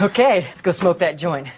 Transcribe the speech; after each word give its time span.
Okay, 0.00 0.42
let's 0.42 0.60
go 0.60 0.70
smoke 0.70 0.98
that 0.98 1.18
joint. 1.18 1.48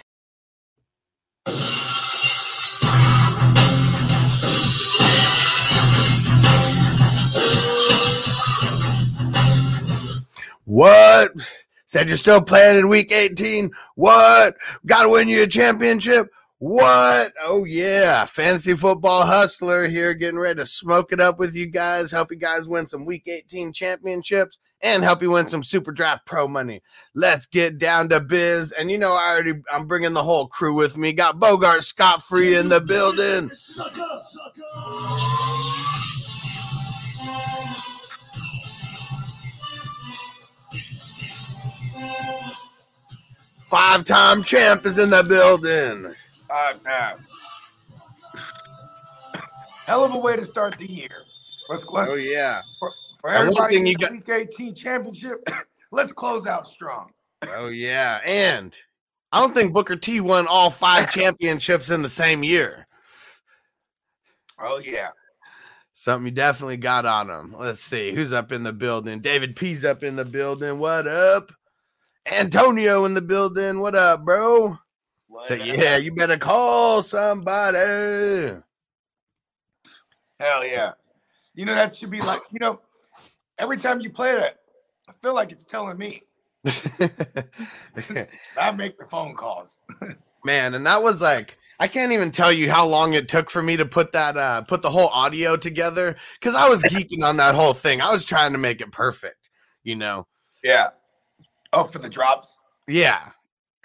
What? 10.65 11.29
Said 11.85 12.07
you're 12.07 12.17
still 12.17 12.41
playing 12.41 12.79
in 12.79 12.87
week 12.87 13.11
18. 13.11 13.69
What? 13.93 14.55
Got 14.87 15.03
to 15.03 15.09
win 15.09 15.27
you 15.27 15.43
a 15.43 15.47
championship. 15.47 16.27
What? 16.57 17.33
Oh, 17.43 17.65
yeah. 17.65 18.25
Fantasy 18.25 18.73
football 18.73 19.23
hustler 19.23 19.87
here, 19.87 20.15
getting 20.15 20.39
ready 20.39 20.57
to 20.57 20.65
smoke 20.65 21.11
it 21.11 21.19
up 21.19 21.37
with 21.37 21.53
you 21.53 21.67
guys, 21.67 22.11
help 22.11 22.31
you 22.31 22.37
guys 22.37 22.67
win 22.67 22.87
some 22.87 23.05
week 23.05 23.27
18 23.27 23.71
championships 23.71 24.57
and 24.83 25.03
help 25.03 25.21
you 25.21 25.31
win 25.31 25.47
some 25.47 25.63
super 25.63 25.91
draft 25.91 26.25
pro 26.25 26.47
money. 26.47 26.81
Let's 27.13 27.45
get 27.45 27.77
down 27.77 28.09
to 28.09 28.19
biz. 28.19 28.71
And 28.71 28.89
you 28.89 28.97
know, 28.97 29.13
I 29.13 29.29
already, 29.31 29.53
I'm 29.71 29.87
bringing 29.87 30.13
the 30.13 30.23
whole 30.23 30.47
crew 30.47 30.73
with 30.73 30.97
me. 30.97 31.13
Got 31.13 31.39
Bogart 31.39 31.83
Scott 31.83 32.23
Free 32.23 32.55
in 32.55 32.69
the 32.69 32.81
building. 32.81 33.51
Five 43.69 44.03
time 44.05 44.43
champ 44.43 44.85
is 44.85 44.97
in 44.97 45.09
the 45.09 45.23
building. 45.23 46.13
Five 46.47 46.83
times. 46.83 47.21
Hell 49.85 50.03
of 50.03 50.13
a 50.13 50.17
way 50.17 50.35
to 50.35 50.45
start 50.45 50.77
the 50.77 50.85
year. 50.85 51.09
Let's, 51.69 51.85
let's 51.87 52.09
Oh, 52.09 52.15
yeah. 52.15 52.61
For, 53.21 53.29
for 53.29 53.35
And 53.35 53.49
one 53.49 53.57
everybody 53.71 53.73
thing 53.75 53.81
in 53.81 53.87
you 53.87 53.93
the 53.93 53.99
got- 53.99 54.11
Week 54.11 54.29
18 54.29 54.75
championship. 54.75 55.47
let's 55.91 56.11
close 56.11 56.45
out 56.47 56.67
strong. 56.67 57.11
Oh 57.47 57.67
yeah, 57.69 58.19
and 58.25 58.75
I 59.31 59.39
don't 59.39 59.53
think 59.53 59.73
Booker 59.73 59.95
T 59.95 60.19
won 60.19 60.45
all 60.47 60.69
five 60.69 61.11
championships 61.13 61.89
in 61.89 62.01
the 62.01 62.09
same 62.09 62.43
year. 62.43 62.87
Oh 64.59 64.77
yeah. 64.79 65.09
Something 65.93 66.25
you 66.27 66.31
definitely 66.31 66.77
got 66.77 67.05
on 67.05 67.29
him. 67.29 67.55
Let's 67.59 67.79
see 67.79 68.13
who's 68.15 68.33
up 68.33 68.51
in 68.51 68.63
the 68.63 68.73
building. 68.73 69.19
David 69.19 69.55
P's 69.55 69.85
up 69.85 70.03
in 70.03 70.15
the 70.15 70.25
building. 70.25 70.79
What 70.79 71.05
up? 71.07 71.51
Antonio 72.25 73.05
in 73.05 73.13
the 73.13 73.21
building. 73.21 73.79
What 73.81 73.93
up, 73.95 74.23
bro? 74.23 74.77
So 75.43 75.53
yeah, 75.55 75.97
you 75.97 76.13
better 76.13 76.37
call 76.37 77.03
somebody. 77.03 77.77
Hell 80.39 80.65
yeah. 80.65 80.93
You 81.53 81.65
know, 81.65 81.75
that 81.75 81.95
should 81.95 82.09
be 82.09 82.21
like, 82.21 82.41
you 82.51 82.59
know, 82.59 82.79
every 83.61 83.77
time 83.77 84.01
you 84.01 84.09
play 84.09 84.33
that, 84.33 84.57
I 85.07 85.13
feel 85.21 85.33
like 85.33 85.51
it's 85.51 85.63
telling 85.63 85.97
me. 85.97 86.23
I 88.57 88.71
make 88.75 88.97
the 88.97 89.05
phone 89.09 89.35
calls. 89.35 89.79
Man, 90.43 90.73
and 90.73 90.85
that 90.87 91.01
was 91.01 91.21
like 91.21 91.57
I 91.79 91.87
can't 91.87 92.11
even 92.11 92.31
tell 92.31 92.51
you 92.51 92.71
how 92.71 92.85
long 92.85 93.13
it 93.13 93.29
took 93.29 93.49
for 93.49 93.61
me 93.61 93.77
to 93.77 93.85
put 93.85 94.11
that 94.11 94.35
uh 94.35 94.61
put 94.63 94.81
the 94.81 94.89
whole 94.89 95.07
audio 95.09 95.55
together 95.55 96.15
cuz 96.41 96.55
I 96.55 96.67
was 96.67 96.81
geeking 96.83 97.23
on 97.23 97.37
that 97.37 97.55
whole 97.55 97.73
thing. 97.73 98.01
I 98.01 98.11
was 98.11 98.25
trying 98.25 98.51
to 98.53 98.57
make 98.57 98.81
it 98.81 98.91
perfect, 98.91 99.49
you 99.83 99.95
know. 99.95 100.27
Yeah. 100.63 100.89
Oh, 101.73 101.85
for 101.85 101.99
the 101.99 102.09
drops. 102.09 102.57
Yeah. 102.87 103.19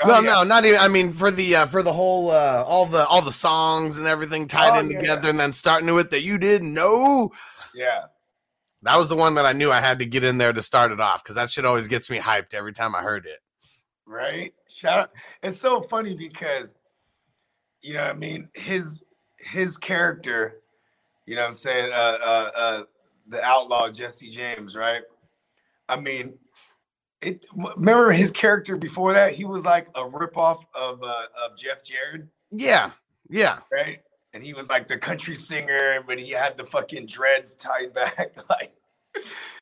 Oh, 0.03 0.09
well, 0.09 0.23
yeah. 0.23 0.31
no, 0.31 0.43
not 0.43 0.67
even. 0.67 0.79
I 0.79 0.89
mean, 0.89 1.13
for 1.13 1.31
the 1.31 1.57
uh, 1.57 1.67
for 1.67 1.83
the 1.83 1.93
whole 1.93 2.31
uh, 2.31 2.65
all 2.67 2.85
the 2.85 3.07
all 3.07 3.23
the 3.23 3.33
songs 3.33 3.97
and 3.97 4.07
everything 4.07 4.47
tied 4.47 4.77
Oh, 4.77 4.81
in 4.81 4.91
yeah, 4.91 4.99
together, 4.99 5.23
yeah. 5.25 5.31
and 5.31 5.41
then 5.41 5.53
starting 5.53 5.93
with 5.95 6.11
that 6.11 6.21
you 6.21 6.37
didn't 6.37 6.75
know. 6.75 7.33
Yeah. 7.75 8.05
That 8.83 8.99
was 8.99 9.09
the 9.09 9.17
one 9.17 9.35
that 9.35 9.47
I 9.47 9.53
knew 9.53 9.73
I 9.73 9.81
had 9.81 9.99
to 9.99 10.07
get 10.07 10.25
in 10.25 10.39
there 10.39 10.53
to 10.53 10.63
start 10.63 10.93
it 10.93 11.01
off 11.01 11.23
because 11.23 11.37
that 11.37 11.51
shit 11.51 11.65
always 11.65 11.89
gets 11.89 12.11
me 12.11 12.19
hyped 12.19 12.55
every 12.55 12.73
time 12.73 12.95
I 12.95 13.03
heard 13.03 13.27
it. 13.27 13.41
Right. 14.07 14.55
Shout 14.69 14.99
out. 14.99 15.11
It's 15.43 15.61
so 15.61 15.83
funny 15.83 16.15
because, 16.15 16.75
you 17.83 17.95
know, 17.95 18.03
what 18.03 18.11
I 18.11 18.19
mean, 18.19 18.49
his 18.55 19.03
his 19.39 19.77
character, 19.77 20.61
you 21.27 21.35
know, 21.35 21.43
what 21.43 21.49
I'm 21.49 21.53
saying, 21.55 21.93
uh, 21.93 21.97
uh, 21.97 22.51
uh, 22.57 22.83
the 23.29 23.43
outlaw 23.43 23.91
Jesse 23.91 24.31
James, 24.31 24.77
right? 24.77 25.03
I 25.89 25.97
mean, 25.97 26.35
it. 27.23 27.47
Remember 27.55 28.13
his 28.13 28.31
character 28.31 28.77
before 28.77 29.13
that? 29.15 29.35
He 29.35 29.45
was 29.45 29.65
like 29.65 29.89
a 29.95 30.03
ripoff 30.03 30.65
of 30.75 31.03
uh, 31.03 31.25
of 31.45 31.57
Jeff 31.57 31.83
Jarrett, 31.83 32.27
Yeah, 32.51 32.93
yeah, 33.29 33.61
right? 33.73 34.01
And 34.37 34.45
he 34.45 34.53
was 34.53 34.69
like 34.69 34.87
the 34.87 34.99
country 34.99 35.35
singer, 35.35 36.05
but 36.07 36.19
he 36.19 36.31
had 36.31 36.59
the 36.59 36.65
fucking 36.65 37.07
dreads 37.07 37.55
tied 37.55 37.95
back. 37.95 38.37
like, 38.51 38.77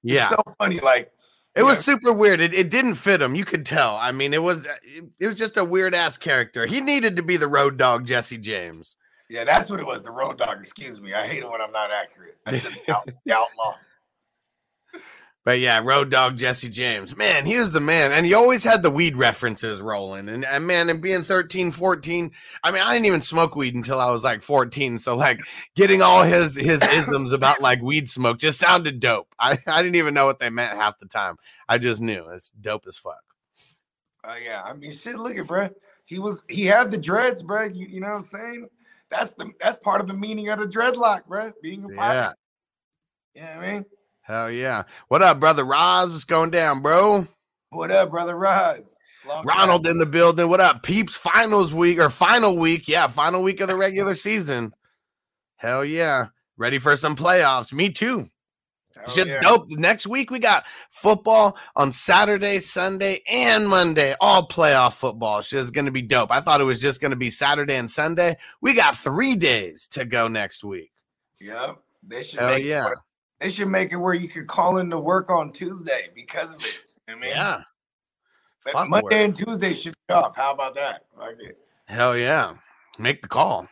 yeah. 0.03 0.23
it's 0.23 0.31
so 0.31 0.43
funny. 0.59 0.81
Like, 0.81 1.12
it 1.55 1.62
was 1.62 1.79
know, 1.79 1.94
super 1.94 2.12
weird. 2.12 2.41
It, 2.41 2.53
it 2.53 2.71
didn't 2.71 2.97
fit 2.97 3.23
him. 3.23 3.37
You 3.37 3.44
could 3.44 3.65
tell. 3.65 3.94
I 3.94 4.11
mean, 4.11 4.35
it 4.35 4.43
was 4.43 4.65
it, 4.65 5.05
it 5.21 5.26
was 5.29 5.37
just 5.37 5.56
a 5.56 5.65
weird 5.65 5.94
ass 5.94 6.19
character. 6.19 6.67
He 6.67 6.81
needed 6.81 7.15
to 7.15 7.23
be 7.23 7.37
the 7.37 7.47
road 7.47 7.76
dog, 7.76 8.05
Jesse 8.05 8.37
James. 8.37 8.97
Yeah, 9.31 9.44
that's 9.44 9.71
what 9.71 9.79
it 9.79 9.87
was. 9.87 10.03
The 10.03 10.11
road 10.11 10.38
dog. 10.38 10.59
Excuse 10.59 11.00
me. 11.00 11.15
I 11.15 11.25
hate 11.25 11.44
it 11.44 11.49
when 11.49 11.61
I'm 11.61 11.70
not 11.70 11.91
accurate. 11.93 12.37
The, 12.44 12.93
out, 12.93 13.09
the 13.25 13.32
outlaw. 13.32 13.77
But 15.44 15.61
yeah, 15.61 15.79
Road 15.85 16.11
Dog 16.11 16.38
Jesse 16.38 16.70
James. 16.70 17.14
Man, 17.17 17.44
he 17.44 17.58
was 17.58 17.70
the 17.70 17.81
man. 17.81 18.12
And 18.12 18.25
he 18.25 18.32
always 18.32 18.64
had 18.64 18.82
the 18.82 18.91
weed 18.91 19.14
references 19.14 19.82
rolling. 19.82 20.31
And, 20.31 20.43
and 20.43 20.67
man, 20.67 20.88
and 20.88 21.02
being 21.02 21.23
13, 21.23 21.70
14, 21.70 22.32
I 22.62 22.70
mean, 22.70 22.81
I 22.81 22.94
didn't 22.94 23.05
even 23.06 23.20
smoke 23.20 23.55
weed 23.55 23.75
until 23.75 24.00
I 24.00 24.11
was 24.11 24.25
like 24.25 24.41
14. 24.41 24.99
So 24.99 25.14
like 25.14 25.41
getting 25.76 26.00
all 26.00 26.23
his 26.25 26.56
his 26.56 26.81
isms 26.91 27.32
about 27.32 27.61
like 27.61 27.82
weed 27.82 28.08
smoke 28.08 28.38
just 28.38 28.58
sounded 28.58 29.00
dope. 29.00 29.35
I, 29.38 29.58
I 29.67 29.82
didn't 29.82 29.96
even 29.96 30.14
know 30.14 30.25
what 30.25 30.38
they 30.38 30.49
meant 30.49 30.79
half 30.81 30.99
the 30.99 31.06
time. 31.06 31.37
I 31.69 31.76
just 31.76 32.00
knew 32.00 32.26
it's 32.31 32.50
dope 32.61 32.87
as 32.88 32.96
fuck. 32.96 33.23
Uh, 34.25 34.37
yeah, 34.43 34.62
I 34.64 34.73
mean, 34.73 34.93
shit. 34.93 35.17
Look 35.17 35.37
at 35.37 35.46
bro. 35.46 35.69
He 36.06 36.19
was 36.19 36.43
he 36.49 36.64
had 36.64 36.91
the 36.91 36.96
dreads, 36.96 37.43
bro. 37.43 37.64
You, 37.64 37.87
you 37.87 38.00
know 38.00 38.08
what 38.08 38.17
I'm 38.17 38.23
saying? 38.23 38.69
That's 39.11 39.35
the 39.35 39.50
that's 39.61 39.76
part 39.79 40.00
of 40.00 40.06
the 40.06 40.14
meaning 40.14 40.49
of 40.49 40.58
the 40.58 40.64
dreadlock, 40.67 41.26
bro. 41.26 41.52
Being 41.62 41.85
a 41.85 41.88
Yeah. 41.91 41.96
pilot. 41.96 42.37
Yeah, 43.35 43.58
I 43.58 43.73
mean, 43.73 43.85
Hell 44.25 44.50
yeah. 44.50 44.85
What 45.09 45.21
up, 45.21 45.38
brother 45.38 45.67
Roz? 45.67 46.11
What's 46.11 46.25
going 46.25 46.49
down, 46.49 46.81
bro? 46.81 47.26
what 47.69 47.91
up, 47.91 48.11
brother 48.11 48.35
Roz? 48.35 48.97
Long 49.26 49.44
Ronald 49.44 49.85
time. 49.85 49.93
in 49.93 49.99
the 49.99 50.06
building. 50.06 50.49
What 50.49 50.61
up, 50.61 50.82
peeps? 50.82 51.15
Finals 51.15 51.75
week 51.75 51.99
or 51.99 52.09
final 52.09 52.56
week. 52.56 52.88
Yeah, 52.88 53.06
final 53.09 53.43
week 53.43 53.61
of 53.61 53.69
the 53.69 53.76
regular 53.76 54.15
season. 54.15 54.73
Hell 55.56 55.85
yeah. 55.85 56.29
Ready 56.56 56.79
for 56.79 56.97
some 56.97 57.17
playoffs. 57.17 57.71
Me 57.71 57.91
too. 57.91 58.31
Hell 58.97 59.09
Shit's 59.11 59.35
yeah. 59.35 59.41
dope. 59.41 59.69
Next 59.69 60.06
week 60.06 60.31
we 60.31 60.38
got 60.38 60.65
football 60.88 61.59
on 61.77 61.93
Saturday, 61.93 62.61
Sunday, 62.61 63.23
and 63.29 63.69
Monday. 63.69 64.17
All 64.23 64.49
playoff 64.49 64.94
football. 64.94 65.43
Shit's 65.43 65.70
gonna 65.70 65.91
be 65.91 66.00
dope. 66.00 66.31
I 66.31 66.41
thought 66.41 66.62
it 66.62 66.65
was 66.65 66.81
just 66.81 67.03
gonna 67.03 67.15
be 67.15 67.29
Saturday 67.29 67.77
and 67.77 67.91
Sunday. 67.91 68.38
We 68.62 68.73
got 68.73 68.97
three 68.97 69.37
days 69.37 69.87
to 69.88 70.06
go 70.06 70.29
next 70.29 70.65
week. 70.65 70.93
Yep. 71.43 71.77
They 72.06 72.23
should 72.23 72.41
Hell 72.41 72.49
make 72.49 72.65
it 72.65 72.69
yeah. 72.69 72.88
They 73.40 73.50
should 73.50 73.69
make 73.69 73.92
it 73.92 73.96
where 73.96 74.14
you 74.14 74.28
could 74.28 74.46
call 74.46 74.78
in 74.78 74.90
to 74.90 74.98
work 74.98 75.31
on 75.31 75.52
Tuesday 75.52 76.08
because 76.14 76.54
of 76.54 76.64
it. 76.64 76.81
I 77.08 77.14
mean, 77.14 77.31
Yeah. 77.31 77.62
Monday 78.72 79.02
work. 79.02 79.12
and 79.12 79.36
Tuesday 79.36 79.75
should 79.75 79.94
be 80.08 80.14
off. 80.14 80.34
How 80.36 80.52
about 80.52 80.75
that? 80.76 81.04
Like 81.19 81.36
it. 81.40 81.66
Hell 81.86 82.16
yeah. 82.16 82.54
Make 82.98 83.20
the 83.20 83.28
call. 83.28 83.69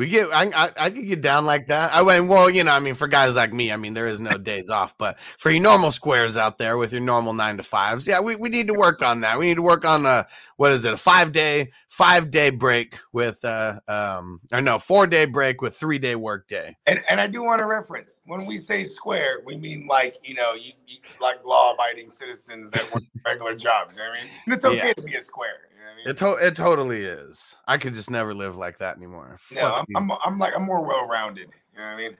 We 0.00 0.08
get, 0.08 0.30
I, 0.32 0.44
I, 0.44 0.70
I 0.86 0.90
could 0.90 1.06
get 1.06 1.20
down 1.20 1.44
like 1.44 1.66
that. 1.66 1.92
I 1.92 2.00
went, 2.00 2.26
well, 2.26 2.48
you 2.48 2.64
know, 2.64 2.70
I 2.70 2.80
mean, 2.80 2.94
for 2.94 3.06
guys 3.06 3.34
like 3.34 3.52
me, 3.52 3.70
I 3.70 3.76
mean, 3.76 3.92
there 3.92 4.06
is 4.08 4.18
no 4.18 4.30
days 4.38 4.70
off, 4.70 4.96
but 4.96 5.18
for 5.36 5.50
you 5.50 5.60
normal 5.60 5.92
squares 5.92 6.38
out 6.38 6.56
there 6.56 6.78
with 6.78 6.90
your 6.90 7.02
normal 7.02 7.34
nine 7.34 7.58
to 7.58 7.62
fives, 7.62 8.06
yeah, 8.06 8.18
we, 8.18 8.34
we 8.34 8.48
need 8.48 8.66
to 8.68 8.72
work 8.72 9.02
on 9.02 9.20
that. 9.20 9.38
We 9.38 9.44
need 9.44 9.56
to 9.56 9.62
work 9.62 9.84
on 9.84 10.06
a, 10.06 10.26
what 10.56 10.72
is 10.72 10.86
it, 10.86 10.94
a 10.94 10.96
five 10.96 11.32
day, 11.32 11.72
five 11.90 12.30
day 12.30 12.48
break 12.48 12.98
with, 13.12 13.44
uh, 13.44 13.78
um, 13.88 14.40
or 14.50 14.62
no, 14.62 14.78
four 14.78 15.06
day 15.06 15.26
break 15.26 15.60
with 15.60 15.76
three 15.76 15.98
day 15.98 16.14
work 16.14 16.48
day. 16.48 16.78
And, 16.86 17.02
and 17.06 17.20
I 17.20 17.26
do 17.26 17.42
want 17.42 17.58
to 17.58 17.66
reference 17.66 18.20
when 18.24 18.46
we 18.46 18.56
say 18.56 18.84
square, 18.84 19.42
we 19.44 19.58
mean 19.58 19.86
like 19.86 20.16
you 20.24 20.34
know, 20.34 20.54
you, 20.54 20.72
you 20.86 20.96
like 21.20 21.44
law-abiding 21.44 22.08
citizens 22.08 22.70
that 22.70 22.90
work 22.90 23.02
regular 23.26 23.54
jobs. 23.54 23.96
You 23.96 24.02
know 24.02 24.08
what 24.08 24.18
I 24.18 24.22
mean, 24.22 24.32
and 24.46 24.54
it's 24.54 24.64
okay 24.64 24.86
Yeah. 24.88 24.92
to 24.94 25.02
be 25.02 25.14
a 25.16 25.22
square. 25.22 25.68
You 25.80 25.86
know 25.86 25.92
what 25.92 25.92
I 25.92 25.96
mean? 25.96 26.08
It, 26.08 26.16
to- 26.18 26.46
it 26.46 26.56
totally 26.56 27.04
is. 27.04 27.56
I 27.66 27.78
could 27.78 27.94
just 27.94 28.10
never 28.10 28.34
live 28.34 28.56
like 28.56 28.78
that 28.78 28.96
anymore. 28.96 29.38
no, 29.52 29.60
Fuck 29.60 29.86
I'm, 29.96 30.10
I'm 30.10 30.18
I'm 30.24 30.38
like 30.38 30.54
I'm 30.54 30.64
more 30.64 30.84
well-rounded. 30.86 31.48
You 31.72 31.78
know 31.78 31.84
what 31.84 31.92
I 31.92 31.96
mean? 31.96 32.16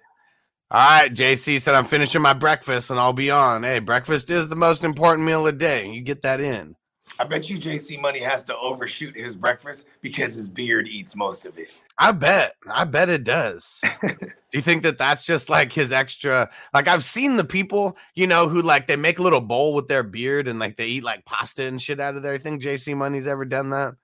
All 0.70 0.78
right, 1.00 1.12
JC 1.12 1.60
said 1.60 1.74
I'm 1.74 1.84
finishing 1.84 2.22
my 2.22 2.32
breakfast 2.32 2.90
and 2.90 2.98
I'll 2.98 3.12
be 3.12 3.30
on. 3.30 3.64
Hey, 3.64 3.80
breakfast 3.80 4.30
is 4.30 4.48
the 4.48 4.56
most 4.56 4.84
important 4.84 5.26
meal 5.26 5.46
of 5.46 5.52
the 5.52 5.58
day. 5.58 5.88
You 5.90 6.00
get 6.00 6.22
that 6.22 6.40
in. 6.40 6.76
I 7.18 7.24
bet 7.24 7.50
you 7.50 7.58
JC 7.58 8.00
Money 8.00 8.20
has 8.20 8.44
to 8.44 8.56
overshoot 8.56 9.14
his 9.16 9.36
breakfast 9.36 9.86
because 10.00 10.34
his 10.34 10.48
beard 10.48 10.88
eats 10.88 11.14
most 11.14 11.44
of 11.44 11.58
it. 11.58 11.82
I 11.98 12.12
bet. 12.12 12.54
I 12.70 12.84
bet 12.84 13.08
it 13.08 13.24
does. 13.24 13.80
Do 14.06 14.58
you 14.58 14.62
think 14.62 14.82
that 14.82 14.98
that's 14.98 15.26
just 15.26 15.48
like 15.48 15.72
his 15.72 15.92
extra? 15.92 16.50
Like 16.72 16.88
I've 16.88 17.04
seen 17.04 17.36
the 17.36 17.44
people, 17.44 17.96
you 18.14 18.26
know, 18.26 18.48
who 18.48 18.62
like 18.62 18.86
they 18.86 18.96
make 18.96 19.18
a 19.18 19.22
little 19.22 19.40
bowl 19.40 19.74
with 19.74 19.88
their 19.88 20.02
beard 20.02 20.48
and 20.48 20.58
like 20.58 20.76
they 20.76 20.86
eat 20.86 21.04
like 21.04 21.24
pasta 21.24 21.64
and 21.64 21.80
shit 21.80 22.00
out 22.00 22.16
of 22.16 22.22
there. 22.22 22.34
I 22.34 22.38
think 22.38 22.62
JC 22.62 22.96
Money's 22.96 23.26
ever 23.26 23.44
done 23.44 23.70
that? 23.70 23.94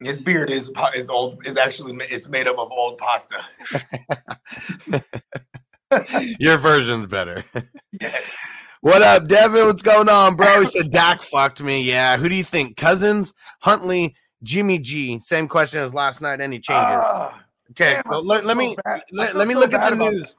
His 0.00 0.20
beard 0.20 0.50
is 0.50 0.70
is 0.94 1.08
old 1.08 1.46
is 1.46 1.56
actually 1.56 1.96
it's 2.10 2.28
made 2.28 2.46
up 2.46 2.58
of 2.58 2.70
old 2.70 2.98
pasta. 2.98 3.40
Your 6.38 6.58
version's 6.58 7.06
better. 7.06 7.44
Yes. 8.00 8.24
What 8.84 9.00
up, 9.00 9.26
Devin? 9.28 9.64
What's 9.64 9.80
going 9.82 10.10
on, 10.10 10.36
bro? 10.36 10.60
He 10.60 10.66
said 10.66 10.90
Dak 10.90 11.22
fucked 11.22 11.62
me. 11.62 11.80
Yeah. 11.80 12.18
Who 12.18 12.28
do 12.28 12.34
you 12.34 12.44
think? 12.44 12.76
Cousins, 12.76 13.32
Huntley, 13.60 14.14
Jimmy 14.42 14.78
G. 14.78 15.18
Same 15.20 15.48
question 15.48 15.80
as 15.80 15.94
last 15.94 16.20
night. 16.20 16.40
Any 16.42 16.58
changes? 16.60 17.00
Ah, 17.02 17.40
Okay, 17.70 17.94
damn, 17.94 18.12
so 18.12 18.20
let, 18.20 18.44
let 18.44 18.58
me. 18.58 18.76
Let, 19.12 19.34
let 19.34 19.48
me 19.48 19.54
look 19.54 19.72
at 19.72 19.88
the 19.88 19.96
news. 20.10 20.38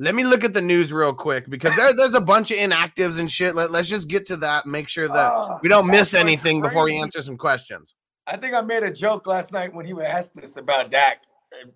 Let 0.00 0.16
me 0.16 0.24
look 0.24 0.42
at 0.42 0.52
the 0.52 0.60
news 0.60 0.92
real 0.92 1.14
quick 1.14 1.48
because 1.48 1.74
there, 1.76 1.94
there's 1.94 2.14
a 2.14 2.20
bunch 2.20 2.50
of 2.50 2.58
inactives 2.58 3.18
and 3.20 3.30
shit. 3.30 3.54
Let, 3.54 3.70
let's 3.70 3.88
just 3.88 4.08
get 4.08 4.26
to 4.26 4.36
that. 4.38 4.66
Make 4.66 4.88
sure 4.88 5.06
that 5.06 5.32
Ah, 5.32 5.60
we 5.62 5.68
don't 5.68 5.86
miss 5.86 6.14
anything 6.14 6.60
before 6.60 6.84
we 6.84 6.96
answer 7.00 7.22
some 7.22 7.36
questions. 7.36 7.94
I 8.26 8.36
think 8.36 8.54
I 8.54 8.60
made 8.60 8.82
a 8.82 8.92
joke 8.92 9.26
last 9.28 9.52
night 9.52 9.72
when 9.72 9.86
he 9.86 9.92
asked 9.92 10.36
us 10.38 10.56
about 10.56 10.90
Dak 10.90 11.22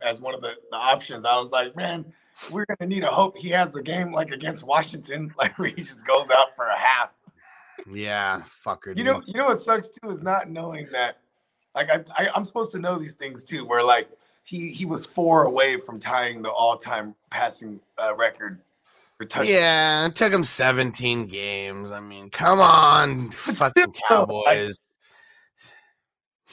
as 0.02 0.20
one 0.20 0.34
of 0.34 0.40
the, 0.40 0.54
the 0.70 0.76
options. 0.76 1.24
I 1.24 1.38
was 1.38 1.50
like, 1.52 1.74
man, 1.76 2.12
we're 2.50 2.64
gonna 2.66 2.88
need 2.88 3.04
a 3.04 3.10
hope 3.10 3.36
he 3.36 3.50
has 3.50 3.74
a 3.74 3.82
game 3.82 4.12
like 4.12 4.30
against 4.30 4.64
Washington, 4.64 5.34
like 5.38 5.58
where 5.58 5.68
he 5.68 5.82
just 5.82 6.06
goes 6.06 6.30
out 6.30 6.56
for 6.56 6.66
a 6.66 6.78
half. 6.78 7.10
Yeah, 7.90 8.42
fucker. 8.64 8.88
You 8.88 8.94
dude. 8.94 9.06
know, 9.06 9.22
you 9.26 9.34
know 9.34 9.46
what 9.46 9.62
sucks 9.62 9.88
too 9.88 10.10
is 10.10 10.22
not 10.22 10.50
knowing 10.50 10.88
that. 10.92 11.18
Like 11.74 11.88
I, 11.90 12.04
I 12.16 12.28
I'm 12.34 12.44
supposed 12.44 12.72
to 12.72 12.78
know 12.78 12.98
these 12.98 13.14
things 13.14 13.44
too. 13.44 13.64
Where 13.64 13.82
like 13.82 14.08
he 14.44 14.70
he 14.70 14.84
was 14.84 15.06
four 15.06 15.44
away 15.44 15.78
from 15.78 15.98
tying 15.98 16.42
the 16.42 16.50
all-time 16.50 17.14
passing 17.30 17.80
uh, 17.98 18.14
record 18.14 18.60
for 19.16 19.24
touchdowns. 19.24 19.50
Yeah, 19.50 20.06
it 20.06 20.14
took 20.14 20.32
him 20.32 20.44
17 20.44 21.26
games. 21.26 21.92
I 21.92 22.00
mean, 22.00 22.30
come 22.30 22.60
on, 22.60 23.30
fucking 23.30 23.94
Cowboys. 24.08 24.80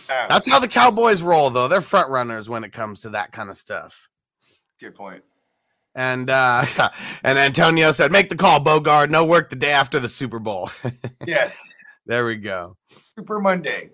That's 0.07 0.49
how 0.49 0.59
the 0.59 0.67
Cowboys 0.67 1.21
roll, 1.21 1.49
though. 1.49 1.67
They're 1.67 1.81
front 1.81 2.09
runners 2.09 2.47
when 2.47 2.63
it 2.63 2.71
comes 2.71 3.01
to 3.01 3.09
that 3.09 3.31
kind 3.31 3.49
of 3.49 3.57
stuff. 3.57 4.09
good 4.79 4.95
point. 4.95 5.23
And 5.99 6.29
uh 6.29 6.65
and 7.23 7.37
Antonio 7.37 7.91
said, 7.91 8.09
"Make 8.09 8.29
the 8.29 8.37
call, 8.37 8.63
Bogard. 8.63 9.09
No 9.09 9.25
work 9.25 9.49
the 9.49 9.57
day 9.57 9.71
after 9.71 9.99
the 9.99 10.07
Super 10.09 10.39
Bowl." 10.39 10.71
Yes, 11.27 11.55
there 12.05 12.25
we 12.25 12.37
go. 12.37 12.77
Super 12.87 13.39
Monday. 13.39 13.89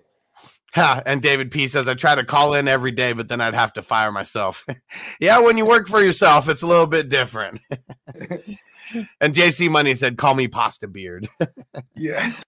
Ha, 0.74 1.02
and 1.04 1.20
David 1.20 1.50
P 1.50 1.66
says, 1.68 1.88
I 1.88 1.94
try 1.94 2.14
to 2.14 2.24
call 2.24 2.54
in 2.54 2.68
every 2.68 2.92
day, 2.92 3.12
but 3.12 3.28
then 3.28 3.40
I'd 3.40 3.54
have 3.54 3.72
to 3.74 3.82
fire 3.82 4.12
myself. 4.12 4.64
yeah, 5.20 5.38
when 5.40 5.58
you 5.58 5.66
work 5.66 5.88
for 5.88 6.02
yourself, 6.02 6.48
it's 6.48 6.62
a 6.62 6.66
little 6.66 6.86
bit 6.86 7.08
different. 7.08 7.60
and 9.20 9.34
JC 9.34 9.68
Money 9.68 9.94
said, 9.94 10.16
Call 10.16 10.34
me 10.34 10.48
Pasta 10.48 10.86
Beard. 10.86 11.28
Yes. 11.94 12.42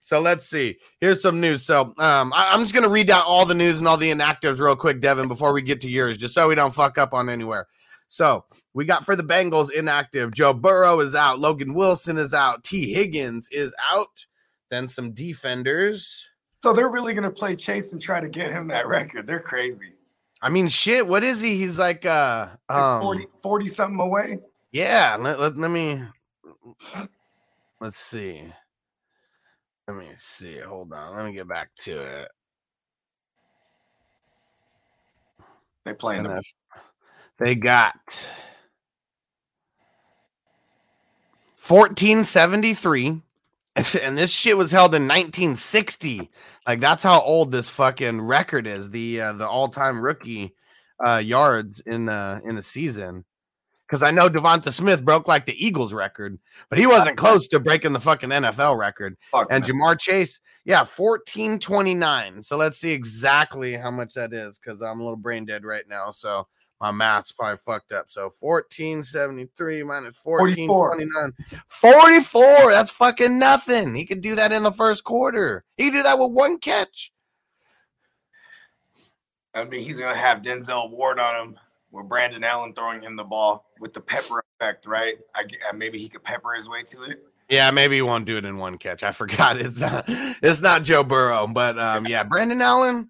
so 0.00 0.20
let's 0.20 0.46
see. 0.46 0.76
Here's 1.00 1.22
some 1.22 1.40
news. 1.40 1.64
So 1.64 1.94
um, 1.98 2.32
I, 2.34 2.52
am 2.52 2.60
just 2.60 2.74
going 2.74 2.84
to 2.84 2.90
read 2.90 3.10
out 3.10 3.26
all 3.26 3.46
the 3.46 3.54
news 3.54 3.78
and 3.78 3.88
all 3.88 3.96
the 3.96 4.10
inactives 4.10 4.60
real 4.60 4.76
quick, 4.76 5.00
Devin, 5.00 5.28
before 5.28 5.52
we 5.52 5.62
get 5.62 5.80
to 5.82 5.90
yours, 5.90 6.18
just 6.18 6.34
so 6.34 6.48
we 6.48 6.54
don't 6.54 6.74
fuck 6.74 6.98
up 6.98 7.14
on 7.14 7.28
anywhere. 7.28 7.66
So 8.12 8.44
we 8.74 8.84
got 8.84 9.06
for 9.06 9.16
the 9.16 9.24
Bengals 9.24 9.72
inactive. 9.72 10.34
Joe 10.34 10.52
Burrow 10.52 11.00
is 11.00 11.14
out. 11.14 11.38
Logan 11.38 11.72
Wilson 11.72 12.18
is 12.18 12.34
out. 12.34 12.62
Tee 12.62 12.92
Higgins 12.92 13.48
is 13.50 13.74
out. 13.90 14.26
Then 14.68 14.86
some 14.86 15.12
defenders. 15.12 16.28
So 16.62 16.74
they're 16.74 16.90
really 16.90 17.14
gonna 17.14 17.30
play 17.30 17.56
Chase 17.56 17.94
and 17.94 18.02
try 18.02 18.20
to 18.20 18.28
get 18.28 18.50
him 18.52 18.68
that 18.68 18.86
record. 18.86 19.26
They're 19.26 19.40
crazy. 19.40 19.94
I 20.42 20.50
mean, 20.50 20.68
shit. 20.68 21.06
What 21.06 21.24
is 21.24 21.40
he? 21.40 21.56
He's 21.56 21.78
like, 21.78 22.04
uh, 22.04 22.48
um, 22.68 23.00
40, 23.00 23.28
40 23.42 23.68
something 23.68 24.00
away. 24.00 24.40
yeah. 24.72 25.16
Let, 25.18 25.40
let, 25.40 25.56
let 25.56 25.70
me, 25.70 26.02
let's 27.80 27.98
see. 27.98 28.44
Let 29.88 29.96
me 29.96 30.10
see. 30.16 30.58
Hold 30.58 30.92
on. 30.92 31.16
Let 31.16 31.24
me 31.24 31.32
get 31.32 31.48
back 31.48 31.70
to 31.84 31.98
it. 32.02 32.28
They 35.86 35.94
playing 35.94 36.24
the 36.24 36.42
they 37.42 37.54
got 37.54 38.26
1473. 41.66 43.22
And 44.02 44.18
this 44.18 44.30
shit 44.30 44.58
was 44.58 44.70
held 44.70 44.94
in 44.94 45.08
1960. 45.08 46.30
Like 46.66 46.78
that's 46.78 47.02
how 47.02 47.22
old 47.22 47.50
this 47.50 47.70
fucking 47.70 48.20
record 48.20 48.66
is. 48.66 48.90
The 48.90 49.18
uh, 49.18 49.32
the 49.32 49.48
all-time 49.48 50.02
rookie 50.02 50.54
uh 51.02 51.22
yards 51.24 51.80
in 51.80 52.04
the 52.04 52.42
in 52.44 52.56
the 52.56 52.62
season. 52.62 53.24
Because 53.86 54.02
I 54.02 54.10
know 54.10 54.28
Devonta 54.28 54.72
Smith 54.74 55.02
broke 55.02 55.26
like 55.26 55.46
the 55.46 55.66
Eagles 55.66 55.94
record, 55.94 56.38
but 56.68 56.78
he 56.78 56.86
wasn't 56.86 57.16
close 57.16 57.48
to 57.48 57.60
breaking 57.60 57.94
the 57.94 58.00
fucking 58.00 58.28
NFL 58.28 58.78
record. 58.78 59.16
fuck, 59.30 59.48
And 59.50 59.66
man. 59.66 59.70
Ja'Marr 59.70 59.98
Chase, 59.98 60.40
yeah, 60.66 60.80
1429. 60.80 62.42
So 62.42 62.56
let's 62.58 62.76
see 62.78 62.92
exactly 62.92 63.74
how 63.74 63.90
much 63.90 64.12
that 64.14 64.34
is 64.34 64.58
because 64.58 64.82
I'm 64.82 65.00
a 65.00 65.02
little 65.02 65.16
brain 65.16 65.46
dead 65.46 65.64
right 65.64 65.88
now. 65.88 66.10
So 66.10 66.46
my 66.82 66.90
math's 66.90 67.30
probably 67.30 67.58
fucked 67.58 67.92
up. 67.92 68.06
So 68.10 68.22
1473 68.40 69.84
minus 69.84 70.18
1429. 70.24 71.32
44. 71.68 72.72
That's 72.72 72.90
fucking 72.90 73.38
nothing. 73.38 73.94
He 73.94 74.04
could 74.04 74.20
do 74.20 74.34
that 74.34 74.50
in 74.50 74.64
the 74.64 74.72
first 74.72 75.04
quarter. 75.04 75.64
He 75.76 75.84
could 75.84 75.92
do 75.92 76.02
that 76.02 76.18
with 76.18 76.32
one 76.32 76.58
catch. 76.58 77.12
I 79.54 79.62
mean, 79.62 79.82
he's 79.82 79.96
gonna 79.96 80.16
have 80.16 80.42
Denzel 80.42 80.90
Ward 80.90 81.20
on 81.20 81.48
him, 81.48 81.58
with 81.92 82.08
Brandon 82.08 82.42
Allen 82.42 82.72
throwing 82.74 83.00
him 83.00 83.14
the 83.14 83.22
ball 83.22 83.70
with 83.78 83.92
the 83.92 84.00
pepper 84.00 84.44
effect, 84.58 84.84
right? 84.86 85.14
I, 85.36 85.44
g- 85.44 85.58
uh, 85.68 85.74
maybe 85.74 85.98
he 85.98 86.08
could 86.08 86.24
pepper 86.24 86.54
his 86.54 86.68
way 86.68 86.82
to 86.84 87.04
it. 87.04 87.22
Yeah, 87.48 87.70
maybe 87.70 87.96
he 87.96 88.02
won't 88.02 88.24
do 88.24 88.38
it 88.38 88.44
in 88.44 88.56
one 88.56 88.76
catch. 88.76 89.04
I 89.04 89.12
forgot 89.12 89.58
it's 89.58 89.78
not 89.78 90.06
it's 90.08 90.60
not 90.60 90.82
Joe 90.82 91.04
Burrow, 91.04 91.46
but 91.46 91.78
um, 91.78 92.06
yeah, 92.06 92.24
Brandon 92.24 92.60
Allen. 92.60 93.08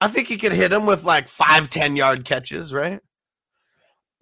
I 0.00 0.08
think 0.08 0.26
he 0.26 0.36
could 0.36 0.50
hit 0.50 0.72
him 0.72 0.84
with 0.84 1.04
like 1.04 1.28
five, 1.28 1.70
10 1.70 1.94
yard 1.94 2.24
catches, 2.24 2.74
right? 2.74 3.00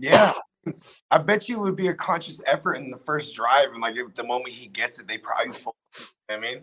Yeah. 0.01 0.33
I 1.11 1.19
bet 1.19 1.49
you 1.49 1.57
it 1.57 1.61
would 1.61 1.77
be 1.77 1.89
a 1.89 1.95
conscious 1.95 2.41
effort 2.47 2.75
in 2.75 2.91
the 2.91 2.99
first 2.99 3.35
drive, 3.35 3.69
and 3.73 3.81
like 3.81 3.97
the 4.15 4.25
moment 4.25 4.55
he 4.55 4.67
gets 4.67 4.99
it, 5.01 5.07
they 5.07 5.19
probably. 5.19 5.51
Fold. 5.55 5.77
You 5.99 6.37
know 6.37 6.41
what 6.41 6.49
I 6.49 6.55
mean, 6.55 6.63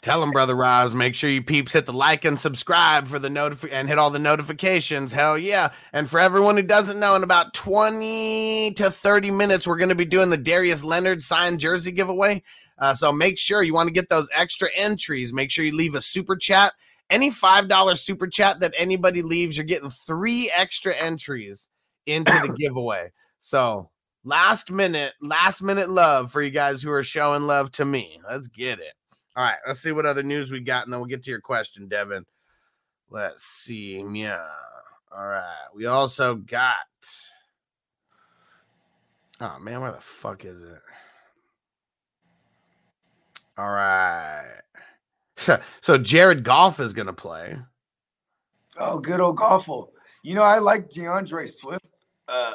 Tell 0.00 0.22
him, 0.22 0.30
brother 0.30 0.54
Roz. 0.54 0.94
Make 0.94 1.14
sure 1.14 1.28
you 1.28 1.42
peeps 1.42 1.72
hit 1.72 1.86
the 1.86 1.92
like 1.92 2.24
and 2.24 2.38
subscribe 2.38 3.08
for 3.08 3.18
the 3.18 3.28
notif- 3.28 3.68
and 3.70 3.88
hit 3.88 3.98
all 3.98 4.10
the 4.10 4.18
notifications. 4.18 5.12
Hell 5.12 5.36
yeah! 5.36 5.72
And 5.92 6.08
for 6.08 6.20
everyone 6.20 6.56
who 6.56 6.62
doesn't 6.62 7.00
know, 7.00 7.16
in 7.16 7.24
about 7.24 7.52
twenty 7.52 8.72
to 8.74 8.90
thirty 8.90 9.30
minutes, 9.30 9.66
we're 9.66 9.76
going 9.76 9.88
to 9.88 9.96
be 9.96 10.04
doing 10.04 10.30
the 10.30 10.36
Darius 10.36 10.84
Leonard 10.84 11.22
signed 11.22 11.58
jersey 11.58 11.90
giveaway. 11.90 12.42
Uh, 12.78 12.94
so 12.94 13.12
make 13.12 13.38
sure 13.38 13.64
you 13.64 13.74
want 13.74 13.88
to 13.88 13.92
get 13.92 14.08
those 14.08 14.28
extra 14.32 14.68
entries. 14.76 15.32
Make 15.32 15.50
sure 15.50 15.64
you 15.64 15.74
leave 15.74 15.96
a 15.96 16.00
super 16.00 16.36
chat. 16.36 16.74
Any 17.10 17.30
five 17.30 17.68
dollar 17.68 17.96
super 17.96 18.28
chat 18.28 18.60
that 18.60 18.74
anybody 18.76 19.22
leaves, 19.22 19.56
you're 19.56 19.64
getting 19.64 19.90
three 19.90 20.50
extra 20.54 20.94
entries 20.94 21.68
into 22.08 22.32
the 22.32 22.54
giveaway. 22.58 23.12
So 23.40 23.90
last 24.24 24.70
minute, 24.70 25.14
last 25.20 25.62
minute 25.62 25.88
love 25.88 26.32
for 26.32 26.42
you 26.42 26.50
guys 26.50 26.82
who 26.82 26.90
are 26.90 27.04
showing 27.04 27.42
love 27.42 27.70
to 27.72 27.84
me. 27.84 28.20
Let's 28.28 28.48
get 28.48 28.78
it. 28.78 28.94
All 29.36 29.44
right, 29.44 29.58
let's 29.66 29.80
see 29.80 29.92
what 29.92 30.06
other 30.06 30.24
news 30.24 30.50
we 30.50 30.60
got, 30.60 30.84
and 30.84 30.92
then 30.92 30.98
we'll 30.98 31.08
get 31.08 31.22
to 31.24 31.30
your 31.30 31.40
question, 31.40 31.86
Devin. 31.86 32.24
Let's 33.10 33.44
see. 33.44 34.04
Yeah. 34.12 34.44
All 35.12 35.26
right. 35.26 35.66
We 35.74 35.86
also 35.86 36.34
got. 36.36 36.74
Oh 39.40 39.58
man, 39.60 39.80
where 39.80 39.92
the 39.92 40.00
fuck 40.00 40.44
is 40.44 40.62
it? 40.62 40.82
All 43.56 43.70
right. 43.70 44.60
so 45.80 45.98
Jared 45.98 46.44
Goff 46.44 46.80
is 46.80 46.92
gonna 46.92 47.12
play. 47.12 47.56
oh, 48.78 48.98
good 48.98 49.20
old 49.20 49.36
Goffle. 49.36 49.88
You 50.22 50.34
know, 50.34 50.42
I 50.42 50.58
like 50.58 50.90
DeAndre 50.90 51.50
Swift, 51.50 51.86
uh, 52.28 52.52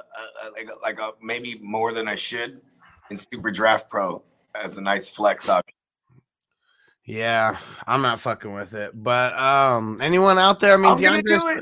like 0.54 0.70
like 0.82 1.00
uh, 1.00 1.12
maybe 1.22 1.60
more 1.62 1.94
than 1.94 2.08
I 2.08 2.16
should 2.16 2.62
in 3.10 3.18
Super 3.18 3.52
Draft 3.52 3.90
Pro 3.90 4.24
as 4.56 4.78
a 4.78 4.82
nice 4.82 5.10
flex 5.10 5.50
option. 5.50 5.74
Yeah, 7.06 7.58
I'm 7.86 8.02
not 8.02 8.20
fucking 8.20 8.54
with 8.54 8.74
it. 8.74 8.92
But 8.94 9.38
um, 9.38 9.98
anyone 10.02 10.40
out 10.40 10.60
there? 10.60 10.74
I 10.74 10.78
mean, 10.78 10.86
I'm 10.86 10.98
DeAndre. 10.98 11.62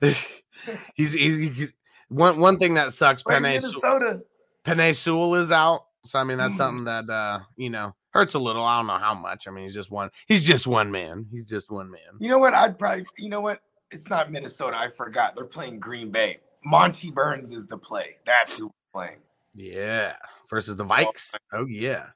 do 0.00 0.08
it. 0.08 0.16
he's, 0.94 1.12
he's 1.12 1.36
he- 1.56 1.68
one 2.08 2.38
one 2.40 2.58
thing 2.58 2.74
that 2.74 2.92
sucks. 2.92 3.22
Penei 3.22 3.42
Minnesota. 3.42 4.22
Penei 4.64 4.94
Sewell 4.94 5.34
is 5.36 5.50
out, 5.52 5.86
so 6.04 6.18
I 6.18 6.24
mean 6.24 6.38
that's 6.38 6.54
Mm. 6.54 6.58
something 6.58 6.84
that 6.84 7.08
uh 7.10 7.40
you 7.56 7.70
know 7.70 7.94
hurts 8.10 8.34
a 8.34 8.38
little. 8.38 8.64
I 8.64 8.78
don't 8.78 8.86
know 8.88 8.98
how 8.98 9.14
much. 9.14 9.46
I 9.48 9.50
mean, 9.50 9.64
he's 9.64 9.74
just 9.74 9.90
one. 9.90 10.10
He's 10.26 10.42
just 10.44 10.66
one 10.66 10.90
man. 10.90 11.26
He's 11.30 11.46
just 11.46 11.70
one 11.70 11.90
man. 11.90 12.00
You 12.18 12.28
know 12.28 12.38
what? 12.38 12.52
I'd 12.54 12.78
probably. 12.78 13.04
You 13.18 13.28
know 13.28 13.40
what? 13.40 13.60
It's 13.90 14.08
not 14.08 14.30
Minnesota. 14.32 14.76
I 14.76 14.88
forgot. 14.88 15.36
They're 15.36 15.44
playing 15.44 15.78
Green 15.78 16.10
Bay. 16.10 16.40
Monty 16.64 17.10
Burns 17.10 17.52
is 17.54 17.66
the 17.66 17.76
play. 17.78 18.16
That's 18.24 18.58
who 18.58 18.66
we're 18.66 19.00
playing. 19.06 19.18
Yeah, 19.54 20.14
versus 20.48 20.76
the 20.76 20.84
Vikes. 20.84 21.34
Oh 21.52 21.66
yeah. 21.66 22.06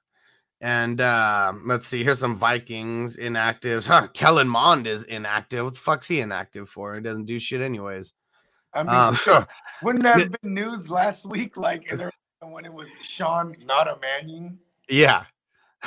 And 0.63 1.03
uh, 1.03 1.53
let's 1.67 1.87
see. 1.87 2.03
Here's 2.03 2.19
some 2.19 2.35
Vikings 2.37 3.17
inactives. 3.19 3.87
Huh? 3.87 4.09
Kellen 4.15 4.49
Mond 4.49 4.87
is 4.87 5.05
inactive. 5.05 5.65
What 5.65 5.75
the 5.75 5.81
fuck's 5.81 6.09
he 6.09 6.21
inactive 6.21 6.69
for? 6.71 6.95
He 6.95 7.03
doesn't 7.03 7.27
do 7.27 7.39
shit 7.39 7.61
anyways. 7.61 8.13
I 8.73 8.83
mean, 8.83 8.95
Um, 8.95 9.19
wouldn't 9.83 10.05
that 10.05 10.19
have 10.19 10.33
been 10.41 10.55
news 10.55 10.89
last 10.89 11.27
week? 11.27 11.57
Like 11.59 11.85
when 12.41 12.65
it 12.65 12.73
was 12.73 12.89
Sean, 13.03 13.55
not 13.67 13.87
a 13.89 13.99
Mannion. 14.01 14.59
yeah. 14.89 15.25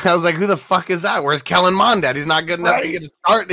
I 0.06 0.14
was 0.14 0.24
like, 0.24 0.36
who 0.36 0.46
the 0.48 0.56
fuck 0.56 0.90
is 0.92 1.02
that? 1.02 1.24
Where's 1.24 1.42
Kellen 1.42 1.74
Mond 1.74 2.06
at? 2.06 2.16
He's 2.16 2.28
not 2.28 2.46
good 2.46 2.60
enough 2.60 2.82
to 2.84 2.88
get 2.90 3.04
a 3.04 3.10
start. 3.26 3.52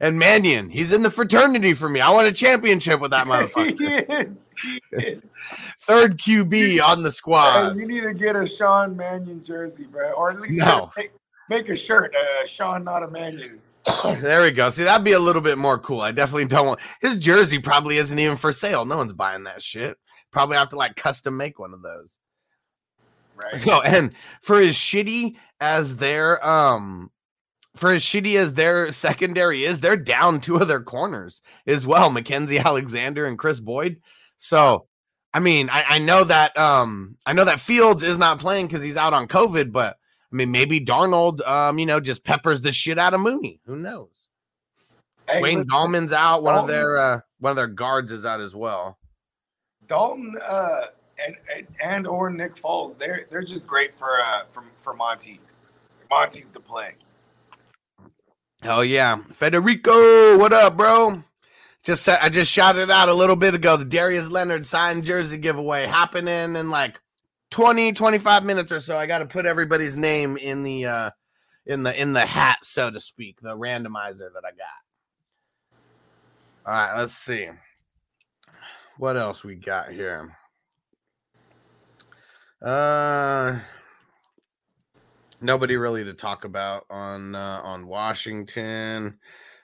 And 0.00 0.18
Mannion, 0.18 0.68
he's 0.70 0.92
in 0.92 1.02
the 1.02 1.10
fraternity 1.10 1.74
for 1.74 1.88
me. 1.88 2.00
I 2.00 2.10
want 2.10 2.28
a 2.28 2.32
championship 2.32 3.00
with 3.00 3.10
that 3.12 3.26
he 3.26 3.32
motherfucker. 3.32 4.28
is. 4.28 4.36
He 4.62 4.80
is. 4.96 5.22
Third 5.80 6.18
QB 6.18 6.82
on 6.82 7.02
the 7.02 7.12
squad. 7.12 7.76
you 7.76 7.86
need 7.86 8.02
to 8.02 8.12
get 8.14 8.36
a 8.36 8.46
Sean 8.46 8.96
Mannion 8.96 9.42
jersey, 9.44 9.84
bro, 9.84 10.12
or 10.12 10.30
at 10.30 10.40
least 10.40 10.58
No. 10.58 10.90
make, 10.96 11.12
make 11.48 11.68
a 11.68 11.76
shirt. 11.76 12.14
Uh, 12.14 12.46
Sean, 12.46 12.84
not 12.84 13.02
a 13.02 13.08
Mannion. 13.08 13.60
There 14.20 14.42
we 14.42 14.50
go. 14.50 14.68
See, 14.70 14.84
that'd 14.84 15.04
be 15.04 15.12
a 15.12 15.18
little 15.18 15.40
bit 15.40 15.56
more 15.56 15.78
cool. 15.78 16.00
I 16.02 16.12
definitely 16.12 16.44
don't 16.44 16.66
want 16.66 16.80
his 17.00 17.16
jersey. 17.16 17.58
Probably 17.58 17.96
isn't 17.96 18.18
even 18.18 18.36
for 18.36 18.52
sale. 18.52 18.84
No 18.84 18.96
one's 18.98 19.14
buying 19.14 19.44
that 19.44 19.62
shit. 19.62 19.96
Probably 20.30 20.56
have 20.58 20.68
to 20.70 20.76
like 20.76 20.94
custom 20.94 21.36
make 21.38 21.58
one 21.58 21.72
of 21.72 21.80
those. 21.82 22.18
Right. 23.42 23.58
So, 23.60 23.80
and 23.86 24.12
for 24.42 24.58
as 24.58 24.74
shitty 24.74 25.36
as 25.60 25.96
their 25.96 26.44
um, 26.46 27.10
for 27.78 27.92
as 27.92 28.02
shitty 28.02 28.36
as 28.36 28.54
their 28.54 28.92
secondary 28.92 29.64
is, 29.64 29.80
they're 29.80 29.96
down 29.96 30.40
two 30.40 30.56
of 30.56 30.68
their 30.68 30.82
corners 30.82 31.40
as 31.66 31.86
well, 31.86 32.10
Mackensie 32.10 32.62
Alexander 32.64 33.26
and 33.26 33.38
Kris 33.38 33.60
Boyd. 33.60 34.00
So, 34.36 34.86
I 35.32 35.40
mean, 35.40 35.70
I, 35.70 35.84
I 35.88 35.98
know 35.98 36.24
that 36.24 36.56
um, 36.58 37.16
I 37.24 37.32
know 37.32 37.44
that 37.44 37.60
Fields 37.60 38.02
is 38.02 38.18
not 38.18 38.40
playing 38.40 38.66
because 38.66 38.82
he's 38.82 38.96
out 38.96 39.14
on 39.14 39.28
COVID, 39.28 39.72
but 39.72 39.96
I 40.32 40.36
mean, 40.36 40.50
maybe 40.50 40.80
Darnold, 40.80 41.46
um, 41.46 41.78
you 41.78 41.86
know, 41.86 42.00
just 42.00 42.24
peppers 42.24 42.60
the 42.60 42.72
shit 42.72 42.98
out 42.98 43.14
of 43.14 43.20
Mooney. 43.20 43.60
Who 43.66 43.76
knows? 43.76 44.08
Hey, 45.28 45.42
Wayne 45.42 45.58
listen, 45.58 45.70
Gallman's 45.70 46.12
out. 46.12 46.42
One 46.42 46.56
of 46.56 46.66
their 46.66 46.96
uh, 46.96 47.20
one 47.38 47.50
of 47.50 47.56
their 47.56 47.66
guards 47.66 48.12
is 48.12 48.26
out 48.26 48.40
as 48.40 48.54
well. 48.54 48.98
Dalton 49.86 50.34
uh, 50.46 50.82
and, 51.24 51.36
and 51.54 51.66
and 51.82 52.06
or 52.06 52.30
Nick 52.30 52.56
Foles, 52.56 52.98
they're 52.98 53.26
they're 53.30 53.42
just 53.42 53.66
great 53.66 53.96
for 53.96 54.20
uh 54.20 54.42
for, 54.50 54.64
for 54.80 54.94
Monty. 54.94 55.40
Monty's 56.10 56.48
the 56.50 56.60
play. 56.60 56.94
Hell 58.60 58.84
yeah, 58.84 59.18
Federico, 59.34 60.36
what 60.36 60.52
up, 60.52 60.76
bro? 60.76 61.22
Just 61.84 62.02
said 62.02 62.18
I 62.20 62.28
just 62.28 62.50
shouted 62.50 62.90
out 62.90 63.08
a 63.08 63.14
little 63.14 63.36
bit 63.36 63.54
ago 63.54 63.76
the 63.76 63.84
Darius 63.84 64.28
Leonard 64.28 64.66
signed 64.66 65.04
jersey 65.04 65.38
giveaway 65.38 65.86
happening 65.86 66.56
in 66.56 66.68
like 66.68 67.00
20 67.52 67.92
25 67.92 68.42
minutes 68.44 68.72
or 68.72 68.80
so. 68.80 68.98
I 68.98 69.06
got 69.06 69.18
to 69.18 69.26
put 69.26 69.46
everybody's 69.46 69.96
name 69.96 70.36
in 70.36 70.64
the 70.64 70.86
uh 70.86 71.10
in 71.66 71.84
the 71.84 71.98
in 71.98 72.12
the 72.14 72.26
hat 72.26 72.58
so 72.64 72.90
to 72.90 72.98
speak, 72.98 73.40
the 73.40 73.56
randomizer 73.56 74.28
that 74.34 74.44
I 74.44 74.50
got. 74.50 74.82
All 76.66 76.72
right, 76.72 76.98
let's 76.98 77.14
see. 77.14 77.48
What 78.98 79.16
else 79.16 79.44
we 79.44 79.54
got 79.54 79.92
here? 79.92 80.36
Uh 82.60 83.60
nobody 85.40 85.76
really 85.76 86.04
to 86.04 86.14
talk 86.14 86.44
about 86.44 86.84
on 86.90 87.34
uh, 87.34 87.60
on 87.62 87.86
Washington. 87.86 89.18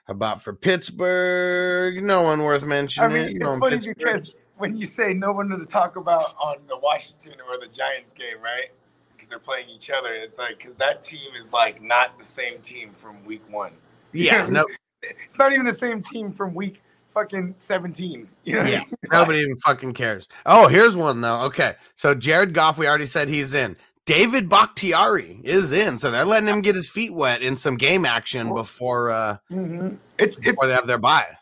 About 0.07 0.43
for 0.43 0.53
Pittsburgh, 0.53 2.03
no 2.03 2.21
one 2.21 2.43
worth 2.43 2.61
I 2.61 2.67
mentioning. 2.67 3.11
mean, 3.11 3.37
No 3.39 3.53
it's 3.53 3.59
one 3.59 3.59
funny 3.59 3.75
Pittsburgh. 3.77 3.95
because 3.97 4.35
when 4.57 4.77
you 4.77 4.85
say 4.85 5.15
no 5.15 5.31
one 5.31 5.49
to 5.49 5.65
talk 5.65 5.95
about 5.95 6.35
on 6.39 6.57
the 6.67 6.77
Washington 6.77 7.33
or 7.49 7.57
the 7.59 7.71
Giants 7.73 8.13
game, 8.13 8.39
right? 8.39 8.69
Because 9.13 9.29
they're 9.29 9.39
playing 9.39 9.67
each 9.69 9.89
other, 9.89 10.13
it's 10.13 10.37
like 10.37 10.59
because 10.59 10.75
that 10.75 11.01
team 11.01 11.31
is 11.43 11.51
like 11.51 11.81
not 11.81 12.19
the 12.19 12.23
same 12.23 12.59
team 12.61 12.91
from 12.99 13.23
week 13.25 13.41
one. 13.49 13.73
yeah, 14.13 14.45
no, 14.47 14.65
it's 15.01 15.37
not 15.39 15.51
even 15.53 15.65
the 15.65 15.73
same 15.73 16.03
team 16.03 16.31
from 16.31 16.53
week 16.53 16.83
fucking 17.11 17.55
seventeen. 17.57 18.29
You 18.43 18.57
know, 18.57 18.61
I 18.61 18.69
Yeah, 18.69 18.79
mean? 18.79 18.87
nobody 19.11 19.39
even 19.39 19.55
fucking 19.57 19.93
cares. 19.95 20.27
Oh, 20.45 20.67
here's 20.67 20.95
one 20.95 21.19
though. 21.21 21.41
Okay, 21.45 21.73
so 21.95 22.13
Jared 22.13 22.53
Goff, 22.53 22.77
we 22.77 22.87
already 22.87 23.07
said 23.07 23.27
he's 23.27 23.55
in. 23.55 23.75
David 24.05 24.49
Bakhtiari 24.49 25.39
is 25.43 25.71
in, 25.71 25.97
so 25.97 26.11
they're 26.11 26.25
letting 26.25 26.47
him 26.47 26.61
get 26.61 26.75
his 26.75 26.87
feet 26.89 27.13
wet 27.13 27.41
in 27.41 27.55
some 27.55 27.75
game 27.77 28.05
action 28.05 28.53
before 28.53 29.09
uh 29.11 29.37
Mhm. 29.51 29.97
It's 30.19 30.37
it's 30.37 30.45
before 30.45 30.67
they 30.67 30.73
have 30.73 30.87
their 30.87 30.99
bye. 30.99 31.37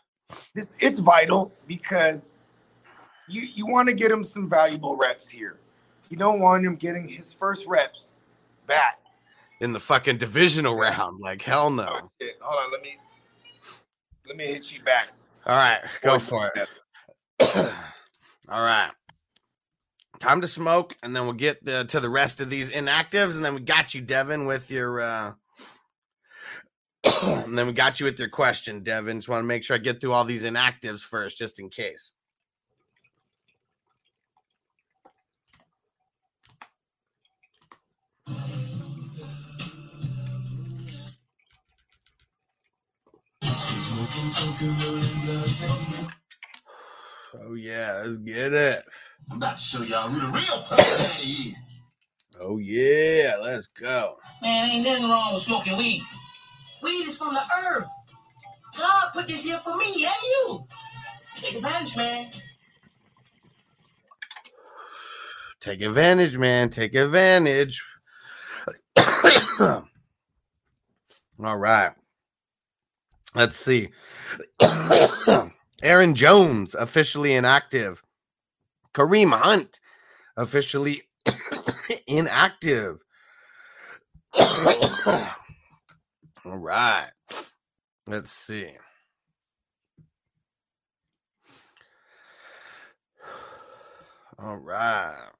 it's, 0.54 0.72
it's 0.80 0.98
vital 0.98 1.52
because 1.66 2.32
you 3.28 3.42
you 3.42 3.66
want 3.66 3.88
to 3.88 3.94
get 3.94 4.10
him 4.10 4.24
some 4.24 4.48
valuable 4.48 4.96
reps 4.96 5.28
here. 5.28 5.58
You 6.08 6.16
don't 6.16 6.40
want 6.40 6.64
him 6.64 6.76
getting 6.76 7.08
his 7.08 7.32
first 7.32 7.66
reps 7.66 8.16
back. 8.66 8.98
in 9.60 9.72
the 9.72 9.80
fucking 9.80 10.18
divisional 10.18 10.76
round. 10.76 11.20
Like 11.20 11.42
hell 11.42 11.70
no. 11.70 11.86
Oh, 11.88 12.10
shit. 12.20 12.36
Hold 12.40 12.64
on, 12.64 12.72
let 12.72 12.82
me 12.82 12.96
let 14.26 14.36
me 14.36 14.46
hit 14.46 14.72
you 14.72 14.82
back. 14.82 15.08
All 15.46 15.56
right, 15.56 15.80
go 16.02 16.18
for 16.18 16.50
it. 16.56 16.68
All 18.48 18.62
right. 18.62 18.90
Time 20.20 20.40
to 20.40 20.48
smoke, 20.48 20.96
and 21.02 21.14
then 21.14 21.24
we'll 21.24 21.32
get 21.34 21.64
the, 21.64 21.84
to 21.86 22.00
the 22.00 22.10
rest 22.10 22.40
of 22.40 22.50
these 22.50 22.70
inactives, 22.70 23.34
and 23.36 23.44
then 23.44 23.54
we 23.54 23.60
got 23.60 23.94
you, 23.94 24.00
Devin, 24.00 24.46
with 24.46 24.70
your. 24.70 25.00
uh 25.00 25.32
And 27.22 27.56
then 27.58 27.66
we 27.66 27.72
got 27.72 28.00
you 28.00 28.06
with 28.06 28.18
your 28.18 28.28
question, 28.28 28.82
Devin. 28.82 29.18
Just 29.18 29.28
want 29.28 29.42
to 29.42 29.46
make 29.46 29.64
sure 29.64 29.76
I 29.76 29.78
get 29.78 30.00
through 30.00 30.12
all 30.12 30.24
these 30.24 30.44
inactives 30.44 31.00
first, 31.00 31.38
just 31.38 31.60
in 31.60 31.68
case. 31.70 32.12
Oh 47.36 47.54
yeah, 47.54 48.02
let's 48.04 48.18
get 48.18 48.52
it. 48.52 48.84
I'm 49.30 49.36
about 49.38 49.56
to 49.56 49.62
show 49.62 49.82
y'all 49.82 50.08
who 50.08 50.20
the 50.20 50.32
real 50.32 50.62
Puff 50.62 50.78
Daddy 50.78 51.22
is. 51.22 51.54
Oh 52.40 52.58
yeah, 52.58 53.34
let's 53.40 53.66
go. 53.68 54.16
Man, 54.42 54.70
ain't 54.70 54.84
nothing 54.84 55.08
wrong 55.08 55.34
with 55.34 55.42
smoking 55.42 55.76
weed. 55.76 56.02
Weed 56.82 57.08
is 57.08 57.16
from 57.16 57.34
the 57.34 57.42
earth. 57.66 57.88
God 58.76 59.10
put 59.12 59.28
this 59.28 59.44
here 59.44 59.58
for 59.58 59.76
me 59.76 59.86
and 59.86 60.22
you. 60.22 60.66
Take 61.36 61.54
advantage, 61.56 61.96
man. 61.96 62.30
Take 65.60 65.80
advantage, 65.80 66.36
man. 66.36 66.68
Take 66.70 66.94
advantage. 66.94 67.82
All 69.60 69.86
right. 71.38 71.92
Let's 73.34 73.56
see. 73.56 73.88
Aaron 75.82 76.14
Jones 76.14 76.74
officially 76.74 77.34
inactive. 77.34 78.02
Kareem 78.94 79.36
Hunt 79.36 79.80
officially 80.36 81.02
inactive. 82.06 82.98
All 84.36 85.28
right. 86.44 87.10
Let's 88.06 88.32
see. 88.32 88.70
All 94.38 94.56
right. 94.56 95.30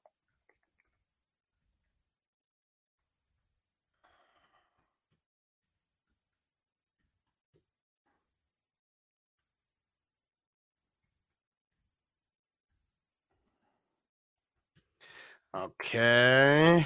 Okay. 15.55 16.85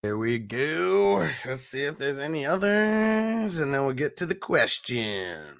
Here 0.00 0.16
we 0.16 0.38
go. 0.38 1.28
Let's 1.44 1.62
see 1.62 1.80
if 1.80 1.98
there's 1.98 2.20
any 2.20 2.46
others, 2.46 3.58
and 3.58 3.74
then 3.74 3.80
we'll 3.80 3.94
get 3.94 4.16
to 4.18 4.26
the 4.26 4.36
questions. 4.36 5.58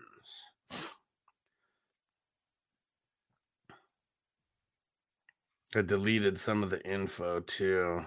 I 5.75 5.83
deleted 5.83 6.39
some 6.39 6.63
of 6.63 6.71
the 6.71 6.81
info 6.89 7.41
too. 7.41 8.07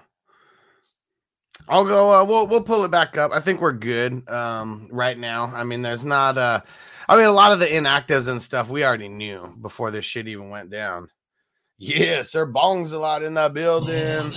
I'll 1.67 1.83
go. 1.83 2.11
Uh, 2.11 2.23
we'll 2.23 2.47
we'll 2.47 2.63
pull 2.63 2.85
it 2.85 2.91
back 2.91 3.17
up. 3.17 3.31
I 3.33 3.41
think 3.41 3.59
we're 3.59 3.73
good 3.73 4.27
um, 4.29 4.87
right 4.89 5.17
now. 5.17 5.51
I 5.53 5.65
mean, 5.65 5.81
there's 5.81 6.05
not. 6.05 6.37
Uh, 6.37 6.61
I 7.09 7.17
mean, 7.17 7.25
a 7.25 7.33
lot 7.33 7.51
of 7.51 7.59
the 7.59 7.67
inactives 7.67 8.29
and 8.29 8.41
stuff 8.41 8.69
we 8.69 8.85
already 8.85 9.09
knew 9.09 9.53
before 9.61 9.91
this 9.91 10.05
shit 10.05 10.29
even 10.29 10.49
went 10.49 10.69
down. 10.69 11.09
Yeah, 11.81 12.24
Sir 12.24 12.45
Bong's 12.45 12.91
a 12.91 13.00
lot 13.00 13.24
in 13.24 13.33
that 13.36 13.53
building. 13.53 14.36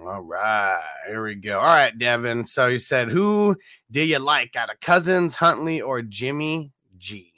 All 0.00 0.22
right, 0.22 0.82
here 1.06 1.22
we 1.22 1.34
go. 1.34 1.58
All 1.58 1.66
right, 1.66 1.96
Devin. 1.98 2.46
So 2.46 2.68
you 2.68 2.78
said, 2.78 3.10
who 3.10 3.56
do 3.90 4.00
you 4.00 4.18
like 4.18 4.56
out 4.56 4.70
of 4.70 4.80
Cousins, 4.80 5.34
Huntley, 5.34 5.82
or 5.82 6.00
Jimmy 6.00 6.72
G? 6.96 7.34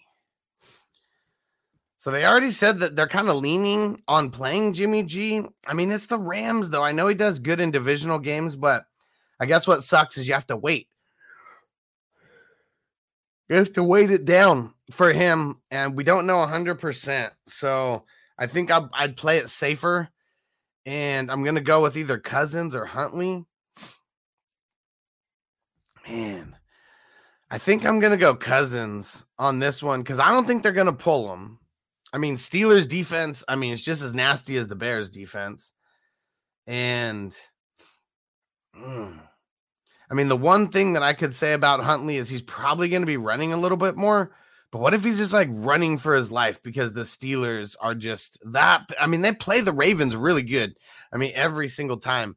So 1.96 2.12
they 2.12 2.24
already 2.24 2.52
said 2.52 2.78
that 2.78 2.94
they're 2.94 3.08
kind 3.08 3.28
of 3.28 3.36
leaning 3.38 4.00
on 4.06 4.30
playing 4.30 4.74
Jimmy 4.74 5.02
G. 5.02 5.42
I 5.66 5.74
mean, 5.74 5.90
it's 5.90 6.06
the 6.06 6.20
Rams, 6.20 6.70
though. 6.70 6.84
I 6.84 6.92
know 6.92 7.08
he 7.08 7.16
does 7.16 7.40
good 7.40 7.58
in 7.58 7.72
divisional 7.72 8.20
games, 8.20 8.54
but 8.54 8.84
I 9.40 9.46
guess 9.46 9.66
what 9.66 9.82
sucks 9.82 10.16
is 10.16 10.28
you 10.28 10.34
have 10.34 10.46
to 10.46 10.56
wait. 10.56 10.86
Have 13.50 13.72
to 13.72 13.82
wait 13.82 14.10
it 14.10 14.24
down 14.24 14.74
for 14.90 15.12
him, 15.12 15.56
and 15.70 15.96
we 15.96 16.04
don't 16.04 16.26
know 16.26 16.36
100%. 16.36 17.30
So 17.46 18.04
I 18.38 18.46
think 18.46 18.70
I'll, 18.70 18.90
I'd 18.92 19.16
play 19.16 19.38
it 19.38 19.48
safer, 19.48 20.08
and 20.84 21.30
I'm 21.30 21.42
going 21.42 21.54
to 21.54 21.60
go 21.60 21.82
with 21.82 21.96
either 21.96 22.18
Cousins 22.18 22.74
or 22.74 22.84
Huntley. 22.84 23.46
Man, 26.08 26.56
I 27.50 27.58
think 27.58 27.84
I'm 27.84 28.00
going 28.00 28.12
to 28.12 28.18
go 28.18 28.34
Cousins 28.34 29.24
on 29.38 29.58
this 29.58 29.82
one 29.82 30.02
because 30.02 30.18
I 30.18 30.30
don't 30.30 30.46
think 30.46 30.62
they're 30.62 30.72
going 30.72 30.86
to 30.86 30.92
pull 30.92 31.32
him. 31.32 31.58
I 32.12 32.18
mean, 32.18 32.36
Steelers 32.36 32.88
defense, 32.88 33.44
I 33.48 33.56
mean, 33.56 33.72
it's 33.72 33.84
just 33.84 34.02
as 34.02 34.14
nasty 34.14 34.56
as 34.56 34.66
the 34.66 34.76
Bears 34.76 35.10
defense. 35.10 35.72
And 36.66 37.36
mm, 38.76 39.18
I 40.10 40.14
mean, 40.14 40.28
the 40.28 40.36
one 40.36 40.68
thing 40.68 40.94
that 40.94 41.02
I 41.02 41.12
could 41.12 41.34
say 41.34 41.52
about 41.52 41.80
Huntley 41.80 42.16
is 42.16 42.28
he's 42.28 42.42
probably 42.42 42.88
going 42.88 43.02
to 43.02 43.06
be 43.06 43.16
running 43.16 43.52
a 43.52 43.58
little 43.58 43.76
bit 43.76 43.96
more. 43.96 44.32
But 44.70 44.80
what 44.80 44.94
if 44.94 45.04
he's 45.04 45.18
just 45.18 45.32
like 45.32 45.48
running 45.50 45.98
for 45.98 46.14
his 46.14 46.30
life 46.30 46.62
because 46.62 46.92
the 46.92 47.02
Steelers 47.02 47.74
are 47.80 47.94
just 47.94 48.38
that? 48.52 48.86
I 49.00 49.06
mean, 49.06 49.22
they 49.22 49.32
play 49.32 49.60
the 49.60 49.72
Ravens 49.72 50.14
really 50.14 50.42
good. 50.42 50.76
I 51.12 51.16
mean, 51.16 51.32
every 51.34 51.68
single 51.68 51.98
time. 51.98 52.36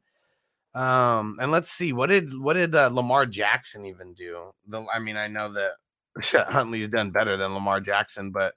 Um, 0.74 1.36
and 1.38 1.52
let's 1.52 1.70
see 1.70 1.92
what 1.92 2.06
did 2.06 2.38
what 2.38 2.54
did 2.54 2.74
uh, 2.74 2.88
Lamar 2.88 3.26
Jackson 3.26 3.84
even 3.84 4.14
do? 4.14 4.52
The 4.66 4.86
I 4.92 5.00
mean, 5.00 5.18
I 5.18 5.28
know 5.28 5.52
that 5.52 5.72
Huntley's 6.50 6.88
done 6.88 7.10
better 7.10 7.36
than 7.36 7.52
Lamar 7.52 7.80
Jackson, 7.80 8.30
but 8.30 8.54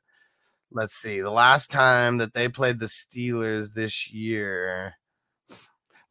let's 0.72 0.96
see. 0.96 1.20
The 1.20 1.30
last 1.30 1.70
time 1.70 2.18
that 2.20 2.34
they 2.34 2.48
played 2.48 2.80
the 2.80 2.86
Steelers 2.86 3.74
this 3.74 4.14
year, 4.14 4.94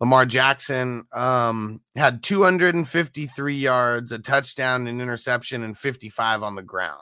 Lamar 0.00 0.26
Jackson 0.26 1.06
um, 1.12 1.80
had 1.96 2.22
253 2.22 3.54
yards, 3.54 4.12
a 4.12 4.18
touchdown, 4.18 4.86
an 4.86 5.00
interception, 5.00 5.62
and 5.62 5.78
55 5.78 6.42
on 6.42 6.56
the 6.56 6.62
ground, 6.62 6.98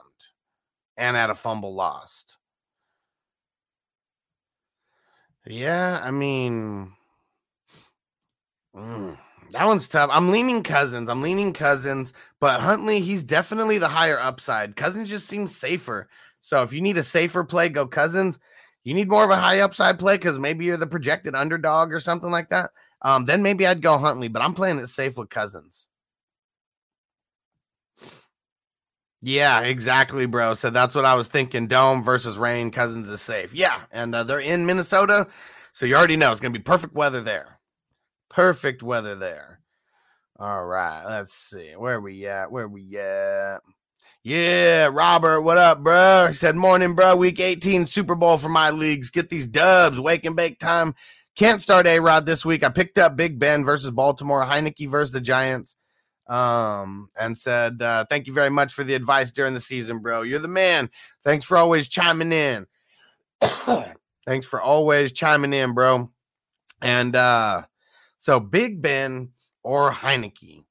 and 0.95 1.17
had 1.17 1.29
a 1.29 1.35
fumble 1.35 1.73
lost. 1.73 2.37
Yeah, 5.45 5.99
I 6.01 6.11
mean, 6.11 6.93
mm, 8.75 9.17
that 9.51 9.65
one's 9.65 9.87
tough. 9.87 10.09
I'm 10.13 10.29
leaning 10.29 10.63
Cousins. 10.63 11.09
I'm 11.09 11.21
leaning 11.21 11.51
Cousins, 11.51 12.13
but 12.39 12.61
Huntley, 12.61 13.01
he's 13.01 13.23
definitely 13.23 13.77
the 13.77 13.87
higher 13.87 14.19
upside. 14.19 14.75
Cousins 14.75 15.09
just 15.09 15.27
seems 15.27 15.55
safer. 15.55 16.07
So 16.41 16.61
if 16.61 16.71
you 16.71 16.81
need 16.81 16.97
a 16.97 17.03
safer 17.03 17.43
play, 17.43 17.69
go 17.69 17.85
Cousins. 17.85 18.39
You 18.83 18.93
need 18.93 19.09
more 19.09 19.23
of 19.23 19.29
a 19.29 19.35
high 19.35 19.59
upside 19.59 19.99
play 19.99 20.15
because 20.15 20.39
maybe 20.39 20.65
you're 20.65 20.77
the 20.77 20.87
projected 20.87 21.35
underdog 21.35 21.93
or 21.93 21.99
something 21.99 22.31
like 22.31 22.49
that. 22.49 22.71
Um, 23.03 23.25
then 23.25 23.43
maybe 23.43 23.67
I'd 23.67 23.81
go 23.81 23.97
Huntley, 23.97 24.29
but 24.29 24.41
I'm 24.41 24.53
playing 24.53 24.77
it 24.79 24.87
safe 24.87 25.17
with 25.17 25.29
Cousins. 25.29 25.87
Yeah, 29.21 29.61
exactly, 29.61 30.25
bro. 30.25 30.53
So 30.53 30.69
that's 30.69 30.93
what 30.93 31.05
I 31.05 31.15
was 31.15 31.29
thinking. 31.29 31.67
Dome 31.67 32.03
versus 32.03 32.37
rain. 32.37 32.71
Cousins 32.71 33.09
is 33.09 33.21
safe. 33.21 33.53
Yeah, 33.53 33.81
and 33.91 34.13
uh, 34.13 34.23
they're 34.23 34.39
in 34.39 34.65
Minnesota, 34.65 35.27
so 35.71 35.85
you 35.85 35.95
already 35.95 36.17
know 36.17 36.31
it's 36.31 36.41
gonna 36.41 36.51
be 36.51 36.59
perfect 36.59 36.93
weather 36.93 37.21
there. 37.21 37.59
Perfect 38.29 38.83
weather 38.83 39.15
there. 39.15 39.61
All 40.37 40.65
right, 40.65 41.05
let's 41.05 41.33
see 41.33 41.71
where 41.77 42.01
we 42.01 42.25
at. 42.27 42.51
Where 42.51 42.67
we 42.67 42.97
at? 42.97 43.59
Yeah, 44.25 44.89
Robert, 44.91 45.41
what 45.41 45.57
up, 45.57 45.83
bro? 45.83 46.27
He 46.29 46.33
said, 46.33 46.55
Morning, 46.55 46.95
bro. 46.95 47.15
Week 47.15 47.41
18 47.41 47.85
Super 47.85 48.15
Bowl 48.15 48.37
for 48.37 48.47
my 48.47 48.71
leagues. 48.71 49.09
Get 49.09 49.29
these 49.29 49.47
dubs. 49.47 49.99
Wake 49.99 50.23
and 50.23 50.35
bake 50.35 50.59
time. 50.59 50.95
Can't 51.35 51.61
start 51.61 51.87
A 51.87 51.99
Rod 51.99 52.25
this 52.25 52.45
week. 52.45 52.63
I 52.63 52.69
picked 52.69 52.97
up 52.97 53.15
Big 53.15 53.39
Ben 53.39 53.65
versus 53.65 53.89
Baltimore, 53.89 54.43
Heinicke 54.43 54.87
versus 54.87 55.13
the 55.13 55.21
Giants. 55.21 55.75
Um, 56.27 57.09
and 57.19 57.37
said, 57.37 57.81
uh, 57.81 58.05
Thank 58.09 58.27
you 58.27 58.33
very 58.33 58.49
much 58.49 58.73
for 58.73 58.83
the 58.83 58.93
advice 58.93 59.31
during 59.31 59.53
the 59.53 59.59
season, 59.59 59.99
bro. 59.99 60.21
You're 60.21 60.39
the 60.39 60.47
man. 60.47 60.89
Thanks 61.23 61.45
for 61.45 61.57
always 61.57 61.89
chiming 61.89 62.31
in. 62.31 62.65
Thanks 64.25 64.45
for 64.45 64.61
always 64.61 65.11
chiming 65.11 65.53
in, 65.53 65.73
bro. 65.73 66.11
And 66.81 67.15
uh, 67.15 67.63
so 68.17 68.39
Big 68.39 68.81
Ben 68.81 69.29
or 69.63 69.91
Heinicke. 69.91 70.63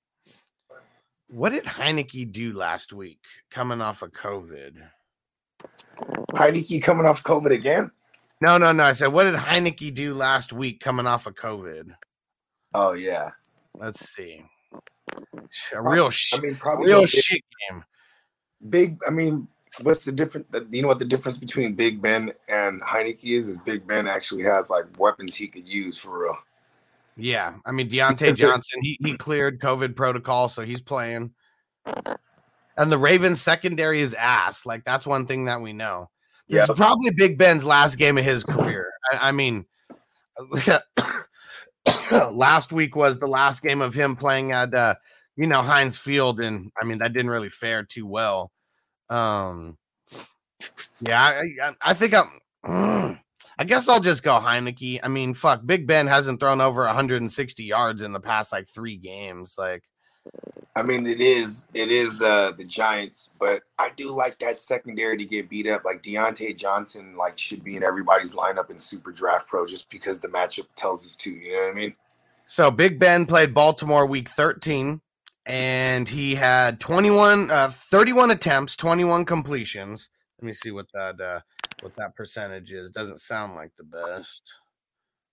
What 1.29 1.51
did 1.51 1.65
Heinicke 1.65 2.31
do 2.31 2.53
last 2.53 2.93
week 2.93 3.21
coming 3.51 3.81
off 3.81 4.03
of 4.03 4.13
COVID? 4.13 4.77
Heinicke 6.33 6.83
coming 6.83 7.07
off 7.07 7.23
COVID 7.23 7.53
again? 7.53 7.91
No, 8.43 8.59
no, 8.59 8.73
no. 8.73 8.83
I 8.83 8.93
said, 8.93 9.13
what 9.13 9.23
did 9.23 9.37
Heinicke 9.37 9.95
do 9.95 10.15
last 10.15 10.53
week 10.53 10.81
coming 10.81 11.07
off 11.07 11.29
of 11.29 11.37
COVID? 11.37 11.95
Oh 12.75 12.93
yeah. 12.93 13.31
Let's 13.79 14.11
see. 14.11 14.43
A 15.73 15.81
real 15.81 16.11
shit. 16.11 16.41
I 16.41 16.43
mean, 16.43 16.57
probably 16.57 16.89
real 16.89 17.07
shit 17.07 17.41
game. 17.71 17.85
Big. 18.69 18.99
I 19.07 19.11
mean, 19.11 19.47
what's 19.83 20.05
the 20.05 20.11
difference? 20.11 20.49
Uh, 20.53 20.63
you 20.73 20.83
know 20.83 20.89
what 20.89 20.99
the 20.99 21.05
difference 21.05 21.39
between 21.39 21.75
Big 21.75 22.03
Ben 22.03 22.33
and 22.49 22.83
Heinicke 22.83 23.23
is? 23.23 23.49
Is 23.49 23.59
Big 23.59 23.87
Ben 23.87 24.09
actually 24.09 24.43
has 24.43 24.69
like 24.69 24.87
weapons 24.99 25.37
he 25.37 25.47
could 25.47 25.69
use 25.69 25.97
for 25.97 26.25
real. 26.25 26.37
Yeah, 27.17 27.55
I 27.65 27.71
mean 27.71 27.89
Diontae 27.89 28.35
Johnson, 28.37 28.81
he 28.83 28.99
he 29.05 29.17
cleared 29.17 29.61
COVID 29.61 29.95
protocol, 29.95 30.49
so 30.49 30.63
he's 30.63 30.81
playing. 30.81 31.31
And 32.77 32.91
the 32.91 32.99
Ravens 32.99 33.41
secondary 33.41 34.01
is 34.01 34.15
ass. 34.15 34.67
Like 34.67 34.83
that's 34.83 35.07
one 35.07 35.27
thing 35.27 35.45
that 35.45 35.61
we 35.61 35.73
know. 35.73 36.11
This 36.49 36.69
is 36.69 36.77
probably 36.77 37.11
Big 37.11 37.39
Ben's 37.39 37.65
last 37.65 37.97
game 37.97 38.19
of 38.19 38.25
his 38.25 38.45
career. 38.45 38.91
I, 39.11 39.29
I 39.29 39.33
mean, 39.33 39.65
last 42.31 42.73
week 42.73 42.95
was 42.97 43.19
the 43.19 43.27
last 43.27 43.63
game 43.63 43.81
of 43.81 43.95
him 43.95 44.17
playing 44.17 44.53
at 44.53 44.75
uh, 44.75 44.95
you 45.37 45.47
know, 45.47 45.63
Heinz 45.63 45.99
Field, 45.99 46.41
and 46.41 46.71
I 46.81 46.85
mean 46.85 46.99
that 46.99 47.13
didn't 47.13 47.31
really 47.31 47.51
fare 47.51 47.85
too 47.85 48.07
well. 48.07 48.53
Um, 49.09 49.79
yeah, 51.01 51.21
I, 51.21 51.43
I, 51.63 51.73
I 51.83 51.95
think 51.95 52.15
I'm. 52.15 52.41
mm, 52.65 53.19
I 53.59 53.65
guess 53.65 53.87
I'll 53.87 54.01
just 54.01 54.23
go 54.23 54.41
Heinicke. 54.41 55.01
I 55.03 55.09
mean, 55.09 55.35
fuck, 55.35 55.65
Big 55.65 55.87
Ben 55.87 56.07
hasn't 56.07 56.41
thrown 56.41 56.61
over 56.61 56.85
160 56.87 57.63
yards 57.65 58.03
in 58.03 58.13
the 58.13 58.19
past 58.19 58.51
like 58.51 58.67
three 58.67 58.97
games. 58.97 59.55
Like, 59.59 59.85
I 60.75 60.83
mean, 60.83 61.07
it 61.07 61.21
is 61.21 61.69
it 61.75 61.93
is 61.93 62.23
uh 62.23 62.53
the 62.57 62.65
Giants, 62.65 63.35
but 63.39 63.63
I 63.79 63.91
do 63.95 64.11
like 64.11 64.39
that 64.39 64.59
secondary 64.59 65.19
to 65.19 65.25
get 65.25 65.51
beat 65.51 65.67
up. 65.67 65.85
Like 65.85 66.03
Diontae 66.03 66.57
Johnson, 66.57 67.17
like 67.17 67.39
should 67.39 67.63
be 67.63 67.77
in 67.77 67.83
everybody's 67.83 68.35
lineup 68.35 68.71
in 68.71 68.79
Super 68.79 69.13
Draft 69.13 69.49
Pro 69.49 69.67
just 69.67 69.91
because 69.91 70.21
the 70.21 70.29
matchup 70.29 70.67
tells 70.75 71.05
us 71.05 71.17
to. 71.17 71.31
You 71.31 71.53
know 71.53 71.63
what 71.65 71.73
I 71.73 71.75
mean? 71.75 71.95
So 72.47 72.71
Big 72.71 72.99
Ben 72.99 73.27
played 73.27 73.53
Baltimore 73.53 74.07
week 74.07 74.31
13 74.31 75.01
and 75.45 76.09
he 76.09 76.35
had 76.35 76.81
21 76.81 77.51
uh 77.51 77.69
31 77.69 78.31
attempts, 78.31 78.75
21 78.77 79.27
completions. 79.27 80.09
Let 80.41 80.47
me 80.47 80.53
see 80.55 80.71
what 80.71 80.87
that 80.95 81.21
uh 81.21 81.41
what 81.83 81.95
that 81.97 82.17
percentage 82.17 82.73
is. 82.73 82.91
Doesn't 82.91 83.21
sound 83.21 83.57
like 83.57 83.73
the 83.77 83.85
best. 83.85 84.43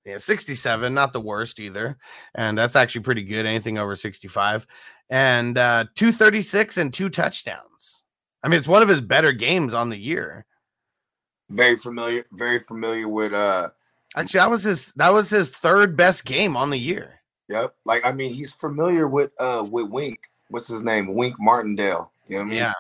Yeah, 0.06 0.18
67, 0.18 0.94
not 0.94 1.14
the 1.14 1.22
worst 1.22 1.60
either. 1.60 1.98
And 2.34 2.58
that's 2.58 2.76
actually 2.76 3.02
pretty 3.02 3.24
good. 3.24 3.46
Anything 3.46 3.78
over 3.78 3.96
65. 3.96 4.66
And 5.10 5.58
uh 5.58 5.86
236 5.96 6.78
and 6.78 6.94
two 6.94 7.10
touchdowns. 7.10 8.04
I 8.44 8.48
mean, 8.48 8.60
it's 8.60 8.68
one 8.68 8.82
of 8.82 8.90
his 8.90 9.02
better 9.02 9.32
games 9.32 9.74
on 9.74 9.90
the 9.90 9.98
year. 9.98 10.46
Very 11.50 11.76
familiar, 11.76 12.26
very 12.32 12.60
familiar 12.60 13.08
with 13.08 13.34
uh 13.34 13.70
Actually, 14.16 14.40
that 14.40 14.50
was 14.50 14.64
his 14.64 14.94
that 14.94 15.14
was 15.14 15.30
his 15.30 15.50
third 15.50 15.96
best 15.96 16.26
game 16.26 16.56
on 16.58 16.70
the 16.70 16.80
year. 16.80 17.22
Yep. 17.48 17.76
Like 17.86 18.06
I 18.06 18.12
mean, 18.12 18.34
he's 18.34 18.54
familiar 18.54 19.08
with 19.08 19.32
uh 19.40 19.68
with 19.70 19.90
Wink. 19.90 20.20
What's 20.50 20.68
his 20.68 20.82
name? 20.82 21.14
Wink 21.14 21.36
Martindale. 21.40 22.12
You 22.28 22.38
know 22.38 22.44
what 22.44 22.48
I 22.48 22.50
mean? 22.50 22.58
Yeah. 22.58 22.74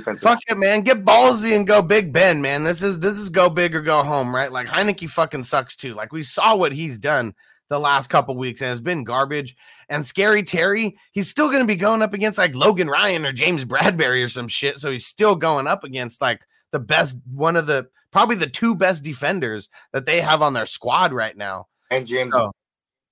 Defensive- 0.00 0.28
Fuck 0.28 0.40
it, 0.48 0.58
man. 0.58 0.82
Get 0.82 1.04
ballsy 1.04 1.54
and 1.56 1.66
go 1.66 1.80
Big 1.82 2.12
Ben, 2.12 2.40
man. 2.42 2.64
This 2.64 2.82
is 2.82 2.98
this 2.98 3.16
is 3.16 3.28
go 3.28 3.48
big 3.48 3.74
or 3.74 3.80
go 3.82 4.02
home, 4.02 4.34
right? 4.34 4.50
Like 4.50 4.66
Heinicke 4.66 5.08
fucking 5.08 5.44
sucks 5.44 5.76
too. 5.76 5.94
Like 5.94 6.12
we 6.12 6.22
saw 6.22 6.56
what 6.56 6.72
he's 6.72 6.98
done 6.98 7.34
the 7.68 7.78
last 7.78 8.08
couple 8.08 8.36
weeks, 8.36 8.60
and 8.62 8.70
it's 8.72 8.80
been 8.80 9.04
garbage. 9.04 9.56
And 9.88 10.04
Scary 10.04 10.42
Terry, 10.42 10.96
he's 11.12 11.28
still 11.28 11.50
gonna 11.50 11.64
be 11.64 11.76
going 11.76 12.02
up 12.02 12.12
against 12.14 12.38
like 12.38 12.54
Logan 12.54 12.88
Ryan 12.88 13.24
or 13.26 13.32
James 13.32 13.64
Bradberry 13.64 14.24
or 14.24 14.28
some 14.28 14.48
shit. 14.48 14.78
So 14.78 14.90
he's 14.90 15.06
still 15.06 15.36
going 15.36 15.66
up 15.66 15.84
against 15.84 16.20
like 16.20 16.40
the 16.72 16.78
best, 16.78 17.16
one 17.32 17.56
of 17.56 17.66
the 17.66 17.88
probably 18.12 18.36
the 18.36 18.46
two 18.48 18.74
best 18.74 19.02
defenders 19.04 19.68
that 19.92 20.06
they 20.06 20.20
have 20.20 20.42
on 20.42 20.52
their 20.52 20.66
squad 20.66 21.12
right 21.12 21.36
now. 21.36 21.66
And 21.90 22.06
James 22.06 22.32
So- 22.32 22.52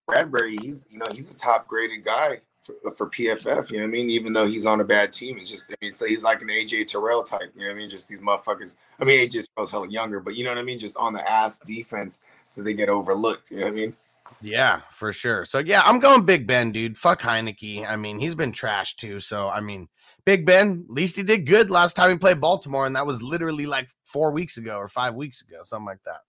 Bradberry, 0.09 0.61
he's 0.61 0.87
you 0.90 0.98
know 0.98 1.07
he's 1.12 1.31
a 1.35 1.38
top 1.38 1.66
graded 1.66 2.05
guy 2.05 2.40
for, 2.83 2.90
for 2.90 3.11
PFF. 3.11 3.70
You 3.70 3.78
know 3.78 3.83
what 3.85 3.88
I 3.88 3.92
mean? 3.92 4.11
Even 4.11 4.33
though 4.33 4.46
he's 4.46 4.66
on 4.66 4.81
a 4.81 4.85
bad 4.85 5.12
team, 5.12 5.38
it's 5.38 5.50
just 5.50 5.70
I 5.70 5.74
mean 5.81 5.94
he's 6.07 6.22
like 6.22 6.42
an 6.42 6.48
AJ 6.48 6.88
Terrell 6.88 7.22
type. 7.22 7.52
You 7.54 7.62
know 7.62 7.68
what 7.68 7.74
I 7.74 7.78
mean? 7.78 7.90
Just 7.90 8.09
these 8.09 8.20
motherfuckers. 8.20 8.76
I 9.00 9.04
mean 9.04 9.20
AJ 9.20 9.46
Terrell's 9.54 9.70
hella 9.70 9.88
younger, 9.88 10.20
but 10.20 10.35
you 10.35 10.44
know 10.44 10.50
what 10.50 10.59
I 10.59 10.62
mean? 10.62 10.78
Just 10.78 10.96
on 10.96 11.12
the 11.12 11.31
ass 11.31 11.61
defense, 11.61 12.22
so 12.44 12.62
they 12.62 12.74
get 12.74 12.88
overlooked. 12.88 13.50
You 13.50 13.61
know 13.61 13.66
what 13.66 13.72
I 13.72 13.76
mean? 13.76 13.96
Yeah, 14.40 14.81
for 14.92 15.12
sure. 15.12 15.44
So 15.44 15.59
yeah, 15.59 15.83
I'm 15.85 15.98
going 15.98 16.24
Big 16.24 16.46
Ben, 16.46 16.70
dude. 16.70 16.98
Fuck 16.98 17.20
Heinicke. 17.22 17.88
I 17.88 17.96
mean, 17.96 18.18
he's 18.18 18.35
been 18.35 18.52
trashed 18.52 18.96
too. 18.96 19.20
So 19.20 19.48
I 19.48 19.61
mean, 19.61 19.88
Big 20.24 20.44
Ben, 20.44 20.85
at 20.88 20.94
least 20.94 21.16
he 21.16 21.22
did 21.22 21.46
good 21.46 21.70
last 21.70 21.94
time 21.94 22.11
he 22.11 22.18
played 22.18 22.40
Baltimore, 22.40 22.87
and 22.87 22.96
that 22.96 23.07
was 23.07 23.22
literally 23.22 23.66
like 23.66 23.88
four 24.04 24.31
weeks 24.31 24.57
ago 24.59 24.76
or 24.76 24.88
five 24.88 25.14
weeks 25.14 25.42
ago, 25.42 25.61
something 25.62 25.87
like 25.87 26.02
that. 26.04 26.20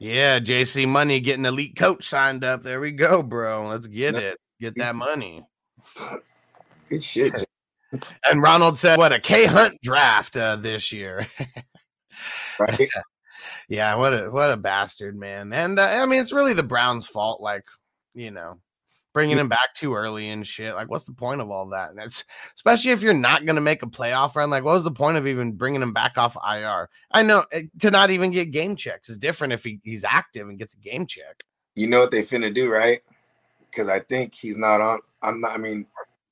Yeah, 0.00 0.40
JC 0.40 0.88
Money 0.88 1.20
getting 1.20 1.44
elite 1.44 1.76
coach 1.76 2.08
signed 2.08 2.42
up. 2.42 2.62
There 2.62 2.80
we 2.80 2.90
go, 2.90 3.22
bro. 3.22 3.64
Let's 3.68 3.86
get 3.86 4.14
Yep. 4.14 4.22
it. 4.22 4.38
Get 4.58 4.74
that 4.76 4.96
money. 4.96 5.44
Good 6.88 7.02
shit. 7.02 7.44
And 8.30 8.40
Ronald 8.40 8.78
said, 8.78 8.98
"What 8.98 9.12
a 9.12 9.18
K 9.18 9.46
Hunt 9.46 9.76
draft 9.82 10.36
uh, 10.36 10.54
this 10.54 10.92
year." 10.92 11.26
right? 12.60 12.88
yeah, 13.68 13.96
what 13.96 14.12
a 14.14 14.30
what 14.30 14.52
a 14.52 14.56
bastard, 14.56 15.18
man. 15.18 15.52
And 15.52 15.76
uh, 15.76 15.86
I 15.86 16.06
mean, 16.06 16.20
it's 16.20 16.32
really 16.32 16.54
the 16.54 16.62
Browns' 16.62 17.08
fault. 17.08 17.40
Like, 17.40 17.64
you 18.14 18.30
know, 18.30 18.60
bringing 19.12 19.38
him 19.38 19.48
back 19.48 19.74
too 19.74 19.94
early 19.94 20.28
and 20.28 20.46
shit. 20.46 20.74
Like, 20.74 20.88
what's 20.88 21.04
the 21.04 21.12
point 21.12 21.40
of 21.40 21.50
all 21.50 21.68
that? 21.70 21.90
And 21.90 22.00
it's 22.00 22.24
especially 22.56 22.92
if 22.92 23.02
you're 23.02 23.14
not 23.14 23.44
going 23.44 23.56
to 23.56 23.60
make 23.62 23.82
a 23.82 23.86
playoff 23.86 24.34
run. 24.36 24.50
Like, 24.50 24.64
what 24.64 24.74
was 24.74 24.84
the 24.84 24.90
point 24.90 25.16
of 25.16 25.26
even 25.26 25.52
bringing 25.52 25.82
him 25.82 25.92
back 25.92 26.16
off 26.16 26.36
IR? 26.36 26.88
I 27.10 27.22
know 27.22 27.44
eh, 27.52 27.62
to 27.80 27.90
not 27.90 28.10
even 28.10 28.30
get 28.30 28.50
game 28.50 28.76
checks 28.76 29.08
is 29.08 29.18
different 29.18 29.52
if 29.52 29.64
he, 29.64 29.80
he's 29.82 30.04
active 30.04 30.48
and 30.48 30.58
gets 30.58 30.74
a 30.74 30.78
game 30.78 31.06
check. 31.06 31.42
You 31.74 31.86
know 31.86 32.00
what 32.00 32.10
they 32.10 32.22
finna 32.22 32.52
do, 32.52 32.70
right? 32.70 33.00
Because 33.70 33.88
I 33.88 34.00
think 34.00 34.34
he's 34.34 34.56
not 34.56 34.80
on. 34.80 35.00
I'm 35.22 35.40
not. 35.40 35.52
I 35.52 35.58
mean, 35.58 35.86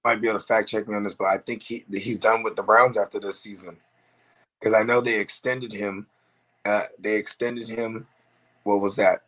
might 0.04 0.20
be 0.20 0.28
able 0.28 0.38
to 0.38 0.44
fact 0.44 0.68
check 0.68 0.88
me 0.88 0.94
on 0.94 1.04
this, 1.04 1.14
but 1.14 1.26
I 1.26 1.38
think 1.38 1.62
he 1.62 1.84
he's 1.92 2.18
done 2.18 2.42
with 2.42 2.56
the 2.56 2.62
Browns 2.62 2.96
after 2.96 3.20
this 3.20 3.40
season. 3.40 3.78
Because 4.58 4.74
I 4.74 4.82
know 4.82 5.00
they 5.00 5.20
extended 5.20 5.72
him. 5.72 6.06
Uh, 6.64 6.84
they 6.98 7.14
extended 7.14 7.68
him. 7.68 8.06
What 8.64 8.80
was 8.80 8.96
that? 8.96 9.22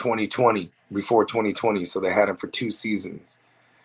2020 0.00 0.72
before 0.92 1.24
2020, 1.24 1.84
so 1.84 2.00
they 2.00 2.12
had 2.12 2.28
him 2.28 2.36
for 2.36 2.48
two 2.48 2.70
seasons. 2.72 3.38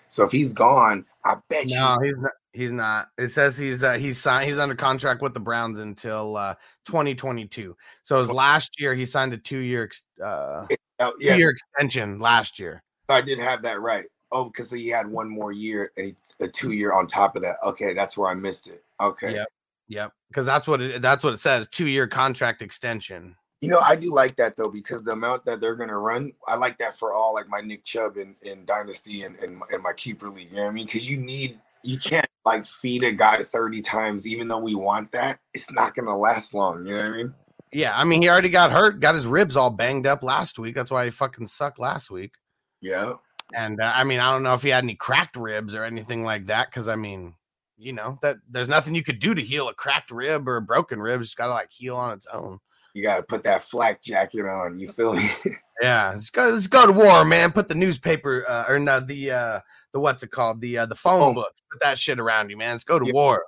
So 0.07 0.23
if 0.25 0.31
he's 0.31 0.53
gone, 0.53 1.05
I 1.23 1.37
bet 1.49 1.67
No, 1.67 1.97
you. 2.01 2.07
he's 2.07 2.17
not. 2.17 2.31
He's 2.53 2.71
not. 2.71 3.07
It 3.17 3.29
says 3.29 3.57
he's 3.57 3.83
uh, 3.83 3.95
he's 3.95 4.17
signed. 4.17 4.47
He's 4.47 4.57
under 4.57 4.75
contract 4.75 5.21
with 5.21 5.33
the 5.33 5.41
Browns 5.41 5.79
until 5.79 6.37
uh, 6.37 6.55
2022. 6.85 7.75
So 8.03 8.19
his 8.19 8.31
last 8.31 8.79
year, 8.79 8.95
he 8.95 9.05
signed 9.05 9.33
a 9.33 9.37
two 9.37 9.59
year 9.59 9.91
uh, 10.23 10.65
Oh, 10.99 11.11
two 11.19 11.25
yes, 11.25 11.39
year 11.39 11.49
extension 11.49 12.19
last 12.19 12.59
year. 12.59 12.81
I 13.09 13.21
did 13.21 13.39
have 13.39 13.61
that 13.63 13.81
right. 13.81 14.05
Oh, 14.31 14.45
because 14.45 14.71
he 14.71 14.87
had 14.87 15.07
one 15.07 15.29
more 15.29 15.51
year 15.51 15.91
and 15.97 16.15
a 16.39 16.47
two 16.47 16.71
year 16.71 16.93
on 16.93 17.07
top 17.07 17.35
of 17.35 17.41
that. 17.41 17.57
Okay, 17.63 17.93
that's 17.93 18.17
where 18.17 18.29
I 18.29 18.33
missed 18.33 18.67
it. 18.67 18.83
Okay. 19.01 19.33
Yep. 19.33 19.47
Yep. 19.89 20.11
Because 20.29 20.45
that's 20.45 20.67
what 20.67 20.81
it 20.81 21.01
that's 21.01 21.23
what 21.23 21.33
it 21.33 21.39
says. 21.39 21.67
Two 21.69 21.87
year 21.87 22.07
contract 22.07 22.61
extension. 22.61 23.35
You 23.61 23.69
know, 23.69 23.79
I 23.79 23.95
do 23.95 24.13
like 24.13 24.35
that 24.35 24.55
though 24.55 24.69
because 24.69 25.03
the 25.03 25.11
amount 25.13 25.45
that 25.45 25.59
they're 25.59 25.75
gonna 25.75 25.97
run, 25.97 26.33
I 26.47 26.55
like 26.55 26.77
that 26.79 26.99
for 26.99 27.13
all 27.13 27.33
like 27.33 27.47
my 27.47 27.61
Nick 27.61 27.83
Chubb 27.83 28.17
and, 28.17 28.35
in 28.41 28.65
Dynasty 28.65 29.23
and 29.23 29.35
and, 29.37 29.57
my- 29.57 29.65
and 29.71 29.81
my 29.81 29.93
keeper 29.93 30.29
league. 30.29 30.49
You 30.51 30.57
know 30.57 30.63
what 30.63 30.69
I 30.69 30.73
mean? 30.73 30.85
Because 30.85 31.09
you 31.09 31.17
need 31.17 31.59
you 31.81 31.97
can't 31.97 32.27
like 32.45 32.65
feed 32.65 33.03
a 33.03 33.11
guy 33.11 33.43
thirty 33.43 33.81
times, 33.81 34.27
even 34.27 34.47
though 34.47 34.59
we 34.59 34.75
want 34.75 35.11
that. 35.13 35.39
It's 35.53 35.71
not 35.71 35.95
gonna 35.95 36.15
last 36.17 36.53
long. 36.53 36.85
You 36.85 36.97
know 36.97 37.03
what 37.03 37.13
I 37.13 37.17
mean? 37.17 37.33
Yeah, 37.71 37.93
I 37.95 38.03
mean 38.03 38.21
he 38.21 38.29
already 38.29 38.49
got 38.49 38.71
hurt, 38.71 38.99
got 38.99 39.15
his 39.15 39.25
ribs 39.25 39.55
all 39.55 39.69
banged 39.69 40.05
up 40.05 40.21
last 40.21 40.59
week. 40.59 40.75
That's 40.75 40.91
why 40.91 41.05
he 41.05 41.11
fucking 41.11 41.47
sucked 41.47 41.79
last 41.79 42.11
week. 42.11 42.33
Yeah. 42.81 43.13
And 43.53 43.79
uh, 43.79 43.91
I 43.95 44.03
mean, 44.03 44.19
I 44.19 44.31
don't 44.31 44.43
know 44.43 44.53
if 44.53 44.63
he 44.63 44.69
had 44.69 44.83
any 44.83 44.95
cracked 44.95 45.35
ribs 45.37 45.75
or 45.75 45.83
anything 45.83 46.23
like 46.23 46.45
that. 46.45 46.69
Because 46.69 46.87
I 46.87 46.95
mean, 46.95 47.35
you 47.77 47.93
know 47.93 48.17
that 48.21 48.37
there's 48.49 48.69
nothing 48.69 48.95
you 48.95 49.03
could 49.03 49.19
do 49.19 49.33
to 49.33 49.41
heal 49.41 49.69
a 49.69 49.73
cracked 49.73 50.11
rib 50.11 50.47
or 50.47 50.57
a 50.57 50.61
broken 50.61 50.99
rib. 50.99 51.21
It's 51.21 51.35
got 51.35 51.47
to 51.47 51.53
like 51.53 51.71
heal 51.71 51.95
on 51.95 52.13
its 52.13 52.27
own. 52.31 52.59
You 52.95 53.03
gotta 53.03 53.23
put 53.23 53.43
that 53.43 53.61
flak 53.61 54.01
jacket 54.01 54.45
on. 54.45 54.79
You 54.79 54.91
feel 54.91 55.13
me? 55.13 55.29
Yeah, 55.81 56.13
let's 56.15 56.29
go. 56.29 56.47
Let's 56.47 56.67
go 56.67 56.85
to 56.87 56.93
war, 56.93 57.25
man. 57.25 57.51
Put 57.51 57.67
the 57.67 57.75
newspaper 57.75 58.45
uh, 58.47 58.63
or 58.69 58.79
no, 58.79 59.01
the 59.01 59.29
uh, 59.29 59.59
the 59.91 59.99
what's 59.99 60.23
it 60.23 60.31
called? 60.31 60.61
The 60.61 60.77
uh, 60.77 60.85
the 60.85 60.95
phone 60.95 61.33
book. 61.33 61.51
Put 61.69 61.81
that 61.81 61.99
shit 61.99 62.17
around 62.17 62.49
you, 62.49 62.55
man. 62.55 62.71
Let's 62.71 62.85
go 62.85 62.97
to 62.97 63.05
Yeah. 63.05 63.11
war. 63.11 63.43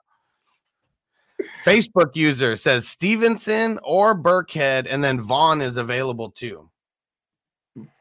Facebook 1.63 2.17
user 2.17 2.57
says 2.57 2.85
Stevenson 2.85 3.79
or 3.81 4.13
Burkhead, 4.13 4.87
and 4.89 5.01
then 5.01 5.21
Vaughn 5.21 5.61
is 5.61 5.77
available 5.77 6.29
too. 6.31 6.69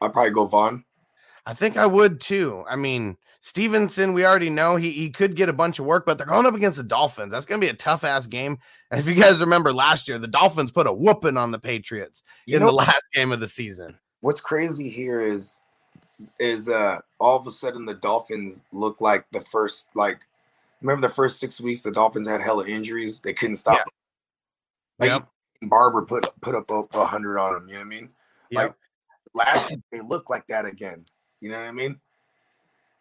I'll 0.01 0.09
probably 0.09 0.31
go 0.31 0.45
Vaughn. 0.45 0.83
I 1.45 1.53
think 1.53 1.77
I 1.77 1.85
would 1.85 2.19
too. 2.19 2.65
I 2.69 2.75
mean, 2.75 3.15
Stevenson, 3.47 4.11
we 4.11 4.25
already 4.25 4.49
know 4.49 4.75
he, 4.75 4.91
he 4.91 5.09
could 5.09 5.37
get 5.37 5.47
a 5.47 5.53
bunch 5.53 5.79
of 5.79 5.85
work, 5.85 6.05
but 6.05 6.17
they're 6.17 6.27
going 6.27 6.45
up 6.45 6.53
against 6.53 6.75
the 6.75 6.83
Dolphins. 6.83 7.31
That's 7.31 7.45
going 7.45 7.61
to 7.61 7.65
be 7.65 7.71
a 7.71 7.73
tough 7.73 8.03
ass 8.03 8.27
game. 8.27 8.57
And 8.91 8.99
if 8.99 9.07
you 9.07 9.15
guys 9.15 9.39
remember 9.39 9.71
last 9.71 10.09
year, 10.09 10.19
the 10.19 10.27
Dolphins 10.27 10.69
put 10.69 10.85
a 10.85 10.91
whooping 10.91 11.37
on 11.37 11.51
the 11.51 11.57
Patriots 11.57 12.23
You 12.45 12.57
in 12.57 12.59
know- 12.59 12.65
the 12.65 12.73
last 12.73 13.03
game 13.13 13.31
of 13.31 13.39
the 13.39 13.47
season. 13.47 13.97
What's 14.19 14.41
crazy 14.41 14.89
here 14.89 15.21
is 15.21 15.61
is 16.39 16.67
uh 16.67 16.97
all 17.19 17.37
of 17.37 17.45
a 17.47 17.51
sudden 17.51 17.85
the 17.85 17.93
Dolphins 17.93 18.65
look 18.73 18.99
like 18.99 19.25
the 19.31 19.39
first 19.39 19.95
like 19.95 20.19
remember 20.81 21.07
the 21.07 21.13
first 21.13 21.39
six 21.39 21.61
weeks 21.61 21.83
the 21.83 21.91
Dolphins 21.91 22.27
had 22.27 22.41
hella 22.41 22.65
injuries. 22.67 23.21
They 23.21 23.33
couldn't 23.33 23.57
stop. 23.57 23.85
Like 24.99 25.11
Yep. 25.11 25.27
Barber 25.61 26.01
put 26.01 26.27
put 26.41 26.53
up 26.55 26.69
a 26.69 27.05
hundred 27.05 27.39
on 27.39 27.53
them. 27.53 27.67
You 27.69 27.75
know 27.75 27.79
what 27.79 27.85
I 27.85 27.89
mean? 27.89 28.09
Yep. 28.49 28.61
Like 28.63 28.75
last 29.47 29.69
year 29.69 29.79
they 29.93 30.01
look 30.01 30.29
like 30.29 30.47
that 30.47 30.65
again. 30.65 31.05
You 31.39 31.49
know 31.51 31.59
what 31.59 31.67
I 31.67 31.71
mean? 31.71 31.99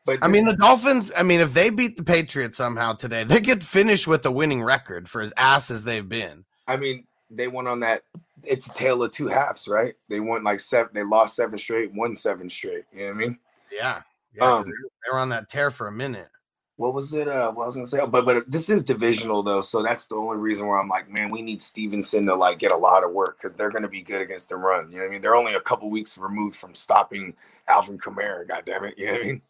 But 0.07 0.21
I 0.23 0.29
mean, 0.29 0.45
the 0.45 0.57
Dolphins, 0.57 1.11
I 1.17 1.25
mean, 1.25 1.41
if 1.41 1.53
they 1.53 1.69
beat 1.69 1.97
the 1.97 2.05
Patriots 2.05 2.57
somehow 2.57 2.93
today, 2.93 3.25
they 3.25 3.41
get 3.41 3.63
finished 3.63 4.07
with 4.07 4.25
a 4.25 4.31
winning 4.31 4.63
record 4.63 5.09
for 5.09 5.21
as 5.21 5.35
ass 5.37 5.69
as 5.69 5.83
they've 5.83 6.09
been. 6.09 6.45
I 6.69 6.77
mean, 6.77 7.05
they 7.29 7.49
went 7.49 7.67
on 7.67 7.81
that. 7.81 8.03
It's 8.45 8.69
a 8.69 8.73
tale 8.73 9.03
of 9.03 9.11
two 9.11 9.27
halves, 9.27 9.67
right? 9.67 9.95
They 10.09 10.21
went 10.21 10.45
like 10.45 10.61
seven. 10.61 10.91
They 10.95 11.03
lost 11.03 11.35
seven 11.35 11.59
straight, 11.59 11.93
won 11.93 12.15
seven 12.15 12.49
straight. 12.49 12.85
You 12.93 13.01
know 13.01 13.07
what 13.07 13.15
I 13.15 13.19
mean? 13.19 13.39
Yeah. 13.73 14.03
Yeah. 14.33 14.55
Um, 14.55 14.63
they 14.63 14.71
they 14.71 15.13
were 15.13 15.19
on 15.19 15.31
that 15.31 15.49
tear 15.49 15.73
for 15.73 15.89
a 15.89 15.93
minute. 15.93 16.29
What 16.77 16.95
was 16.95 17.13
it? 17.15 17.27
Uh, 17.27 17.51
what 17.53 17.65
I 17.65 17.67
was 17.67 17.75
gonna 17.75 17.87
say, 17.87 18.05
but 18.07 18.25
but 18.25 18.49
this 18.49 18.71
is 18.71 18.85
divisional 18.85 19.43
though, 19.43 19.63
so 19.63 19.83
that's 19.83 20.09
the 20.09 20.17
only 20.17 20.37
reason 20.37 20.67
where 20.67 20.79
I'm 20.79 20.91
like, 20.91 21.11
man, 21.11 21.31
we 21.31 21.41
need 21.41 21.63
Stevenson 21.63 22.27
to 22.27 22.35
like 22.35 22.59
get 22.59 22.71
a 22.71 22.77
lot 22.77 23.03
of 23.03 23.13
work 23.13 23.39
because 23.39 23.57
they're 23.57 23.71
gonna 23.71 23.89
be 23.89 24.03
good 24.03 24.21
against 24.21 24.51
the 24.51 24.57
run. 24.57 24.91
You 24.93 24.99
know 24.99 25.05
what 25.05 25.09
I 25.09 25.13
mean? 25.13 25.23
They're 25.23 25.35
only 25.35 25.55
a 25.55 25.61
couple 25.61 25.91
weeks 25.91 26.19
removed 26.19 26.57
from 26.57 26.75
stopping 26.75 27.35
Alvin 27.67 27.99
Kamara. 27.99 28.47
God 28.47 28.63
damn 28.67 28.85
it, 28.85 28.95
you 28.99 29.07
know 29.07 29.13
what 29.13 29.23
I 29.23 29.25
mean? 29.25 29.43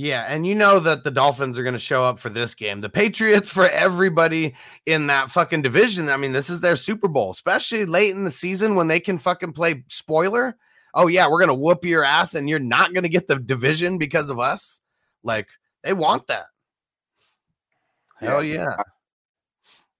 Yeah, 0.00 0.26
and 0.28 0.46
you 0.46 0.54
know 0.54 0.78
that 0.78 1.02
the 1.02 1.10
Dolphins 1.10 1.58
are 1.58 1.64
going 1.64 1.72
to 1.72 1.80
show 1.80 2.04
up 2.04 2.20
for 2.20 2.28
this 2.28 2.54
game. 2.54 2.78
The 2.78 2.88
Patriots 2.88 3.50
for 3.50 3.68
everybody 3.68 4.54
in 4.86 5.08
that 5.08 5.28
fucking 5.28 5.62
division. 5.62 6.08
I 6.08 6.16
mean, 6.16 6.30
this 6.30 6.48
is 6.48 6.60
their 6.60 6.76
Super 6.76 7.08
Bowl, 7.08 7.32
especially 7.32 7.84
late 7.84 8.12
in 8.12 8.22
the 8.22 8.30
season 8.30 8.76
when 8.76 8.86
they 8.86 9.00
can 9.00 9.18
fucking 9.18 9.54
play 9.54 9.82
spoiler. 9.88 10.56
Oh 10.94 11.08
yeah, 11.08 11.26
we're 11.26 11.40
going 11.40 11.48
to 11.48 11.54
whoop 11.54 11.84
your 11.84 12.04
ass 12.04 12.36
and 12.36 12.48
you're 12.48 12.60
not 12.60 12.94
going 12.94 13.02
to 13.02 13.08
get 13.08 13.26
the 13.26 13.40
division 13.40 13.98
because 13.98 14.30
of 14.30 14.38
us. 14.38 14.80
Like 15.24 15.48
they 15.82 15.94
want 15.94 16.28
that. 16.28 16.46
Hell 18.20 18.44
yeah. 18.44 18.76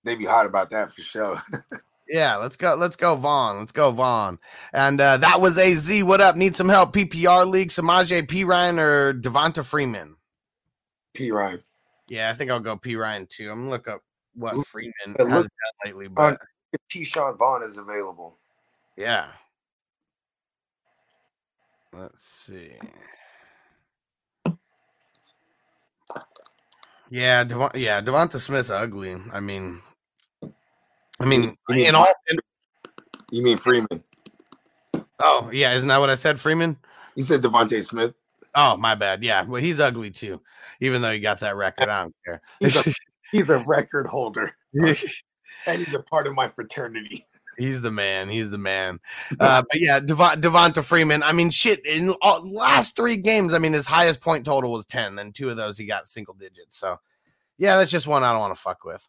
they'd 0.04 0.14
be 0.14 0.26
hot 0.26 0.46
about 0.46 0.70
that 0.70 0.92
for 0.92 1.00
sure. 1.00 1.42
Yeah, 2.08 2.36
let's 2.36 2.56
go. 2.56 2.74
Let's 2.74 2.96
go, 2.96 3.14
Vaughn. 3.16 3.58
Let's 3.58 3.72
go, 3.72 3.90
Vaughn. 3.90 4.38
And 4.72 5.00
uh, 5.00 5.18
that 5.18 5.40
was 5.40 5.58
AZ. 5.58 6.02
What 6.02 6.20
up? 6.20 6.36
Need 6.36 6.56
some 6.56 6.68
help? 6.68 6.94
PPR 6.94 7.46
league, 7.46 7.68
Samaje 7.68 8.26
Perine 8.26 8.78
or 8.78 9.12
Devonta 9.12 9.62
Freeman? 9.64 10.16
Perine. 11.14 11.62
Yeah, 12.08 12.30
I 12.30 12.34
think 12.34 12.50
I'll 12.50 12.60
go 12.60 12.76
Perine 12.76 13.28
too. 13.28 13.50
I'm 13.50 13.58
gonna 13.60 13.70
look 13.70 13.88
up 13.88 14.02
what 14.34 14.56
Look- 14.56 14.66
Freeman 14.66 14.92
uh, 15.18 15.24
has 15.26 15.28
look 15.34 15.42
done 15.46 15.84
lately, 15.84 16.08
but 16.08 16.38
If 16.72 16.80
Ke'Shawn 16.90 17.36
Vaughn 17.36 17.62
is 17.62 17.76
available. 17.78 18.38
yeah. 18.96 19.26
Let's 21.92 22.22
see. 22.22 22.72
Yeah, 27.10 27.44
Devon, 27.44 27.70
yeah, 27.74 28.00
Devonta 28.02 28.38
Smith's 28.38 28.70
ugly. 28.70 29.16
I 29.32 29.40
mean, 29.40 29.80
I 31.20 31.24
mean, 31.26 31.56
You 31.68 31.74
mean- 31.74 31.86
in 31.88 31.94
all, 31.94 32.06
in, 32.30 32.38
You 33.30 33.42
mean 33.42 33.56
Freeman? 33.58 34.02
oh 35.20 35.50
yeah, 35.52 35.74
isn't 35.74 35.88
that 35.88 35.98
what 36.00 36.10
I 36.10 36.14
said, 36.14 36.40
Freeman? 36.40 36.76
You 37.14 37.24
said 37.24 37.42
Devonta 37.42 37.84
Smith. 37.84 38.14
Oh, 38.54 38.76
my 38.76 38.94
bad. 38.94 39.22
Yeah, 39.22 39.42
well, 39.44 39.60
he's 39.60 39.78
ugly 39.80 40.10
too. 40.10 40.40
Even 40.80 41.02
though 41.02 41.12
he 41.12 41.20
got 41.20 41.40
that 41.40 41.56
record, 41.56 41.88
I 41.88 42.02
don't 42.02 42.14
care. 42.24 42.40
He's 42.60 42.76
a 42.76 42.84
he's 43.32 43.50
a 43.50 43.58
record 43.58 44.06
holder, 44.06 44.54
and 45.66 45.82
he's 45.84 45.94
a 45.94 46.02
part 46.02 46.26
of 46.26 46.34
my 46.34 46.48
fraternity. 46.48 47.26
He's 47.58 47.80
the 47.82 47.90
man. 47.90 48.28
He's 48.28 48.50
the 48.50 48.58
man. 48.58 49.00
Uh, 49.40 49.62
but 49.70 49.80
yeah, 49.80 49.98
Devon, 50.00 50.40
Devonta 50.40 50.82
Freeman. 50.84 51.22
I 51.24 51.32
mean, 51.32 51.50
shit. 51.50 51.84
In 51.84 52.14
all, 52.22 52.48
last 52.50 52.94
three 52.96 53.16
games, 53.16 53.52
I 53.54 53.58
mean, 53.58 53.72
his 53.72 53.86
highest 53.86 54.20
point 54.20 54.46
total 54.46 54.70
was 54.72 54.86
ten. 54.86 55.18
and 55.18 55.34
two 55.34 55.50
of 55.50 55.56
those 55.56 55.76
he 55.76 55.84
got 55.84 56.06
single 56.08 56.34
digits. 56.34 56.78
So 56.78 56.98
yeah, 57.58 57.76
that's 57.76 57.90
just 57.90 58.06
one 58.06 58.22
I 58.24 58.30
don't 58.30 58.40
want 58.40 58.54
to 58.54 58.60
fuck 58.60 58.84
with. 58.84 59.06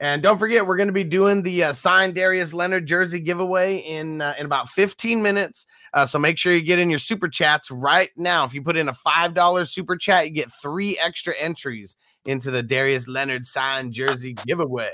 And 0.00 0.22
don't 0.22 0.38
forget, 0.38 0.66
we're 0.66 0.76
going 0.76 0.88
to 0.88 0.92
be 0.92 1.04
doing 1.04 1.42
the 1.42 1.64
uh, 1.64 1.72
signed 1.72 2.14
Darius 2.14 2.52
Leonard 2.52 2.86
jersey 2.86 3.20
giveaway 3.20 3.78
in 3.78 4.20
uh, 4.20 4.34
in 4.38 4.46
about 4.46 4.68
15 4.68 5.22
minutes. 5.22 5.66
Uh, 5.92 6.06
so 6.06 6.18
make 6.18 6.38
sure 6.38 6.52
you 6.52 6.62
get 6.62 6.78
in 6.78 6.90
your 6.90 6.98
super 6.98 7.28
chats 7.28 7.70
right 7.70 8.10
now. 8.16 8.44
If 8.44 8.54
you 8.54 8.62
put 8.62 8.76
in 8.76 8.88
a 8.88 8.94
five 8.94 9.34
dollar 9.34 9.64
super 9.64 9.96
chat, 9.96 10.26
you 10.26 10.32
get 10.32 10.50
three 10.60 10.98
extra 10.98 11.34
entries 11.38 11.96
into 12.24 12.50
the 12.50 12.62
Darius 12.62 13.06
Leonard 13.06 13.46
signed 13.46 13.92
jersey 13.92 14.34
giveaway. 14.46 14.92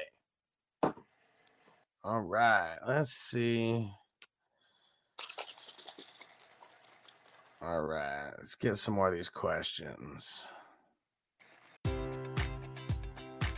All 2.02 2.20
right, 2.20 2.76
let's 2.86 3.12
see. 3.12 3.90
All 7.62 7.82
right, 7.82 8.32
let's 8.38 8.54
get 8.54 8.76
some 8.76 8.94
more 8.94 9.08
of 9.08 9.14
these 9.14 9.28
questions. 9.28 10.46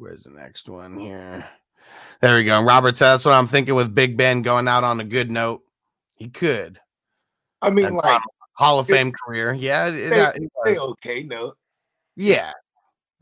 Where's 0.00 0.22
the 0.24 0.30
next 0.30 0.68
one 0.68 0.98
here? 0.98 1.44
There 2.22 2.36
we 2.36 2.44
go. 2.44 2.60
Robert 2.62 2.96
said 2.98 3.12
that's 3.14 3.24
what 3.24 3.32
I'm 3.32 3.46
thinking 3.46 3.74
with 3.74 3.94
Big 3.94 4.14
Ben 4.16 4.42
going 4.42 4.68
out 4.68 4.84
on 4.84 5.00
a 5.00 5.04
good 5.04 5.30
note. 5.30 5.62
He 6.16 6.28
could. 6.28 6.78
I 7.62 7.70
mean, 7.70 7.86
And 7.86 7.96
like 7.96 8.20
Hall 8.52 8.78
of 8.78 8.86
Fame 8.86 9.10
career. 9.10 9.54
Yeah. 9.54 9.88
it- 9.88 9.94
it- 10.12 10.42
it 10.66 10.78
uh, 10.78 10.84
okay, 10.88 11.22
no. 11.22 11.54
Yeah. 12.16 12.52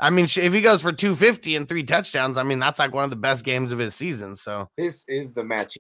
I 0.00 0.10
mean, 0.10 0.24
if 0.24 0.52
he 0.52 0.60
goes 0.60 0.82
for 0.82 0.92
250 0.92 1.54
and 1.54 1.68
three 1.68 1.84
touchdowns, 1.84 2.36
I 2.36 2.42
mean, 2.42 2.58
that's 2.58 2.80
like 2.80 2.92
one 2.92 3.04
of 3.04 3.10
the 3.10 3.16
best 3.16 3.44
games 3.44 3.70
of 3.70 3.78
his 3.78 3.94
season. 3.94 4.34
So 4.34 4.68
This 4.76 5.04
is 5.06 5.32
the 5.32 5.44
match. 5.44 5.78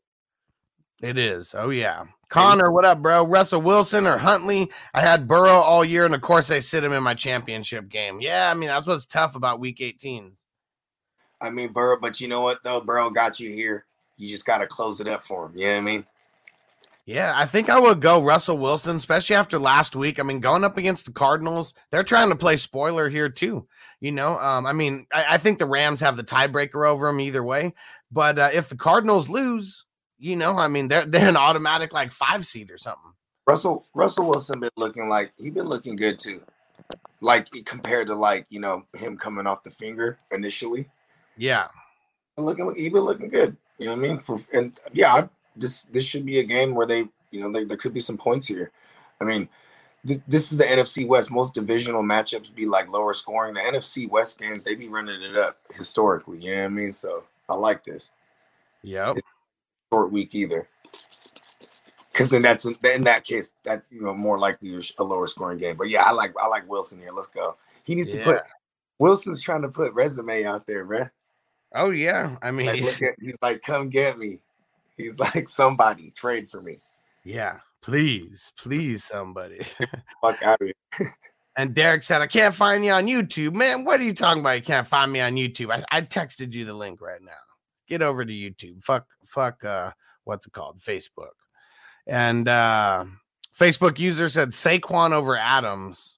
it 1.02 1.18
is. 1.18 1.54
Oh, 1.58 1.70
yeah. 1.70 2.04
Connor, 2.28 2.70
what 2.70 2.84
up, 2.84 3.02
bro? 3.02 3.24
Russell 3.26 3.60
Wilson 3.62 4.06
or 4.06 4.16
Huntley? 4.18 4.70
I 4.94 5.00
had 5.00 5.26
Burrow 5.26 5.50
all 5.58 5.84
year, 5.84 6.04
and 6.04 6.14
of 6.14 6.20
course, 6.20 6.52
I 6.52 6.60
sit 6.60 6.84
him 6.84 6.92
in 6.92 7.02
my 7.02 7.14
championship 7.14 7.88
game. 7.88 8.20
Yeah. 8.20 8.48
I 8.48 8.54
mean, 8.54 8.68
that's 8.68 8.86
what's 8.86 9.06
tough 9.06 9.34
about 9.34 9.58
week 9.60 9.80
18. 9.80 10.32
I 11.40 11.50
mean, 11.50 11.72
Burrow, 11.72 11.98
but 12.00 12.20
you 12.20 12.28
know 12.28 12.40
what 12.40 12.62
though? 12.62 12.80
Burrow 12.80 13.10
got 13.10 13.38
you 13.40 13.52
here. 13.52 13.84
You 14.16 14.28
just 14.28 14.46
got 14.46 14.58
to 14.58 14.66
close 14.66 15.00
it 15.00 15.06
up 15.06 15.24
for 15.24 15.46
him. 15.46 15.56
You 15.56 15.66
know 15.66 15.72
what 15.72 15.78
I 15.78 15.82
mean? 15.82 16.06
Yeah, 17.06 17.32
I 17.34 17.46
think 17.46 17.70
I 17.70 17.80
would 17.80 18.02
go 18.02 18.22
Russell 18.22 18.58
Wilson, 18.58 18.96
especially 18.96 19.36
after 19.36 19.58
last 19.58 19.96
week. 19.96 20.20
I 20.20 20.22
mean, 20.22 20.40
going 20.40 20.62
up 20.62 20.76
against 20.76 21.06
the 21.06 21.12
Cardinals, 21.12 21.72
they're 21.90 22.04
trying 22.04 22.28
to 22.28 22.36
play 22.36 22.58
spoiler 22.58 23.08
here 23.08 23.30
too. 23.30 23.66
You 24.00 24.12
know, 24.12 24.38
um, 24.38 24.66
I 24.66 24.74
mean, 24.74 25.06
I, 25.10 25.24
I 25.30 25.38
think 25.38 25.58
the 25.58 25.66
Rams 25.66 26.00
have 26.00 26.18
the 26.18 26.24
tiebreaker 26.24 26.86
over 26.86 27.06
them 27.06 27.20
either 27.20 27.42
way. 27.42 27.72
But 28.12 28.38
uh, 28.38 28.50
if 28.52 28.68
the 28.68 28.76
Cardinals 28.76 29.28
lose, 29.28 29.86
you 30.18 30.36
know, 30.36 30.58
I 30.58 30.68
mean, 30.68 30.88
they're 30.88 31.06
they're 31.06 31.28
an 31.28 31.36
automatic 31.36 31.92
like 31.94 32.12
five 32.12 32.44
seed 32.44 32.70
or 32.70 32.78
something. 32.78 33.12
Russell 33.46 33.86
Russell 33.94 34.28
Wilson 34.28 34.60
been 34.60 34.68
looking 34.76 35.08
like 35.08 35.32
he 35.38 35.48
been 35.48 35.68
looking 35.68 35.96
good 35.96 36.18
too. 36.18 36.42
Like 37.22 37.48
compared 37.64 38.08
to 38.08 38.14
like 38.14 38.44
you 38.50 38.60
know 38.60 38.84
him 38.94 39.16
coming 39.16 39.46
off 39.46 39.62
the 39.62 39.70
finger 39.70 40.18
initially, 40.30 40.90
Yeah, 41.38 41.68
looking 42.36 42.74
he 42.76 42.88
been 42.88 43.02
looking 43.02 43.28
good. 43.28 43.56
You 43.78 43.86
know 43.86 43.92
what 43.92 43.98
I 43.98 44.08
mean? 44.08 44.18
For, 44.18 44.38
and 44.52 44.78
yeah, 44.92 45.14
I, 45.14 45.28
this 45.56 45.82
this 45.82 46.04
should 46.04 46.26
be 46.26 46.38
a 46.40 46.44
game 46.44 46.74
where 46.74 46.86
they 46.86 47.08
you 47.30 47.40
know 47.40 47.52
they, 47.52 47.64
there 47.64 47.76
could 47.76 47.94
be 47.94 48.00
some 48.00 48.18
points 48.18 48.46
here. 48.46 48.72
I 49.20 49.24
mean, 49.24 49.48
this 50.04 50.22
this 50.26 50.52
is 50.52 50.58
the 50.58 50.64
NFC 50.64 51.06
West. 51.06 51.30
Most 51.30 51.54
divisional 51.54 52.02
matchups 52.02 52.54
be 52.54 52.66
like 52.66 52.88
lower 52.90 53.14
scoring. 53.14 53.54
The 53.54 53.60
NFC 53.60 54.08
West 54.08 54.38
games 54.38 54.64
they 54.64 54.74
be 54.74 54.88
running 54.88 55.22
it 55.22 55.36
up 55.36 55.58
historically. 55.74 56.38
You 56.38 56.54
know 56.54 56.62
what 56.62 56.66
I 56.66 56.68
mean? 56.68 56.92
So 56.92 57.24
I 57.48 57.54
like 57.54 57.84
this. 57.84 58.10
Yep. 58.82 59.18
Short 59.92 60.12
week 60.12 60.34
either. 60.34 60.68
Because 62.12 62.30
then 62.30 62.42
that's 62.42 62.64
in 62.64 63.04
that 63.04 63.24
case 63.24 63.54
that's 63.62 63.92
you 63.92 64.02
know 64.02 64.14
more 64.14 64.38
likely 64.38 64.80
a 64.98 65.04
lower 65.04 65.26
scoring 65.28 65.58
game. 65.58 65.76
But 65.76 65.88
yeah, 65.88 66.02
I 66.02 66.10
like 66.12 66.34
I 66.40 66.46
like 66.48 66.68
Wilson 66.68 67.00
here. 67.00 67.12
Let's 67.12 67.28
go. 67.28 67.56
He 67.84 67.94
needs 67.94 68.10
to 68.10 68.22
put 68.22 68.42
Wilson's 68.98 69.40
trying 69.40 69.62
to 69.62 69.68
put 69.68 69.94
resume 69.94 70.44
out 70.44 70.66
there, 70.66 70.84
bruh. 70.84 71.10
Oh 71.74 71.90
yeah. 71.90 72.36
I 72.42 72.50
mean, 72.50 72.66
Like, 72.66 72.80
look 72.82 73.02
at, 73.02 73.14
he's 73.20 73.36
like, 73.42 73.62
come 73.62 73.88
get 73.90 74.18
me. 74.18 74.38
He's 74.96 75.18
like, 75.18 75.48
somebody 75.48 76.10
trade 76.10 76.48
for 76.48 76.60
me. 76.62 76.76
yeah. 77.24 77.58
Please, 77.80 78.52
please, 78.58 79.04
somebody. 79.04 79.64
Fuck 80.20 80.42
out 80.42 80.60
of 80.60 80.70
here. 80.98 81.14
And 81.56 81.74
Derek 81.74 82.04
said, 82.04 82.20
I 82.20 82.28
can't 82.28 82.54
find 82.54 82.84
you 82.84 82.92
on 82.92 83.06
YouTube. 83.06 83.54
Man, 83.54 83.84
what 83.84 83.98
are 83.98 84.04
you 84.04 84.14
talking 84.14 84.40
about? 84.42 84.56
You 84.58 84.62
can't 84.62 84.86
find 84.86 85.10
me 85.10 85.20
on 85.20 85.34
YouTube. 85.34 85.72
I, 85.72 85.82
I 85.96 86.02
texted 86.02 86.52
you 86.52 86.64
the 86.64 86.72
link 86.72 87.00
right 87.00 87.20
now. 87.20 87.32
Get 87.88 88.00
over 88.00 88.24
to 88.24 88.32
YouTube. 88.32 88.80
Fuck, 88.84 89.06
fuck, 89.24 89.64
uh, 89.64 89.90
what's 90.22 90.46
it 90.46 90.52
called? 90.52 90.78
Facebook. 90.78 91.32
And 92.06 92.46
uh 92.46 93.06
Facebook 93.58 93.98
user 93.98 94.28
said 94.28 94.50
Saquon 94.50 95.10
over 95.12 95.36
Adams. 95.36 96.17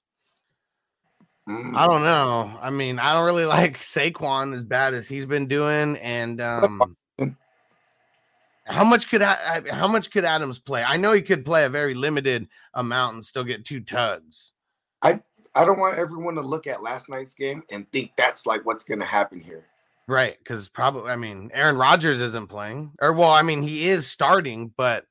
Mm. 1.49 1.75
I 1.75 1.87
don't 1.87 2.03
know. 2.03 2.57
I 2.61 2.69
mean, 2.69 2.99
I 2.99 3.13
don't 3.13 3.25
really 3.25 3.45
like 3.59 3.79
Saquon 3.79 4.55
as 4.55 4.63
bad 4.63 4.93
as 4.93 5.07
he's 5.07 5.25
been 5.25 5.47
doing. 5.47 5.97
And 5.97 6.39
um 6.41 6.97
how 8.65 8.83
much 8.83 9.09
could 9.09 9.21
I, 9.21 9.61
how 9.69 9.87
much 9.87 10.11
could 10.11 10.25
Adams 10.25 10.59
play? 10.59 10.83
I 10.83 10.97
know 10.97 11.11
he 11.11 11.21
could 11.21 11.45
play 11.45 11.65
a 11.65 11.69
very 11.69 11.93
limited 11.93 12.47
amount 12.73 13.15
and 13.15 13.25
still 13.25 13.43
get 13.43 13.65
two 13.65 13.81
tugs. 13.81 14.53
I 15.01 15.21
I 15.53 15.65
don't 15.65 15.79
want 15.79 15.97
everyone 15.97 16.35
to 16.35 16.41
look 16.41 16.67
at 16.67 16.81
last 16.81 17.09
night's 17.09 17.35
game 17.35 17.63
and 17.69 17.89
think 17.91 18.11
that's 18.15 18.45
like 18.45 18.65
what's 18.65 18.85
going 18.85 18.99
to 18.99 19.05
happen 19.05 19.39
here. 19.39 19.65
Right, 20.07 20.37
because 20.39 20.69
probably 20.69 21.11
I 21.11 21.15
mean 21.15 21.51
Aaron 21.53 21.77
Rodgers 21.77 22.21
isn't 22.21 22.47
playing, 22.47 22.91
or 23.01 23.13
well, 23.13 23.31
I 23.31 23.41
mean 23.41 23.61
he 23.61 23.89
is 23.89 24.07
starting, 24.07 24.73
but 24.77 25.05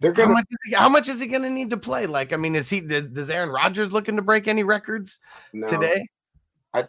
they're 0.00 0.12
how 0.12 0.22
gonna. 0.22 0.34
much, 0.34 0.46
is 0.50 0.56
he, 0.64 0.74
how 0.74 0.88
much 0.88 1.08
is 1.08 1.20
he 1.20 1.26
going 1.26 1.42
to 1.42 1.50
need 1.50 1.70
to 1.70 1.76
play? 1.76 2.06
Like, 2.06 2.32
I 2.32 2.36
mean, 2.36 2.54
is 2.54 2.70
he 2.70 2.80
does, 2.80 3.08
does 3.10 3.30
Aaron 3.30 3.50
Rodgers 3.50 3.92
looking 3.92 4.16
to 4.16 4.22
break 4.22 4.46
any 4.48 4.62
records 4.62 5.18
No. 5.52 5.66
today? 5.66 6.06
I, 6.74 6.84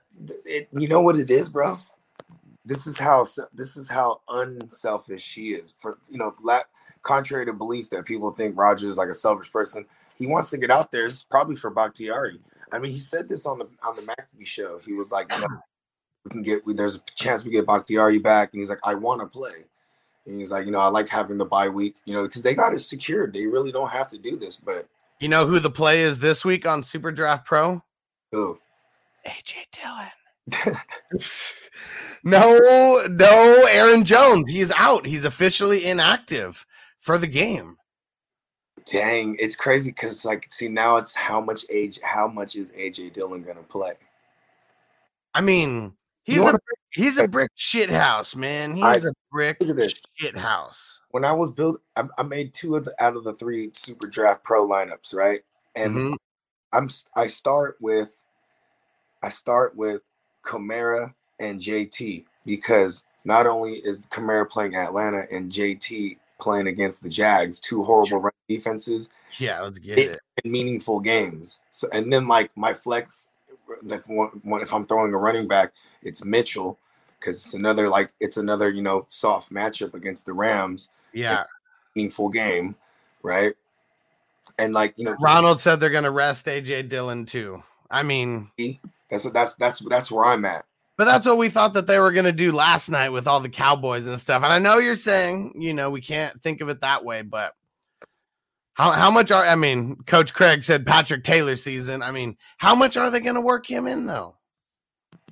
it, 0.45 0.67
you 0.71 0.87
know 0.87 1.01
what 1.01 1.17
it 1.17 1.31
is, 1.31 1.49
bro. 1.49 1.77
This 2.65 2.85
is 2.85 2.97
how 2.97 3.25
this 3.53 3.77
is 3.77 3.89
how 3.89 4.21
unselfish 4.27 5.33
he 5.33 5.53
is. 5.53 5.73
For 5.77 5.97
you 6.09 6.17
know, 6.17 6.35
la- 6.43 6.63
contrary 7.01 7.45
to 7.45 7.53
belief 7.53 7.89
that 7.89 8.05
people 8.05 8.31
think 8.31 8.57
Rodgers 8.57 8.91
is 8.91 8.97
like 8.97 9.09
a 9.09 9.13
selfish 9.13 9.51
person, 9.51 9.85
he 10.17 10.27
wants 10.27 10.49
to 10.51 10.57
get 10.57 10.69
out 10.69 10.91
there. 10.91 11.05
It's 11.05 11.23
probably 11.23 11.55
for 11.55 11.71
Bakhtiari. 11.71 12.39
I 12.71 12.77
mean, 12.77 12.91
he 12.91 12.99
said 12.99 13.27
this 13.29 13.45
on 13.45 13.57
the 13.57 13.67
on 13.81 13.95
the 13.95 14.01
McAfee 14.03 14.45
show. 14.45 14.79
He 14.85 14.93
was 14.93 15.11
like, 15.11 15.31
you 15.33 15.39
know, 15.39 15.47
"We 16.25 16.31
can 16.31 16.43
get. 16.43 16.65
We, 16.65 16.73
there's 16.73 16.97
a 16.97 17.01
chance 17.15 17.43
we 17.43 17.51
get 17.51 17.65
Bakhtiari 17.65 18.19
back," 18.19 18.53
and 18.53 18.59
he's 18.59 18.69
like, 18.69 18.81
"I 18.83 18.93
want 18.93 19.21
to 19.21 19.27
play." 19.27 19.65
And 20.25 20.39
he's 20.39 20.51
like, 20.51 20.65
"You 20.65 20.71
know, 20.71 20.79
I 20.79 20.87
like 20.87 21.09
having 21.09 21.37
the 21.37 21.45
bye 21.45 21.69
week. 21.69 21.95
You 22.05 22.13
know, 22.13 22.23
because 22.23 22.43
they 22.43 22.53
got 22.53 22.73
it 22.73 22.79
secured. 22.79 23.33
They 23.33 23.45
really 23.47 23.71
don't 23.71 23.89
have 23.89 24.07
to 24.09 24.17
do 24.17 24.37
this." 24.37 24.57
But 24.57 24.87
You 25.19 25.27
know 25.29 25.45
who 25.47 25.59
the 25.59 25.69
play 25.71 26.01
is 26.01 26.19
this 26.19 26.45
week 26.45 26.65
on 26.65 26.83
Super 26.83 27.11
Draft 27.11 27.45
Pro? 27.45 27.83
oh, 28.33 28.59
AJ 29.25 29.55
Dillon. 29.71 30.79
no, 32.23 33.05
no, 33.09 33.67
Aaron 33.69 34.03
Jones. 34.03 34.49
He's 34.49 34.71
out. 34.71 35.05
He's 35.05 35.25
officially 35.25 35.85
inactive 35.85 36.65
for 36.99 37.17
the 37.17 37.27
game. 37.27 37.77
dang, 38.91 39.35
it's 39.39 39.55
crazy 39.55 39.91
because 39.91 40.25
like, 40.25 40.47
see, 40.51 40.67
now 40.67 40.97
it's 40.97 41.15
how 41.15 41.39
much 41.39 41.65
age, 41.69 41.99
how 42.01 42.27
much 42.27 42.55
is 42.55 42.71
AJ 42.71 43.13
Dillon 43.13 43.43
gonna 43.43 43.63
play? 43.63 43.93
I 45.35 45.41
mean, 45.41 45.93
he's 46.29 46.41
a 46.41 46.59
he's 46.91 47.17
a 47.17 47.27
brick 47.27 47.51
shit 47.55 47.89
house, 47.89 48.35
man. 48.35 48.75
He's 48.75 49.05
I- 49.05 49.09
a 49.09 49.13
brick 49.31 49.57
shit 50.17 50.37
house. 50.37 50.99
when 51.11 51.25
I 51.25 51.31
was 51.33 51.51
built, 51.51 51.81
I, 51.95 52.03
I 52.17 52.23
made 52.23 52.53
two 52.53 52.75
of 52.75 52.85
the 52.85 52.93
out 53.03 53.15
of 53.15 53.23
the 53.23 53.33
three 53.33 53.71
Super 53.73 54.07
Draft 54.07 54.43
Pro 54.43 54.67
lineups, 54.67 55.13
right? 55.13 55.41
And 55.75 55.95
Mhm. 55.95 56.17
I'm 56.71 56.89
I 57.15 57.27
start 57.27 57.77
with 57.79 58.19
I 59.21 59.29
start 59.29 59.75
with 59.75 60.01
Kamara 60.43 61.13
and 61.39 61.59
JT 61.59 62.25
because 62.45 63.05
not 63.25 63.47
only 63.47 63.73
is 63.79 64.05
Kamara 64.07 64.47
playing 64.49 64.75
Atlanta 64.75 65.25
and 65.31 65.51
JT 65.51 66.17
playing 66.39 66.67
against 66.67 67.03
the 67.03 67.09
Jags, 67.09 67.59
two 67.59 67.83
horrible 67.83 68.29
defenses, 68.47 69.09
Yeah, 69.37 69.61
let's 69.61 69.77
get 69.79 69.99
it, 69.99 70.19
it. 70.37 70.45
meaningful 70.49 70.99
games. 71.01 71.61
So 71.71 71.89
and 71.91 72.11
then 72.13 72.27
like 72.27 72.55
my 72.55 72.73
flex, 72.73 73.31
like 73.83 74.07
one, 74.07 74.41
if 74.61 74.73
I'm 74.73 74.85
throwing 74.85 75.13
a 75.13 75.17
running 75.17 75.47
back, 75.47 75.73
it's 76.03 76.23
Mitchell 76.25 76.77
because 77.19 77.45
it's 77.45 77.53
another 77.53 77.89
like 77.89 78.11
it's 78.19 78.37
another 78.37 78.69
you 78.69 78.81
know 78.81 79.05
soft 79.09 79.51
matchup 79.51 79.93
against 79.93 80.25
the 80.25 80.33
Rams 80.33 80.89
Yeah. 81.13 81.43
meaningful 81.95 82.29
game, 82.29 82.75
right? 83.23 83.55
And 84.57 84.73
like 84.73 84.93
you 84.97 85.05
know, 85.05 85.15
Ronald 85.19 85.61
said 85.61 85.79
they're 85.79 85.89
gonna 85.89 86.11
rest 86.11 86.45
AJ 86.47 86.89
Dillon 86.89 87.25
too. 87.25 87.63
I 87.91 88.03
mean, 88.03 88.49
that's 89.09 89.29
that's 89.31 89.55
that's 89.55 89.79
that's 89.87 90.11
where 90.11 90.25
I'm 90.25 90.45
at. 90.45 90.65
but 90.97 91.05
that's 91.05 91.25
what 91.25 91.37
we 91.37 91.49
thought 91.49 91.73
that 91.73 91.87
they 91.87 91.99
were 91.99 92.11
gonna 92.11 92.31
do 92.31 92.51
last 92.51 92.89
night 92.89 93.09
with 93.09 93.27
all 93.27 93.39
the 93.39 93.49
Cowboys 93.49 94.05
and 94.07 94.19
stuff. 94.19 94.43
And 94.43 94.51
I 94.51 94.59
know 94.59 94.77
you're 94.79 94.95
saying, 94.95 95.53
you 95.55 95.73
know, 95.73 95.89
we 95.89 96.01
can't 96.01 96.41
think 96.41 96.61
of 96.61 96.69
it 96.69 96.81
that 96.81 97.03
way, 97.05 97.21
but 97.21 97.53
how 98.73 98.91
how 98.91 99.11
much 99.11 99.31
are 99.31 99.45
I 99.45 99.55
mean, 99.55 99.97
Coach 100.07 100.33
Craig 100.33 100.63
said 100.63 100.85
Patrick 100.85 101.23
Taylor 101.23 101.55
season. 101.55 102.01
I 102.01 102.11
mean, 102.11 102.37
how 102.57 102.75
much 102.75 102.97
are 102.97 103.09
they 103.11 103.19
gonna 103.19 103.41
work 103.41 103.65
him 103.69 103.87
in 103.87 104.05
though? 104.07 104.35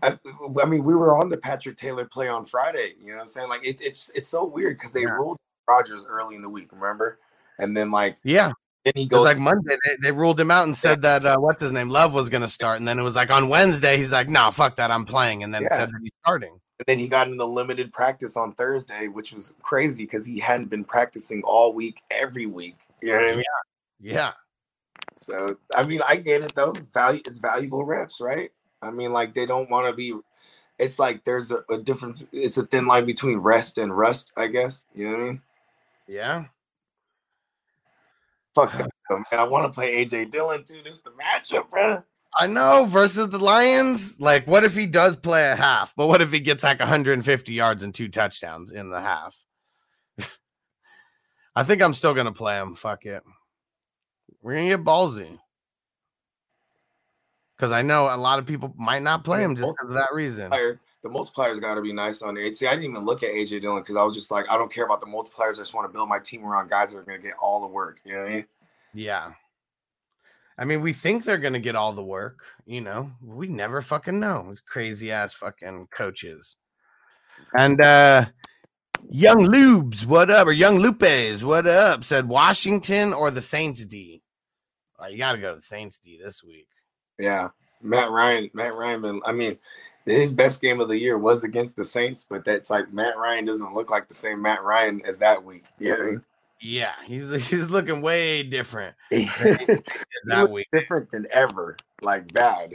I, 0.02 0.18
I 0.62 0.66
mean, 0.66 0.84
we 0.84 0.96
were 0.96 1.18
on 1.18 1.30
the 1.30 1.38
Patrick 1.38 1.78
Taylor 1.78 2.06
play 2.06 2.28
on 2.28 2.46
Friday. 2.46 2.94
You 3.00 3.10
know 3.10 3.16
what 3.16 3.22
I'm 3.24 3.28
saying? 3.28 3.50
Like 3.50 3.64
it, 3.64 3.82
it's 3.82 4.10
it's 4.16 4.30
so 4.30 4.46
weird 4.46 4.78
because 4.78 4.92
they 4.92 5.02
Yeah. 5.02 5.12
ruled 5.18 5.38
Rodgers 5.68 6.06
early 6.08 6.36
in 6.36 6.42
the 6.42 6.50
week, 6.50 6.72
remember? 6.72 7.20
And 7.60 7.76
then 7.76 7.92
like 7.92 8.18
Yeah. 8.24 8.52
then 8.86 8.94
he 8.96 9.08
goes 9.08 9.26
like 9.26 9.38
Monday. 9.38 9.76
They, 9.86 9.96
they 10.04 10.12
ruled 10.12 10.40
him 10.40 10.52
out 10.52 10.68
and 10.68 10.78
said 10.78 11.02
that 11.02 11.26
uh, 11.26 11.38
what's 11.38 11.62
his 11.62 11.72
name, 11.72 11.90
Love 11.90 12.14
was 12.14 12.30
going 12.30 12.42
to 12.42 12.48
start, 12.48 12.80
and 12.80 12.88
then 12.88 13.00
it 13.00 13.04
was 13.04 13.16
like 13.16 13.32
on 13.32 13.50
Wednesday 13.50 13.98
he's 13.98 14.12
like, 14.12 14.30
"No, 14.30 14.52
fuck 14.52 14.76
that, 14.78 14.92
I'm 14.92 15.06
playing," 15.06 15.44
and 15.44 15.54
then 15.54 15.64
Yeah. 15.64 15.76
said 15.76 15.90
that 15.90 16.00
he's 16.02 16.12
starting. 16.24 16.60
and 16.80 16.86
then 16.86 17.00
he 17.00 17.08
got 17.08 17.28
into 17.28 17.44
limited 17.44 17.92
practice 17.92 18.38
on 18.38 18.54
Thursday, 18.54 19.08
which 19.08 19.34
was 19.34 19.56
crazy 19.62 20.04
because 20.04 20.26
he 20.26 20.40
hadn't 20.40 20.70
been 20.70 20.84
practicing 20.84 21.42
all 21.44 21.74
week, 21.74 22.02
every 22.12 22.46
week. 22.46 22.78
You 23.02 23.14
know 23.14 23.16
what 23.16 23.24
I 23.26 23.36
mean? 23.36 23.44
Yeah, 24.00 24.32
So 25.14 25.58
I 25.76 25.84
mean, 25.84 26.02
I 26.08 26.18
get 26.18 26.44
it 26.44 26.54
though. 26.54 26.74
Value 26.94 27.22
it's 27.26 27.40
valuable 27.40 27.84
reps, 27.84 28.22
right? 28.22 28.52
I 28.82 28.92
mean, 28.92 29.12
like 29.12 29.34
they 29.34 29.46
don't 29.46 29.70
want 29.70 29.88
to 29.88 29.94
be. 29.94 30.14
It's 30.80 31.00
like 31.00 31.24
there's 31.24 31.52
a, 31.52 31.64
a 31.70 31.78
different. 31.78 32.28
It's 32.32 32.58
a 32.58 32.66
thin 32.66 32.86
line 32.86 33.06
between 33.06 33.38
rest 33.40 33.78
and 33.78 33.96
rust, 33.96 34.32
I 34.38 34.48
guess. 34.48 34.86
You 34.94 35.06
know 35.06 35.18
what 35.18 35.22
I 35.22 35.26
mean? 35.26 35.42
yeah. 36.08 36.46
Fuck 38.56 38.76
that, 38.78 38.90
man. 39.10 39.24
I 39.32 39.44
want 39.44 39.66
to 39.66 39.76
play 39.76 40.04
AJ 40.04 40.32
Dillon 40.32 40.64
too. 40.64 40.82
This 40.84 40.96
is 40.96 41.02
the 41.04 41.12
matchup, 41.12 41.70
bro. 41.70 42.04
I 42.40 42.48
know 42.48 42.86
versus 42.86 43.30
the 43.30 43.40
Lions. 43.40 44.20
Like, 44.20 44.48
what 44.48 44.64
if 44.64 44.76
he 44.76 44.86
does 44.86 45.16
play 45.16 45.50
a 45.50 45.56
half? 45.56 45.94
But 45.96 46.08
what 46.08 46.22
if 46.22 46.32
he 46.32 46.40
gets 46.40 46.64
like 46.64 46.80
150 46.80 47.54
yards 47.54 47.84
and 47.84 47.94
two 47.94 48.08
touchdowns 48.08 48.72
in 48.72 48.90
the 48.90 49.00
half? 49.00 49.38
I 51.56 51.64
think 51.64 51.82
I'm 51.82 51.94
still 51.94 52.14
gonna 52.14 52.32
play 52.32 52.58
him. 52.58 52.74
Fuck 52.74 53.06
it. 53.06 53.24
We're 54.42 54.56
gonna 54.56 54.70
get 54.70 54.84
ballsy. 54.84 55.38
Because 57.58 57.72
I 57.72 57.82
know 57.82 58.06
a 58.14 58.16
lot 58.16 58.38
of 58.38 58.46
people 58.46 58.74
might 58.78 59.02
not 59.02 59.24
play 59.24 59.44
him 59.44 59.56
just 59.56 59.68
because 59.68 59.90
of 59.90 59.96
that 59.96 60.14
reason. 60.14 60.50
The 61.04 61.10
multipliers 61.10 61.60
got 61.60 61.76
to 61.76 61.82
be 61.82 61.94
nice 61.94 62.22
on 62.22 62.36
the 62.36 62.54
See, 62.54 62.68
I 62.68 62.72
didn't 62.72 62.92
even 62.92 63.06
look 63.06 63.24
at 63.24 63.32
AJ 63.32 63.62
Dillon 63.62 63.82
because 63.82 63.96
I 63.96 64.04
was 64.04 64.14
just 64.14 64.30
like, 64.30 64.46
I 64.50 64.58
don't 64.58 64.72
care 64.72 64.86
about 64.86 65.00
the 65.00 65.08
multipliers. 65.08 65.56
I 65.56 65.60
just 65.60 65.74
want 65.74 65.88
to 65.88 65.94
build 65.94 66.10
my 66.10 66.20
team 66.20 66.44
around 66.44 66.70
guys 66.70 66.92
that 66.92 67.00
are 67.00 67.04
going 67.04 67.22
to 67.22 67.28
get 67.28 67.38
all 67.42 67.62
the 67.62 67.68
work. 67.68 68.00
You 68.04 68.14
know 68.14 68.22
what 68.24 68.30
I 68.30 68.34
mean? 68.36 68.46
Yeah. 68.94 69.32
I 70.58 70.66
mean, 70.66 70.82
we 70.82 70.92
think 70.92 71.24
they're 71.24 71.38
gonna 71.38 71.60
get 71.60 71.76
all 71.76 71.94
the 71.94 72.04
work, 72.04 72.40
you 72.66 72.82
know. 72.82 73.12
We 73.22 73.48
never 73.48 73.82
fucking 73.82 74.20
know. 74.20 74.56
Crazy 74.66 75.12
ass 75.12 75.34
fucking 75.36 75.88
coaches. 75.92 76.56
And 77.56 77.80
uh 77.80 78.26
Young 79.10 79.46
Lubes, 79.46 80.06
what 80.06 80.32
up? 80.32 80.48
Or 80.48 80.52
Young 80.52 80.80
Lupes, 80.80 81.44
what 81.44 81.68
up? 81.68 82.04
Said 82.04 82.28
Washington 82.28 83.14
or 83.14 83.30
the 83.30 83.42
Saints 83.42 83.86
D. 83.86 84.24
Oh, 84.98 85.06
you 85.06 85.20
gotta 85.20 85.38
go 85.38 85.52
to 85.52 85.58
the 85.58 85.62
Saints 85.62 86.00
D 86.00 86.20
this 86.22 86.44
week. 86.44 86.68
Yeah, 87.20 87.50
Matt 87.82 88.12
Ryan. 88.12 88.50
Matt 88.54 88.76
Ryan. 88.76 89.02
Been, 89.02 89.22
I 89.26 89.32
mean, 89.32 89.58
his 90.06 90.34
best 90.34 90.62
game 90.62 90.80
of 90.80 90.88
the 90.88 90.98
year 90.98 91.18
was 91.18 91.44
against 91.44 91.76
the 91.76 91.84
Saints, 91.84 92.28
but 92.30 92.46
that's 92.46 92.70
like 92.70 92.94
Matt 92.94 93.18
Ryan 93.18 93.46
doesn't 93.46 93.74
look 93.74 93.90
like 93.90 94.08
the 94.08 94.14
same 94.14 94.42
Matt 94.42 94.64
Ryan 94.64 95.02
as 95.06 95.20
that 95.20 95.44
week. 95.44 95.66
You 95.80 95.90
know 95.90 95.96
I 95.96 96.06
mean? 96.06 96.22
Yeah, 96.60 96.94
he's 97.06 97.30
he's 97.48 97.70
looking 97.70 98.02
way 98.02 98.44
different 98.44 98.96
that 99.12 100.50
week. 100.52 100.68
different 100.72 101.12
than 101.12 101.28
ever. 101.32 101.78
Like 102.02 102.34
bad. 102.34 102.72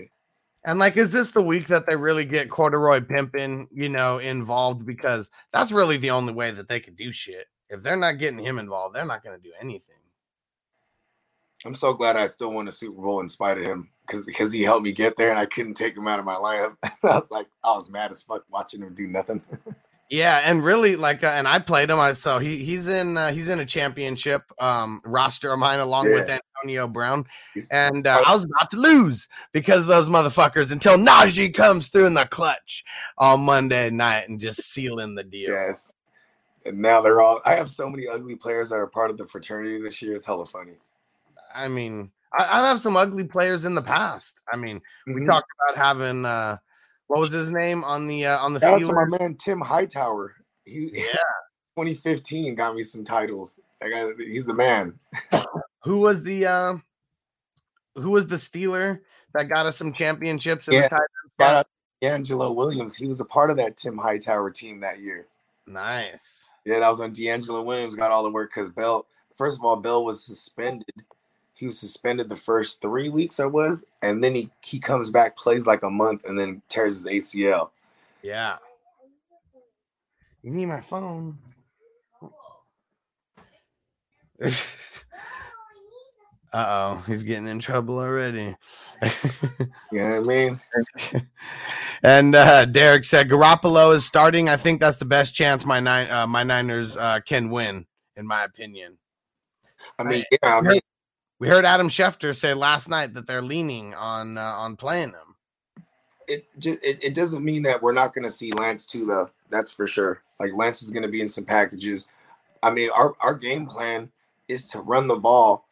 And 0.64 0.78
like, 0.78 0.96
is 0.96 1.10
this 1.10 1.32
the 1.32 1.42
week 1.42 1.66
that 1.68 1.86
they 1.86 1.96
really 1.96 2.24
get 2.24 2.48
Corduroy 2.48 3.00
Pimpin, 3.00 3.66
you 3.72 3.88
know, 3.88 4.18
involved? 4.18 4.86
Because 4.86 5.28
that's 5.52 5.72
really 5.72 5.96
the 5.96 6.10
only 6.10 6.32
way 6.32 6.52
that 6.52 6.68
they 6.68 6.78
can 6.78 6.94
do 6.94 7.10
shit. 7.12 7.46
If 7.68 7.82
they're 7.82 7.96
not 7.96 8.18
getting 8.18 8.38
him 8.38 8.60
involved, 8.60 8.94
they're 8.94 9.04
not 9.04 9.24
going 9.24 9.36
to 9.36 9.42
do 9.42 9.52
anything. 9.60 9.96
I'm 11.64 11.74
so 11.74 11.92
glad 11.94 12.16
I 12.16 12.26
still 12.26 12.50
won 12.52 12.64
the 12.66 12.72
Super 12.72 13.00
Bowl 13.00 13.20
in 13.20 13.28
spite 13.28 13.58
of 13.58 13.64
him 13.64 13.90
because 14.06 14.26
because 14.26 14.52
he 14.52 14.62
helped 14.62 14.82
me 14.82 14.92
get 14.92 15.16
there 15.16 15.30
and 15.30 15.38
I 15.38 15.46
couldn't 15.46 15.74
take 15.74 15.96
him 15.96 16.08
out 16.08 16.18
of 16.18 16.24
my 16.24 16.34
lineup. 16.34 16.76
I 16.82 16.90
was 17.06 17.30
like, 17.30 17.46
I 17.62 17.70
was 17.72 17.90
mad 17.90 18.10
as 18.10 18.22
fuck 18.22 18.44
watching 18.50 18.80
him 18.82 18.94
do 18.94 19.06
nothing. 19.06 19.42
Yeah, 20.10 20.42
and 20.44 20.62
really, 20.62 20.94
like, 20.94 21.24
uh, 21.24 21.28
and 21.28 21.48
I 21.48 21.58
played 21.58 21.88
him. 21.88 21.98
I 21.98 22.12
so 22.12 22.38
he 22.38 22.62
he's 22.62 22.86
in 22.86 23.16
uh, 23.16 23.32
he's 23.32 23.48
in 23.48 23.60
a 23.60 23.64
championship 23.64 24.42
um 24.60 25.00
roster 25.06 25.50
of 25.54 25.58
mine 25.58 25.80
along 25.80 26.04
with 26.12 26.28
Antonio 26.28 26.86
Brown, 26.86 27.24
He's- 27.54 27.66
and 27.70 28.06
uh, 28.06 28.22
I 28.26 28.34
was 28.34 28.44
about 28.44 28.70
to 28.72 28.76
lose 28.76 29.26
because 29.52 29.80
of 29.80 29.86
those 29.86 30.08
motherfuckers 30.08 30.70
until 30.70 30.98
Najee 30.98 31.54
comes 31.54 31.88
through 31.88 32.04
in 32.04 32.12
the 32.12 32.26
clutch 32.26 32.84
on 33.16 33.40
Monday 33.40 33.88
night 33.88 34.28
and 34.28 34.38
just 34.38 34.60
sealing 34.64 35.14
the 35.14 35.24
deal. 35.24 35.50
yes. 35.50 35.94
And 36.66 36.78
now 36.82 37.00
they're 37.00 37.22
all. 37.22 37.40
I 37.46 37.54
have 37.54 37.70
so 37.70 37.88
many 37.88 38.06
ugly 38.06 38.36
players 38.36 38.68
that 38.68 38.76
are 38.76 38.86
part 38.88 39.10
of 39.10 39.16
the 39.16 39.24
fraternity 39.24 39.80
this 39.80 40.02
year. 40.02 40.14
It's 40.16 40.26
hella 40.26 40.44
funny. 40.44 40.74
I 41.54 41.68
mean, 41.68 42.10
I, 42.38 42.66
have 42.66 42.80
some 42.80 42.96
ugly 42.96 43.24
players 43.24 43.64
in 43.64 43.74
the 43.74 43.82
past. 43.82 44.40
I 44.52 44.56
mean, 44.56 44.80
we 45.06 45.14
Mhm. 45.14 45.26
talked 45.28 45.48
about 45.68 45.76
having 45.84 46.24
uh, 46.24 46.56
what 47.08 47.20
was 47.20 47.30
his 47.30 47.50
name 47.52 47.84
on 47.84 48.06
the 48.06 48.26
uh, 48.26 48.38
on 48.38 48.54
the 48.54 48.60
Shout 48.60 48.74
out 48.74 48.88
to 48.88 48.92
my 48.92 49.04
man 49.18 49.36
Tim 49.36 49.60
Hightower. 49.60 50.34
He 50.64 50.90
Yeah. 50.92 51.04
2015 51.76 52.54
got 52.54 52.74
me 52.74 52.82
some 52.82 53.04
titles. 53.04 53.60
I 53.82 53.88
got 53.88 54.14
he's 54.18 54.46
the 54.46 54.54
man. 54.54 54.98
Who 55.84 55.98
was 56.00 56.22
the 56.22 56.46
uh, 56.46 56.74
who 57.96 58.10
was 58.10 58.26
the 58.26 58.36
Steeler 58.36 59.00
that 59.34 59.48
got 59.48 59.66
us 59.66 59.76
some 59.76 59.92
championships 59.92 60.68
in 60.68 60.74
Yeah. 60.74 60.82
the 60.82 60.88
tight 60.90 61.00
end 61.00 61.30
Shout 61.40 61.48
spot? 61.48 61.56
out 61.56 61.66
to 62.00 62.06
DeAngelo 62.34 62.54
Williams. 62.54 62.94
He 62.96 63.06
was 63.06 63.20
a 63.20 63.24
part 63.24 63.50
of 63.50 63.56
that 63.56 63.76
Tim 63.76 63.98
Hightower 63.98 64.50
team 64.50 64.80
that 64.80 65.00
year. 65.00 65.26
Nice. 65.66 66.48
Yeah, 66.64 66.78
that 66.80 66.88
was 66.88 67.00
when 67.00 67.12
DeAngelo 67.12 67.64
Williams 67.64 67.96
got 67.96 68.10
all 68.10 68.22
the 68.22 68.30
work 68.30 68.50
because 68.54 68.68
Bell. 68.70 69.06
First 69.36 69.58
of 69.58 69.64
all, 69.64 69.76
Bell 69.76 70.04
was 70.04 70.24
suspended. 70.24 70.86
He 71.62 71.66
was 71.66 71.78
suspended 71.78 72.28
the 72.28 72.34
first 72.34 72.82
three 72.82 73.08
weeks. 73.08 73.38
I 73.38 73.46
was, 73.46 73.84
and 74.02 74.24
then 74.24 74.34
he 74.34 74.50
he 74.62 74.80
comes 74.80 75.12
back, 75.12 75.36
plays 75.36 75.64
like 75.64 75.84
a 75.84 75.90
month, 75.90 76.24
and 76.24 76.36
then 76.36 76.60
tears 76.68 76.96
his 76.96 77.06
ACL. 77.06 77.70
Yeah. 78.20 78.56
You 80.42 80.50
need 80.50 80.66
my 80.66 80.80
phone. 80.80 81.38
Uh 86.54 86.66
oh, 86.98 87.04
he's 87.06 87.22
getting 87.22 87.46
in 87.46 87.58
trouble 87.60 87.98
already. 87.98 88.54
You 89.90 90.00
know 90.00 90.20
what 90.20 90.30
I 90.30 90.34
mean? 90.34 90.60
and 92.02 92.34
uh, 92.34 92.66
Derek 92.66 93.06
said 93.06 93.30
Garoppolo 93.30 93.94
is 93.94 94.04
starting. 94.04 94.50
I 94.50 94.58
think 94.58 94.78
that's 94.78 94.98
the 94.98 95.06
best 95.06 95.34
chance 95.34 95.64
my 95.64 95.80
nine 95.80 96.10
uh, 96.10 96.26
my 96.26 96.42
Niners 96.42 96.94
uh, 96.96 97.20
can 97.24 97.48
win, 97.48 97.86
in 98.16 98.26
my 98.26 98.44
opinion. 98.44 98.98
I 99.98 100.02
mean, 100.02 100.24
yeah, 100.30 100.38
I 100.42 100.60
mean, 100.60 100.72
heard, 100.72 100.82
we 101.42 101.48
heard 101.48 101.64
Adam 101.64 101.88
Schefter 101.88 102.36
say 102.36 102.54
last 102.54 102.88
night 102.88 103.14
that 103.14 103.26
they're 103.26 103.42
leaning 103.42 103.96
on 103.96 104.38
uh, 104.38 104.42
on 104.42 104.76
playing 104.76 105.08
him. 105.08 105.34
it 106.28 106.46
it, 106.64 107.00
it 107.02 107.14
doesn't 107.14 107.44
mean 107.44 107.64
that 107.64 107.82
we're 107.82 107.92
not 107.92 108.14
going 108.14 108.22
to 108.22 108.30
see 108.30 108.52
Lance 108.52 108.86
too, 108.86 109.06
though. 109.06 109.28
That's 109.50 109.72
for 109.72 109.88
sure. 109.88 110.22
Like 110.38 110.54
Lance 110.54 110.82
is 110.82 110.92
going 110.92 111.02
to 111.02 111.08
be 111.08 111.20
in 111.20 111.26
some 111.26 111.44
packages. 111.44 112.06
I 112.62 112.70
mean, 112.70 112.90
our 112.94 113.14
our 113.18 113.34
game 113.34 113.66
plan 113.66 114.12
is 114.46 114.68
to 114.68 114.78
run 114.78 115.08
the 115.08 115.16
ball. 115.16 115.66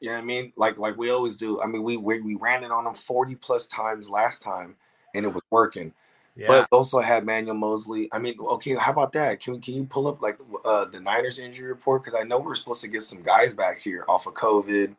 You 0.00 0.08
know 0.08 0.14
what 0.14 0.22
I 0.22 0.24
mean? 0.24 0.54
Like 0.56 0.78
like 0.78 0.96
we 0.96 1.10
always 1.10 1.36
do. 1.36 1.60
I 1.60 1.66
mean, 1.66 1.82
we 1.82 1.98
we, 1.98 2.22
we 2.22 2.34
ran 2.36 2.64
it 2.64 2.70
on 2.70 2.86
him 2.86 2.94
forty 2.94 3.34
plus 3.34 3.68
times 3.68 4.08
last 4.08 4.40
time, 4.42 4.76
and 5.14 5.26
it 5.26 5.34
was 5.34 5.42
working. 5.50 5.92
Yeah. 6.36 6.46
But 6.46 6.68
also 6.70 7.00
had 7.00 7.26
Manuel 7.26 7.56
Moseley. 7.56 8.08
I 8.12 8.18
mean, 8.18 8.36
okay, 8.40 8.74
how 8.76 8.92
about 8.92 9.12
that? 9.12 9.40
Can 9.40 9.54
we 9.54 9.60
can 9.60 9.74
you 9.74 9.84
pull 9.84 10.06
up 10.06 10.22
like 10.22 10.38
uh 10.64 10.86
the 10.86 11.00
Niners 11.00 11.38
injury 11.38 11.68
report? 11.68 12.04
Because 12.04 12.18
I 12.18 12.22
know 12.24 12.38
we're 12.38 12.54
supposed 12.54 12.80
to 12.82 12.88
get 12.88 13.02
some 13.02 13.22
guys 13.22 13.54
back 13.54 13.80
here 13.80 14.04
off 14.08 14.26
of 14.26 14.34
COVID. 14.34 14.94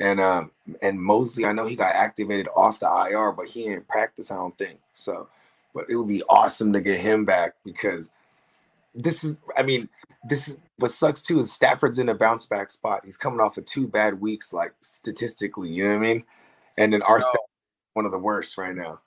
And 0.00 0.20
um 0.20 0.50
and 0.82 1.00
Moseley, 1.00 1.46
I 1.46 1.52
know 1.52 1.66
he 1.66 1.76
got 1.76 1.94
activated 1.94 2.48
off 2.54 2.80
the 2.80 2.86
IR, 3.10 3.32
but 3.32 3.46
he 3.46 3.64
didn't 3.64 3.88
practice, 3.88 4.30
I 4.30 4.34
don't 4.34 4.56
think. 4.58 4.80
So, 4.92 5.28
but 5.72 5.86
it 5.88 5.96
would 5.96 6.08
be 6.08 6.22
awesome 6.24 6.72
to 6.72 6.80
get 6.80 7.00
him 7.00 7.24
back 7.24 7.54
because 7.64 8.14
this 8.94 9.24
is 9.24 9.38
I 9.56 9.62
mean, 9.62 9.88
this 10.28 10.48
is 10.48 10.58
what 10.78 10.90
sucks 10.90 11.22
too 11.22 11.40
is 11.40 11.52
Stafford's 11.52 11.98
in 11.98 12.08
a 12.08 12.14
bounce 12.14 12.46
back 12.46 12.70
spot. 12.70 13.02
He's 13.04 13.16
coming 13.16 13.40
off 13.40 13.56
of 13.56 13.64
two 13.64 13.86
bad 13.86 14.20
weeks, 14.20 14.52
like 14.52 14.74
statistically, 14.82 15.70
you 15.70 15.84
know 15.84 15.90
what 15.90 16.04
I 16.04 16.08
mean? 16.08 16.24
And 16.76 16.92
then 16.92 17.02
our 17.02 17.22
So- 17.22 17.28
staff 17.28 17.40
one 17.94 18.04
of 18.04 18.12
the 18.12 18.18
worst 18.18 18.58
right 18.58 18.74
now. 18.74 19.00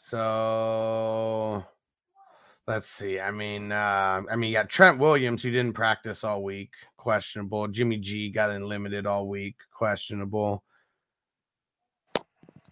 So 0.00 1.64
let's 2.68 2.86
see. 2.88 3.18
I 3.18 3.32
mean, 3.32 3.72
uh, 3.72 4.22
I 4.30 4.36
mean, 4.36 4.48
you 4.48 4.56
got 4.56 4.70
Trent 4.70 5.00
Williams 5.00 5.42
who 5.42 5.50
didn't 5.50 5.74
practice 5.74 6.22
all 6.22 6.44
week, 6.44 6.70
questionable. 6.96 7.66
Jimmy 7.66 7.96
G 7.98 8.30
got 8.30 8.50
in 8.50 8.62
limited 8.68 9.06
all 9.06 9.26
week, 9.26 9.56
questionable. 9.72 10.62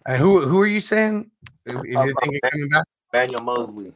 And 0.07 0.21
who 0.21 0.47
who 0.47 0.57
are 0.61 0.67
you 0.67 0.79
saying? 0.79 1.29
Is 1.65 1.75
if 1.75 1.83
you 1.85 2.15
coming 2.15 2.69
back? 2.71 2.85
Manuel 3.11 3.43
Moseley. 3.43 3.93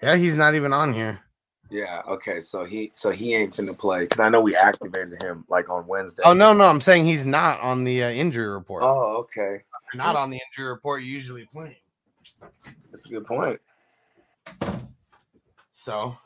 Yeah, 0.00 0.16
he's 0.16 0.36
not 0.36 0.54
even 0.54 0.72
on 0.72 0.94
here. 0.94 1.20
Yeah, 1.68 2.02
okay. 2.06 2.40
So 2.40 2.64
he 2.64 2.92
so 2.94 3.10
he 3.10 3.34
ain't 3.34 3.56
finna 3.56 3.76
play 3.76 4.02
because 4.02 4.20
I 4.20 4.28
know 4.28 4.40
we 4.40 4.54
activated 4.54 5.20
him 5.20 5.44
like 5.48 5.68
on 5.68 5.84
Wednesday. 5.88 6.22
Oh 6.24 6.32
no, 6.32 6.52
no, 6.52 6.64
I'm 6.66 6.80
saying 6.80 7.06
he's 7.06 7.26
not 7.26 7.60
on 7.60 7.82
the 7.82 8.04
uh, 8.04 8.10
injury 8.10 8.48
report. 8.48 8.84
Oh, 8.84 9.16
okay. 9.18 9.64
If 9.90 9.94
you're 9.94 10.04
not 10.04 10.14
on 10.14 10.30
the 10.30 10.38
injury 10.50 10.70
report. 10.70 11.02
You're 11.02 11.10
usually 11.14 11.48
playing. 11.52 11.74
That's 12.92 13.06
a 13.06 13.08
good 13.08 13.26
point. 13.26 13.60
So 15.74 16.16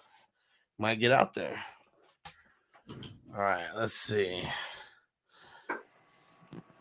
might 0.78 1.00
get 1.00 1.12
out 1.12 1.32
there. 1.32 1.58
All 3.34 3.40
right, 3.40 3.66
let's 3.74 3.94
see. 3.94 4.42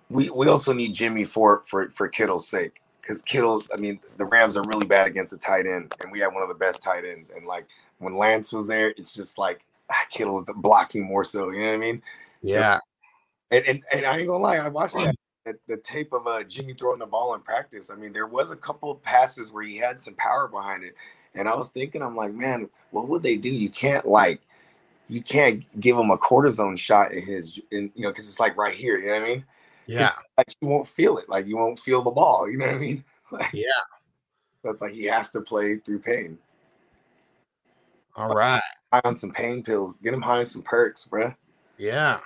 We 0.10 0.30
we 0.30 0.48
also 0.48 0.74
need 0.74 0.94
Jimmy 0.94 1.24
for 1.24 1.62
for 1.62 1.90
for 1.90 2.08
Kittle's 2.10 2.48
sake. 2.48 2.82
Because 3.02 3.22
Kittle, 3.22 3.64
I 3.74 3.78
mean, 3.78 4.00
the 4.18 4.26
Rams 4.26 4.56
are 4.56 4.64
really 4.64 4.86
bad 4.88 5.08
against 5.08 5.32
the 5.32 5.38
tight 5.38 5.66
end, 5.66 5.94
and 6.02 6.10
we 6.12 6.20
have 6.20 6.34
one 6.34 6.42
of 6.44 6.48
the 6.50 6.56
best 6.56 6.82
tight 6.82 7.04
ends. 7.06 7.30
And 7.32 7.46
like 7.46 7.68
when 8.00 8.18
Lance 8.18 8.54
was 8.54 8.68
there, 8.68 8.90
it's 8.98 9.14
just 9.14 9.38
like 9.38 9.64
ah, 9.90 10.06
Kittle's 10.10 10.46
blocking 10.58 11.04
more 11.04 11.24
so. 11.24 11.50
You 11.50 11.62
know 11.62 11.68
what 11.70 11.74
I 11.74 11.78
mean? 11.78 12.02
So- 12.44 12.52
Yeah. 12.52 12.80
and, 13.52 13.66
and 13.66 13.84
and 13.94 14.06
I 14.06 14.18
ain't 14.20 14.28
gonna 14.28 14.44
lie, 14.44 14.58
I 14.58 14.68
watched 14.70 14.96
that, 14.96 15.08
that 15.08 15.16
the 15.68 15.78
tape 15.78 16.14
of 16.14 16.28
uh, 16.28 16.44
Jimmy 16.44 16.74
throwing 16.74 17.00
the 17.00 17.06
ball 17.06 17.34
in 17.36 17.42
practice. 17.42 17.90
I 17.90 17.96
mean, 17.96 18.14
there 18.14 18.28
was 18.28 18.52
a 18.52 18.56
couple 18.56 18.92
of 18.92 19.02
passes 19.04 19.52
where 19.52 19.64
he 19.64 19.78
had 19.78 20.00
some 20.00 20.16
power 20.16 20.48
behind 20.48 20.84
it, 20.84 20.96
and 21.36 21.48
I 21.48 21.56
was 21.56 21.72
thinking, 21.72 22.02
I'm 22.02 22.16
like, 22.16 22.34
man, 22.34 22.70
what 22.92 23.10
would 23.10 23.24
they 23.24 23.36
do? 23.36 23.50
You 23.50 23.70
can't 23.70 24.06
like, 24.06 24.42
you 25.10 25.22
can't 25.22 25.64
give 25.80 25.98
him 25.98 26.12
a 26.12 26.18
cortisone 26.18 26.78
shot 26.78 27.12
in 27.12 27.24
his, 27.24 27.60
in 27.72 27.92
you 27.96 28.04
know, 28.04 28.12
because 28.12 28.28
it's 28.28 28.40
like 28.40 28.58
right 28.58 28.74
here. 28.74 28.98
You 28.98 29.08
know 29.08 29.14
what 29.14 29.24
I 29.24 29.28
mean? 29.28 29.46
Yeah. 29.86 30.12
Like 30.38 30.56
you 30.62 30.68
won't 30.68 30.88
feel 30.88 31.18
it. 31.18 31.28
Like 31.28 31.46
you 31.46 31.58
won't 31.58 31.80
feel 31.80 32.02
the 32.02 32.12
ball. 32.12 32.50
You 32.50 32.58
know 32.58 32.68
what 32.68 32.76
I 32.76 32.80
mean? 32.80 33.04
Like, 33.32 33.52
Yeah. 33.52 33.72
so 34.62 34.70
it's 34.70 34.82
like 34.82 34.94
he 34.94 35.06
has 35.06 35.32
to 35.32 35.42
play 35.42 35.78
through 35.78 36.00
pain. 36.00 36.38
All 38.16 38.36
right. 38.36 38.62
High 38.92 39.02
on 39.04 39.16
some 39.16 39.32
pain 39.32 39.64
pills. 39.64 39.96
Get 40.04 40.14
him 40.14 40.22
high 40.22 40.40
on 40.40 40.46
some 40.46 40.62
perks, 40.62 41.08
bruh. 41.08 41.36
Yeah. 41.80 42.20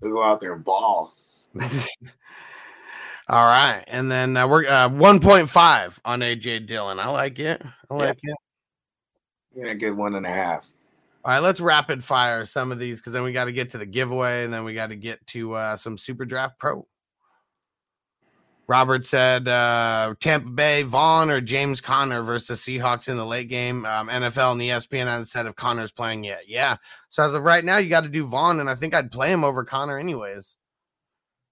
They'll 0.00 0.12
go 0.12 0.22
out 0.22 0.40
there 0.40 0.54
and 0.54 0.64
ball. 0.64 1.12
All 3.28 3.44
right. 3.44 3.84
And 3.86 4.10
then 4.10 4.36
uh, 4.36 4.48
we're 4.48 4.66
uh, 4.66 4.88
1.5 4.88 5.98
on 6.04 6.20
AJ 6.20 6.66
Dillon. 6.66 6.98
I 6.98 7.08
like 7.10 7.38
it. 7.38 7.62
I 7.90 7.94
like 7.94 8.18
it. 8.22 8.36
You're 9.52 9.66
gonna 9.66 9.78
get 9.78 9.96
one 9.96 10.14
and 10.14 10.24
a 10.24 10.30
half. 10.30 10.70
All 11.24 11.32
right, 11.32 11.40
let's 11.40 11.60
rapid 11.60 12.04
fire 12.04 12.46
some 12.46 12.72
of 12.72 12.78
these 12.78 13.00
because 13.00 13.12
then 13.12 13.24
we 13.24 13.32
got 13.32 13.46
to 13.46 13.52
get 13.52 13.70
to 13.70 13.78
the 13.78 13.84
giveaway 13.84 14.44
and 14.44 14.54
then 14.54 14.64
we 14.64 14.72
got 14.72 14.86
to 14.86 14.96
get 14.96 15.26
to 15.28 15.54
uh, 15.54 15.76
some 15.76 15.98
Super 15.98 16.24
Draft 16.24 16.58
Pro. 16.58 16.86
Robert 18.68 19.04
said 19.04 19.48
uh, 19.48 20.14
Tampa 20.20 20.50
Bay, 20.50 20.82
Vaughn 20.82 21.30
or 21.30 21.40
James 21.40 21.80
Conner 21.80 22.22
versus 22.22 22.60
Seahawks 22.60 23.08
in 23.08 23.16
the 23.16 23.26
late 23.26 23.48
game. 23.48 23.84
Um, 23.84 24.08
NFL 24.08 24.52
and 24.52 24.60
ESPN 24.60 25.26
said 25.26 25.46
if 25.46 25.56
Conner's 25.56 25.90
playing 25.90 26.24
yet. 26.24 26.42
Yeah. 26.48 26.76
So 27.08 27.24
as 27.24 27.34
of 27.34 27.42
right 27.42 27.64
now, 27.64 27.78
you 27.78 27.88
got 27.88 28.04
to 28.04 28.10
do 28.10 28.26
Vaughn, 28.26 28.60
and 28.60 28.68
I 28.68 28.74
think 28.74 28.94
I'd 28.94 29.10
play 29.10 29.32
him 29.32 29.42
over 29.42 29.64
Conner 29.64 29.98
anyways. 29.98 30.56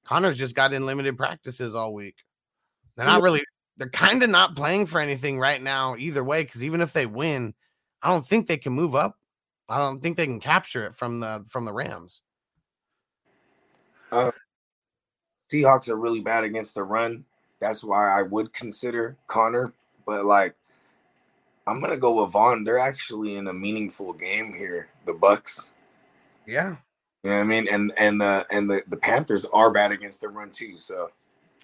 Conner's 0.06 0.36
just 0.36 0.54
got 0.54 0.72
in 0.72 0.86
limited 0.86 1.16
practices 1.16 1.74
all 1.74 1.92
week. 1.92 2.16
They're 2.96 3.06
not 3.06 3.22
really, 3.22 3.42
they're 3.76 3.90
kind 3.90 4.22
of 4.22 4.30
not 4.30 4.56
playing 4.56 4.86
for 4.86 5.00
anything 5.00 5.38
right 5.38 5.60
now 5.60 5.96
either 5.98 6.22
way 6.22 6.44
because 6.44 6.62
even 6.62 6.80
if 6.80 6.92
they 6.92 7.06
win, 7.06 7.54
I 8.02 8.10
don't 8.10 8.26
think 8.26 8.46
they 8.46 8.56
can 8.56 8.72
move 8.72 8.94
up. 8.94 9.18
I 9.68 9.78
don't 9.78 10.00
think 10.00 10.16
they 10.16 10.26
can 10.26 10.38
capture 10.38 10.86
it 10.86 10.94
from 10.94 11.18
the 11.18 11.44
from 11.48 11.64
the 11.64 11.72
Rams. 11.72 12.22
Uh, 14.12 14.30
Seahawks 15.52 15.88
are 15.88 15.96
really 15.96 16.20
bad 16.20 16.44
against 16.44 16.74
the 16.74 16.84
run. 16.84 17.24
That's 17.58 17.82
why 17.82 18.16
I 18.16 18.22
would 18.22 18.52
consider 18.52 19.16
Conner. 19.26 19.72
But 20.06 20.24
like, 20.24 20.54
I'm 21.66 21.80
gonna 21.80 21.96
go 21.96 22.22
with 22.22 22.32
Vaughn. 22.32 22.62
They're 22.62 22.78
actually 22.78 23.34
in 23.34 23.48
a 23.48 23.52
meaningful 23.52 24.12
game 24.12 24.54
here. 24.54 24.88
The 25.04 25.14
Bucks. 25.14 25.70
Yeah. 26.46 26.76
You 27.26 27.32
know 27.32 27.38
what 27.38 27.42
I 27.42 27.46
mean? 27.48 27.66
And 27.68 27.92
and 27.98 28.20
the 28.20 28.46
and 28.52 28.70
the, 28.70 28.82
the 28.86 28.96
Panthers 28.96 29.46
are 29.46 29.72
bad 29.72 29.90
against 29.90 30.20
the 30.20 30.28
run 30.28 30.52
too. 30.52 30.78
So 30.78 31.08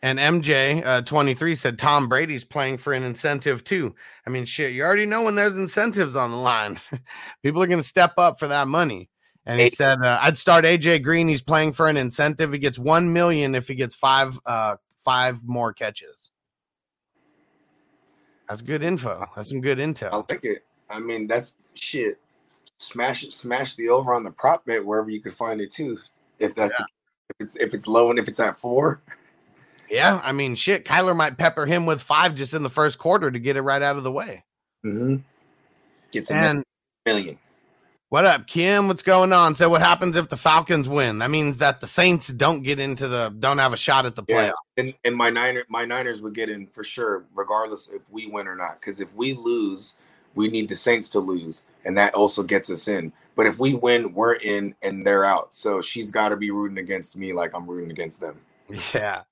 And 0.02 0.18
MJ 0.18 0.84
uh, 0.84 1.02
23 1.02 1.54
said 1.54 1.78
Tom 1.78 2.08
Brady's 2.08 2.44
playing 2.44 2.78
for 2.78 2.92
an 2.92 3.04
incentive 3.04 3.62
too. 3.62 3.94
I 4.26 4.30
mean, 4.30 4.44
shit, 4.44 4.72
you 4.72 4.82
already 4.82 5.06
know 5.06 5.22
when 5.22 5.36
there's 5.36 5.54
incentives 5.54 6.16
on 6.16 6.32
the 6.32 6.36
line. 6.36 6.80
People 7.44 7.62
are 7.62 7.68
going 7.68 7.78
to 7.78 7.86
step 7.86 8.14
up 8.18 8.40
for 8.40 8.48
that 8.48 8.66
money. 8.66 9.08
And 9.46 9.60
he 9.60 9.70
said, 9.70 10.00
uh, 10.02 10.18
I'd 10.20 10.36
start 10.36 10.64
AJ 10.64 11.04
Green. 11.04 11.28
He's 11.28 11.42
playing 11.42 11.74
for 11.74 11.88
an 11.88 11.96
incentive. 11.96 12.52
He 12.52 12.58
gets 12.58 12.80
1 12.80 13.12
million 13.12 13.54
if 13.54 13.68
he 13.68 13.76
gets 13.76 13.94
five, 13.94 14.40
uh, 14.44 14.78
five 15.04 15.44
more 15.44 15.72
catches. 15.72 16.30
That's 18.48 18.62
good 18.62 18.82
info. 18.82 19.26
That's 19.36 19.50
some 19.50 19.60
good 19.60 19.78
intel. 19.78 20.12
I 20.12 20.16
like 20.32 20.44
it. 20.44 20.64
I 20.90 20.98
mean, 20.98 21.28
that's 21.28 21.56
shit. 21.74 22.18
Smash 22.82 23.22
it, 23.22 23.32
smash 23.32 23.76
the 23.76 23.88
over 23.88 24.12
on 24.12 24.24
the 24.24 24.30
prop 24.32 24.66
bet 24.66 24.84
wherever 24.84 25.08
you 25.08 25.20
could 25.20 25.34
find 25.34 25.60
it 25.60 25.72
too. 25.72 25.98
If 26.40 26.54
that's 26.56 26.74
if 26.80 26.86
it's 27.38 27.56
if 27.56 27.74
it's 27.74 27.86
low 27.86 28.10
and 28.10 28.18
if 28.18 28.26
it's 28.26 28.40
at 28.40 28.58
four. 28.58 29.00
Yeah. 29.88 30.20
I 30.24 30.32
mean, 30.32 30.54
shit, 30.56 30.84
Kyler 30.84 31.14
might 31.14 31.38
pepper 31.38 31.64
him 31.66 31.86
with 31.86 32.02
five 32.02 32.34
just 32.34 32.54
in 32.54 32.62
the 32.62 32.70
first 32.70 32.98
quarter 32.98 33.30
to 33.30 33.38
get 33.38 33.56
it 33.56 33.62
right 33.62 33.82
out 33.82 33.96
of 33.96 34.02
the 34.02 34.10
way. 34.10 34.42
Mm-hmm. 34.84 35.16
Gets 36.10 36.30
And 36.30 36.64
million. 37.06 37.38
What 38.08 38.24
up, 38.26 38.46
Kim? 38.46 38.88
What's 38.88 39.02
going 39.02 39.32
on? 39.32 39.54
So, 39.54 39.68
what 39.68 39.80
happens 39.80 40.16
if 40.16 40.28
the 40.28 40.36
Falcons 40.36 40.88
win? 40.88 41.20
That 41.20 41.30
means 41.30 41.58
that 41.58 41.80
the 41.80 41.86
Saints 41.86 42.28
don't 42.28 42.62
get 42.62 42.80
into 42.80 43.06
the 43.06 43.34
don't 43.38 43.58
have 43.58 43.72
a 43.72 43.76
shot 43.76 44.04
at 44.06 44.16
the 44.16 44.24
Yeah, 44.28 44.50
playoff. 44.50 44.54
and 44.76 44.94
and 45.04 45.16
my 45.16 45.30
Niner 45.30 45.64
my 45.68 45.84
Niners 45.84 46.20
would 46.20 46.34
get 46.34 46.50
in 46.50 46.66
for 46.66 46.84
sure, 46.84 47.24
regardless 47.34 47.90
if 47.90 48.02
we 48.10 48.26
win 48.26 48.48
or 48.48 48.56
not. 48.56 48.80
Because 48.80 49.00
if 49.00 49.14
we 49.14 49.32
lose, 49.34 49.96
we 50.34 50.48
need 50.48 50.68
the 50.68 50.74
Saints 50.74 51.08
to 51.10 51.20
lose, 51.20 51.66
and 51.84 51.96
that 51.98 52.14
also 52.14 52.42
gets 52.42 52.70
us 52.70 52.88
in. 52.88 53.12
But 53.34 53.46
if 53.46 53.58
we 53.58 53.74
win, 53.74 54.12
we're 54.12 54.34
in, 54.34 54.74
and 54.82 55.06
they're 55.06 55.24
out. 55.24 55.54
So 55.54 55.80
she's 55.80 56.10
got 56.10 56.30
to 56.30 56.36
be 56.36 56.50
rooting 56.50 56.78
against 56.78 57.16
me, 57.16 57.32
like 57.32 57.54
I'm 57.54 57.66
rooting 57.66 57.90
against 57.90 58.20
them. 58.20 58.38
Yeah. 58.94 59.22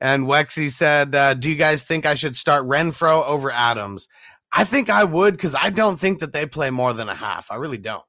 And 0.00 0.24
Wexy 0.24 0.70
said, 0.70 1.14
uh, 1.14 1.34
"Do 1.34 1.48
you 1.48 1.54
guys 1.54 1.84
think 1.84 2.06
I 2.06 2.14
should 2.14 2.36
start 2.36 2.66
Renfrow 2.66 3.24
over 3.24 3.50
Adams?" 3.50 4.08
I 4.52 4.64
think 4.64 4.90
I 4.90 5.04
would 5.04 5.34
because 5.34 5.54
I 5.54 5.70
don't 5.70 5.98
think 5.98 6.18
that 6.20 6.32
they 6.32 6.46
play 6.46 6.70
more 6.70 6.92
than 6.92 7.08
a 7.08 7.14
half. 7.14 7.50
I 7.50 7.56
really 7.56 7.78
don't. 7.78 8.02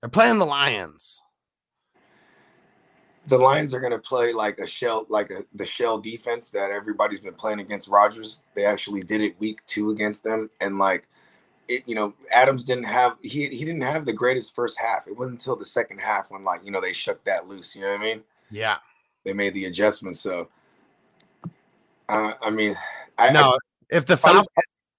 They're 0.00 0.08
playing 0.08 0.38
the 0.38 0.46
Lions. 0.46 1.20
The 3.26 3.38
Lions 3.38 3.74
are 3.74 3.80
going 3.80 3.92
to 3.92 3.98
play 3.98 4.32
like 4.32 4.58
a 4.60 4.66
shell, 4.66 5.04
like 5.08 5.30
a, 5.30 5.44
the 5.52 5.66
shell 5.66 5.98
defense 5.98 6.50
that 6.50 6.70
everybody's 6.70 7.20
been 7.20 7.34
playing 7.34 7.58
against 7.58 7.88
Rodgers. 7.88 8.42
They 8.54 8.64
actually 8.64 9.00
did 9.00 9.20
it 9.20 9.38
week 9.40 9.66
two 9.66 9.90
against 9.90 10.22
them, 10.22 10.48
and 10.60 10.78
like 10.78 11.08
it, 11.68 11.82
you 11.86 11.94
know, 11.94 12.14
Adams 12.32 12.64
didn't 12.64 12.84
have 12.84 13.16
he 13.22 13.48
he 13.48 13.64
didn't 13.64 13.82
have 13.82 14.04
the 14.04 14.12
greatest 14.12 14.54
first 14.54 14.78
half. 14.78 15.06
It 15.06 15.16
wasn't 15.16 15.40
until 15.40 15.56
the 15.56 15.64
second 15.64 15.98
half 15.98 16.30
when 16.30 16.44
like 16.44 16.64
you 16.64 16.70
know 16.70 16.80
they 16.80 16.92
shook 16.92 17.24
that 17.24 17.48
loose. 17.48 17.74
You 17.74 17.82
know 17.82 17.92
what 17.92 18.00
I 18.00 18.04
mean? 18.04 18.22
Yeah. 18.50 18.76
They 19.24 19.32
made 19.32 19.54
the 19.54 19.64
adjustments. 19.64 20.20
So, 20.20 20.48
uh, 22.08 22.32
I 22.40 22.50
mean, 22.50 22.76
I 23.18 23.30
know 23.30 23.58
if 23.90 24.06
the 24.06 24.16
Fal- 24.16 24.46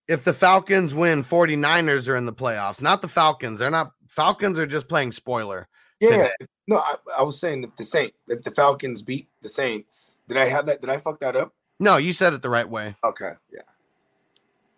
if 0.07 0.24
the 0.24 0.34
Falcons 0.34 0.93
win, 0.93 1.24
49ers 1.24 2.09
are 2.09 2.15
in 2.15 2.26
the 2.26 2.34
playoffs. 2.34 2.82
Not 2.82 3.01
the 3.01 3.07
Falcons. 3.07 3.59
They're 3.59 3.70
not 3.70 3.91
Falcons 4.07 4.57
are 4.57 4.68
just 4.68 4.88
playing 4.88 5.11
spoiler. 5.11 5.68
Yeah, 5.99 6.09
today. 6.09 6.32
no, 6.68 6.78
I, 6.78 6.95
I 7.20 7.24
was 7.24 7.39
saying 7.39 7.63
if 7.63 7.76
the 7.76 7.84
Saint, 7.84 8.13
if 8.28 8.43
the 8.43 8.51
Falcons 8.51 9.01
beat 9.01 9.30
the 9.41 9.49
Saints, 9.49 10.18
did 10.28 10.38
I 10.38 10.47
have 10.47 10.68
that? 10.68 10.82
Did 10.82 10.89
I 10.89 10.97
fuck 10.97 11.20
that 11.22 11.36
up? 11.36 11.53
No, 11.80 11.97
you 11.97 12.13
said 12.13 12.34
it 12.34 12.41
the 12.41 12.49
right 12.49 12.70
way. 12.70 12.95
Okay, 13.03 13.32
yeah. 13.51 13.61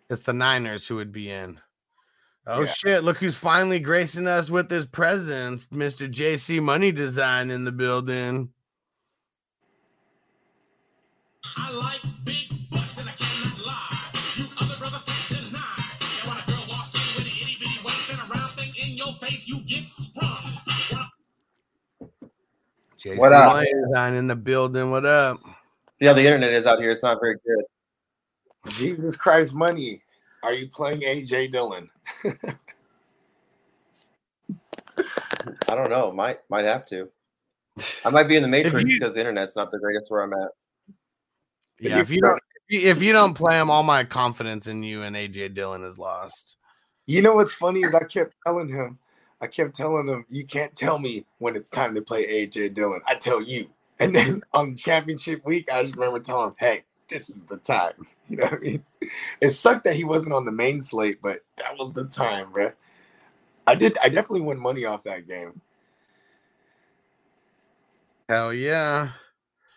It's 0.08 0.22
the 0.22 0.32
Niners 0.32 0.86
who 0.86 0.96
would 0.96 1.12
be 1.12 1.30
in. 1.30 1.60
Oh 2.46 2.60
Yeah. 2.62 2.72
shit, 2.72 3.04
look 3.04 3.18
who's 3.18 3.36
finally 3.36 3.78
gracing 3.78 4.26
us 4.26 4.50
with 4.50 4.70
his 4.70 4.86
presence. 4.86 5.66
Mr. 5.68 6.10
JC 6.10 6.60
Money 6.60 6.90
Design 6.92 7.50
in 7.50 7.64
the 7.64 7.72
building. 7.72 8.50
I 11.56 11.70
like 11.72 12.02
big 12.24 12.48
butts 12.70 12.98
and 12.98 13.08
I 13.08 13.12
cannot 13.12 13.66
lie. 13.66 13.98
You 14.36 14.44
other 14.60 14.76
brothers 14.78 15.04
can't 15.04 15.44
deny. 15.44 15.84
And 16.00 16.28
when 16.28 16.38
a 16.38 16.46
girl 16.46 16.64
walks 16.68 16.94
in 16.94 17.00
with 17.16 17.26
an 17.26 17.40
itty 17.40 17.56
bitty 17.60 17.84
waist 17.84 18.10
and 18.10 18.20
a 18.20 18.34
round 18.34 18.50
thing 18.52 18.72
in 18.82 18.96
your 18.96 19.12
face, 19.20 19.48
you 19.48 19.60
get 19.66 19.88
sprung. 19.88 20.56
JC 22.98 23.18
What 23.18 23.32
up? 23.32 23.52
Money 23.54 23.72
Design 23.86 24.14
in 24.14 24.26
the 24.26 24.36
building. 24.36 24.90
What 24.90 25.06
up? 25.06 25.38
See 25.98 26.06
how 26.06 26.12
the 26.12 26.24
internet 26.24 26.52
is 26.52 26.66
out 26.66 26.80
here. 26.80 26.90
It's 26.90 27.02
not 27.02 27.18
very 27.20 27.36
good. 27.46 27.64
Jesus 28.74 29.16
Christ, 29.16 29.54
money. 29.54 30.00
Are 30.42 30.52
you 30.52 30.68
playing 30.68 31.00
AJ 31.00 31.52
Dillon? 31.52 31.88
I 35.68 35.74
don't 35.74 35.90
know. 35.90 36.12
Might 36.12 36.38
might 36.48 36.64
have 36.64 36.84
to. 36.86 37.08
I 38.04 38.10
might 38.10 38.28
be 38.28 38.36
in 38.36 38.42
the 38.42 38.48
matrix 38.48 38.90
you- 38.90 38.98
because 38.98 39.14
the 39.14 39.20
internet's 39.20 39.56
not 39.56 39.70
the 39.70 39.78
greatest 39.78 40.10
where 40.10 40.22
I'm 40.22 40.32
at. 40.32 40.50
Yeah, 41.78 42.00
if 42.00 42.10
you 42.10 42.20
don't 42.20 42.40
if 42.68 42.82
you- 42.82 42.90
if 42.90 43.02
you 43.02 43.12
don't 43.12 43.34
play 43.34 43.58
him, 43.58 43.70
all 43.70 43.82
my 43.82 44.04
confidence 44.04 44.66
in 44.66 44.82
you 44.82 45.02
and 45.02 45.16
AJ 45.16 45.54
Dillon 45.54 45.84
is 45.84 45.98
lost. 45.98 46.56
You 47.06 47.22
know 47.22 47.34
what's 47.34 47.54
funny 47.54 47.80
is 47.80 47.94
I 47.94 48.04
kept 48.04 48.36
telling 48.46 48.68
him, 48.68 48.98
I 49.40 49.46
kept 49.46 49.74
telling 49.74 50.06
him, 50.06 50.26
you 50.30 50.44
can't 50.44 50.76
tell 50.76 50.98
me 50.98 51.24
when 51.38 51.56
it's 51.56 51.70
time 51.70 51.94
to 51.94 52.02
play 52.02 52.26
AJ 52.26 52.74
Dillon. 52.74 53.00
I 53.06 53.14
tell 53.14 53.42
you. 53.42 53.70
And 53.98 54.14
then 54.14 54.26
mm. 54.36 54.42
on 54.52 54.76
championship 54.76 55.44
week, 55.44 55.70
I 55.72 55.82
just 55.82 55.96
remember 55.96 56.20
telling 56.20 56.48
him, 56.48 56.54
hey, 56.58 56.84
this 57.10 57.28
is 57.28 57.42
the 57.42 57.56
time. 57.58 57.92
You 58.28 58.36
know 58.36 58.44
what 58.44 58.54
I 58.54 58.58
mean? 58.58 58.84
It 59.40 59.50
sucked 59.50 59.84
that 59.84 59.96
he 59.96 60.04
wasn't 60.04 60.34
on 60.34 60.44
the 60.44 60.52
main 60.52 60.80
slate, 60.80 61.20
but 61.20 61.40
that 61.56 61.76
was 61.76 61.92
the 61.92 62.04
time, 62.04 62.52
bro. 62.52 62.70
I 63.66 63.74
did. 63.74 63.98
I 64.00 64.08
definitely 64.08 64.42
won 64.42 64.58
money 64.58 64.84
off 64.84 65.02
that 65.02 65.26
game. 65.26 65.60
Hell 68.28 68.54
yeah. 68.54 69.10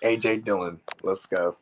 AJ 0.04 0.44
Dillon, 0.44 0.80
let's 1.02 1.26
go. 1.26 1.58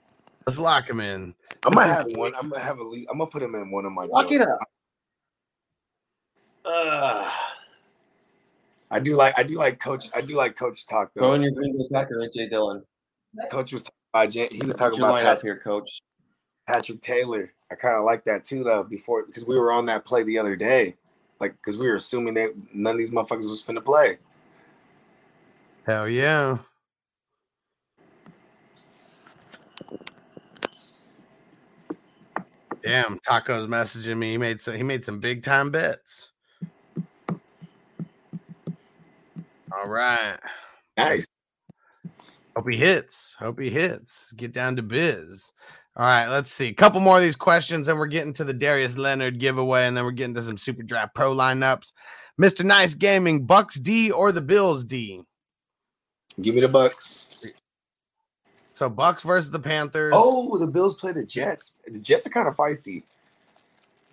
Let's 0.46 0.60
lock 0.60 0.90
him 0.90 1.00
in. 1.00 1.34
I'm 1.66 1.74
gonna 1.74 1.88
have 1.88 2.08
one. 2.16 2.34
I'm 2.36 2.50
gonna 2.50 2.62
have 2.62 2.80
a 2.80 2.84
lead. 2.84 3.08
I'm 3.10 3.20
gonna 3.20 3.30
put 3.30 3.42
him 3.42 3.56
in 3.56 3.72
one 3.72 3.86
of 3.86 3.94
my. 3.94 4.04
Lock 4.04 4.32
it 4.32 4.42
up. 4.42 4.60
Ugh. 6.66 7.32
I 8.90 9.00
do 9.00 9.16
like. 9.16 9.38
I 9.38 9.44
do 9.44 9.58
like 9.58 9.80
Coach. 9.80 10.10
I 10.14 10.20
do 10.20 10.36
like 10.36 10.58
Coach 10.58 10.86
talk 10.86 11.12
though. 11.16 11.22
Go 11.22 11.34
in 11.36 11.44
your 11.44 11.52
Green 11.52 11.78
Bay 11.78 11.88
Packers, 11.90 12.28
AJ 12.28 12.50
Dillon. 12.50 12.84
Coach 13.50 13.72
was 13.72 13.90
He 14.14 14.66
was 14.66 14.76
talking 14.76 15.00
about 15.00 15.22
Patrick, 15.22 15.44
here, 15.44 15.58
Coach. 15.58 16.02
Patrick 16.68 17.02
Taylor. 17.02 17.54
I 17.72 17.76
kind 17.76 17.96
of 17.96 18.04
like 18.04 18.26
that 18.26 18.44
too, 18.44 18.64
though. 18.64 18.84
Before 18.84 19.26
because 19.26 19.46
we 19.46 19.58
were 19.58 19.72
on 19.72 19.86
that 19.86 20.04
play 20.04 20.24
the 20.24 20.38
other 20.38 20.56
day, 20.56 20.96
like 21.40 21.54
because 21.54 21.78
we 21.78 21.88
were 21.88 21.96
assuming 21.96 22.34
that 22.34 22.54
none 22.74 22.94
of 22.94 22.98
these 22.98 23.12
motherfuckers 23.12 23.46
was 23.46 23.64
finna 23.64 23.84
play. 23.84 24.18
Hell 25.86 26.10
yeah. 26.10 26.58
Damn, 32.84 33.20
Taco's 33.20 33.68
messaging 33.68 34.18
me. 34.18 34.32
He 34.32 34.38
made 34.38 34.60
some 34.60 34.76
he 34.76 34.84
made 34.84 35.06
some 35.06 35.20
big 35.20 35.44
time 35.44 35.72
bets. 35.72 36.30
All 39.72 39.88
right. 39.88 40.38
Nice. 40.98 41.26
Hope 42.62 42.70
he 42.70 42.78
hits. 42.78 43.36
Hope 43.40 43.60
he 43.60 43.72
hits. 43.72 44.32
Get 44.34 44.54
down 44.54 44.76
to 44.76 44.84
biz. 44.84 45.52
All 45.96 46.06
right, 46.06 46.28
let's 46.28 46.54
see. 46.54 46.68
A 46.68 46.74
couple 46.76 47.00
more 47.00 47.18
of 47.18 47.24
these 47.24 47.36
questions, 47.36 47.88
and 47.88 47.98
we're 47.98 48.06
getting 48.06 48.34
to 48.34 48.44
the 48.44 48.54
Darius 48.54 49.00
Leonard 49.00 49.40
giveaway, 49.40 49.88
and 49.88 49.98
then 49.98 50.04
we're 50.04 50.12
getting 50.12 50.36
to 50.36 50.44
some 50.44 50.60
super 50.60 50.84
draft 50.84 51.16
pro 51.16 51.34
lineups. 51.34 51.92
Mr. 52.40 52.64
Nice 52.64 52.94
Gaming, 52.94 53.48
Bucks 53.48 53.80
D 53.80 54.12
or 54.12 54.32
the 54.32 54.42
Bills 54.42 54.86
D? 54.86 55.24
Give 56.40 56.54
me 56.54 56.62
the 56.62 56.68
Bucks. 56.68 57.30
So 58.74 58.90
Bucks 58.90 59.24
versus 59.24 59.50
the 59.50 59.58
Panthers. 59.58 60.14
Oh, 60.16 60.56
the 60.60 60.68
Bills 60.68 60.98
play 60.98 61.14
the 61.14 61.26
Jets. 61.26 61.78
The 61.88 62.00
Jets 62.00 62.28
are 62.28 62.30
kind 62.30 62.48
of 62.48 62.56
feisty. 62.56 63.02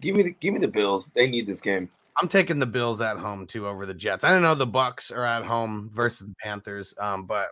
Give 0.00 0.16
me 0.16 0.22
the 0.22 0.30
give 0.40 0.54
me 0.54 0.60
the 0.60 0.68
Bills. 0.68 1.12
They 1.14 1.28
need 1.28 1.46
this 1.46 1.60
game. 1.60 1.90
I'm 2.18 2.28
taking 2.28 2.58
the 2.58 2.64
Bills 2.64 3.02
at 3.02 3.18
home 3.18 3.46
too 3.46 3.68
over 3.68 3.84
the 3.84 3.92
Jets. 3.92 4.24
I 4.24 4.30
don't 4.30 4.40
know 4.40 4.54
the 4.54 4.66
Bucks 4.66 5.10
are 5.10 5.26
at 5.26 5.44
home 5.44 5.90
versus 5.92 6.26
the 6.26 6.34
Panthers, 6.42 6.94
um, 6.98 7.26
but 7.26 7.48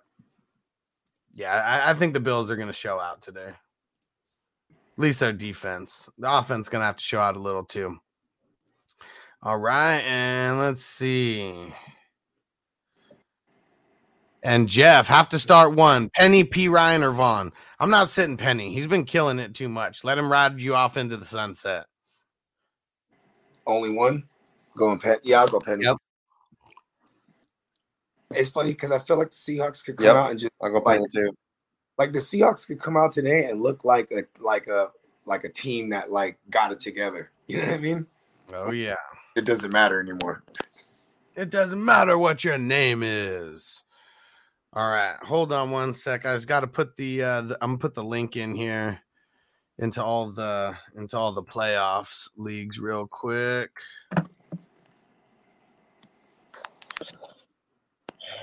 yeah, 1.37 1.53
I, 1.53 1.91
I 1.91 1.95
think 1.95 2.15
the 2.15 2.21
Bills 2.21 2.51
are 2.51 2.57
going 2.57 2.69
to 2.69 2.73
show 2.73 2.99
out 2.99 3.21
today. 3.21 3.51
At 4.71 5.03
least 5.03 5.21
their 5.21 5.35
defense. 5.35 6.09
The 6.19 6.39
offense 6.39 6.71
going 6.71 6.81
to 6.81 6.87
have 6.87 6.97
to 6.97 7.05
show 7.05 7.21
out 7.21 7.37
a 7.37 7.41
little 7.41 7.65
too. 7.65 7.99
All 9.43 9.59
right, 9.59 10.01
and 10.01 10.59
let's 10.59 10.83
see. 10.83 11.73
And 14.43 14.67
Jeff 14.67 15.09
have 15.09 15.29
to 15.31 15.39
start 15.39 15.75
one. 15.75 16.09
Penny, 16.15 16.43
Perine, 16.43 17.03
or 17.03 17.13
Vaughn. 17.13 17.53
I'm 17.79 17.91
not 17.91 18.09
sitting 18.09 18.39
Penny. 18.39 18.73
He's 18.73 18.87
been 18.87 19.05
killing 19.05 19.39
it 19.39 19.55
too 19.55 19.69
much. 19.69 20.05
Let 20.05 20.17
him 20.17 20.33
ride 20.33 20.59
you 20.59 20.75
off 20.75 20.97
into 20.97 21.19
the 21.19 21.27
sunset. 21.27 21.85
Only 23.67 23.91
one. 23.91 24.25
Going 24.77 24.99
Penny. 24.99 25.19
Yeah, 25.23 25.41
I'll 25.41 25.49
go 25.49 25.61
Penny. 25.61 25.85
Yep. 25.85 25.97
It's 28.37 28.51
funny 28.51 28.71
because 28.71 28.91
I 28.91 28.99
feel 28.99 29.17
like 29.19 29.31
the 29.31 29.37
Seahawks 29.37 29.85
could 29.85 29.97
come 29.97 30.07
Yep. 30.07 30.17
out 30.17 30.31
and 30.31 30.41
just 30.41 30.53
I'll 30.63 30.71
go 30.71 30.79
like, 30.79 30.99
Penny 30.99 31.07
too. 31.13 31.33
like 31.99 32.13
the 32.13 32.19
Seahawks 32.21 32.67
could 32.67 32.81
come 32.81 32.97
out 32.97 33.13
today 33.13 33.47
and 33.47 33.63
look 33.63 33.85
like 33.85 34.11
a 34.13 34.25
like 34.43 34.67
a 34.69 34.91
like 35.25 35.45
a 35.45 35.49
team 35.49 35.91
that 35.91 36.11
like 36.11 36.39
got 36.51 36.73
it 36.73 36.81
together. 36.81 37.31
You 37.47 37.59
know 37.59 37.67
what 37.67 37.75
I 37.75 37.79
mean? 37.79 38.07
Oh 38.53 38.71
yeah. 38.73 38.95
It 39.37 39.45
doesn't 39.45 39.73
matter 39.73 40.01
anymore. 40.01 40.43
It 41.37 41.51
doesn't 41.51 41.85
matter 41.85 42.17
what 42.19 42.43
your 42.43 42.59
name 42.59 43.03
is. 43.05 43.83
All 44.73 44.91
right, 44.91 45.17
hold 45.23 45.53
on 45.53 45.71
one 45.71 45.95
sec. 45.95 46.27
I 46.27 46.35
just 46.35 46.49
got 46.49 46.61
to 46.61 46.67
put 46.67 46.97
the, 46.97 47.23
uh, 47.23 47.41
the 47.43 47.59
I'm 47.63 47.71
gonna 47.71 47.79
put 47.79 47.95
the 47.95 48.05
link 48.05 48.37
in 48.37 48.55
here 48.55 49.01
into 49.79 50.03
all 50.03 50.33
the 50.33 50.77
into 50.97 51.17
all 51.17 51.33
the 51.33 51.43
playoffs 51.43 52.29
leagues 52.37 52.79
real 52.79 53.07
quick. 53.07 53.71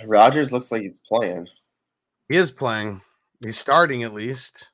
Rodgers 0.05 0.51
looks 0.51 0.71
like 0.71 0.81
he's 0.81 1.01
playing. 1.01 1.47
He 2.29 2.37
is 2.37 2.51
playing. 2.51 3.01
He's 3.43 3.57
starting 3.57 4.03
at 4.03 4.13
least. 4.13 4.67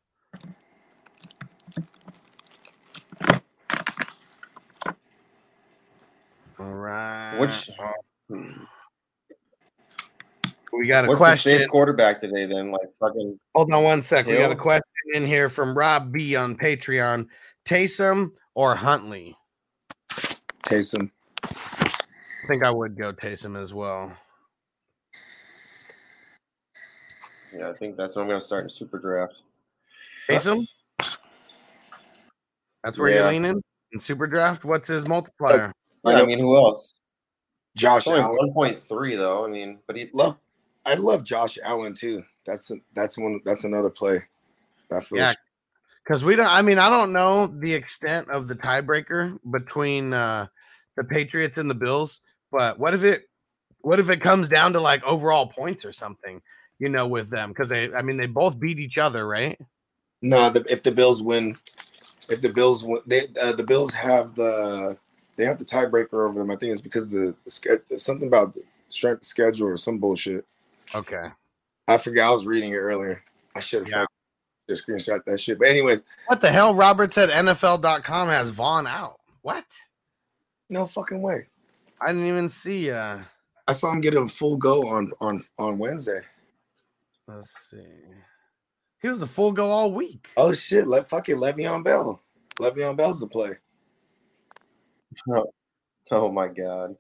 All 6.60 6.76
right. 6.76 7.38
Which 7.40 7.70
hmm. 8.30 8.52
we 10.74 10.88
got 10.88 11.06
a 11.06 11.08
what's 11.08 11.20
the 11.20 11.26
question? 11.26 11.58
safe 11.60 11.70
quarterback 11.70 12.20
today? 12.20 12.46
Then 12.46 12.72
like 12.72 12.90
fucking 13.00 13.40
Hold 13.56 13.74
on 13.74 13.84
one 13.84 14.04
sec. 14.04 14.26
We 14.26 14.38
got 14.38 14.52
a 14.52 14.56
question 14.56 14.84
in 15.14 15.26
here 15.26 15.50
from 15.50 15.78
Rob 15.78 16.12
B 16.12 16.36
on 16.36 16.58
Patreon. 16.58 17.28
Taysom 17.66 18.32
or 18.56 18.76
Huntley? 18.76 19.36
Taysom. 20.64 21.12
I 21.44 22.48
think 22.48 22.64
I 22.64 22.72
would 22.72 22.98
go 22.98 23.14
Taysom 23.14 23.62
as 23.62 23.74
well. 23.74 24.12
Yeah, 27.54 27.70
I 27.70 27.74
think 27.74 27.98
that's 27.98 28.16
what 28.16 28.24
I'm 28.24 28.28
going 28.28 28.40
to 28.40 28.46
start 28.46 28.64
in 28.64 28.70
Super 28.70 29.00
Draft. 29.00 29.42
Taysom? 30.30 30.68
That's 32.84 32.98
where 32.98 33.10
Yeah. 33.10 33.16
you're 33.16 33.32
leaning 33.32 33.64
in 33.92 34.00
Super 34.00 34.28
Draft. 34.28 34.64
What's 34.64 34.88
his 34.88 35.08
multiplier? 35.08 35.74
Yeah, 36.06 36.14
I 36.14 36.26
mean, 36.26 36.40
who 36.40 36.56
else? 36.56 36.96
Josh 37.76 38.00
It's 38.00 38.08
only 38.08 38.22
Allen. 38.22 38.54
1.3 38.56 39.16
though. 39.16 39.46
I 39.46 39.48
mean, 39.48 39.80
but 39.88 39.96
he 39.96 40.10
Love. 40.14 40.40
I 40.86 40.96
love 40.96 41.24
Josh 41.24 41.58
Allen 41.64 41.94
too. 41.94 42.24
That's 42.46 42.72
that's 42.96 43.18
one. 43.18 43.42
That's 43.46 43.64
another 43.64 43.90
play. 43.90 44.24
That 44.90 45.04
feels. 45.04 45.20
Yeah, 45.20 45.34
because 46.04 46.24
we 46.24 46.36
don't. 46.36 46.48
I 46.48 46.62
mean, 46.62 46.80
I 46.80 46.90
don't 46.90 47.14
know 47.14 47.48
the 47.48 47.74
extent 47.74 48.30
of 48.30 48.48
the 48.48 48.56
tiebreaker 48.56 49.38
between 49.52 50.14
uh, 50.14 50.48
the 50.96 51.04
Patriots 51.04 51.58
and 51.58 51.70
the 51.70 51.76
Bills. 51.76 52.22
But 52.52 52.80
what 52.80 52.94
if 52.94 53.04
it? 53.04 53.30
What 53.82 54.00
if 54.00 54.10
it 54.10 54.22
comes 54.22 54.50
down 54.50 54.74
to 54.74 54.82
like 54.82 55.04
overall 55.04 55.48
points 55.48 55.86
or 55.86 55.94
something? 55.94 56.42
You 56.80 56.90
know, 56.90 57.08
with 57.08 57.30
them 57.30 57.50
because 57.50 57.70
they. 57.70 57.94
I 57.94 58.02
mean, 58.02 58.18
they 58.18 58.26
both 58.26 58.60
beat 58.60 58.80
each 58.80 58.98
other, 58.98 59.28
right? 59.28 59.60
No, 60.22 60.50
the, 60.50 60.66
if 60.70 60.84
the 60.84 60.92
Bills 60.92 61.22
win, 61.22 61.56
if 62.30 62.42
the 62.42 62.50
Bills 62.50 62.84
win, 62.84 63.02
they 63.06 63.28
uh, 63.42 63.52
the 63.54 63.64
Bills 63.64 63.94
have 63.94 64.36
the 64.36 64.98
they 65.36 65.46
have 65.46 65.60
the 65.60 65.66
tiebreaker 65.66 66.28
over 66.28 66.40
them. 66.40 66.52
I 66.52 66.56
think 66.56 66.72
it's 66.72 66.82
because 66.82 67.10
the, 67.10 67.34
the 67.46 67.98
something 68.00 68.28
about 68.28 68.54
the 68.54 68.64
strength 68.90 69.24
schedule 69.24 69.68
or 69.68 69.78
some 69.78 69.98
bullshit. 69.98 70.46
Okay. 70.96 71.30
I 71.88 71.98
forgot. 71.98 72.30
I 72.30 72.32
was 72.32 72.46
reading 72.46 72.72
it 72.74 72.78
earlier. 72.78 73.24
I 73.56 73.60
should 73.62 73.88
have 73.90 74.08
just 74.70 74.88
screenshot 74.88 75.24
that 75.26 75.40
shit. 75.40 75.58
But 75.60 75.70
anyways, 75.70 76.04
What 76.28 76.42
the 76.42 76.52
hell? 76.52 76.74
Robert 76.76 77.14
said 77.14 77.30
NFL.com 77.30 78.28
has 78.28 78.50
Vaughn 78.50 78.86
out. 78.88 79.20
What? 79.42 79.66
no 80.70 80.86
fucking 80.86 81.22
way. 81.22 81.48
I 82.02 82.08
didn't 82.08 82.28
even 82.28 82.50
see. 82.50 82.92
uh 82.92 83.20
I 83.68 83.74
saw 83.74 83.92
him 83.92 84.02
get 84.02 84.16
a 84.16 84.28
full 84.28 84.58
go 84.58 84.88
on 84.88 85.12
on 85.20 85.42
on 85.58 85.78
Wednesday. 85.78 86.22
Let's 87.30 87.54
see. 87.70 87.78
He 89.02 89.08
was 89.08 89.22
a 89.22 89.28
full 89.28 89.52
go 89.52 89.72
all 89.72 89.92
week. 89.92 90.30
Oh 90.36 90.52
shit! 90.52 90.88
Let 90.88 91.08
fucking 91.08 91.36
Le'Veon 91.36 91.84
Bell. 91.84 92.24
Le'Veon 92.60 92.98
Bell's 92.98 93.20
the 93.20 93.28
play. 93.28 93.52
Oh, 95.32 95.54
oh 96.12 96.32
my 96.32 96.48
god. 96.48 96.96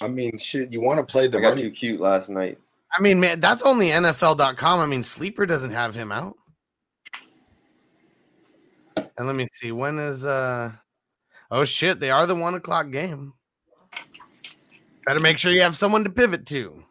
I 0.00 0.08
mean, 0.08 0.36
shit. 0.36 0.72
You 0.72 0.82
want 0.82 0.98
to 1.00 1.10
play 1.10 1.26
the 1.26 1.38
I 1.38 1.40
got 1.40 1.48
running? 1.50 1.64
too 1.64 1.70
cute 1.70 2.00
last 2.00 2.28
night. 2.28 2.58
I 2.92 3.00
mean, 3.00 3.18
man, 3.18 3.40
that's 3.40 3.62
only 3.62 3.88
NFL.com. 3.88 4.80
I 4.80 4.86
mean, 4.86 5.02
Sleeper 5.02 5.46
doesn't 5.46 5.72
have 5.72 5.94
him 5.94 6.12
out. 6.12 6.36
And 8.96 9.26
let 9.26 9.34
me 9.34 9.46
see. 9.52 9.72
When 9.72 9.98
is 9.98 10.24
uh 10.24 10.70
oh 11.50 11.64
shit, 11.64 11.98
they 11.98 12.10
are 12.10 12.26
the 12.26 12.34
one 12.34 12.54
o'clock 12.54 12.90
game. 12.90 13.32
Better 15.06 15.20
make 15.20 15.38
sure 15.38 15.50
you 15.50 15.62
have 15.62 15.76
someone 15.76 16.04
to 16.04 16.10
pivot 16.10 16.44
to. 16.46 16.84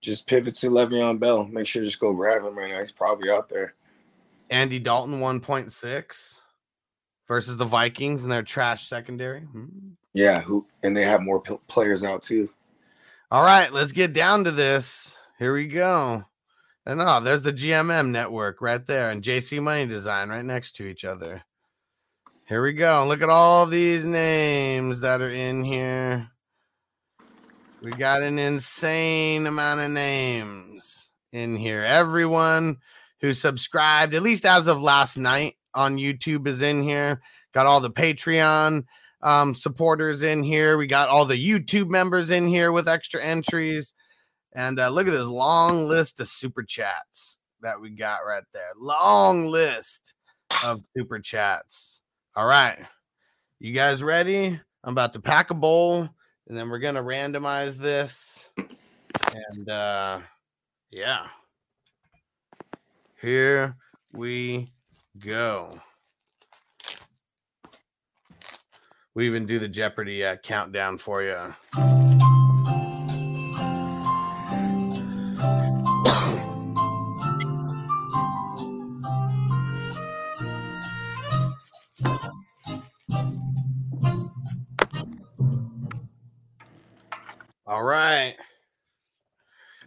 Just 0.00 0.26
pivot 0.26 0.54
to 0.56 0.70
Le'Veon 0.70 1.18
Bell. 1.18 1.46
Make 1.48 1.66
sure 1.66 1.82
to 1.82 1.86
just 1.86 2.00
go 2.00 2.12
grab 2.12 2.44
him 2.44 2.56
right 2.56 2.70
now. 2.70 2.78
He's 2.78 2.92
probably 2.92 3.30
out 3.30 3.48
there. 3.48 3.74
Andy 4.50 4.78
Dalton 4.78 5.20
1.6 5.20 6.40
versus 7.26 7.56
the 7.56 7.64
Vikings 7.64 8.22
and 8.22 8.32
their 8.32 8.42
trash 8.42 8.88
secondary. 8.88 9.40
Hmm. 9.40 9.66
Yeah, 10.14 10.40
who 10.40 10.66
and 10.82 10.96
they 10.96 11.04
have 11.04 11.20
more 11.20 11.40
p- 11.40 11.56
players 11.68 12.02
out 12.02 12.22
too. 12.22 12.50
All 13.30 13.44
right, 13.44 13.72
let's 13.72 13.92
get 13.92 14.14
down 14.14 14.44
to 14.44 14.50
this. 14.50 15.14
Here 15.38 15.52
we 15.52 15.66
go. 15.66 16.24
And 16.86 17.02
oh, 17.02 17.20
there's 17.20 17.42
the 17.42 17.52
GMM 17.52 18.08
network 18.08 18.62
right 18.62 18.84
there 18.86 19.10
and 19.10 19.22
JC 19.22 19.62
Money 19.62 19.86
Design 19.86 20.30
right 20.30 20.44
next 20.44 20.76
to 20.76 20.86
each 20.86 21.04
other. 21.04 21.42
Here 22.48 22.62
we 22.62 22.72
go. 22.72 23.04
Look 23.06 23.20
at 23.20 23.28
all 23.28 23.66
these 23.66 24.06
names 24.06 25.00
that 25.00 25.20
are 25.20 25.28
in 25.28 25.62
here. 25.64 26.30
We 27.80 27.92
got 27.92 28.22
an 28.22 28.40
insane 28.40 29.46
amount 29.46 29.78
of 29.78 29.92
names 29.92 31.12
in 31.32 31.54
here. 31.54 31.82
Everyone 31.82 32.78
who 33.20 33.32
subscribed, 33.32 34.16
at 34.16 34.22
least 34.22 34.44
as 34.44 34.66
of 34.66 34.82
last 34.82 35.16
night 35.16 35.54
on 35.74 35.96
YouTube, 35.96 36.48
is 36.48 36.60
in 36.60 36.82
here. 36.82 37.20
Got 37.54 37.66
all 37.66 37.80
the 37.80 37.90
Patreon 37.90 38.84
um, 39.22 39.54
supporters 39.54 40.24
in 40.24 40.42
here. 40.42 40.76
We 40.76 40.88
got 40.88 41.08
all 41.08 41.24
the 41.24 41.36
YouTube 41.36 41.88
members 41.88 42.30
in 42.30 42.48
here 42.48 42.72
with 42.72 42.88
extra 42.88 43.22
entries. 43.22 43.94
And 44.56 44.80
uh, 44.80 44.88
look 44.88 45.06
at 45.06 45.12
this 45.12 45.26
long 45.26 45.86
list 45.86 46.18
of 46.18 46.26
super 46.26 46.64
chats 46.64 47.38
that 47.62 47.80
we 47.80 47.90
got 47.90 48.26
right 48.26 48.42
there. 48.52 48.72
Long 48.76 49.46
list 49.46 50.14
of 50.64 50.82
super 50.96 51.20
chats. 51.20 52.00
All 52.34 52.46
right. 52.46 52.78
You 53.60 53.72
guys 53.72 54.02
ready? 54.02 54.60
I'm 54.82 54.94
about 54.94 55.12
to 55.12 55.20
pack 55.20 55.50
a 55.50 55.54
bowl 55.54 56.08
and 56.48 56.56
then 56.56 56.70
we're 56.70 56.78
to 56.94 57.02
randomize 57.02 57.76
this. 57.76 58.48
And 58.56 59.68
uh, 59.68 60.20
yeah. 60.90 61.26
Here 63.20 63.76
we 64.12 64.72
go. 65.18 65.78
We 69.14 69.26
even 69.26 69.46
do 69.46 69.58
the 69.58 69.68
Jeopardy 69.68 70.24
uh, 70.24 70.36
countdown 70.36 70.96
for 70.98 71.22
you. 71.22 72.27
Right. 87.88 88.36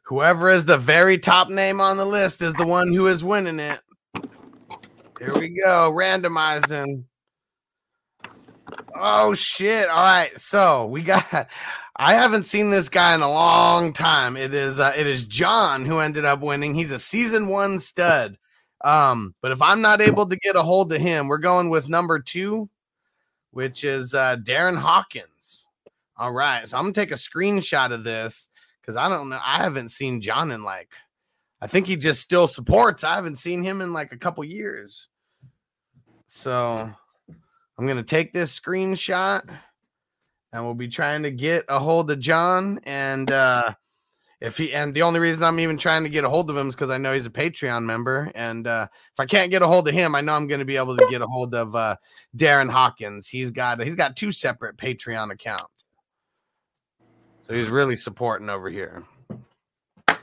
Whoever 0.05 0.49
is 0.49 0.65
the 0.65 0.77
very 0.77 1.17
top 1.17 1.49
name 1.49 1.79
on 1.79 1.97
the 1.97 2.05
list 2.05 2.41
is 2.41 2.53
the 2.55 2.65
one 2.65 2.91
who 2.91 3.07
is 3.07 3.23
winning 3.23 3.59
it. 3.59 3.79
Here 5.19 5.33
we 5.33 5.49
go. 5.49 5.91
Randomizing. 5.93 7.05
Oh 8.95 9.33
shit. 9.33 9.87
All 9.87 10.03
right. 10.03 10.37
So 10.39 10.87
we 10.87 11.01
got 11.01 11.25
I 11.95 12.15
haven't 12.15 12.43
seen 12.43 12.71
this 12.71 12.89
guy 12.89 13.13
in 13.13 13.21
a 13.21 13.29
long 13.29 13.93
time. 13.93 14.35
It 14.35 14.53
is 14.53 14.79
uh, 14.79 14.93
it 14.97 15.07
is 15.07 15.25
John 15.25 15.85
who 15.85 15.99
ended 15.99 16.25
up 16.25 16.41
winning. 16.41 16.73
He's 16.73 16.91
a 16.91 16.99
season 16.99 17.47
1 17.47 17.79
stud. 17.79 18.37
Um 18.83 19.35
but 19.41 19.51
if 19.51 19.61
I'm 19.61 19.81
not 19.81 20.01
able 20.01 20.27
to 20.27 20.35
get 20.35 20.55
a 20.55 20.63
hold 20.63 20.91
of 20.91 20.99
him, 20.99 21.27
we're 21.27 21.37
going 21.37 21.69
with 21.69 21.87
number 21.87 22.19
2 22.19 22.67
which 23.51 23.83
is 23.83 24.13
uh 24.13 24.37
Darren 24.37 24.77
Hawkins. 24.77 25.30
All 26.21 26.31
right. 26.31 26.67
So 26.67 26.77
I'm 26.77 26.83
going 26.83 26.93
to 26.93 27.01
take 27.01 27.09
a 27.09 27.15
screenshot 27.15 27.91
of 27.91 28.03
this 28.03 28.47
cuz 28.85 28.95
I 28.95 29.09
don't 29.09 29.29
know 29.29 29.39
I 29.43 29.55
haven't 29.57 29.89
seen 29.89 30.21
John 30.21 30.51
in 30.51 30.63
like 30.63 30.91
I 31.59 31.65
think 31.65 31.87
he 31.87 31.95
just 31.95 32.21
still 32.21 32.47
supports. 32.47 33.03
I 33.03 33.15
haven't 33.15 33.37
seen 33.37 33.63
him 33.63 33.81
in 33.81 33.91
like 33.91 34.11
a 34.11 34.17
couple 34.17 34.43
years. 34.43 35.07
So 36.27 36.91
I'm 37.75 37.87
gonna 37.87 38.03
take 38.03 38.33
this 38.33 38.57
screenshot 38.57 39.49
and 40.53 40.63
we'll 40.63 40.75
be 40.75 40.89
trying 40.89 41.23
to 41.23 41.31
get 41.31 41.65
a 41.67 41.79
hold 41.79 42.11
of 42.11 42.19
John. 42.19 42.79
And 42.83 43.31
uh 43.31 43.73
if 44.41 44.59
he 44.59 44.73
and 44.73 44.93
the 44.93 45.01
only 45.01 45.19
reason 45.19 45.43
I'm 45.43 45.59
even 45.59 45.77
trying 45.77 46.03
to 46.03 46.09
get 46.09 46.23
a 46.23 46.29
hold 46.29 46.51
of 46.51 46.57
him 46.57 46.69
is 46.69 46.75
because 46.75 46.91
I 46.91 46.99
know 46.99 47.13
he's 47.13 47.25
a 47.25 47.31
Patreon 47.31 47.83
member. 47.83 48.31
And 48.35 48.67
uh 48.67 48.87
if 48.91 49.19
I 49.19 49.25
can't 49.25 49.49
get 49.49 49.63
a 49.63 49.67
hold 49.67 49.87
of 49.87 49.95
him, 49.95 50.13
I 50.13 50.21
know 50.21 50.33
I'm 50.33 50.45
gonna 50.45 50.65
be 50.65 50.77
able 50.77 50.97
to 50.97 51.07
get 51.09 51.23
a 51.23 51.27
hold 51.27 51.55
of 51.55 51.75
uh 51.75 51.95
Darren 52.37 52.69
Hawkins. 52.69 53.27
He's 53.27 53.49
got 53.49 53.81
he's 53.81 53.95
got 53.95 54.15
two 54.15 54.31
separate 54.31 54.77
Patreon 54.77 55.31
accounts. 55.31 55.80
So 57.51 57.57
he's 57.57 57.69
really 57.69 57.97
supporting 57.97 58.49
over 58.49 58.69
here. 58.69 59.03
All 60.07 60.15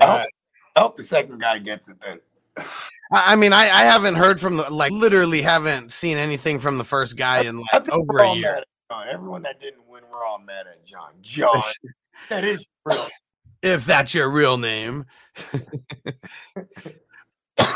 I 0.00 0.06
hope. 0.06 0.26
I 0.74 0.80
hope 0.80 0.96
the 0.96 1.04
second 1.04 1.40
guy 1.40 1.60
gets 1.60 1.88
it 1.88 1.98
then. 2.04 2.18
I 2.56 3.34
I 3.34 3.36
mean, 3.36 3.52
I, 3.52 3.60
I 3.60 3.84
haven't 3.84 4.16
heard 4.16 4.40
from 4.40 4.56
the 4.56 4.68
like 4.70 4.90
literally 4.90 5.40
haven't 5.40 5.92
seen 5.92 6.16
anything 6.16 6.58
from 6.58 6.78
the 6.78 6.84
first 6.84 7.16
guy 7.16 7.42
in 7.42 7.58
like 7.60 7.84
think 7.84 7.92
over 7.92 8.18
a 8.18 8.34
year. 8.34 8.54
mad 8.54 8.58
at 8.58 8.66
John. 8.90 9.06
Everyone 9.08 9.42
that 9.42 9.60
didn't 9.60 9.86
win, 9.88 10.02
we're 10.12 10.26
all 10.26 10.40
mad 10.40 10.66
at 10.66 10.84
John. 10.84 11.10
John, 11.20 11.62
that 12.28 12.42
is 12.42 12.66
real. 12.84 13.06
If 13.62 13.86
that's 13.86 14.12
your 14.14 14.30
real 14.30 14.58
name. 14.58 15.06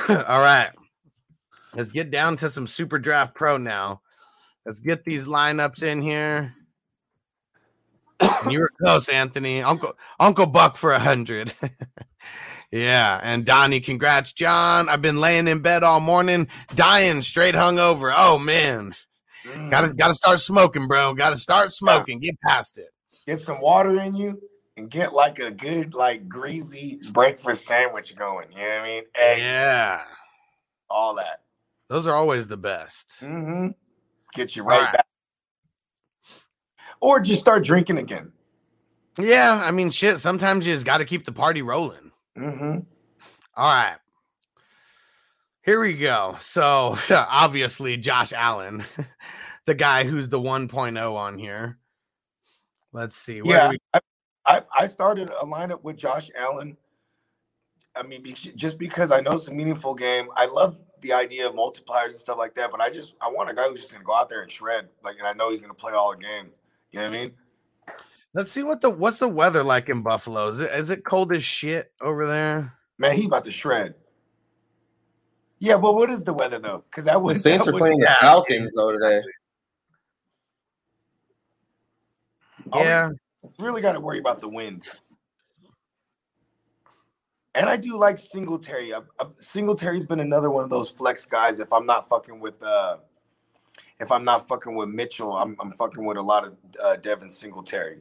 All 0.09 0.41
right. 0.41 0.71
Let's 1.77 1.93
get 1.93 2.11
down 2.11 2.37
to 2.39 2.51
some 2.51 2.67
Super 2.67 2.99
Draft 2.99 3.37
Pro 3.37 3.59
now. 3.59 4.01
Let's 4.67 4.81
get 4.81 5.05
these 5.05 5.27
lineups 5.27 5.85
in 5.85 6.03
here. 6.03 6.57
And 8.23 8.53
you 8.53 8.61
were 8.61 8.71
close, 8.83 9.09
Anthony. 9.09 9.63
Uncle 9.63 9.95
Uncle 10.21 10.47
Buck 10.47 10.77
for 10.77 10.93
a 10.93 10.99
hundred. 10.99 11.53
yeah, 12.71 13.21
and 13.23 13.45
Donnie, 13.45 13.81
congrats, 13.81 14.33
John. 14.33 14.89
I've 14.89 15.03
been 15.03 15.21
laying 15.21 15.49
in 15.49 15.61
bed 15.61 15.83
all 15.83 16.01
morning, 16.01 16.49
dying, 16.75 17.23
straight 17.23 17.55
hungover. 17.55 18.13
Oh 18.17 18.39
man, 18.39 18.95
gotta 19.71 19.93
gotta 19.95 20.15
start 20.15 20.41
smoking, 20.41 20.89
bro. 20.89 21.15
Gotta 21.15 21.37
start 21.37 21.73
smoking. 21.73 22.21
Get 22.21 22.41
past 22.41 22.79
it. 22.79 22.91
Get 23.27 23.41
some 23.41 23.61
water 23.61 24.01
in 24.01 24.15
you 24.15 24.41
and 24.77 24.91
get 24.91 25.13
like 25.13 25.39
a 25.39 25.51
good, 25.51 25.95
like 25.95 26.29
greasy 26.29 26.99
breakfast 27.13 27.67
sandwich 27.67 28.17
going. 28.17 28.51
You 28.53 28.59
know 28.59 28.69
what 28.69 28.81
I 28.81 28.85
mean? 28.85 29.05
Eggs, 29.15 29.43
Yeah, 29.43 30.01
all 30.91 31.15
that. 31.17 31.43
those 31.89 32.07
are 32.07 32.15
always 32.15 32.49
the 32.49 32.57
best. 32.57 33.17
Mm-hmm. 33.21 33.69
Get 34.35 34.57
you 34.57 34.63
right, 34.63 34.83
right. 34.85 34.93
back. 34.95 35.07
Or 37.03 37.21
just 37.21 37.41
start 37.41 37.65
drinking 37.65 37.99
again. 37.99 38.33
Yeah, 39.19 39.61
I 39.63 39.71
mean, 39.73 39.91
shit. 39.91 40.21
Sometimes 40.21 40.67
you 40.67 40.73
just 40.73 40.87
got 40.87 40.99
to 40.99 41.05
keep 41.05 41.25
the 41.25 41.33
party 41.33 41.61
rolling. 41.61 42.11
Mm-hmm. 42.39 42.79
All 43.57 43.75
right. 43.75 43.97
Here 45.65 45.81
we 45.81 45.95
go. 45.95 46.37
So 46.41 46.97
obviously, 47.11 47.97
Josh 47.99 48.33
Allen, 48.33 48.83
the 49.67 49.75
guy 49.75 50.05
who's 50.05 50.29
the 50.29 50.41
1.0 50.41 51.15
on 51.15 51.39
here. 51.39 51.79
Let's 52.93 53.17
see. 53.17 53.43
Where 53.43 53.57
Yeah, 53.57 53.69
we- 53.71 53.79
I, 53.93 54.01
I 54.47 54.63
I 54.81 54.87
started 54.87 55.31
a 55.31 55.45
lineup 55.45 55.83
with 55.83 55.97
Josh 55.97 56.31
Allen. 56.39 56.77
I 57.95 58.03
mean, 58.03 58.25
just 58.35 58.79
because 58.79 59.11
I 59.11 59.21
know 59.21 59.33
it's 59.33 59.49
a 59.49 59.53
meaningful 59.53 59.95
game, 59.95 60.29
I 60.37 60.47
love 60.47 60.81
the 61.03 61.13
idea 61.13 61.47
of 61.47 61.55
multipliers 61.55 62.07
and 62.07 62.15
stuff 62.15 62.39
like 62.39 62.55
that. 62.55 62.71
But 62.71 62.81
I 62.81 62.89
just 62.91 63.15
I 63.21 63.29
want 63.29 63.51
a 63.51 63.55
guy 63.55 63.69
who's 63.69 63.81
just 63.81 63.93
gonna 63.93 64.05
go 64.05 64.15
out 64.15 64.29
there 64.31 64.41
and 64.43 64.51
shred. 64.51 64.89
Like, 65.05 65.19
and 65.19 65.27
I 65.27 65.33
know 65.35 65.51
he's 65.51 65.61
gonna 65.61 65.75
play 65.75 65.93
all 65.93 66.11
the 66.13 66.17
game. 66.23 66.51
You 66.93 67.01
know 67.01 67.09
what 67.09 67.17
I 67.17 67.21
mean? 67.21 67.33
Let's 68.35 68.53
see 68.53 68.63
what 68.63 68.81
the 68.81 68.91
what's 68.91 69.19
the 69.19 69.29
weather 69.29 69.63
like 69.63 69.89
in 69.89 70.03
Buffalo. 70.03 70.49
Is 70.49 70.61
it 70.61 70.71
is 70.73 70.91
it 70.91 71.05
cold 71.05 71.33
as 71.33 71.45
shit 71.45 71.93
over 72.01 72.27
there? 72.27 72.73
Man, 72.99 73.17
he 73.17 73.27
about 73.27 73.45
to 73.45 73.51
shred. 73.51 73.95
Yeah, 75.59 75.77
but 75.77 75.95
what 75.95 76.11
is 76.11 76.25
the 76.25 76.33
weather 76.33 76.59
though? 76.59 76.85
Because 76.91 77.05
that 77.05 77.15
The 77.15 77.19
was 77.21 77.43
Saints 77.43 77.67
that 77.67 77.75
are 77.75 77.79
playing 77.79 77.99
the 77.99 78.15
Falcons 78.21 78.73
though 78.75 78.93
today. 78.93 79.23
All 82.73 82.81
we 82.83 82.87
Yeah. 82.89 83.11
really 83.59 83.83
got 83.83 83.93
to 83.93 84.01
worry 84.01 84.19
about 84.19 84.41
the 84.41 84.49
wind. 84.49 84.89
And 87.55 87.69
I 87.69 87.77
do 87.77 87.99
like 87.99 88.19
Singletary. 88.19 88.95
I, 88.95 89.01
I, 89.21 89.27
Singletary's 89.39 90.07
been 90.07 90.21
another 90.21 90.51
one 90.51 90.65
of 90.65 90.71
those 90.71 90.89
flex 90.89 91.27
guys. 91.27 91.61
If 91.61 91.71
I'm 91.73 91.85
not 91.85 92.09
fucking 92.09 92.41
with, 92.41 92.63
uh, 92.63 92.97
if 94.03 94.11
I'm 94.11 94.25
not 94.25 94.49
fucking 94.49 94.75
with 94.75 94.89
Mitchell, 94.89 95.37
I'm, 95.37 95.57
I'm 95.61 95.71
fucking 95.71 96.05
with 96.05 96.17
a 96.17 96.23
lot 96.23 96.45
of 96.45 96.57
uh, 96.83 96.97
Devin 96.97 97.31
Singletary. 97.31 98.01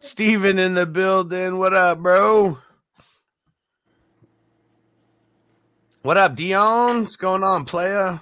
Steven 0.00 0.58
in 0.58 0.74
the 0.74 0.86
building. 0.86 1.58
What 1.58 1.74
up, 1.74 1.98
bro? 1.98 2.56
What 6.02 6.16
up, 6.16 6.34
Dion? 6.34 7.02
What's 7.02 7.16
going 7.16 7.42
on, 7.42 7.66
playa? 7.66 8.20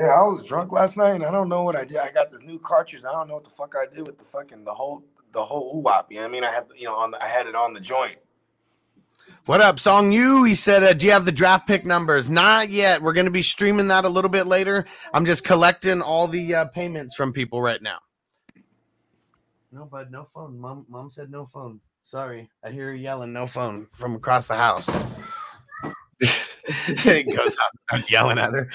Yeah, 0.00 0.06
I 0.06 0.22
was 0.22 0.42
drunk 0.42 0.72
last 0.72 0.96
night, 0.96 1.16
and 1.16 1.24
I 1.24 1.30
don't 1.30 1.50
know 1.50 1.62
what 1.62 1.76
I 1.76 1.84
did. 1.84 1.98
I 1.98 2.10
got 2.10 2.30
this 2.30 2.42
new 2.42 2.58
cartridge. 2.58 3.04
I 3.04 3.12
don't 3.12 3.28
know 3.28 3.34
what 3.34 3.44
the 3.44 3.50
fuck 3.50 3.74
I 3.76 3.84
did 3.94 4.06
with 4.06 4.18
the 4.18 4.24
fucking 4.24 4.64
the 4.64 4.72
whole 4.72 5.04
the 5.32 5.44
whole 5.44 5.82
wop. 5.82 6.10
You 6.10 6.18
know 6.18 6.22
what 6.22 6.28
I 6.28 6.32
mean? 6.32 6.44
I 6.44 6.52
had 6.52 6.64
you 6.74 6.86
know 6.86 6.94
on 6.96 7.10
the, 7.10 7.22
I 7.22 7.28
had 7.28 7.46
it 7.46 7.54
on 7.54 7.74
the 7.74 7.80
joint. 7.80 8.16
What 9.46 9.60
up, 9.60 9.78
Song 9.78 10.10
You? 10.10 10.42
He 10.42 10.56
said, 10.56 10.82
uh, 10.82 10.92
Do 10.92 11.06
you 11.06 11.12
have 11.12 11.24
the 11.24 11.30
draft 11.30 11.68
pick 11.68 11.86
numbers? 11.86 12.28
Not 12.28 12.68
yet. 12.68 13.00
We're 13.00 13.12
going 13.12 13.26
to 13.26 13.30
be 13.30 13.42
streaming 13.42 13.88
that 13.88 14.04
a 14.04 14.08
little 14.08 14.28
bit 14.28 14.46
later. 14.46 14.84
I'm 15.14 15.24
just 15.24 15.44
collecting 15.44 16.02
all 16.02 16.26
the 16.26 16.54
uh, 16.54 16.64
payments 16.68 17.14
from 17.14 17.32
people 17.32 17.62
right 17.62 17.80
now. 17.80 17.98
No, 19.70 19.84
bud, 19.84 20.10
no 20.10 20.26
phone. 20.34 20.58
Mom, 20.58 20.84
mom 20.88 21.10
said 21.10 21.30
no 21.30 21.46
phone. 21.46 21.80
Sorry. 22.02 22.50
I 22.64 22.70
hear 22.70 22.86
her 22.86 22.94
yelling, 22.94 23.32
no 23.32 23.46
phone 23.46 23.86
from 23.92 24.16
across 24.16 24.46
the 24.48 24.56
house. 24.56 24.88
he 26.86 27.22
goes 27.22 27.56
out 27.62 27.70
starts 27.88 28.10
yelling 28.10 28.38
at 28.38 28.52
her. 28.52 28.68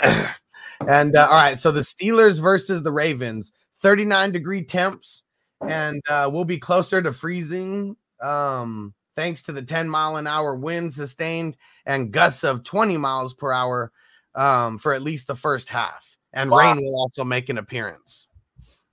and 0.88 1.14
uh, 1.14 1.28
all 1.30 1.40
right, 1.40 1.58
so 1.58 1.70
the 1.70 1.82
Steelers 1.82 2.40
versus 2.40 2.82
the 2.82 2.92
Ravens, 2.92 3.52
39 3.78 4.32
degree 4.32 4.64
temps, 4.64 5.22
and 5.66 6.02
uh, 6.08 6.28
we'll 6.32 6.44
be 6.44 6.58
closer 6.58 7.02
to 7.02 7.12
freezing 7.12 7.96
um, 8.22 8.94
thanks 9.16 9.42
to 9.44 9.52
the 9.52 9.62
10 9.62 9.88
mile 9.88 10.16
an 10.16 10.26
hour 10.26 10.54
wind 10.54 10.94
sustained 10.94 11.56
and 11.86 12.12
gusts 12.12 12.44
of 12.44 12.64
20 12.64 12.96
miles 12.96 13.34
per 13.34 13.52
hour 13.52 13.92
um, 14.34 14.78
for 14.78 14.94
at 14.94 15.02
least 15.02 15.26
the 15.26 15.36
first 15.36 15.68
half. 15.68 16.16
And 16.32 16.50
Wow. 16.50 16.58
rain 16.58 16.84
will 16.84 16.96
also 16.98 17.24
make 17.24 17.48
an 17.48 17.58
appearance. 17.58 18.26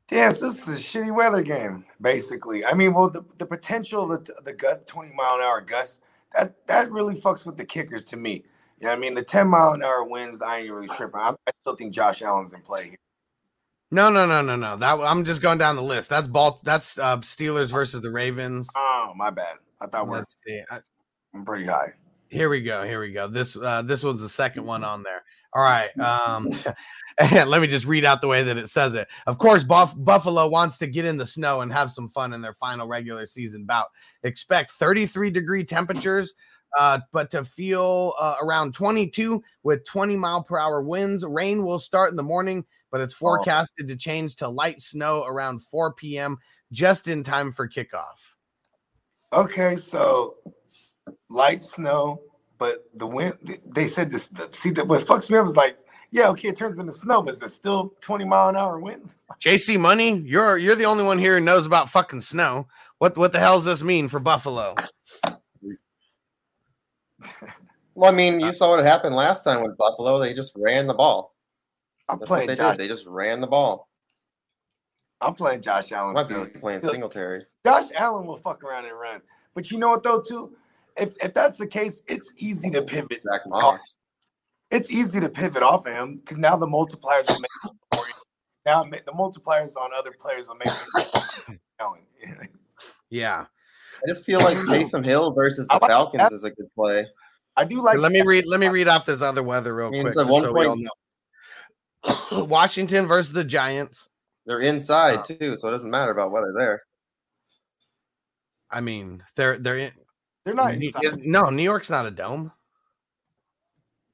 Damn, 0.07 0.31
so 0.33 0.49
this 0.49 0.67
is 0.67 0.79
a 0.79 0.83
shitty 0.83 1.13
weather 1.13 1.41
game, 1.41 1.85
basically. 2.01 2.65
I 2.65 2.73
mean, 2.73 2.93
well, 2.93 3.09
the, 3.09 3.23
the 3.37 3.45
potential 3.45 4.05
the, 4.05 4.17
the 4.43 4.53
gust, 4.53 4.85
20 4.85 5.13
mile 5.15 5.35
an 5.35 5.41
hour 5.41 5.61
gusts, 5.61 6.01
that 6.35 6.55
that 6.67 6.91
really 6.91 7.15
fucks 7.15 7.45
with 7.45 7.57
the 7.57 7.65
kickers 7.65 8.03
to 8.05 8.17
me. 8.17 8.43
You 8.79 8.87
know 8.87 8.89
what 8.89 8.97
I 8.97 8.99
mean? 8.99 9.13
The 9.13 9.23
10 9.23 9.47
mile 9.47 9.71
an 9.71 9.83
hour 9.83 10.03
winds, 10.03 10.41
I 10.41 10.59
ain't 10.59 10.71
really 10.71 10.87
tripping. 10.89 11.19
I, 11.19 11.29
I 11.29 11.51
still 11.61 11.75
think 11.75 11.93
Josh 11.93 12.21
Allen's 12.21 12.53
in 12.53 12.61
play 12.61 12.89
here. 12.89 12.97
No, 13.91 14.09
no, 14.09 14.25
no, 14.25 14.41
no, 14.41 14.55
no. 14.55 14.77
That 14.77 14.99
I'm 15.01 15.25
just 15.25 15.41
going 15.41 15.57
down 15.57 15.75
the 15.75 15.81
list. 15.81 16.09
That's 16.09 16.27
Balt. 16.27 16.63
That's 16.63 16.97
uh, 16.97 17.17
Steelers 17.17 17.67
versus 17.69 18.01
the 18.01 18.09
Ravens. 18.09 18.67
Oh, 18.75 19.11
my 19.15 19.29
bad. 19.29 19.55
I 19.81 19.87
thought 19.87 20.07
we're 20.07 20.17
Let's 20.17 20.35
see. 20.47 20.61
I- 20.71 20.79
I'm 21.33 21.45
pretty 21.45 21.65
high. 21.65 21.93
Here 22.29 22.49
we 22.49 22.61
go. 22.61 22.83
Here 22.83 22.99
we 23.01 23.11
go. 23.11 23.27
This 23.27 23.57
uh, 23.57 23.81
this 23.81 24.03
was 24.03 24.21
the 24.21 24.29
second 24.29 24.65
one 24.65 24.83
on 24.83 25.03
there. 25.03 25.23
All 25.53 25.63
right. 25.63 25.89
Um, 25.99 26.49
and 27.17 27.49
let 27.49 27.61
me 27.61 27.67
just 27.67 27.85
read 27.85 28.05
out 28.05 28.21
the 28.21 28.27
way 28.27 28.41
that 28.43 28.57
it 28.57 28.69
says 28.69 28.95
it. 28.95 29.07
Of 29.27 29.37
course, 29.37 29.63
Buff- 29.65 29.93
Buffalo 29.97 30.47
wants 30.47 30.77
to 30.77 30.87
get 30.87 31.03
in 31.05 31.17
the 31.17 31.25
snow 31.25 31.59
and 31.61 31.71
have 31.73 31.91
some 31.91 32.09
fun 32.09 32.33
in 32.33 32.41
their 32.41 32.53
final 32.53 32.87
regular 32.87 33.25
season 33.25 33.65
bout. 33.65 33.87
Expect 34.23 34.71
33 34.71 35.29
degree 35.29 35.63
temperatures, 35.65 36.33
uh, 36.77 36.99
but 37.11 37.29
to 37.31 37.43
feel 37.43 38.13
uh, 38.19 38.35
around 38.41 38.73
22 38.73 39.43
with 39.63 39.85
20 39.85 40.15
mile 40.15 40.41
per 40.43 40.57
hour 40.57 40.81
winds. 40.81 41.25
Rain 41.25 41.63
will 41.63 41.79
start 41.79 42.11
in 42.11 42.15
the 42.15 42.23
morning, 42.23 42.65
but 42.91 43.01
it's 43.01 43.13
oh. 43.15 43.17
forecasted 43.19 43.87
to 43.87 43.95
change 43.95 44.35
to 44.37 44.47
light 44.47 44.81
snow 44.81 45.23
around 45.23 45.63
4 45.63 45.93
p.m. 45.93 46.37
just 46.71 47.07
in 47.07 47.23
time 47.23 47.51
for 47.51 47.67
kickoff. 47.67 48.17
Okay, 49.33 49.77
so 49.77 50.35
light 51.29 51.61
snow, 51.61 52.21
but 52.57 52.85
the 52.95 53.07
wind, 53.07 53.59
they 53.65 53.87
said 53.87 54.11
this. 54.11 54.29
See, 54.51 54.71
the, 54.71 54.83
what 54.83 55.05
fucks 55.05 55.29
me 55.29 55.37
up 55.37 55.47
is 55.47 55.55
like, 55.55 55.77
yeah, 56.11 56.27
okay, 56.29 56.49
it 56.49 56.57
turns 56.57 56.79
into 56.79 56.91
snow, 56.91 57.21
but 57.21 57.35
is 57.35 57.41
it 57.41 57.51
still 57.51 57.93
20 58.01 58.25
mile 58.25 58.49
an 58.49 58.57
hour 58.57 58.79
winds? 58.79 59.17
JC 59.39 59.79
Money, 59.79 60.17
you're 60.25 60.57
you're 60.57 60.75
the 60.75 60.85
only 60.85 61.05
one 61.05 61.17
here 61.17 61.39
who 61.39 61.43
knows 61.43 61.65
about 61.65 61.89
fucking 61.89 62.21
snow. 62.21 62.67
What 62.97 63.17
what 63.17 63.31
the 63.31 63.39
hell 63.39 63.55
does 63.55 63.65
this 63.65 63.81
mean 63.81 64.09
for 64.09 64.19
Buffalo? 64.19 64.75
Well, 67.95 68.11
I 68.11 68.15
mean, 68.15 68.39
you 68.39 68.47
uh, 68.47 68.51
saw 68.51 68.75
what 68.75 68.85
happened 68.85 69.15
last 69.15 69.43
time 69.43 69.61
with 69.61 69.77
Buffalo. 69.77 70.19
They 70.19 70.33
just 70.33 70.53
ran 70.55 70.87
the 70.87 70.93
ball. 70.93 71.35
I'm 72.11 72.19
That's 72.19 72.29
what 72.29 72.35
playing 72.35 72.47
they 72.49 72.55
Josh. 72.55 72.77
did. 72.77 72.83
They 72.83 72.87
just 72.93 73.05
ran 73.05 73.39
the 73.39 73.47
ball. 73.47 73.87
I'm 75.21 75.33
playing 75.33 75.61
Josh 75.61 75.91
Allen. 75.91 76.13
Might 76.13 76.25
still. 76.25 76.45
be 76.45 76.59
playing 76.59 76.81
Look, 76.81 76.91
Singletary. 76.91 77.45
Josh 77.65 77.85
Allen 77.95 78.25
will 78.27 78.37
fuck 78.37 78.63
around 78.63 78.85
and 78.85 78.99
run. 78.99 79.21
But 79.53 79.71
you 79.71 79.77
know 79.77 79.89
what 79.89 80.03
though, 80.03 80.21
too? 80.21 80.55
If 80.97 81.15
if 81.23 81.33
that's 81.33 81.57
the 81.57 81.67
case, 81.67 82.01
it's 82.07 82.33
easy 82.37 82.69
to 82.71 82.81
pivot. 82.81 83.21
Zach 83.21 83.41
off. 83.51 83.61
Moss. 83.63 83.97
It's 84.71 84.91
easy 84.91 85.19
to 85.19 85.29
pivot 85.29 85.63
off 85.63 85.85
of 85.85 85.93
him 85.93 86.17
because 86.17 86.37
now 86.37 86.57
the 86.57 86.67
multipliers 86.67 87.27
will 87.29 87.39
make 87.39 87.73
for 87.93 88.07
you. 88.07 88.13
now 88.65 88.83
the 88.83 89.11
multipliers 89.13 89.75
on 89.77 89.91
other 89.95 90.11
players 90.11 90.47
will 90.47 90.55
make 90.55 91.59
Allen. 91.79 92.01
Yeah. 93.09 93.45
I 94.03 94.07
just 94.07 94.25
feel 94.25 94.39
like 94.39 94.57
Taysom 94.57 95.05
Hill 95.05 95.33
versus 95.33 95.67
the 95.67 95.75
like 95.81 95.89
Falcons 95.89 96.29
that. 96.29 96.33
is 96.33 96.43
a 96.43 96.49
good 96.49 96.73
play. 96.75 97.05
I 97.55 97.65
do 97.65 97.81
like. 97.81 97.97
let 97.99 98.11
me 98.11 98.21
read 98.21 98.45
let 98.47 98.59
me 98.59 98.69
read 98.69 98.87
off 98.87 99.05
this 99.05 99.21
other 99.21 99.43
weather 99.43 99.75
real 99.75 99.87
I 99.87 99.91
mean, 99.91 100.01
quick. 100.03 100.11
it's 100.11 100.17
a 100.17 100.25
one 100.25 100.43
so 100.43 100.51
we 100.53 100.65
all 100.65 100.75
point. 100.75 100.87
Washington 102.31 103.07
versus 103.07 103.33
the 103.33 103.43
Giants. 103.43 104.09
They're 104.45 104.61
inside 104.61 105.19
Oh. 105.19 105.23
too, 105.23 105.57
so 105.57 105.67
it 105.67 105.71
doesn't 105.71 105.89
matter 105.89 106.11
about 106.11 106.31
weather 106.31 106.53
there. 106.57 106.81
I 108.69 108.81
mean, 108.81 109.23
they're 109.35 109.57
they're 109.59 109.77
in 109.77 109.91
They're 110.45 110.53
not 110.55 110.75
Ne- 110.75 110.87
inside. 110.87 111.03
is- 111.03 111.17
no, 111.17 111.49
New 111.49 111.63
York's 111.63 111.89
not 111.89 112.05
a 112.05 112.11
dome. 112.11 112.51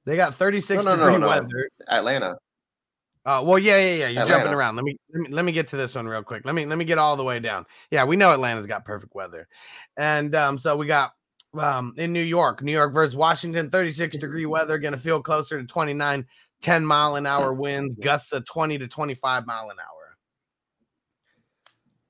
They 0.06 0.16
got 0.16 0.36
36 0.36 0.84
No, 0.86 0.96
no, 0.96 1.06
degree 1.06 1.18
no, 1.20 1.28
weather. 1.28 1.70
Atlanta. 1.90 2.38
Uh, 3.26 3.44
well, 3.46 3.60
yeah, 3.60 3.78
yeah, 3.78 3.94
yeah. 3.96 4.08
You're 4.10 4.26
jumping 4.26 4.54
around. 4.54 4.78
Let 4.78 4.86
me, 4.86 4.98
let 5.14 5.22
me 5.22 5.30
let 5.36 5.44
me 5.44 5.52
get 5.52 5.68
to 5.70 5.76
this 5.78 5.94
one 5.96 6.08
real 6.08 6.24
quick. 6.24 6.46
Let 6.46 6.56
me 6.56 6.66
let 6.66 6.78
me 6.78 6.86
get 6.86 6.98
all 6.98 7.18
the 7.18 7.26
way 7.26 7.40
down. 7.40 7.66
Yeah, 7.92 8.06
we 8.06 8.16
know 8.16 8.32
Atlanta's 8.32 8.66
got 8.68 8.86
perfect 8.86 9.14
weather, 9.16 9.50
and 9.98 10.34
um, 10.34 10.58
so 10.58 10.78
we 10.78 10.88
got 10.88 11.12
um 11.60 11.94
in 11.98 12.14
New 12.14 12.22
York, 12.22 12.62
New 12.62 12.72
York 12.72 12.94
versus 12.94 13.18
Washington, 13.18 13.70
36 13.70 14.18
degree 14.20 14.46
weather, 14.46 14.78
gonna 14.78 14.98
feel 14.98 15.22
closer 15.22 15.60
to 15.60 15.68
29, 15.68 16.26
10 16.62 16.86
mile 16.86 17.16
an 17.16 17.26
hour 17.26 17.53
winds, 17.53 17.95
gusts 17.95 18.32
of 18.32 18.45
20 18.45 18.78
to 18.80 18.88
25 18.88 19.45
mile 19.45 19.70
an 19.70 19.78
hour. 19.80 19.97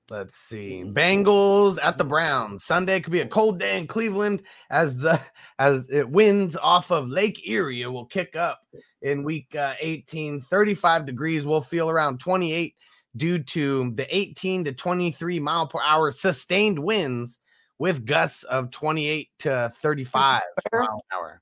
Let's 0.09 0.35
see. 0.35 0.83
Bengals 0.85 1.77
at 1.83 1.97
the 1.97 2.05
Browns. 2.05 2.63
Sunday 2.63 3.01
could 3.01 3.11
be 3.11 3.19
a 3.19 3.27
cold 3.27 3.59
day 3.59 3.77
in 3.77 3.87
Cleveland 3.87 4.41
as 4.69 4.97
the 4.97 5.19
as 5.59 5.89
it 5.89 6.09
winds 6.09 6.55
off 6.55 6.91
of 6.91 7.09
Lake 7.09 7.47
Erie 7.47 7.85
will 7.87 8.05
kick 8.05 8.35
up 8.35 8.61
in 9.01 9.23
week 9.23 9.53
uh, 9.53 9.73
18. 9.81 10.39
35 10.39 11.05
degrees. 11.05 11.45
We'll 11.45 11.59
feel 11.59 11.89
around 11.89 12.19
28 12.19 12.75
due 13.17 13.39
to 13.39 13.91
the 13.95 14.15
18 14.15 14.65
to 14.65 14.73
23 14.73 15.39
mile 15.39 15.67
per 15.67 15.81
hour 15.81 16.11
sustained 16.11 16.79
winds 16.79 17.39
with 17.77 18.05
gusts 18.05 18.43
of 18.43 18.71
28 18.71 19.29
to 19.39 19.73
35 19.81 20.41
mile 20.71 20.83
an 20.83 21.17
hour. 21.17 21.41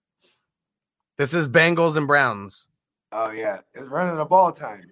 This 1.18 1.34
is 1.34 1.48
Bengals 1.48 1.98
and 1.98 2.08
Browns. 2.08 2.68
Oh 3.18 3.32
yeah, 3.32 3.60
it's 3.74 3.88
running 3.88 4.20
a 4.20 4.26
ball 4.26 4.52
time. 4.52 4.92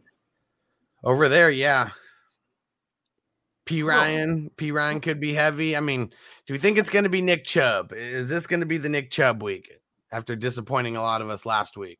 Over 1.03 1.27
there, 1.27 1.51
yeah. 1.51 1.89
Perine, 3.65 4.49
P 4.55 4.71
Ryan 4.71 5.01
could 5.01 5.19
be 5.19 5.33
heavy. 5.33 5.75
I 5.75 5.81
mean, 5.81 6.09
do 6.47 6.53
we 6.53 6.57
think 6.57 6.77
it's 6.77 6.89
going 6.89 7.03
to 7.03 7.09
be 7.09 7.21
Nick 7.21 7.43
Chubb? 7.43 7.91
Is 7.93 8.29
this 8.29 8.47
going 8.47 8.61
to 8.61 8.65
be 8.65 8.77
the 8.77 8.87
Nick 8.87 9.11
Chubb 9.11 9.43
week 9.43 9.69
after 10.11 10.37
disappointing 10.37 10.95
a 10.95 11.01
lot 11.01 11.21
of 11.21 11.29
us 11.29 11.45
last 11.45 11.75
week? 11.75 11.99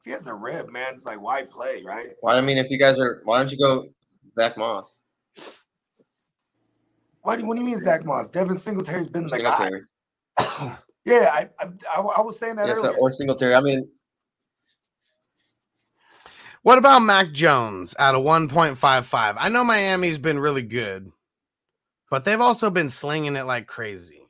If 0.00 0.04
he 0.04 0.10
has 0.10 0.26
a 0.26 0.34
rib, 0.34 0.68
man, 0.70 0.94
it's 0.94 1.06
like 1.06 1.20
why 1.22 1.42
play, 1.44 1.82
right? 1.82 2.10
Well, 2.22 2.36
I 2.36 2.42
mean, 2.42 2.58
if 2.58 2.70
you 2.70 2.78
guys 2.78 2.98
are, 3.00 3.22
why 3.24 3.38
don't 3.38 3.50
you 3.50 3.58
go 3.58 3.88
Zach 4.38 4.58
Moss? 4.58 5.00
What 7.22 7.36
do 7.36 7.42
you, 7.42 7.46
what 7.48 7.54
do 7.56 7.60
you 7.62 7.66
mean 7.66 7.80
Zach 7.80 8.04
Moss? 8.04 8.28
Devin 8.28 8.58
Singletary's 8.58 9.08
been 9.08 9.24
the 9.24 9.30
Singletary. 9.30 9.82
guy. 10.38 10.76
Yeah, 11.06 11.30
I, 11.32 11.48
I 11.58 11.68
I 11.96 12.00
I 12.02 12.20
was 12.20 12.38
saying 12.38 12.56
that 12.56 12.68
Yes, 12.68 12.76
uh, 12.76 12.88
earlier. 12.88 12.98
or 13.00 13.12
Singletary. 13.14 13.54
I 13.54 13.60
mean, 13.62 13.88
What 16.62 16.78
about 16.78 17.00
Mac 17.00 17.32
Jones 17.32 17.94
at 17.98 18.14
a 18.14 18.18
1.55? 18.18 19.36
I 19.38 19.48
know 19.48 19.64
Miami's 19.64 20.18
been 20.18 20.38
really 20.38 20.62
good, 20.62 21.10
but 22.10 22.24
they've 22.24 22.40
also 22.40 22.68
been 22.68 22.90
slinging 22.90 23.36
it 23.36 23.44
like 23.44 23.66
crazy. 23.66 24.28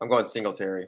I'm 0.00 0.08
going 0.08 0.26
Singletary. 0.26 0.86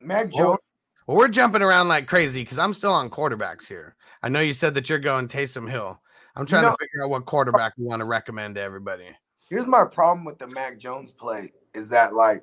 Mac 0.00 0.32
Jones. 0.32 0.58
Well, 1.06 1.16
we're 1.16 1.28
jumping 1.28 1.62
around 1.62 1.88
like 1.88 2.08
crazy 2.08 2.42
because 2.42 2.58
I'm 2.58 2.74
still 2.74 2.92
on 2.92 3.10
quarterbacks 3.10 3.66
here. 3.66 3.94
I 4.22 4.28
know 4.28 4.40
you 4.40 4.52
said 4.52 4.74
that 4.74 4.88
you're 4.88 4.98
going 4.98 5.28
Taysom 5.28 5.70
Hill. 5.70 6.00
I'm 6.34 6.46
trying 6.46 6.62
know- 6.62 6.70
to 6.70 6.76
figure 6.80 7.04
out 7.04 7.10
what 7.10 7.26
quarterback 7.26 7.74
we 7.78 7.84
want 7.84 8.00
to 8.00 8.06
recommend 8.06 8.56
to 8.56 8.60
everybody. 8.60 9.06
Here's 9.48 9.66
my 9.66 9.84
problem 9.84 10.24
with 10.24 10.38
the 10.38 10.48
Mac 10.48 10.78
Jones 10.78 11.10
play 11.10 11.52
is 11.74 11.88
that 11.90 12.14
like 12.14 12.42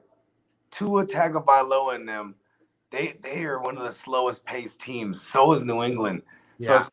Tua 0.70 1.06
Tagovailoa 1.06 1.96
and 1.96 2.08
them, 2.08 2.36
they 2.92 3.18
they 3.22 3.44
are 3.44 3.60
one 3.60 3.78
of 3.78 3.84
the 3.84 3.92
slowest 3.92 4.46
paced 4.46 4.82
teams. 4.82 5.22
So 5.22 5.54
is 5.54 5.64
New 5.64 5.82
England. 5.82 6.22
So 6.60 6.74
Yeah. 6.74 6.76
it's, 6.78 6.92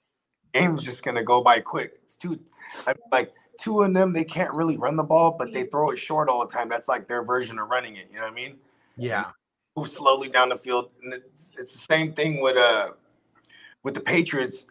game's 0.55 0.85
just 0.85 1.05
gonna 1.05 1.25
go 1.25 1.43
by 1.43 1.61
quick. 1.61 2.01
It's 2.05 2.17
too 2.17 2.41
I, 2.87 2.95
like 3.13 3.35
two 3.61 3.83
of 3.83 3.93
them. 3.93 4.13
They 4.13 4.25
can't 4.25 4.53
really 4.55 4.77
run 4.79 4.97
the 4.97 5.03
ball, 5.03 5.33
but 5.39 5.53
they 5.53 5.65
throw 5.65 5.91
it 5.91 5.97
short 5.97 6.29
all 6.29 6.47
the 6.47 6.53
time. 6.53 6.69
That's 6.69 6.89
like 6.89 7.09
their 7.09 7.23
version 7.23 7.59
of 7.59 7.69
running 7.69 7.97
it. 7.97 8.09
You 8.11 8.19
know 8.19 8.23
what 8.23 8.33
I 8.33 8.35
mean? 8.35 8.57
Yeah. 8.97 9.31
Move 9.77 9.89
slowly 9.91 10.29
down 10.29 10.49
the 10.49 10.57
field. 10.57 10.91
And 11.03 11.15
it's, 11.15 11.53
it's 11.59 11.73
the 11.73 11.79
same 11.79 12.13
thing 12.13 12.41
with 12.41 12.57
uh 12.57 12.91
with 13.83 13.95
the 13.95 14.01
Patriots. 14.01 14.67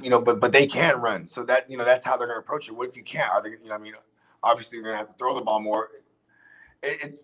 You 0.00 0.10
know, 0.10 0.20
but 0.20 0.40
but 0.40 0.52
they 0.52 0.66
can 0.66 1.00
run. 1.00 1.26
So 1.26 1.42
that 1.44 1.68
you 1.68 1.76
know 1.76 1.84
that's 1.84 2.06
how 2.06 2.16
they're 2.16 2.28
gonna 2.28 2.40
approach 2.40 2.68
it. 2.68 2.72
What 2.72 2.88
if 2.88 2.96
you 2.96 3.02
can't? 3.02 3.30
Are 3.30 3.42
they? 3.42 3.50
You 3.50 3.56
know, 3.64 3.70
what 3.70 3.80
I 3.80 3.82
mean, 3.82 3.94
obviously 4.42 4.76
you're 4.76 4.84
gonna 4.84 4.98
have 4.98 5.08
to 5.08 5.14
throw 5.14 5.34
the 5.34 5.40
ball 5.40 5.60
more. 5.60 5.88
It, 6.82 6.98
it's 7.02 7.22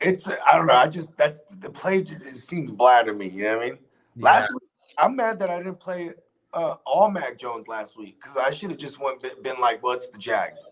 it's 0.00 0.28
I 0.28 0.56
don't 0.56 0.66
know. 0.66 0.74
I 0.74 0.86
just 0.88 1.16
that's 1.16 1.38
the 1.60 1.70
play 1.70 2.02
just 2.02 2.26
it 2.26 2.36
seems 2.36 2.72
bland 2.72 3.06
to 3.06 3.12
me. 3.12 3.28
You 3.28 3.44
know 3.44 3.56
what 3.56 3.66
I 3.66 3.70
mean? 3.70 3.78
Last 4.18 4.52
week, 4.52 4.68
I'm 4.98 5.16
mad 5.16 5.38
that 5.40 5.50
I 5.50 5.58
didn't 5.58 5.80
play 5.80 6.12
uh, 6.52 6.76
all 6.84 7.10
Mac 7.10 7.38
Jones 7.38 7.68
last 7.68 7.98
week 7.98 8.16
because 8.20 8.36
I 8.36 8.50
should 8.50 8.70
have 8.70 8.78
just 8.78 8.98
went 9.00 9.20
been, 9.42 9.60
like, 9.60 9.82
well, 9.82 9.98
the 9.98 10.18
Jags. 10.18 10.70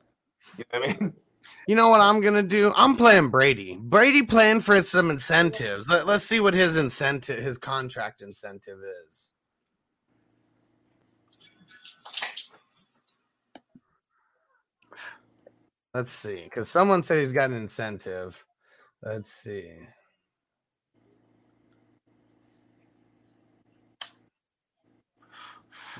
You 0.58 0.64
know 0.72 0.80
what 0.80 0.88
I 0.88 0.92
mean? 1.00 1.12
You 1.66 1.76
know 1.76 1.90
what 1.90 2.00
I'm 2.00 2.20
gonna 2.20 2.42
do? 2.42 2.72
I'm 2.74 2.96
playing 2.96 3.28
Brady. 3.28 3.78
Brady 3.78 4.22
playing 4.22 4.60
for 4.60 4.82
some 4.82 5.10
incentives. 5.10 5.88
Let, 5.88 6.06
let's 6.06 6.24
see 6.24 6.40
what 6.40 6.52
his 6.54 6.76
incentive, 6.76 7.42
his 7.42 7.58
contract 7.58 8.22
incentive 8.22 8.78
is. 9.08 9.30
Let's 15.94 16.12
see, 16.12 16.44
because 16.44 16.68
someone 16.68 17.02
said 17.02 17.18
he's 17.18 17.32
got 17.32 17.50
an 17.50 17.56
incentive. 17.56 18.42
Let's 19.04 19.30
see. 19.30 19.70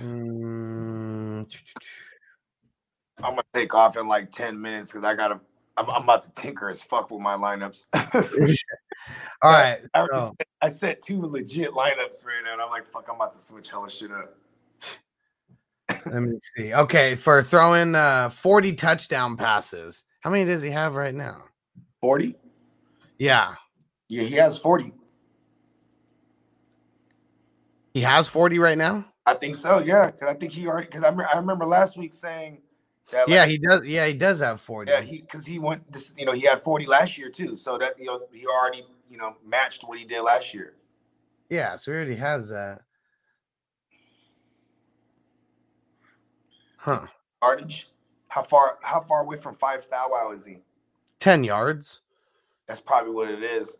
Mm, 0.01 1.47
I'm 3.23 3.31
gonna 3.31 3.43
take 3.53 3.75
off 3.75 3.97
in 3.97 4.09
like 4.09 4.33
10 4.33 4.61
minutes 4.61 4.91
because 4.91 5.05
I 5.05 5.15
gotta. 5.15 5.39
I'm, 5.77 5.91
I'm 5.91 6.03
about 6.05 6.23
to 6.23 6.33
tinker 6.33 6.69
as 6.71 6.81
fuck 6.83 7.11
with 7.11 7.21
my 7.21 7.37
lineups. 7.37 7.85
All 9.43 9.51
right. 9.51 9.81
I, 9.93 10.07
so- 10.07 10.35
set, 10.39 10.47
I 10.63 10.69
set 10.71 11.03
two 11.03 11.21
legit 11.21 11.73
lineups 11.73 12.25
right 12.25 12.43
now, 12.45 12.53
and 12.55 12.63
I'm 12.63 12.71
like, 12.71 12.87
fuck, 12.91 13.07
I'm 13.09 13.17
about 13.17 13.33
to 13.35 13.39
switch 13.39 13.71
hella 13.71 13.91
shit 13.91 14.11
up. 14.13 14.37
Let 16.07 16.23
me 16.23 16.39
see. 16.41 16.73
Okay, 16.73 17.15
for 17.17 17.43
throwing 17.43 17.95
uh 17.95 18.31
40 18.31 18.73
touchdown 18.75 19.37
passes. 19.37 20.05
How 20.21 20.31
many 20.31 20.47
does 20.47 20.63
he 20.63 20.71
have 20.71 20.95
right 20.95 21.15
now? 21.15 21.45
40? 22.01 22.37
Yeah. 23.25 23.55
Yeah, 24.09 24.25
he 24.25 24.35
has 24.35 24.59
40. 24.59 24.93
He 27.95 28.03
has 28.03 28.29
40 28.29 28.59
right 28.59 28.77
now? 28.77 29.07
I 29.25 29.33
think 29.33 29.55
so. 29.55 29.79
Yeah, 29.79 30.11
because 30.11 30.29
I 30.29 30.35
think 30.35 30.53
he 30.53 30.67
already. 30.67 30.89
Because 30.89 31.05
I, 31.05 31.11
me- 31.11 31.25
I 31.25 31.39
remember 31.39 31.65
last 31.65 31.97
week 31.97 32.13
saying 32.13 32.61
that. 33.11 33.27
Yeah, 33.27 33.47
he 33.47 33.57
does. 33.57 33.87
Yeah, 33.87 34.07
he 34.07 34.13
does 34.13 34.41
have 34.41 34.61
40. 34.61 34.91
Yeah, 34.91 35.01
he 35.01 35.23
because 35.23 35.47
he 35.47 35.59
went 35.59 35.91
this. 35.91 36.13
You 36.19 36.27
know, 36.27 36.33
he 36.33 36.43
had 36.43 36.63
40 36.63 36.85
last 36.85 37.17
year 37.17 37.31
too. 37.31 37.57
So 37.57 37.79
that 37.79 37.99
you 37.99 38.05
know 38.05 38.21
he 38.31 38.47
already 38.47 38.85
you 39.09 39.17
know 39.17 39.37
matched 39.47 39.85
what 39.85 39.99
he 39.99 40.05
did 40.05 40.21
last 40.21 40.53
year. 40.53 40.75
Yeah, 41.49 41.77
so 41.77 41.93
he 41.93 41.97
already 41.97 42.17
has 42.17 42.51
that. 42.51 42.83
Huh. 46.77 47.07
Yardage. 47.43 47.89
How 48.29 48.43
far? 48.43 48.79
How 48.83 49.01
far 49.01 49.23
away 49.23 49.39
from 49.39 49.55
five 49.55 49.87
thou 49.91 50.33
is 50.35 50.45
he? 50.45 50.59
10 51.21 51.45
yards. 51.45 52.01
That's 52.67 52.81
probably 52.81 53.13
what 53.13 53.31
it 53.31 53.43
is. 53.43 53.77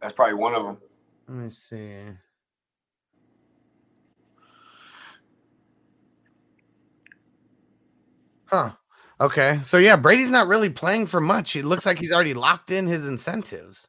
That's 0.00 0.14
probably 0.14 0.34
one 0.34 0.54
of 0.54 0.64
them. 0.64 0.78
Let 1.28 1.36
me 1.36 1.50
see. 1.50 1.96
Huh. 8.46 8.72
Okay. 9.20 9.60
So 9.62 9.78
yeah, 9.78 9.96
Brady's 9.96 10.30
not 10.30 10.46
really 10.46 10.70
playing 10.70 11.06
for 11.06 11.20
much. 11.20 11.56
It 11.56 11.64
looks 11.64 11.84
like 11.84 11.98
he's 11.98 12.12
already 12.12 12.34
locked 12.34 12.70
in 12.70 12.86
his 12.86 13.06
incentives. 13.06 13.88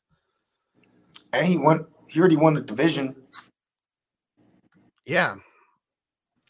And 1.31 1.45
he 1.45 1.57
won. 1.57 1.85
He 2.07 2.19
already 2.19 2.37
won 2.37 2.55
the 2.55 2.61
division. 2.61 3.15
Yeah. 5.05 5.35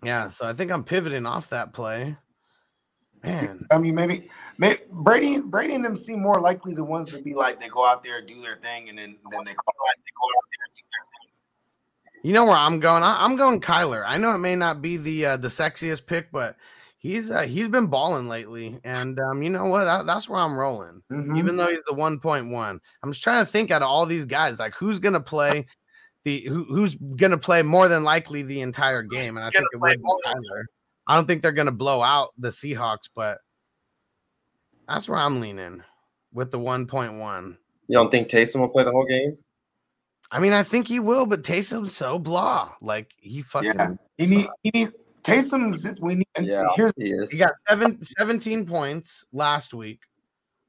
Yeah. 0.04 0.28
So 0.28 0.48
I 0.48 0.54
think 0.54 0.72
I'm 0.72 0.84
pivoting 0.84 1.26
off 1.26 1.50
that 1.50 1.74
play. 1.74 2.16
Man. 3.24 3.66
I 3.70 3.78
mean, 3.78 3.94
maybe, 3.96 4.14
maybe 4.14 4.30
Brady, 4.60 5.40
Brady 5.40 5.76
and 5.76 5.86
them 5.86 5.96
seem 5.96 6.22
more 6.22 6.36
likely 6.36 6.74
the 6.74 6.84
ones 6.84 7.16
to 7.18 7.24
be 7.24 7.34
like 7.34 7.60
they 7.60 7.70
go 7.70 7.86
out 7.86 8.04
there 8.04 8.22
do 8.22 8.42
their 8.42 8.58
thing 8.58 8.90
and 8.90 8.98
then 8.98 9.16
then 9.32 9.44
they 9.46 9.54
call 9.54 9.74
they 9.96 10.14
go 10.16 10.26
out 10.36 10.46
there 10.52 10.66
and 10.66 10.76
do 10.76 10.84
their 10.92 11.06
thing. 11.06 11.30
You 12.24 12.34
know 12.34 12.44
where 12.44 12.58
I'm 12.58 12.80
going? 12.80 13.04
I, 13.04 13.24
I'm 13.24 13.38
going 13.38 13.62
Kyler. 13.62 14.04
I 14.06 14.18
know 14.18 14.34
it 14.34 14.40
may 14.40 14.56
not 14.56 14.82
be 14.82 14.98
the 14.98 15.26
uh, 15.26 15.38
the 15.38 15.48
sexiest 15.48 16.06
pick, 16.06 16.32
but 16.32 16.58
he's 16.98 17.32
uh, 17.32 17.44
he's 17.44 17.70
been 17.70 17.88
balling 17.88 18.28
lately, 18.28 18.78
and 18.84 19.18
um, 19.20 19.42
you 19.42 19.50
know 19.50 19.66
what? 19.66 19.86
That, 19.86 20.06
that's 20.06 20.28
where 20.28 20.40
I'm 20.40 20.58
rolling. 20.58 21.02
Mhm. 21.10 21.38
Even 21.38 21.56
though 21.56 21.70
he's 21.70 21.80
the 21.88 21.96
1.1, 21.96 22.80
I'm 23.04 23.12
just 23.12 23.24
trying 23.24 23.46
to 23.46 23.50
think 23.50 23.72
out 23.72 23.82
of 23.82 23.88
all 23.88 24.06
these 24.06 24.26
guys, 24.26 24.60
like 24.60 24.76
who's 24.76 25.00
gonna 25.00 25.22
play 25.22 25.66
the 26.26 26.42
who, 26.42 26.66
who's 26.66 26.96
gonna 26.96 27.38
play 27.38 27.62
more 27.62 27.88
than 27.88 28.04
likely 28.04 28.44
the 28.44 28.62
entire 28.62 29.04
game, 29.04 29.38
and 29.38 29.46
I 29.46 29.50
think 29.50 29.66
it 29.72 29.80
would 29.80 29.98
be 29.98 30.04
Kyler. 30.26 30.64
I 31.08 31.16
don't 31.16 31.26
think 31.26 31.42
they're 31.42 31.54
gonna 31.54 31.72
blow 31.72 32.04
out 32.04 32.32
the 32.38 32.50
Seahawks, 32.50 33.10
but 33.16 33.40
that's 34.90 35.08
where 35.08 35.20
I'm 35.20 35.40
leaning 35.40 35.84
with 36.34 36.52
the 36.52 36.60
1.1. 36.60 37.58
You 37.88 37.98
don't 37.98 38.12
think 38.12 38.30
Taysom 38.30 38.60
will 38.60 38.70
play 38.70 38.84
the 38.84 38.92
whole 38.92 39.06
game? 39.06 39.38
I 40.32 40.40
mean, 40.40 40.54
I 40.54 40.64
think 40.64 40.88
he 40.88 41.00
will, 41.00 41.26
but 41.26 41.44
Taysom's 41.44 41.96
so 41.96 42.20
blah. 42.20 42.72
Like 42.82 43.12
he 43.18 43.42
fucking 43.42 43.74
Yeah, 43.76 43.94
he 44.18 44.26
need 44.28 44.48
he 44.62 44.72
need 44.74 44.92
Taysom's. 45.24 46.00
We 46.00 46.16
need. 46.16 46.28
and 46.36 46.46
Yeah, 46.46 46.68
here's 46.76 46.94
he 46.96 47.12
is. 47.12 47.32
He 47.32 47.38
got 47.38 47.54
seven, 47.68 48.00
17 48.04 48.68
points 48.68 49.26
last 49.34 49.74
week. 49.74 50.02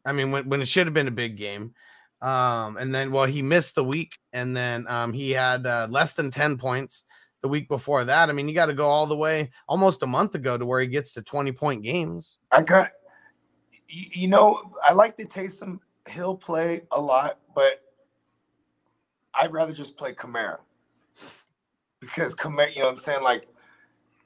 I 0.04 0.12
mean, 0.12 0.30
when, 0.30 0.48
when 0.48 0.62
it 0.62 0.68
should 0.68 0.86
have 0.86 0.94
been 0.94 1.08
a 1.08 1.12
big 1.12 1.36
game. 1.36 1.74
Um, 2.22 2.76
and 2.76 2.94
then, 2.94 3.12
well, 3.12 3.26
he 3.26 3.42
missed 3.42 3.74
the 3.74 3.84
week, 3.84 4.18
and 4.32 4.54
then 4.56 4.86
um, 4.88 5.12
he 5.12 5.30
had 5.30 5.66
uh, 5.66 5.88
less 5.90 6.12
than 6.12 6.30
10 6.30 6.58
points 6.58 7.04
the 7.42 7.48
week 7.48 7.68
before 7.68 8.04
that. 8.04 8.28
I 8.28 8.32
mean, 8.32 8.48
you 8.48 8.54
got 8.54 8.66
to 8.66 8.74
go 8.74 8.88
all 8.88 9.06
the 9.06 9.16
way 9.16 9.50
almost 9.68 10.02
a 10.02 10.06
month 10.06 10.34
ago 10.34 10.58
to 10.58 10.66
where 10.66 10.80
he 10.80 10.86
gets 10.86 11.14
to 11.14 11.22
20 11.22 11.52
point 11.52 11.82
games. 11.82 12.38
I 12.50 12.62
got. 12.62 12.90
You, 13.90 14.06
you 14.12 14.28
know, 14.28 14.72
I 14.82 14.92
like 14.92 15.16
the 15.16 15.24
Taysom 15.24 15.80
Hill 16.06 16.36
play 16.36 16.82
a 16.90 17.00
lot, 17.00 17.38
but 17.54 17.82
I'd 19.34 19.52
rather 19.52 19.72
just 19.72 19.96
play 19.96 20.12
Kamara 20.12 20.58
because 22.00 22.34
Kamara. 22.34 22.74
You 22.74 22.82
know 22.82 22.88
what 22.88 22.94
I'm 22.94 23.00
saying? 23.00 23.22
Like, 23.22 23.48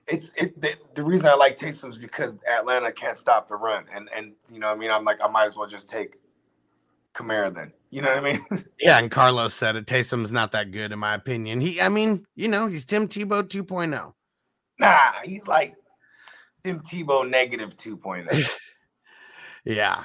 it's 0.07 0.33
it. 0.37 0.61
The, 0.61 0.75
the 0.95 1.03
reason 1.03 1.27
I 1.27 1.35
like 1.35 1.59
Taysom 1.59 1.91
is 1.91 1.99
because 1.99 2.35
Atlanta 2.51 2.93
can't 2.93 3.17
stop 3.17 3.49
the 3.49 3.57
run, 3.57 3.87
and 3.93 4.09
and 4.15 4.33
you 4.51 4.59
know, 4.59 4.69
what 4.69 4.77
I 4.77 4.79
mean, 4.79 4.91
I'm 4.91 5.05
like, 5.05 5.21
I 5.23 5.29
might 5.29 5.47
as 5.47 5.57
well 5.57 5.67
just 5.67 5.89
take 5.89 6.19
Kamara 7.15 7.55
then. 7.55 7.73
You 7.91 8.03
know 8.03 8.09
what 8.09 8.19
I 8.19 8.33
mean? 8.33 8.45
Yeah, 8.81 8.99
and 8.99 9.11
Carlos 9.11 9.55
said 9.55 9.77
it. 9.77 9.87
Taysom's 9.87 10.33
not 10.33 10.53
that 10.53 10.73
good, 10.73 10.93
in 10.93 10.99
my 10.99 11.15
opinion. 11.15 11.61
He, 11.61 11.81
I 11.81 11.89
mean, 11.89 12.27
you 12.35 12.49
know, 12.49 12.67
he's 12.67 12.85
Tim 12.85 13.09
Tebow 13.09 13.39
oh. 13.39 13.43
2.0. 13.45 14.13
nah, 14.79 15.13
he's 15.23 15.47
like 15.47 15.75
Tim 16.65 16.81
Tebow 16.81 17.21
oh. 17.21 17.25
2.0. 17.25 18.51
Yeah. 19.65 20.05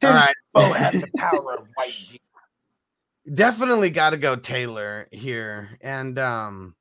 Tim 0.00 0.10
All 0.12 0.16
right. 0.16 0.34
Tebow 0.54 0.74
has 0.76 0.92
the 1.00 1.08
power 1.16 1.54
of 1.58 1.68
white 1.74 1.92
G. 2.04 2.20
Definitely 3.34 3.90
got 3.90 4.10
to 4.10 4.16
go 4.16 4.36
Taylor 4.36 5.08
here. 5.12 5.76
And, 5.80 6.18
um, 6.18 6.74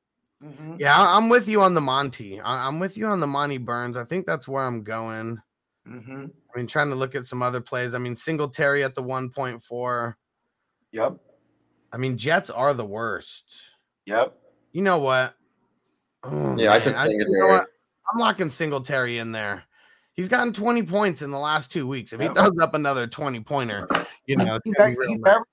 Mhm. 0.43 0.79
Yeah, 0.79 0.95
I- 0.95 1.17
I'm 1.17 1.29
with 1.29 1.47
you 1.47 1.61
on 1.61 1.73
the 1.73 1.81
Monty. 1.81 2.39
I- 2.39 2.67
I'm 2.67 2.77
with 2.79 2.95
you 2.95 3.07
on 3.07 3.19
the 3.19 3.25
Monty 3.27 3.57
Burns. 3.57 3.97
I 3.97 4.03
think 4.05 4.27
that's 4.27 4.47
where 4.47 4.63
I'm 4.63 4.83
going. 4.83 5.41
Mhm. 5.87 6.29
I 6.53 6.57
mean, 6.57 6.67
trying 6.67 6.89
to 6.89 6.95
look 6.95 7.15
at 7.15 7.25
some 7.25 7.41
other 7.41 7.59
plays. 7.59 7.95
I 7.95 7.97
mean, 7.97 8.15
Singletary 8.15 8.83
at 8.83 8.93
the 8.93 9.01
1.4. 9.01 10.15
Yep. 10.91 11.17
I 11.91 11.97
mean, 11.97 12.17
Jets 12.19 12.49
are 12.51 12.73
the 12.75 12.85
worst. 12.85 13.45
Yep. 14.05 14.37
You 14.73 14.83
know 14.83 14.99
what? 14.99 15.33
Oh, 16.23 16.55
Yeah, 16.55 16.73
I 16.73 16.79
took 16.79 16.93
man. 16.93 17.09
you 17.09 17.17
know 17.17 17.23
Singletary. 17.25 17.51
what? 17.51 17.67
I'm 18.13 18.19
locking 18.19 18.49
Singletary 18.51 19.17
in 19.17 19.31
there. 19.31 19.63
He's 20.17 20.27
gotten 20.27 20.51
20 20.51 20.83
points 20.83 21.21
in 21.21 21.31
the 21.31 21.37
last 21.39 21.71
two 21.71 21.87
weeks. 21.87 22.11
If 22.11 22.19
he 22.19 22.25
Yeah. 22.25 22.33
throws 22.33 22.57
up 22.59 22.73
another 22.73 23.05
20 23.07 23.39
pointer, 23.41 23.87
you 24.25 24.35
know, 24.35 24.59
he's, 24.63 24.73
aver- 24.79 24.95
he's 25.07 25.19
aver- 25.19 25.45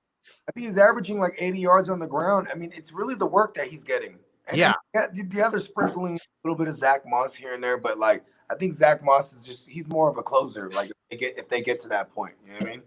I 0.48 0.52
think 0.52 0.66
he's 0.66 0.78
averaging 0.78 1.20
like 1.20 1.34
80 1.38 1.58
yards 1.60 1.90
on 1.90 1.98
the 1.98 2.06
ground. 2.06 2.48
I 2.50 2.54
mean, 2.56 2.72
it's 2.74 2.90
really 2.90 3.14
the 3.14 3.26
work 3.26 3.54
that 3.54 3.66
he's 3.68 3.84
getting. 3.84 4.18
And 4.48 4.56
Yeah. 4.56 4.72
the, 4.94 5.22
the 5.28 5.42
other 5.42 5.58
sprinkling 5.60 6.14
a 6.16 6.18
little 6.48 6.56
bit 6.56 6.68
of 6.68 6.74
Zach 6.74 7.02
Moss 7.06 7.34
here 7.34 7.52
and 7.54 7.62
there, 7.62 7.76
but 7.76 7.98
like 7.98 8.24
I 8.50 8.54
think 8.56 8.74
Zach 8.74 9.02
Moss 9.02 9.32
is 9.32 9.44
just 9.44 9.68
he's 9.68 9.86
more 9.88 10.08
of 10.08 10.16
a 10.18 10.22
closer. 10.22 10.68
Like 10.70 10.88
if 10.90 10.92
they 11.10 11.16
get 11.16 11.38
if 11.38 11.48
they 11.48 11.62
get 11.62 11.78
to 11.80 11.88
that 11.88 12.12
point, 12.14 12.34
you 12.44 12.52
know 12.52 12.58
what 12.58 12.66
I 12.66 12.70
mean? 12.70 12.82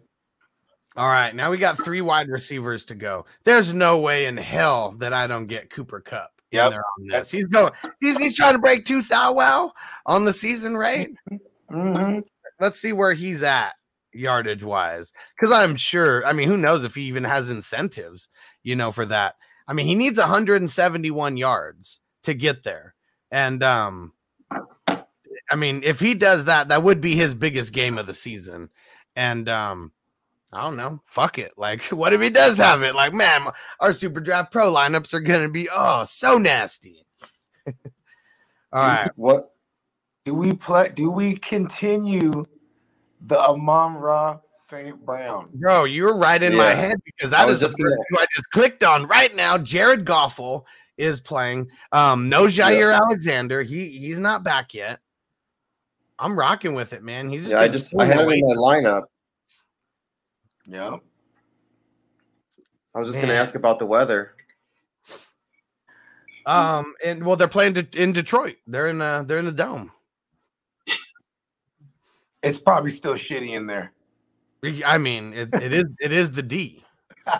All 0.95 1.07
right, 1.09 1.35
now 1.35 1.51
we 1.51 1.57
got 1.59 1.77
three 1.83 2.01
wide 2.01 2.27
receivers 2.27 2.85
to 2.85 2.95
go. 2.95 3.25
There's 3.43 3.71
no 3.73 3.99
way 3.99 4.25
in 4.25 4.35
hell 4.37 4.91
that 4.97 5.13
I 5.13 5.27
don't 5.27 5.45
get 5.45 5.69
Cooper 5.69 5.99
Kupp 5.99 6.31
in 6.51 6.57
Yep. 6.57 6.71
there 6.71 6.83
on 6.99 7.07
this. 7.07 7.29
He's 7.29 7.45
going. 7.45 7.71
He's, 8.01 8.17
he's 8.17 8.33
trying 8.35 8.53
to 8.53 8.59
break 8.59 8.85
two 8.85 9.01
thou 9.03 9.33
wow 9.33 9.73
on 10.07 10.25
the 10.25 10.33
season 10.33 10.75
rate. 10.75 11.15
Mm-hmm. 11.71 12.19
Let's 12.59 12.79
see 12.79 12.93
where 12.93 13.13
he's 13.13 13.43
at 13.43 13.73
yardage 14.13 14.63
wise, 14.63 15.13
because 15.35 15.53
I'm 15.53 15.75
sure. 15.75 16.25
I 16.25 16.33
mean, 16.33 16.47
who 16.47 16.57
knows 16.57 16.83
if 16.83 16.95
he 16.95 17.03
even 17.03 17.23
has 17.23 17.49
incentives, 17.49 18.29
you 18.63 18.75
know, 18.75 18.91
for 18.91 19.05
that. 19.05 19.35
I 19.67 19.73
mean, 19.73 19.85
he 19.85 19.95
needs 19.95 20.17
171 20.17 21.37
yards 21.37 21.99
to 22.23 22.33
get 22.33 22.63
there, 22.63 22.95
and 23.31 23.61
um, 23.63 24.13
I 24.87 25.55
mean, 25.55 25.81
if 25.83 25.99
he 25.99 26.13
does 26.13 26.45
that, 26.45 26.69
that 26.69 26.83
would 26.83 27.01
be 27.01 27.15
his 27.15 27.33
biggest 27.33 27.73
game 27.73 27.97
of 27.97 28.05
the 28.05 28.13
season, 28.13 28.69
and 29.15 29.47
um. 29.49 29.91
I 30.53 30.61
don't 30.61 30.77
know. 30.77 31.01
Fuck 31.03 31.39
it. 31.39 31.51
Like, 31.57 31.83
what 31.91 32.13
if 32.13 32.21
he 32.21 32.29
does 32.29 32.57
have 32.57 32.81
it? 32.81 32.95
Like, 32.95 33.13
man, 33.13 33.47
our 33.81 33.91
Super 33.91 34.21
Draft 34.21 34.49
Pro 34.49 34.71
lineups 34.71 35.13
are 35.13 35.19
gonna 35.19 35.49
be 35.49 35.67
oh 35.69 36.05
so 36.05 36.37
nasty. 36.37 37.05
All 38.71 38.81
right. 38.81 39.11
What? 39.17 39.51
Do 40.27 40.33
we 40.33 40.51
play? 40.51 40.89
Do 40.93 41.09
we 41.09 41.37
continue 41.37 42.45
the 43.21 43.39
Amon 43.39 43.93
Ra 43.95 44.39
St. 44.51 44.99
Brown? 45.05 45.47
Bro, 45.53 45.85
you're 45.85 46.17
right 46.17 46.43
in 46.43 46.53
my 46.53 46.65
head 46.65 46.97
because 47.05 47.31
I 47.31 47.37
that 47.37 47.47
was 47.47 47.59
the 47.61 47.67
just 47.67 47.77
gonna- 47.77 47.95
I 48.19 48.25
just 48.35 48.51
clicked 48.51 48.83
on 48.83 49.07
right 49.07 49.33
now. 49.33 49.57
Jared 49.57 50.03
Goffel 50.03 50.65
is 50.97 51.21
playing. 51.21 51.71
Um, 51.93 52.27
no 52.27 52.43
Jaire 52.43 52.93
Alexander. 52.93 53.63
He 53.63 53.87
he's 53.87 54.19
not 54.19 54.43
back 54.43 54.73
yet. 54.73 54.99
I'm 56.19 56.37
rocking 56.37 56.73
with 56.73 56.91
it, 56.91 57.03
man. 57.03 57.29
He's 57.29 57.43
just 57.43 57.51
Yeah, 57.51 57.61
I 57.61 57.69
just 57.69 57.95
I 57.97 58.03
had 58.03 58.19
him 58.19 58.29
in 58.29 58.41
my 58.45 58.55
lineup. 58.55 59.03
Yeah. 60.65 60.97
I 62.93 62.99
was 62.99 63.07
just 63.07 63.21
gonna 63.21 63.31
ask 63.35 63.55
about 63.55 63.79
the 63.79 63.85
weather. 63.85 64.33
Um, 66.45 66.95
and 67.01 67.25
well, 67.25 67.37
they're 67.37 67.47
playing 67.47 67.73
de- 67.75 67.87
in 68.03 68.11
Detroit. 68.11 68.57
They're 68.67 68.89
in 68.89 68.99
uh 69.01 69.23
they're 69.23 69.39
in 69.39 69.45
the 69.45 69.53
dome. 69.53 69.93
It's 72.47 72.57
probably 72.57 72.91
still 72.91 73.13
shitty 73.13 73.51
in 73.51 73.67
there. 73.67 73.93
I 74.85 74.97
mean, 74.97 75.33
it, 75.33 75.49
it 75.53 75.73
is 75.73 75.85
it 75.99 76.11
is 76.11 76.31
the 76.31 76.43
D. 76.43 76.83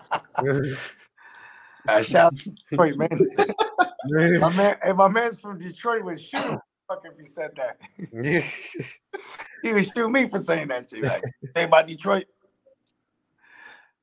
Uh, 1.88 2.04
shout 2.04 2.36
Detroit, 2.70 2.98
man. 2.98 3.10
my 4.42 4.56
man, 4.56 4.78
hey, 4.84 4.92
my 4.92 5.08
man's 5.08 5.40
from 5.40 5.58
Detroit 5.58 6.04
would 6.04 6.20
shoot. 6.20 6.44
him, 6.44 6.60
Fuck 6.88 7.04
if 7.06 7.18
he 7.18 7.26
said 7.26 7.52
that. 7.56 7.78
he 9.62 9.74
would 9.74 9.86
shoot 9.86 10.10
me 10.10 10.28
for 10.28 10.38
saying 10.38 10.68
that 10.68 10.90
shit. 10.90 11.04
Like, 11.04 11.24
say 11.56 11.64
about 11.64 11.88
Detroit. 11.88 12.26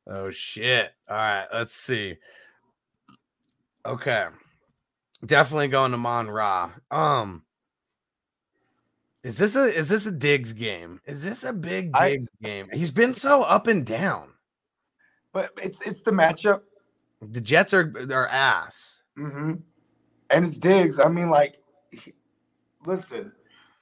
Oh 0.07 0.31
shit. 0.31 0.93
All 1.09 1.17
right, 1.17 1.47
let's 1.53 1.75
see. 1.75 2.17
Okay. 3.87 4.27
Definitely 5.25 5.69
going 5.69 5.93
to 5.93 5.99
Mon 5.99 6.29
Ra. 6.29 6.71
Um 6.91 7.44
is 9.25 9.39
this 9.39 9.57
a 9.57 9.65
is 9.65 9.89
this 9.89 10.05
a 10.05 10.13
Diggs 10.13 10.53
game? 10.53 11.01
Is 11.07 11.23
this 11.23 11.45
a 11.45 11.53
big 11.53 11.91
I- 11.95 12.11
Diggs 12.11 12.31
game? 12.43 12.69
He's 12.73 12.91
been 12.91 13.15
so 13.15 13.43
up 13.43 13.67
and 13.67 13.85
down. 13.85 14.29
But 15.33 15.51
it's 15.61 15.81
it's 15.81 16.01
the 16.01 16.13
matchup. 16.13 16.61
The 17.21 17.41
Jets 17.41 17.73
are 17.73 17.93
are 18.11 18.29
ass. 18.29 19.01
Mm-hmm. 19.19 19.55
And 20.31 20.45
it's 20.45 20.59
Diggs. 20.59 21.01
I 21.01 21.09
mean, 21.09 21.31
like, 21.31 21.59
he- 21.91 22.13
listen, 22.85 23.33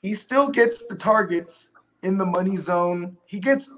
he 0.00 0.14
still 0.14 0.48
gets 0.48 0.86
the 0.86 0.94
targets 0.94 1.72
in 2.02 2.18
the 2.18 2.24
money 2.26 2.56
zone. 2.56 3.16
He 3.26 3.40
gets 3.40 3.68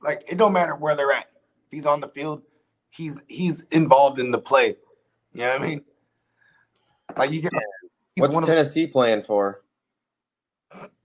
like 0.00 0.22
it 0.28 0.38
don't 0.38 0.52
matter 0.52 0.76
where 0.76 0.94
they're 0.94 1.12
at. 1.12 1.26
If 1.66 1.72
he's 1.72 1.86
on 1.86 2.00
the 2.00 2.08
field, 2.08 2.42
he's 2.90 3.20
he's 3.26 3.62
involved 3.72 4.20
in 4.20 4.30
the 4.30 4.38
play. 4.38 4.76
You 5.32 5.40
know 5.40 5.52
what 5.52 5.62
I 5.62 5.66
mean? 5.66 5.82
Like 7.16 7.32
you 7.32 7.42
get 7.42 7.52
What's 8.16 8.32
one 8.32 8.44
of 8.44 8.48
Tennessee 8.48 8.86
playing 8.86 9.24
for? 9.24 9.59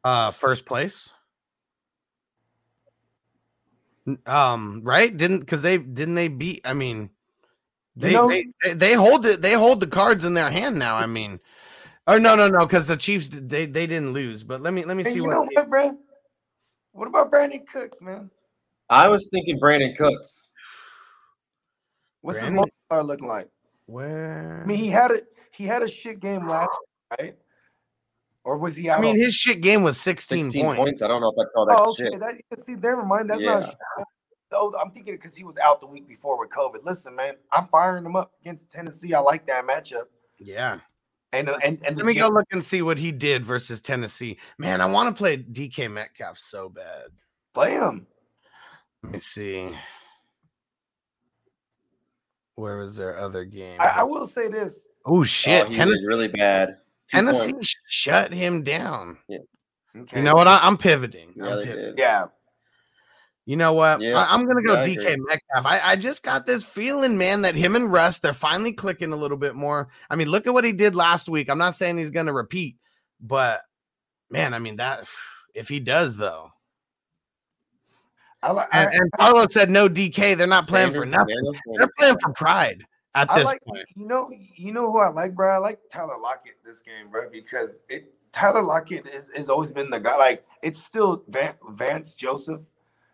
Uh 0.04 0.32
first 0.32 0.66
place. 0.66 1.14
Um, 4.26 4.82
right? 4.84 5.16
Didn't 5.16 5.40
because 5.40 5.62
they 5.62 5.78
didn't 5.78 6.16
they 6.16 6.28
beat 6.28 6.62
I 6.64 6.74
mean 6.74 7.10
they, 7.96 8.14
know- 8.14 8.28
they 8.28 8.46
they 8.64 8.74
they 8.74 8.94
hold 8.94 9.26
it 9.26 9.42
they 9.42 9.54
hold 9.54 9.80
the 9.80 9.88
cards 9.88 10.26
in 10.26 10.34
their 10.34 10.52
hand 10.52 10.78
now. 10.78 10.96
I 10.96 11.06
mean 11.06 11.40
Oh 12.08 12.20
no 12.20 12.36
no 12.36 12.48
no 12.48 12.66
because 12.66 12.86
the 12.86 12.98
Chiefs 12.98 13.30
they 13.32 13.66
they 13.66 13.88
didn't 13.88 14.14
lose. 14.14 14.44
But 14.44 14.62
let 14.62 14.74
me 14.74 14.86
let 14.86 14.96
me 14.96 15.04
see 15.04 15.16
you 15.16 15.24
what 15.24 15.32
know 15.32 15.48
what, 15.52 15.70
bro? 15.70 15.98
What 16.92 17.08
about 17.08 17.32
Brandin 17.32 17.66
Cooks, 17.68 18.00
man? 18.02 18.30
I 18.90 19.10
was 19.10 19.28
thinking 19.30 19.60
Brandin 19.60 19.98
Cooks. 19.98 20.50
What's 22.22 22.38
Brandin- 22.38 22.44
his 22.44 22.52
multiplier 22.52 23.04
looking 23.04 23.28
like? 23.28 23.50
where 23.88 24.62
I 24.64 24.68
mean, 24.68 24.78
he 24.78 24.88
had 24.88 25.12
a 25.12 25.22
he 25.52 25.66
had 25.66 25.84
a 25.84 25.88
shit 25.88 26.20
game 26.20 26.48
last, 26.48 26.70
year, 27.20 27.28
right? 27.28 27.36
Or 28.46 28.58
was 28.58 28.76
he 28.78 28.90
out? 28.90 29.00
I 29.00 29.02
mean 29.02 29.16
on- 29.16 29.20
his 29.20 29.34
shit 29.34 29.60
game 29.62 29.84
was 29.84 30.00
16, 30.00 30.44
16 30.44 30.64
points. 30.64 30.78
points. 30.78 31.02
I 31.02 31.08
don't 31.08 31.20
know 31.20 31.34
if 31.36 31.46
I 31.46 31.50
call 31.54 31.66
that 31.66 31.78
oh, 31.80 31.92
okay. 31.92 32.04
shit. 32.12 32.20
That, 32.20 32.66
see, 32.66 32.76
never 32.76 33.04
mind. 33.04 33.30
That's 33.30 33.42
not. 33.42 33.62
Yeah. 33.64 33.66
shit. 33.68 34.06
Oh, 34.54 34.74
I'm 34.82 34.92
thinking 34.92 35.16
because 35.16 35.36
he 35.36 35.44
was 35.44 35.58
out 35.58 35.82
the 35.82 35.88
week 35.88 36.08
before 36.08 36.40
with 36.40 36.52
COVID. 36.52 36.84
Listen, 36.84 37.16
man, 37.16 37.34
I'm 37.52 37.68
firing 37.68 38.06
him 38.06 38.16
up 38.16 38.32
against 38.42 38.70
Tennessee. 38.70 39.14
I 39.14 39.20
like 39.20 39.46
that 39.48 39.66
matchup. 39.66 40.04
Yeah. 40.40 40.80
And 41.34 41.50
uh, 41.50 41.58
and 41.64 41.82
and 41.84 41.98
Let 41.98 42.06
me 42.06 42.14
go 42.14 42.30
look 42.30 42.46
and 42.54 42.64
see 42.64 42.82
what 42.84 42.98
he 43.00 43.12
did 43.12 43.44
versus 43.44 43.82
Tennessee. 43.82 44.38
Man, 44.58 44.80
I 44.80 44.86
want 44.86 45.10
to 45.10 45.16
play 45.20 45.38
DK 45.40 45.92
Metcalf 45.92 46.38
so 46.38 46.70
bad. 46.70 47.08
play 47.54 47.72
him. 47.72 48.06
Let 49.04 49.12
me 49.14 49.20
see. 49.20 49.76
Where 52.56 52.78
was 52.78 52.96
their 52.96 53.18
other 53.18 53.44
game? 53.44 53.78
I, 53.82 53.88
I 53.88 54.04
will 54.04 54.28
say 54.28 54.48
this. 54.48 54.86
oh 55.06 55.20
Oh, 55.20 55.24
shit! 55.24 55.68
he 55.68 55.74
Tennessee, 55.74 56.00
did 56.00 56.08
really 56.08 56.28
bad. 56.30 56.78
Two 57.10 57.18
Tennessee 57.18 57.52
points. 57.52 57.68
sh- 57.68 57.75
shut 57.86 58.34
him 58.34 58.64
down. 58.64 59.18
Okay. 59.98 60.18
You 60.18 60.24
know 60.24 60.36
what? 60.36 60.48
I, 60.48 60.60
I'm 60.62 60.78
pivoting. 60.78 61.34
Yeah, 61.36 61.46
I'm 61.46 61.64
pivoting. 61.64 61.94
Yeah. 61.98 62.26
You 63.46 63.58
know 63.58 63.74
what? 63.74 64.02
Yeah, 64.02 64.16
I, 64.16 64.34
am 64.34 64.48
gonna 64.48 64.64
go 64.64 64.74
yeah, 64.74 64.88
DK 64.88 65.14
agree. 65.14 65.26
Metcalf. 65.30 65.66
I, 65.66 65.80
I 65.92 65.96
just 65.96 66.24
got 66.24 66.48
this 66.48 66.64
feeling, 66.64 67.16
man, 67.16 67.44
that 67.44 67.54
him 67.54 67.76
and 67.76 67.92
Russ 67.92 68.18
they're 68.18 68.34
finally 68.34 68.72
clicking 68.72 69.14
a 69.14 69.16
little 69.16 69.38
bit 69.38 69.56
more. 69.56 69.90
I 70.10 70.16
mean, 70.16 70.30
look 70.30 70.48
at 70.48 70.54
what 70.54 70.64
he 70.64 70.74
did 70.74 70.96
last 70.96 71.30
week. 71.30 71.48
I'm 71.50 71.60
not 71.60 71.76
saying 71.76 71.98
he's 71.98 72.10
gonna 72.10 72.34
repeat, 72.34 72.78
but 73.22 73.62
man, 74.32 74.56
I 74.56 74.60
mean 74.60 74.78
that 74.78 75.06
if 75.54 75.70
he 75.70 75.80
does 75.80 76.18
though. 76.18 76.52
I, 78.42 78.52
li- 78.52 78.64
And, 78.72 78.90
I, 78.90 78.92
and 78.92 79.12
Carlo 79.12 79.48
said 79.50 79.70
no 79.70 79.88
DK. 79.88 80.36
They're 80.36 80.48
not 80.48 80.68
playing 80.68 80.94
for 80.94 81.06
nothing. 81.06 81.54
They're 81.78 81.92
playing 81.98 82.18
for 82.22 82.34
pride 82.34 82.84
at 83.16 83.32
I 83.32 83.40
this 83.40 83.46
like 83.46 83.64
point. 83.64 83.86
you 83.96 84.06
know 84.06 84.30
you 84.56 84.72
know 84.74 84.92
who 84.92 85.00
I 85.00 85.10
like, 85.10 85.34
bro. 85.34 85.54
I 85.54 85.58
like 85.58 85.80
Tyler 85.92 86.18
Lockett 86.22 86.56
this 86.66 86.82
game, 86.82 87.10
bro, 87.10 87.30
because 87.32 87.72
it 87.90 88.14
Tyler 88.32 88.62
Lockett 88.64 89.08
is, 89.08 89.30
has 89.36 89.50
always 89.50 89.72
been 89.72 89.90
the 89.90 90.00
guy. 90.00 90.18
Like 90.18 90.46
it's 90.62 90.78
still 90.78 91.24
Van, 91.28 91.56
Vance 91.72 92.16
Joseph. 92.16 92.62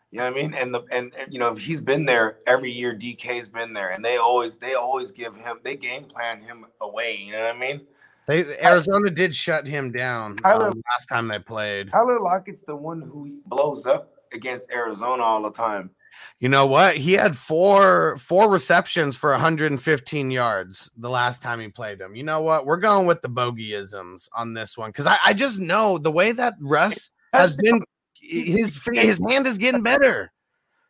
You 0.09 0.17
know 0.17 0.25
what 0.25 0.33
I 0.33 0.41
mean? 0.41 0.53
And 0.53 0.73
the 0.73 0.81
and, 0.91 1.13
and 1.17 1.31
you 1.31 1.39
know 1.39 1.53
he's 1.53 1.79
been 1.79 2.05
there 2.05 2.39
every 2.45 2.71
year. 2.71 2.93
DK's 2.93 3.47
been 3.47 3.73
there, 3.73 3.91
and 3.91 4.03
they 4.03 4.17
always 4.17 4.55
they 4.55 4.73
always 4.73 5.11
give 5.11 5.35
him 5.35 5.59
they 5.63 5.77
game 5.77 6.05
plan 6.05 6.41
him 6.41 6.65
away. 6.81 7.17
You 7.17 7.31
know 7.31 7.43
what 7.43 7.55
I 7.55 7.59
mean? 7.59 7.81
They 8.27 8.57
Arizona 8.63 9.09
did 9.09 9.33
shut 9.33 9.67
him 9.67 9.91
down 9.91 10.37
Tyler- 10.37 10.69
um, 10.69 10.81
last 10.91 11.05
time 11.07 11.27
they 11.27 11.39
played. 11.39 11.91
Tyler 11.91 12.19
Lockett's 12.19 12.61
the 12.61 12.75
one 12.75 13.01
who 13.01 13.39
blows 13.45 13.85
up 13.85 14.13
against 14.33 14.69
Arizona 14.71 15.23
all 15.23 15.41
the 15.43 15.51
time. 15.51 15.91
You 16.39 16.49
know 16.49 16.65
what? 16.65 16.97
He 16.97 17.13
had 17.13 17.37
four 17.37 18.17
four 18.17 18.49
receptions 18.49 19.15
for 19.15 19.31
115 19.31 20.31
yards 20.31 20.89
the 20.97 21.09
last 21.09 21.41
time 21.41 21.59
he 21.59 21.67
played 21.67 22.01
him. 22.01 22.15
You 22.15 22.23
know 22.23 22.41
what? 22.41 22.65
We're 22.65 22.77
going 22.77 23.07
with 23.07 23.21
the 23.21 23.29
bogeyisms 23.29 24.27
on 24.33 24.53
this 24.53 24.77
one 24.77 24.89
because 24.89 25.07
I, 25.07 25.17
I 25.23 25.33
just 25.33 25.59
know 25.59 25.97
the 25.97 26.11
way 26.11 26.31
that 26.31 26.55
Russ 26.59 27.11
has 27.33 27.55
been. 27.55 27.81
His 28.21 28.79
his 28.93 29.19
hand 29.29 29.47
is 29.47 29.57
getting 29.57 29.81
better. 29.81 30.31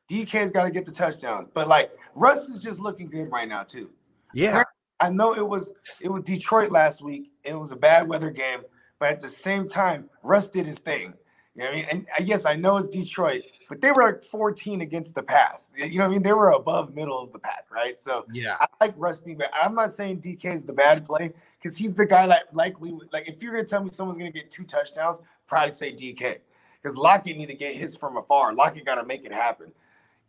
DK's 0.09 0.51
got 0.51 0.65
to 0.65 0.71
get 0.71 0.85
the 0.85 0.91
touchdowns, 0.91 1.47
but 1.53 1.69
like 1.69 1.91
Russ 2.15 2.49
is 2.49 2.59
just 2.59 2.79
looking 2.79 3.09
good 3.09 3.31
right 3.31 3.47
now 3.47 3.63
too. 3.63 3.89
Yeah, 4.33 4.63
I 4.99 5.09
know 5.09 5.33
it 5.33 5.47
was 5.47 5.71
it 6.01 6.09
was 6.09 6.23
Detroit 6.23 6.71
last 6.71 7.01
week. 7.01 7.31
It 7.43 7.55
was 7.55 7.71
a 7.71 7.75
bad 7.75 8.07
weather 8.07 8.29
game, 8.29 8.61
but 8.99 9.09
at 9.09 9.21
the 9.21 9.27
same 9.27 9.67
time, 9.67 10.09
Russ 10.21 10.49
did 10.49 10.65
his 10.65 10.77
thing. 10.77 11.13
You 11.55 11.63
know 11.63 11.69
I 11.69 11.75
mean? 11.75 11.85
And 11.91 12.07
I 12.17 12.21
guess 12.21 12.45
I 12.45 12.55
know 12.55 12.77
it's 12.77 12.87
Detroit, 12.87 13.41
but 13.67 13.81
they 13.81 13.91
were 13.91 14.03
like 14.03 14.23
14 14.23 14.81
against 14.81 15.13
the 15.15 15.23
pass. 15.23 15.67
You 15.75 15.99
know 15.99 16.05
what 16.05 16.11
I 16.11 16.13
mean? 16.13 16.23
They 16.23 16.31
were 16.33 16.51
above 16.51 16.95
middle 16.95 17.21
of 17.21 17.33
the 17.33 17.39
pack, 17.39 17.65
right? 17.69 18.01
So 18.01 18.25
Yeah. 18.31 18.55
I 18.59 18.67
like 18.79 18.93
Russ 18.95 19.19
being 19.19 19.37
back. 19.37 19.51
I'm 19.53 19.75
not 19.75 19.93
saying 19.93 20.21
DK 20.21 20.45
is 20.45 20.63
the 20.63 20.73
bad 20.73 21.05
play 21.05 21.33
because 21.61 21.77
he's 21.77 21.93
the 21.93 22.05
guy 22.05 22.25
that 22.27 22.55
likely 22.55 22.97
like 23.11 23.27
if 23.27 23.43
you're 23.43 23.51
gonna 23.51 23.65
tell 23.65 23.83
me 23.83 23.91
someone's 23.91 24.17
gonna 24.17 24.31
get 24.31 24.49
two 24.49 24.63
touchdowns, 24.63 25.21
probably 25.47 25.75
say 25.75 25.91
DK. 25.93 26.37
Because 26.81 26.97
Lockett 26.97 27.37
need 27.37 27.47
to 27.47 27.53
get 27.53 27.75
his 27.75 27.95
from 27.95 28.17
afar. 28.17 28.53
Lockett 28.53 28.85
gotta 28.85 29.05
make 29.05 29.25
it 29.25 29.33
happen. 29.33 29.71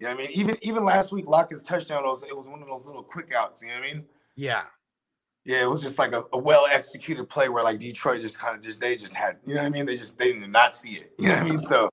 You 0.01 0.09
know 0.09 0.15
what 0.15 0.25
I 0.25 0.27
mean? 0.27 0.31
Even 0.33 0.57
even 0.63 0.85
last 0.85 1.13
week, 1.13 1.27
Lockett's 1.29 1.63
touchdown 1.63 2.03
was 2.03 2.25
it 2.25 2.37
was 2.37 2.49
one 2.49 2.61
of 2.63 2.69
those 2.69 2.85
little 2.85 3.05
quick 3.05 3.31
outs. 3.33 3.63
You 3.63 3.69
know 3.69 3.75
what 3.75 3.85
I 3.85 3.93
mean? 3.95 4.05
Yeah. 4.35 4.65
Yeah, 5.45 5.63
it 5.63 5.69
was 5.69 5.83
just 5.83 5.99
like 5.99 6.13
a, 6.13 6.23
a 6.33 6.39
well 6.39 6.67
executed 6.71 7.29
play 7.29 7.49
where 7.49 7.65
like 7.65 7.81
Detroit 7.81 8.21
just 8.21 8.39
kind 8.39 8.57
of 8.57 8.63
just 8.63 8.81
they 8.81 8.97
just 8.97 9.15
had 9.15 9.39
you 9.45 9.55
know 9.55 9.63
what 9.63 9.67
I 9.67 9.71
mean? 9.71 9.87
They 9.87 9.97
just 9.97 10.17
they 10.19 10.33
did 10.33 10.49
not 10.49 10.75
see 10.75 10.93
it. 10.95 11.13
You 11.19 11.29
know 11.29 11.35
what 11.35 11.43
I 11.43 11.49
mean? 11.49 11.59
So 11.59 11.89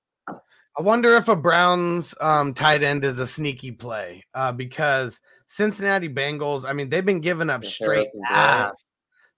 I 0.78 0.82
wonder 0.82 1.16
if 1.16 1.28
a 1.28 1.36
Browns 1.36 2.14
um, 2.20 2.54
tight 2.54 2.82
end 2.82 3.04
is 3.04 3.18
a 3.18 3.26
sneaky 3.26 3.72
play 3.72 4.24
uh, 4.34 4.52
because 4.52 5.20
Cincinnati 5.46 6.08
Bengals, 6.08 6.64
I 6.64 6.72
mean, 6.72 6.88
they've 6.88 7.04
been 7.04 7.20
giving 7.20 7.50
up 7.50 7.64
straight 7.64 8.08
ass 8.28 8.84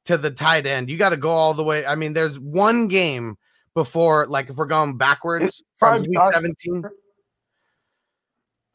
to 0.05 0.19
the 0.19 0.31
tight 0.31 0.67
end. 0.67 0.91
You 0.91 0.99
got 0.99 1.09
to 1.11 1.17
go 1.17 1.31
all 1.31 1.55
the 1.55 1.65
way. 1.65 1.87
I 1.87 1.95
mean, 1.95 2.13
there's 2.13 2.39
one 2.39 2.87
game 2.87 3.37
before, 3.75 4.27
like, 4.27 4.51
if 4.51 4.57
we're 4.57 4.67
going 4.67 4.99
backwards 4.99 5.63
from 5.77 6.03
week 6.03 6.13
Josh 6.13 6.35
17. 6.35 6.85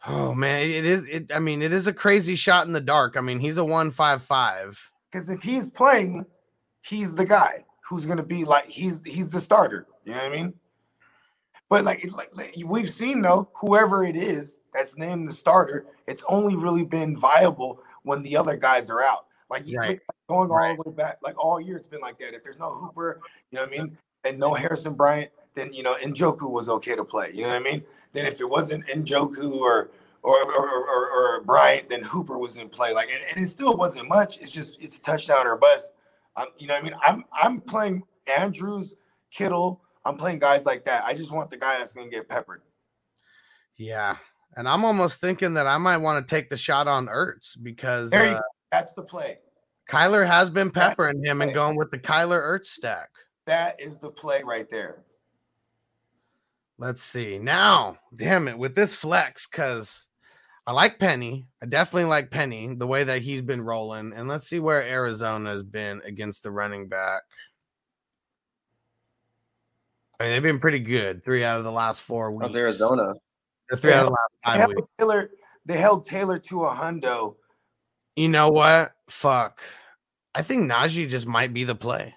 Oh 0.07 0.33
man, 0.33 0.61
it 0.61 0.85
is. 0.85 1.05
It. 1.07 1.31
I 1.33 1.39
mean, 1.39 1.61
it 1.61 1.73
is 1.73 1.85
a 1.85 1.93
crazy 1.93 2.35
shot 2.35 2.65
in 2.65 2.73
the 2.73 2.79
dark. 2.79 3.17
I 3.17 3.21
mean, 3.21 3.39
he's 3.39 3.57
a 3.57 3.65
one 3.65 3.91
five 3.91 4.21
five. 4.23 4.79
Because 5.11 5.29
if 5.29 5.41
he's 5.41 5.69
playing, 5.69 6.25
he's 6.81 7.13
the 7.13 7.25
guy 7.25 7.65
who's 7.89 8.05
gonna 8.05 8.23
be 8.23 8.43
like 8.45 8.65
he's 8.67 9.01
he's 9.05 9.29
the 9.29 9.41
starter. 9.41 9.87
You 10.03 10.11
know 10.13 10.17
what 10.23 10.25
I 10.25 10.35
mean? 10.35 10.53
But 11.69 11.83
like, 11.83 12.09
like, 12.13 12.29
like 12.33 12.55
we've 12.65 12.89
seen 12.89 13.21
though, 13.21 13.49
whoever 13.55 14.03
it 14.05 14.15
is 14.15 14.59
that's 14.73 14.97
named 14.97 15.27
the 15.29 15.33
starter, 15.33 15.85
it's 16.07 16.23
only 16.29 16.55
really 16.55 16.83
been 16.83 17.17
viable 17.17 17.81
when 18.03 18.23
the 18.23 18.37
other 18.37 18.55
guys 18.55 18.89
are 18.89 19.03
out. 19.03 19.25
Like 19.49 19.63
Right. 19.77 19.99
going 20.29 20.49
all 20.49 20.57
Right. 20.57 20.77
the 20.77 20.89
way 20.89 20.95
back, 20.95 21.19
like 21.23 21.37
all 21.37 21.59
year, 21.59 21.77
it's 21.77 21.87
been 21.87 22.01
like 22.01 22.17
that. 22.19 22.33
If 22.33 22.43
there's 22.43 22.59
no 22.59 22.69
Hooper, 22.69 23.21
you 23.51 23.57
know 23.57 23.63
what 23.65 23.73
I 23.73 23.77
mean, 23.77 23.97
and 24.23 24.37
no 24.39 24.53
Harrison 24.53 24.93
Bryant, 24.93 25.31
then 25.53 25.73
you 25.73 25.83
know 25.83 25.95
Njoku 25.95 26.49
was 26.49 26.69
okay 26.69 26.95
to 26.95 27.03
play. 27.03 27.31
You 27.33 27.43
know 27.43 27.49
what 27.49 27.55
I 27.57 27.59
mean? 27.59 27.83
Then 28.13 28.25
if 28.25 28.39
it 28.41 28.49
wasn't 28.49 28.85
Njoku 28.87 29.59
or 29.59 29.89
or 30.28 30.53
or, 30.53 30.69
or, 30.69 31.09
or 31.09 31.43
Bryant, 31.43 31.89
then 31.89 32.03
Hooper 32.03 32.38
was 32.38 32.57
in 32.57 32.69
play. 32.69 32.93
Like, 32.93 33.09
and, 33.09 33.21
and 33.36 33.45
it 33.45 33.49
still 33.49 33.78
wasn't 33.78 34.09
much. 34.09 34.39
It's 34.39 34.51
just 34.51 34.78
it's 34.80 34.99
touchdown 34.99 35.47
or 35.47 35.55
bust. 35.55 35.93
I'm, 36.36 36.47
you 36.57 36.67
know 36.67 36.73
what 36.73 36.82
I 36.82 36.86
mean? 36.86 36.95
I'm 37.05 37.23
I'm 37.34 37.61
playing 37.61 38.03
Andrews, 38.28 38.93
Kittle. 39.32 39.82
I'm 40.05 40.17
playing 40.17 40.39
guys 40.39 40.65
like 40.65 40.86
that. 40.86 41.03
I 41.05 41.13
just 41.13 41.32
want 41.32 41.49
the 41.49 41.57
guy 41.57 41.78
that's 41.78 41.93
gonna 41.93 42.09
get 42.09 42.28
peppered. 42.28 42.61
Yeah, 43.78 44.17
and 44.55 44.67
I'm 44.67 44.84
almost 44.84 45.21
thinking 45.21 45.53
that 45.53 45.67
I 45.67 45.78
might 45.78 45.97
want 45.97 46.28
to 46.28 46.36
take 46.36 46.49
the 46.49 46.57
shot 46.57 46.88
on 46.88 47.07
Ertz 47.07 47.57
because 47.61 48.09
There 48.09 48.25
you 48.25 48.36
uh. 48.36 48.41
That's 48.71 48.93
the 48.93 49.03
play. 49.03 49.38
Kyler 49.89 50.28
has 50.28 50.49
been 50.49 50.69
peppering 50.69 51.23
him 51.23 51.41
and 51.41 51.53
going 51.53 51.78
with 51.78 51.89
the 51.91 51.97
Kyler 51.97 52.41
Ertz 52.41 52.65
stack. 52.65 53.09
That 53.45 53.80
is 53.80 53.97
the 53.97 54.09
play 54.09 54.41
right 54.43 54.69
there. 54.69 55.05
Let's 56.78 57.01
see. 57.01 57.39
Now, 57.39 57.97
damn 58.13 58.49
it, 58.49 58.57
with 58.57 58.75
this 58.75 58.93
flex, 58.93 59.47
because 59.47 60.06
I 60.68 60.74
like 60.74 60.99
Penny. 60.99 61.47
I 61.63 61.65
definitely 61.65 62.09
like 62.09 62.30
Penny, 62.30 62.76
the 62.76 62.86
way 62.86 63.05
that 63.05 63.22
he's 63.22 63.41
been 63.41 63.61
rolling. 63.61 64.11
And 64.13 64.28
let's 64.28 64.49
see 64.49 64.59
where 64.59 64.84
Arizona 64.84 65.49
has 65.51 65.63
been 65.63 66.01
against 66.05 66.43
the 66.43 66.51
running 66.51 66.89
back. 66.89 67.22
I 70.20 70.24
mean, 70.24 70.34
they've 70.34 70.43
been 70.43 70.59
pretty 70.59 70.80
good. 70.80 71.24
Three 71.24 71.45
out 71.45 71.57
of 71.57 71.63
the 71.63 71.72
last 71.72 72.01
four 72.01 72.32
weeks. 72.32 72.47
How's 72.47 72.55
Arizona? 72.57 73.13
The 73.70 73.78
three 73.78 73.93
out 73.93 74.07
of 74.07 74.07
the 74.07 74.11
last 74.11 74.32
They 74.43 74.49
five 74.51 74.59
held 74.59 74.76
weeks. 74.76 74.89
Taylor. 74.99 75.30
They 75.65 75.78
held 75.78 76.05
Taylor 76.05 76.38
to 76.39 76.65
a 76.65 76.70
hundo. 76.76 77.36
You 78.18 78.28
know 78.28 78.49
what? 78.49 78.93
Fuck. 79.09 79.61
I 80.36 80.41
think 80.41 80.70
Najee 80.70 81.07
just 81.07 81.28
might 81.28 81.53
be 81.53 81.63
the 81.63 81.76
play. 81.76 82.13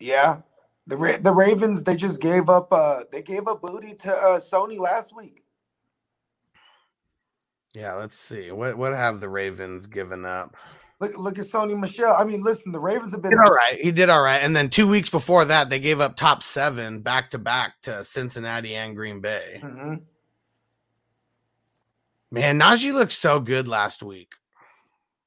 Yeah, 0.00 0.38
the 0.86 0.96
Ra- 0.96 1.18
the 1.18 1.32
Ravens. 1.32 1.82
They 1.82 1.96
just 1.96 2.20
gave 2.20 2.50
up. 2.50 2.70
Uh, 2.72 3.04
they 3.10 3.22
gave 3.22 3.48
up 3.48 3.62
booty 3.62 3.94
to 3.94 4.14
uh, 4.14 4.38
Sony 4.38 4.78
last 4.78 5.16
week. 5.16 5.43
Yeah, 7.74 7.94
let's 7.94 8.16
see. 8.16 8.52
What 8.52 8.78
what 8.78 8.92
have 8.92 9.20
the 9.20 9.28
Ravens 9.28 9.86
given 9.86 10.24
up? 10.24 10.56
Look, 11.00 11.18
look 11.18 11.38
at 11.40 11.44
Sony 11.44 11.78
Michel. 11.78 12.14
I 12.16 12.22
mean, 12.24 12.40
listen, 12.42 12.70
the 12.70 12.78
Ravens 12.78 13.10
have 13.10 13.20
been 13.20 13.34
all 13.34 13.52
right. 13.52 13.78
He 13.80 13.90
did 13.90 14.08
all 14.10 14.22
right. 14.22 14.38
And 14.38 14.54
then 14.54 14.70
two 14.70 14.86
weeks 14.86 15.10
before 15.10 15.44
that, 15.46 15.68
they 15.68 15.80
gave 15.80 16.00
up 16.00 16.14
top 16.16 16.42
seven 16.42 17.00
back 17.00 17.30
to 17.32 17.38
back 17.38 17.74
to 17.82 18.04
Cincinnati 18.04 18.76
and 18.76 18.94
Green 18.94 19.20
Bay. 19.20 19.60
Mhm. 19.62 20.02
Man, 22.30 22.58
Najee 22.60 22.92
looked 22.92 23.12
so 23.12 23.40
good 23.40 23.68
last 23.68 24.02
week. 24.02 24.32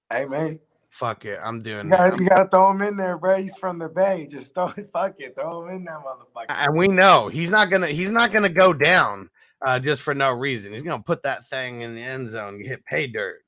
Hey 0.10 0.26
man, 0.26 0.60
Fuck 0.90 1.26
it. 1.26 1.40
I'm 1.44 1.62
doing 1.62 1.88
you 1.88 1.94
it. 1.94 1.98
gotta, 1.98 2.24
you 2.24 2.30
gotta 2.30 2.50
throw 2.50 2.72
him 2.72 2.82
in 2.82 2.98
there, 2.98 3.18
bro. 3.18 3.42
He's 3.42 3.56
from 3.58 3.78
the 3.78 3.90
Bay. 3.90 4.26
Just 4.32 4.54
throw 4.54 4.70
it. 4.78 4.90
Fuck 4.94 5.16
it, 5.20 5.36
throw 5.36 5.68
him 5.68 5.76
in 5.76 5.84
that 5.86 6.00
motherfucker. 6.00 6.46
And 6.50 6.76
we 6.76 6.88
know 6.88 7.28
he's 7.28 7.50
not 7.52 7.70
gonna 7.70 7.88
he's 7.88 8.12
not 8.12 8.32
gonna 8.32 8.50
go 8.50 8.72
down 8.74 9.30
uh, 9.66 9.80
just 9.80 10.02
for 10.02 10.14
no 10.14 10.32
reason. 10.32 10.72
He's 10.72 10.84
gonna 10.84 11.04
put 11.04 11.24
that 11.24 11.48
thing 11.48 11.82
in 11.82 11.96
the 11.96 12.02
end 12.02 12.30
zone 12.30 12.64
hit 12.64 12.86
pay 12.86 13.08
dirt. 13.08 13.40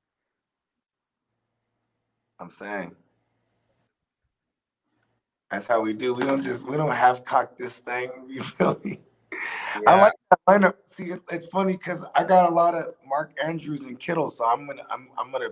I'm 2.39 2.49
saying. 2.49 2.95
That's 5.51 5.65
how 5.65 5.81
we 5.81 5.93
do. 5.93 6.13
We 6.13 6.23
don't 6.23 6.41
just 6.41 6.67
we 6.67 6.77
don't 6.77 6.91
half 6.91 7.25
cock 7.25 7.57
this 7.57 7.75
thing. 7.75 8.11
You 8.29 8.43
feel 8.43 8.79
me? 8.83 8.99
I 9.87 9.99
like 9.99 10.13
that 10.29 10.39
lineup. 10.47 10.75
See, 10.87 11.13
it's 11.31 11.47
funny 11.47 11.73
because 11.73 12.03
I 12.15 12.23
got 12.23 12.49
a 12.49 12.53
lot 12.53 12.75
of 12.75 12.93
Mark 13.07 13.33
Andrews 13.43 13.81
and 13.81 13.99
Kittle, 13.99 14.29
so 14.29 14.45
I'm 14.45 14.67
gonna 14.67 14.83
I'm 14.89 15.09
I'm 15.17 15.31
gonna 15.31 15.49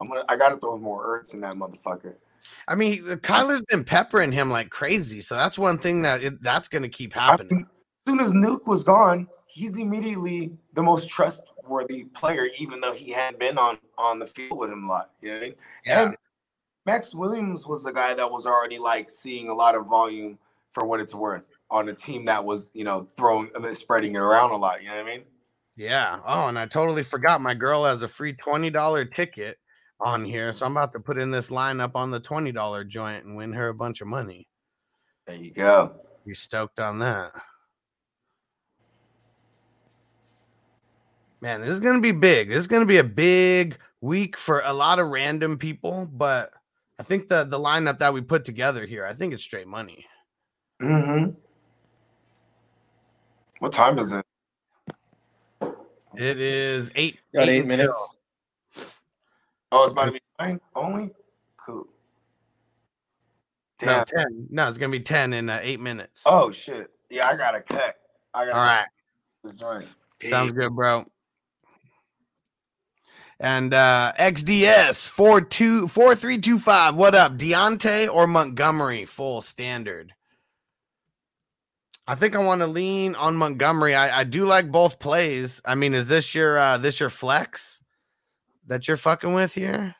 I'm 0.00 0.08
gonna 0.08 0.24
I 0.28 0.36
gotta 0.36 0.56
throw 0.56 0.78
more 0.78 1.22
Ertz 1.22 1.34
in 1.34 1.40
that 1.40 1.54
motherfucker. 1.54 2.14
I 2.68 2.74
mean, 2.74 3.04
the 3.04 3.16
Kyler's 3.16 3.62
been 3.62 3.84
peppering 3.84 4.32
him 4.32 4.50
like 4.50 4.70
crazy, 4.70 5.20
so 5.20 5.34
that's 5.34 5.58
one 5.58 5.78
thing 5.78 6.02
that 6.02 6.22
it, 6.22 6.42
that's 6.42 6.68
gonna 6.68 6.88
keep 6.88 7.12
happening. 7.12 7.66
As 8.06 8.12
soon 8.12 8.20
as 8.20 8.32
Nuke 8.32 8.66
was 8.66 8.84
gone, 8.84 9.28
he's 9.54 9.78
immediately 9.78 10.50
the 10.74 10.82
most 10.82 11.08
trustworthy 11.08 12.04
player, 12.04 12.48
even 12.58 12.80
though 12.80 12.92
he 12.92 13.12
hadn't 13.12 13.38
been 13.38 13.56
on 13.56 13.78
on 13.96 14.18
the 14.18 14.26
field 14.26 14.58
with 14.58 14.70
him 14.70 14.84
a 14.84 14.88
lot. 14.88 15.10
You 15.22 15.28
know 15.28 15.34
what 15.34 15.42
I 15.42 15.46
mean? 15.46 15.54
Yeah. 15.86 16.02
And 16.02 16.16
Max 16.84 17.14
Williams 17.14 17.64
was 17.66 17.84
the 17.84 17.92
guy 17.92 18.14
that 18.14 18.30
was 18.30 18.46
already 18.46 18.78
like 18.78 19.08
seeing 19.08 19.48
a 19.48 19.54
lot 19.54 19.76
of 19.76 19.86
volume 19.86 20.38
for 20.72 20.84
what 20.84 21.00
it's 21.00 21.14
worth 21.14 21.46
on 21.70 21.88
a 21.88 21.94
team 21.94 22.24
that 22.24 22.44
was, 22.44 22.68
you 22.74 22.82
know, 22.82 23.06
throwing 23.16 23.50
spreading 23.74 24.16
it 24.16 24.18
around 24.18 24.50
a 24.50 24.56
lot. 24.56 24.82
You 24.82 24.88
know 24.88 24.96
what 24.96 25.06
I 25.06 25.16
mean? 25.16 25.22
Yeah. 25.76 26.18
Oh, 26.26 26.48
and 26.48 26.58
I 26.58 26.66
totally 26.66 27.04
forgot 27.04 27.40
my 27.40 27.54
girl 27.54 27.84
has 27.84 28.02
a 28.02 28.08
free 28.08 28.32
twenty 28.32 28.70
dollar 28.70 29.04
ticket 29.04 29.58
on 30.00 30.24
here, 30.24 30.52
so 30.52 30.66
I'm 30.66 30.72
about 30.72 30.92
to 30.94 31.00
put 31.00 31.18
in 31.18 31.30
this 31.30 31.48
lineup 31.48 31.92
on 31.94 32.10
the 32.10 32.20
twenty 32.20 32.50
dollar 32.50 32.82
joint 32.82 33.24
and 33.24 33.36
win 33.36 33.52
her 33.52 33.68
a 33.68 33.74
bunch 33.74 34.00
of 34.00 34.08
money. 34.08 34.48
There 35.26 35.36
you 35.36 35.52
go. 35.52 35.92
You 36.24 36.34
stoked 36.34 36.80
on 36.80 36.98
that? 36.98 37.32
Man, 41.44 41.60
this 41.60 41.72
is 41.72 41.80
gonna 41.80 42.00
be 42.00 42.10
big. 42.10 42.48
This 42.48 42.60
is 42.60 42.66
gonna 42.66 42.86
be 42.86 42.96
a 42.96 43.04
big 43.04 43.76
week 44.00 44.34
for 44.38 44.62
a 44.64 44.72
lot 44.72 44.98
of 44.98 45.08
random 45.08 45.58
people, 45.58 46.08
but 46.10 46.50
I 46.98 47.02
think 47.02 47.28
the 47.28 47.44
the 47.44 47.58
lineup 47.58 47.98
that 47.98 48.14
we 48.14 48.22
put 48.22 48.46
together 48.46 48.86
here, 48.86 49.04
I 49.04 49.12
think 49.12 49.34
it's 49.34 49.42
straight 49.42 49.68
money. 49.68 50.06
Mm-hmm. 50.80 51.32
What 53.58 53.72
time 53.72 53.98
is 53.98 54.12
it? 54.12 54.24
It 56.16 56.40
is 56.40 56.90
eight. 56.94 57.18
Got 57.34 57.50
eight 57.50 57.64
until- 57.64 57.76
minutes. 57.76 58.16
Oh, 59.70 59.84
it's 59.84 59.92
about 59.92 60.06
to 60.06 60.12
be 60.12 60.20
nine 60.40 60.58
only. 60.74 61.10
Cool. 61.58 61.86
No, 63.82 64.02
Damn. 64.10 64.28
10. 64.28 64.46
No, 64.48 64.68
it's 64.70 64.78
gonna 64.78 64.90
be 64.90 65.00
10 65.00 65.34
in 65.34 65.50
uh, 65.50 65.60
eight 65.62 65.80
minutes. 65.80 66.22
Oh 66.24 66.50
shit. 66.50 66.90
Yeah, 67.10 67.28
I 67.28 67.36
gotta 67.36 67.60
cut. 67.60 67.96
I 68.32 68.46
gotta 68.46 68.56
All 68.56 68.64
right. 68.64 68.86
the 69.42 69.52
joint. 69.52 69.88
Sounds 70.26 70.52
good, 70.52 70.74
bro. 70.74 71.04
And 73.40 73.74
uh 73.74 74.12
XDS 74.18 75.08
42 75.08 75.88
4325. 75.88 76.94
What 76.94 77.14
up? 77.14 77.36
Diontae 77.36 78.12
or 78.12 78.26
Montgomery 78.26 79.04
full 79.04 79.42
standard? 79.42 80.14
I 82.06 82.14
think 82.14 82.36
I 82.36 82.44
want 82.44 82.60
to 82.60 82.66
lean 82.66 83.14
on 83.14 83.36
Montgomery. 83.36 83.94
I, 83.94 84.20
I 84.20 84.24
do 84.24 84.44
like 84.44 84.70
both 84.70 84.98
plays. 84.98 85.62
I 85.64 85.74
mean, 85.74 85.94
is 85.94 86.08
this 86.08 86.34
your 86.34 86.58
uh 86.58 86.78
this 86.78 87.00
your 87.00 87.10
flex 87.10 87.80
that 88.66 88.86
you're 88.86 88.96
fucking 88.96 89.34
with 89.34 89.54
here? 89.54 89.94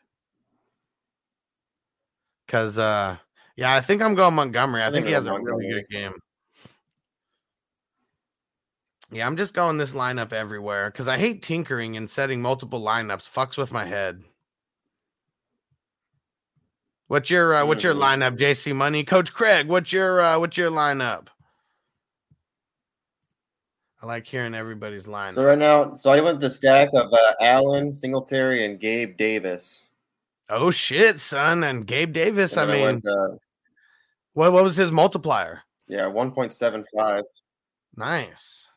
Cause 2.46 2.78
uh 2.78 3.16
yeah, 3.56 3.74
I 3.74 3.80
think 3.80 4.02
I'm 4.02 4.14
going 4.14 4.34
Montgomery. 4.34 4.82
I, 4.82 4.88
I 4.88 4.90
think 4.90 5.06
think 5.06 5.08
he 5.08 5.12
has 5.12 5.26
a 5.26 5.32
really 5.32 5.68
good 5.68 5.88
game. 5.88 6.14
Yeah, 9.10 9.26
I'm 9.26 9.36
just 9.36 9.54
going 9.54 9.76
this 9.76 9.92
lineup 9.92 10.32
everywhere 10.32 10.90
because 10.90 11.08
I 11.08 11.18
hate 11.18 11.42
tinkering 11.42 11.96
and 11.96 12.08
setting 12.08 12.40
multiple 12.42 12.80
lineups. 12.82 13.30
Fucks 13.30 13.56
with 13.56 13.70
my 13.72 13.84
head. 13.84 14.22
What's 17.08 17.30
your 17.30 17.54
uh, 17.54 17.66
what's 17.66 17.84
your 17.84 17.94
Mhm. 17.94 18.00
lineup, 18.00 18.38
JC 18.38 18.72
Money? 18.74 19.04
Coach 19.04 19.32
Craig, 19.32 19.68
what's 19.68 19.92
your 19.92 20.20
uh, 20.20 20.38
what's 20.38 20.56
your 20.56 20.70
lineup? 20.70 21.28
I 24.02 24.06
like 24.06 24.26
hearing 24.26 24.54
everybody's 24.54 25.06
line. 25.06 25.32
So 25.32 25.44
right 25.44 25.58
now, 25.58 25.94
so 25.94 26.10
I 26.10 26.20
went 26.20 26.40
the 26.40 26.50
stack 26.50 26.88
of 26.92 27.12
uh, 27.12 27.34
Allen, 27.40 27.92
Singletary, 27.92 28.64
and 28.64 28.78
Gabe 28.80 29.16
Davis. 29.16 29.88
oh 30.50 30.70
shit, 30.70 31.20
son, 31.20 31.62
and 31.64 31.86
Gabe 31.86 32.12
Davis. 32.12 32.56
I 32.56 32.62
And 32.62 32.70
then 32.70 32.76
mean, 32.76 32.84
went, 32.86 33.06
uh, 33.06 33.36
what 34.32 34.52
what 34.52 34.64
was 34.64 34.76
his 34.76 34.90
multiplier? 34.90 35.62
yeah, 35.86 36.06
one 36.06 36.32
point 36.32 36.52
seven 36.52 36.84
five. 36.96 37.24
Nice. 37.96 38.68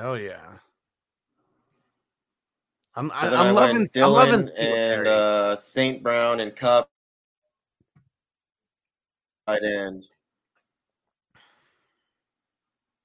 Hell 0.00 0.18
yeah. 0.18 0.40
I'm 2.94 3.08
So 3.08 3.14
I 3.14 3.50
loving 3.50 3.76
went 3.76 3.96
I'm 3.96 4.12
loving 4.12 4.46
Dillon 4.46 4.50
and 4.56 5.06
uh, 5.06 5.56
Saint 5.58 6.02
Brown 6.02 6.40
and 6.40 6.56
Kupp. 6.56 6.88
Tight 9.46 9.62
end. 9.62 10.04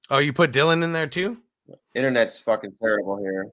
Oh, 0.08 0.18
you 0.18 0.32
put 0.32 0.52
Dillon 0.52 0.82
in 0.82 0.92
there 0.92 1.06
too? 1.06 1.36
Internet's 1.94 2.38
fucking 2.38 2.72
terrible 2.80 3.18
here. 3.18 3.48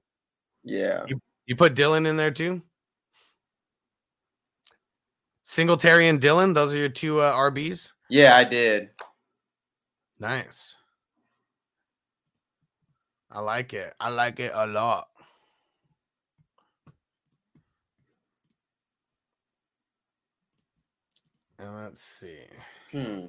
Yeah. 0.62 1.04
You 1.06 1.20
you 1.44 1.54
put 1.54 1.74
Dillon 1.74 2.06
in 2.06 2.16
there 2.16 2.30
too? 2.30 2.62
Singletary 5.42 6.08
and 6.08 6.18
Dillon, 6.18 6.54
those 6.54 6.72
are 6.72 6.78
your 6.78 6.88
two 6.88 7.20
uh, 7.20 7.34
RBs. 7.34 7.92
Yeah, 8.08 8.36
I 8.36 8.44
did. 8.44 8.88
Nice. 10.18 10.76
I 13.34 13.40
like 13.40 13.74
it. 13.74 13.92
I 14.00 14.10
like 14.10 14.40
it 14.40 14.52
a 14.54 14.66
lot. 14.66 15.08
And 21.58 21.76
let's 21.76 22.02
see. 22.02 22.38
Hmm. 22.92 23.26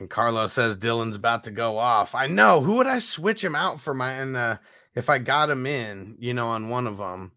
And 0.00 0.10
Carlos 0.10 0.52
says 0.52 0.76
Dillon's 0.76 1.16
about 1.16 1.44
to 1.44 1.50
go 1.52 1.78
off. 1.78 2.14
I 2.14 2.26
know. 2.26 2.60
Who 2.62 2.76
would 2.76 2.86
I 2.88 2.98
switch 2.98 3.44
him 3.44 3.54
out 3.54 3.80
for 3.80 3.94
my 3.94 4.12
and 4.12 4.36
uh 4.36 4.58
if 4.96 5.08
I 5.10 5.18
got 5.18 5.50
him 5.50 5.66
in, 5.66 6.16
you 6.18 6.34
know, 6.34 6.48
on 6.48 6.68
one 6.68 6.86
of 6.88 6.98
them? 6.98 7.32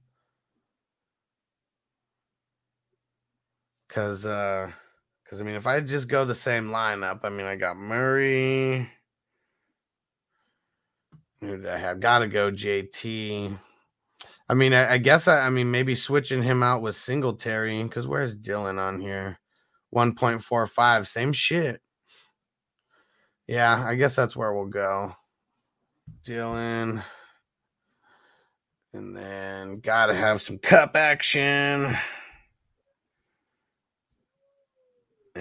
Cause 3.92 4.26
uh 4.26 4.72
because 5.24 5.42
I 5.42 5.44
mean 5.44 5.56
if 5.56 5.68
I 5.68 5.82
just 5.82 6.08
go 6.08 6.26
the 6.26 6.36
same 6.36 6.70
lineup, 6.70 7.20
I 7.24 7.30
mean 7.30 7.46
I 7.46 7.56
got 7.56 7.78
Murray. 7.78 8.90
Who 11.42 11.58
did 11.58 11.68
I 11.68 11.78
have? 11.78 12.00
Gotta 12.00 12.28
go 12.28 12.52
JT. 12.52 13.58
I 14.48 14.54
mean, 14.54 14.74
I, 14.74 14.94
I 14.94 14.98
guess 14.98 15.28
I, 15.28 15.46
I 15.46 15.50
mean 15.50 15.72
maybe 15.72 15.96
switching 15.96 16.44
him 16.44 16.62
out 16.62 16.82
with 16.82 16.96
Singletary 16.96 17.82
because 17.84 18.06
where's 18.06 18.36
Dillon 18.36 18.78
on 18.78 19.00
here? 19.00 19.40
1.45, 19.96 21.08
same 21.08 21.34
shit. 21.34 21.82
Yeah, 23.48 23.84
I 23.86 23.96
guess 23.96 24.16
that's 24.16 24.36
where 24.36 24.54
we'll 24.54 24.66
go. 24.66 25.16
Dillon. 26.24 27.02
And 28.94 29.16
then 29.16 29.80
gotta 29.80 30.14
have 30.14 30.42
some 30.42 30.58
Kupp 30.58 30.96
action. 30.96 31.98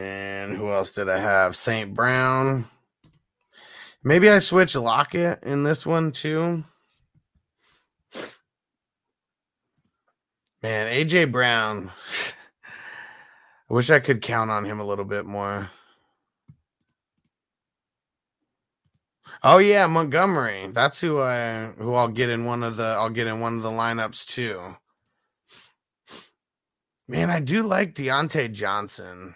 And 0.00 0.56
who 0.56 0.72
else 0.72 0.92
did 0.92 1.10
I 1.10 1.18
have? 1.18 1.54
St. 1.54 1.92
Brown. 1.92 2.64
Maybe 4.02 4.30
I 4.30 4.38
switch 4.38 4.74
Lockett 4.74 5.42
in 5.42 5.62
this 5.62 5.84
one 5.84 6.10
too. 6.10 6.64
Man, 10.62 10.86
AJ 10.86 11.30
Brown. 11.30 11.92
I 13.68 13.74
wish 13.74 13.90
I 13.90 14.00
could 14.00 14.22
count 14.22 14.50
on 14.50 14.64
him 14.64 14.80
a 14.80 14.86
little 14.86 15.04
bit 15.04 15.26
more. 15.26 15.68
Oh 19.42 19.58
yeah, 19.58 19.86
Montgomery. 19.86 20.70
That's 20.72 20.98
who 20.98 21.20
I 21.20 21.72
who 21.76 21.92
I'll 21.92 22.08
get 22.08 22.30
in 22.30 22.46
one 22.46 22.62
of 22.62 22.76
the 22.76 22.84
I'll 22.84 23.10
get 23.10 23.26
in 23.26 23.40
one 23.40 23.58
of 23.58 23.62
the 23.62 23.70
lineups 23.70 24.26
too. 24.26 24.76
Man, 27.06 27.28
I 27.28 27.40
do 27.40 27.62
like 27.62 27.94
Diontae 27.94 28.50
Johnson 28.50 29.34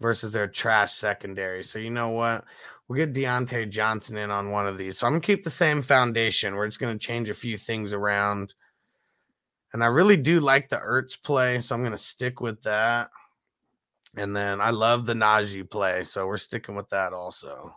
versus 0.00 0.32
their 0.32 0.48
trash 0.48 0.94
secondary. 0.94 1.62
So 1.62 1.78
you 1.78 1.90
know 1.90 2.08
what? 2.08 2.44
We'll 2.88 2.96
get 2.96 3.14
Diontae 3.14 3.70
Johnson 3.70 4.16
in 4.16 4.30
on 4.30 4.50
one 4.50 4.66
of 4.66 4.78
these. 4.78 4.98
So 4.98 5.06
I'm 5.06 5.14
gonna 5.14 5.20
keep 5.20 5.44
the 5.44 5.50
same 5.50 5.82
foundation. 5.82 6.54
We're 6.54 6.66
just 6.66 6.80
gonna 6.80 6.98
change 6.98 7.30
a 7.30 7.34
few 7.34 7.56
things 7.56 7.92
around. 7.92 8.54
And 9.72 9.84
I 9.84 9.86
really 9.86 10.16
do 10.16 10.40
like 10.40 10.68
the 10.68 10.78
Ertz 10.78 11.22
play, 11.22 11.60
so 11.60 11.74
I'm 11.74 11.84
gonna 11.84 11.96
stick 11.96 12.40
with 12.40 12.62
that. 12.62 13.10
And 14.16 14.34
then 14.34 14.60
I 14.60 14.70
love 14.70 15.06
the 15.06 15.14
Najee 15.14 15.70
play, 15.70 16.02
so 16.02 16.26
we're 16.26 16.36
sticking 16.36 16.74
with 16.74 16.88
that 16.88 17.12
also. 17.12 17.72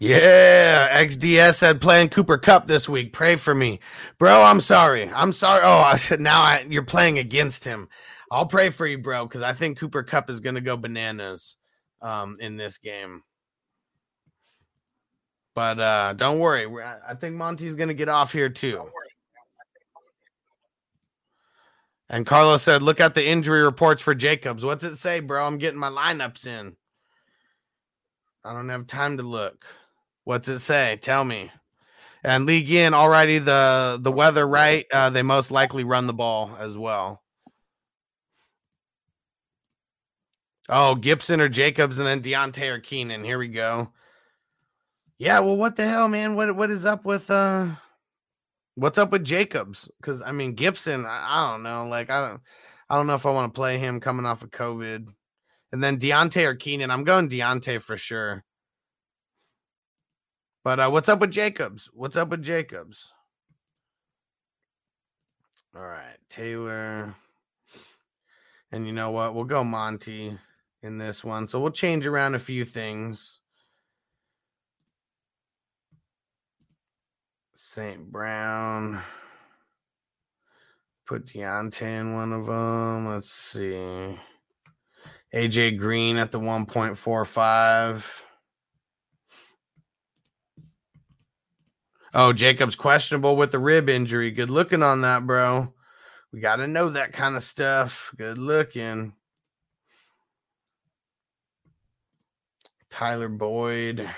Yeah, 0.00 1.02
XDS 1.04 1.54
said 1.54 1.80
playing 1.80 2.10
Cooper 2.10 2.38
Kupp 2.38 2.68
this 2.68 2.88
week. 2.88 3.12
Pray 3.12 3.34
for 3.34 3.52
me, 3.52 3.80
bro. 4.18 4.42
I'm 4.42 4.60
sorry. 4.60 5.10
I'm 5.10 5.32
sorry. 5.32 5.62
Oh, 5.64 5.78
I 5.80 5.96
said 5.96 6.20
now 6.20 6.40
I, 6.40 6.66
you're 6.68 6.84
playing 6.84 7.18
against 7.18 7.64
him. 7.64 7.88
I'll 8.30 8.46
pray 8.46 8.70
for 8.70 8.86
you, 8.86 8.98
bro, 8.98 9.26
because 9.26 9.42
I 9.42 9.54
think 9.54 9.78
Cooper 9.78 10.04
Kupp 10.04 10.30
is 10.30 10.38
going 10.38 10.54
to 10.54 10.60
go 10.60 10.76
bananas 10.76 11.56
um, 12.00 12.36
in 12.38 12.56
this 12.56 12.78
game. 12.78 13.22
But 15.56 15.80
uh, 15.80 16.12
don't 16.12 16.38
worry. 16.38 16.66
I 16.80 16.98
I 17.10 17.14
think 17.14 17.34
Monty's 17.34 17.74
going 17.74 17.88
to 17.88 17.94
get 17.94 18.08
off 18.08 18.32
here 18.32 18.48
too. 18.48 18.84
And 22.08 22.24
Carlos 22.24 22.62
said, 22.62 22.82
"Look 22.84 23.00
at 23.00 23.16
the 23.16 23.26
injury 23.26 23.64
reports 23.64 24.00
for 24.00 24.14
Jacobs. 24.14 24.64
What's 24.64 24.84
it 24.84 24.96
say, 24.96 25.18
bro? 25.18 25.44
I'm 25.44 25.58
getting 25.58 25.80
my 25.80 25.90
lineups 25.90 26.46
in. 26.46 26.76
I 28.44 28.52
don't 28.52 28.68
have 28.68 28.86
time 28.86 29.16
to 29.16 29.24
look. 29.24 29.64
What's 30.28 30.46
it 30.46 30.58
say? 30.58 30.98
Tell 31.00 31.24
me." 31.24 31.50
And 32.22 32.44
league 32.44 32.70
in 32.70 32.92
already 32.92 33.38
the 33.38 33.98
the 33.98 34.12
weather 34.12 34.46
right. 34.46 34.84
Uh, 34.92 35.08
they 35.08 35.22
most 35.22 35.50
likely 35.50 35.84
run 35.84 36.06
the 36.06 36.12
ball 36.12 36.54
as 36.60 36.76
well. 36.76 37.22
Oh, 40.68 40.96
Gibson 40.96 41.40
or 41.40 41.48
Jacobs, 41.48 41.96
and 41.96 42.06
then 42.06 42.20
Diontae 42.20 42.70
or 42.70 42.78
Keenan. 42.78 43.24
Here 43.24 43.38
we 43.38 43.48
go. 43.48 43.90
Yeah, 45.16 45.40
well, 45.40 45.56
what 45.56 45.76
the 45.76 45.88
hell, 45.88 46.08
man? 46.08 46.34
What 46.34 46.54
what 46.54 46.70
is 46.70 46.84
up 46.84 47.06
with 47.06 47.30
uh 47.30 47.68
what's 48.74 48.98
up 48.98 49.10
with 49.10 49.24
Jacobs? 49.24 49.90
Because 49.98 50.20
I 50.20 50.32
mean 50.32 50.52
Gibson, 50.52 51.06
I, 51.06 51.24
I 51.26 51.50
don't 51.50 51.62
know. 51.62 51.86
Like 51.86 52.10
I 52.10 52.28
don't 52.28 52.42
I 52.90 52.96
don't 52.96 53.06
know 53.06 53.14
if 53.14 53.24
I 53.24 53.30
want 53.30 53.54
to 53.54 53.58
play 53.58 53.78
him 53.78 53.98
coming 53.98 54.26
off 54.26 54.42
of 54.42 54.50
COVID. 54.50 55.08
And 55.72 55.82
then 55.82 55.98
Diontae 55.98 56.44
or 56.44 56.54
Keenan. 56.54 56.90
I'm 56.90 57.04
going 57.04 57.30
Diontae 57.30 57.80
for 57.80 57.96
sure. 57.96 58.44
But 60.64 60.80
uh 60.80 60.90
what's 60.90 61.08
up 61.08 61.20
with 61.20 61.30
Jacobs? 61.30 61.90
What's 61.92 62.16
up 62.16 62.28
with 62.30 62.42
Jacobs? 62.42 63.12
All 65.74 65.82
right, 65.82 66.16
Taylor. 66.28 67.14
And 68.72 68.86
you 68.86 68.92
know 68.92 69.10
what? 69.10 69.34
We'll 69.34 69.44
go 69.44 69.64
Monty 69.64 70.36
in 70.82 70.98
this 70.98 71.24
one. 71.24 71.46
So 71.46 71.60
we'll 71.60 71.70
change 71.70 72.06
around 72.06 72.34
a 72.34 72.38
few 72.38 72.64
things. 72.64 73.40
St. 77.54 78.10
Brown. 78.10 79.02
Put 81.06 81.26
Diontae 81.26 82.00
in 82.00 82.14
one 82.14 82.32
of 82.32 82.46
them. 82.46 83.06
Let's 83.06 83.30
see. 83.30 84.18
AJ 85.34 85.78
Green 85.78 86.16
at 86.16 86.32
the 86.32 86.40
1.45. 86.40 88.04
Oh, 92.14 92.32
Jacob's 92.32 92.76
questionable 92.76 93.36
with 93.36 93.52
the 93.52 93.58
rib 93.58 93.88
injury. 93.88 94.30
Good 94.30 94.50
looking 94.50 94.82
on 94.82 95.02
that, 95.02 95.26
bro. 95.26 95.72
We 96.32 96.40
got 96.40 96.56
to 96.56 96.66
know 96.66 96.90
that 96.90 97.12
kind 97.12 97.36
of 97.36 97.42
stuff. 97.42 98.12
Good 98.16 98.38
looking. 98.38 99.14
Tyler 102.90 103.28
Boyd. 103.28 104.08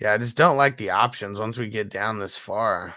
Yeah, 0.00 0.14
I 0.14 0.18
just 0.18 0.36
don't 0.36 0.56
like 0.56 0.76
the 0.76 0.90
options 0.90 1.38
once 1.38 1.58
we 1.58 1.68
get 1.68 1.90
down 1.90 2.18
this 2.18 2.36
far. 2.36 2.94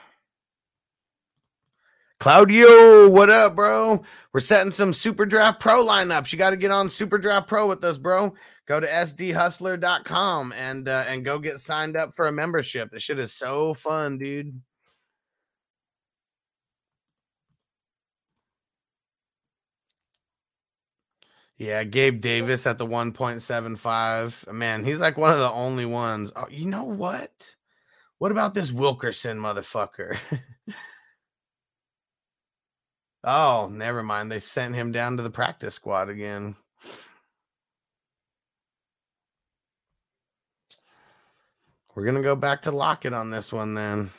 Claudio, 2.23 3.09
what 3.09 3.29
up, 3.29 3.53
bro? 3.53 4.01
We're 4.31 4.39
setting 4.39 4.71
some 4.71 4.93
Super 4.93 5.25
Draft 5.25 5.59
Pro 5.59 5.85
lineups. 5.85 6.31
You 6.31 6.39
got 6.39 6.51
to 6.51 6.55
get 6.55 6.71
on 6.71 6.89
Super 6.89 7.17
Draft 7.17 7.49
Pro 7.49 7.67
with 7.67 7.83
us, 7.83 7.97
bro. 7.97 8.33
Go 8.65 8.79
to 8.79 8.87
sdhustler.com 8.87 10.53
and 10.53 10.87
uh, 10.87 11.03
and 11.05 11.25
go 11.25 11.37
get 11.37 11.59
signed 11.59 11.97
up 11.97 12.15
for 12.15 12.27
a 12.27 12.31
membership. 12.31 12.91
This 12.91 13.03
shit 13.03 13.19
is 13.19 13.33
so 13.33 13.73
fun, 13.73 14.19
dude. 14.19 14.61
Yeah, 21.57 21.83
Gabe 21.83 22.21
Davis 22.21 22.65
at 22.65 22.77
the 22.77 22.87
1.75. 22.87 24.49
Man, 24.53 24.85
he's 24.85 25.01
like 25.01 25.17
one 25.17 25.33
of 25.33 25.39
the 25.39 25.51
only 25.51 25.85
ones. 25.85 26.31
Oh, 26.37 26.47
you 26.49 26.67
know 26.67 26.85
what? 26.85 27.53
What 28.19 28.31
about 28.31 28.53
this 28.53 28.71
Wilkerson 28.71 29.37
motherfucker? 29.39 30.17
oh, 33.23 33.69
never 33.71 34.03
mind. 34.03 34.31
They 34.31 34.39
sent 34.39 34.75
him 34.75 34.91
down 34.91 35.17
to 35.17 35.23
the 35.23 35.29
practice 35.29 35.75
squad 35.75 36.09
again. 36.09 36.55
We're 41.95 42.05
going 42.05 42.15
to 42.15 42.21
go 42.21 42.35
back 42.35 42.63
to 42.63 42.71
Lockett 42.71 43.13
on 43.13 43.29
this 43.29 43.53
one 43.53 43.75
then. 43.75 44.09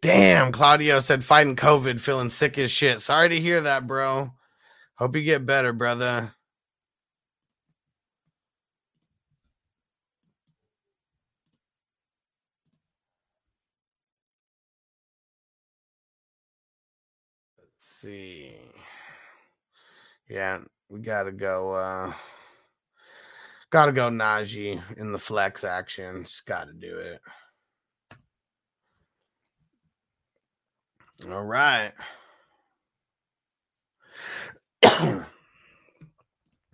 Damn, 0.00 0.52
Claudio 0.52 0.98
said 1.00 1.24
fighting 1.24 1.56
COVID, 1.56 1.98
feeling 1.98 2.28
sick 2.28 2.58
as 2.58 2.70
shit. 2.70 3.00
Sorry 3.00 3.28
to 3.30 3.40
hear 3.40 3.62
that, 3.62 3.86
bro. 3.86 4.32
Hope 4.96 5.16
you 5.16 5.22
get 5.22 5.46
better, 5.46 5.72
brother. 5.72 6.34
Let's 17.58 17.93
see. 18.04 18.54
Yeah, 20.28 20.60
we 20.88 21.00
gotta 21.00 21.32
go. 21.32 21.72
uh 21.72 22.12
Gotta 23.70 23.92
go 23.92 24.08
Najee 24.08 24.80
in 24.96 25.10
the 25.10 25.18
flex 25.18 25.64
action. 25.64 26.24
Just 26.24 26.46
gotta 26.46 26.72
do 26.72 26.96
it. 26.96 27.20
All 31.28 31.44
right. 31.44 31.92
Let 34.82 35.24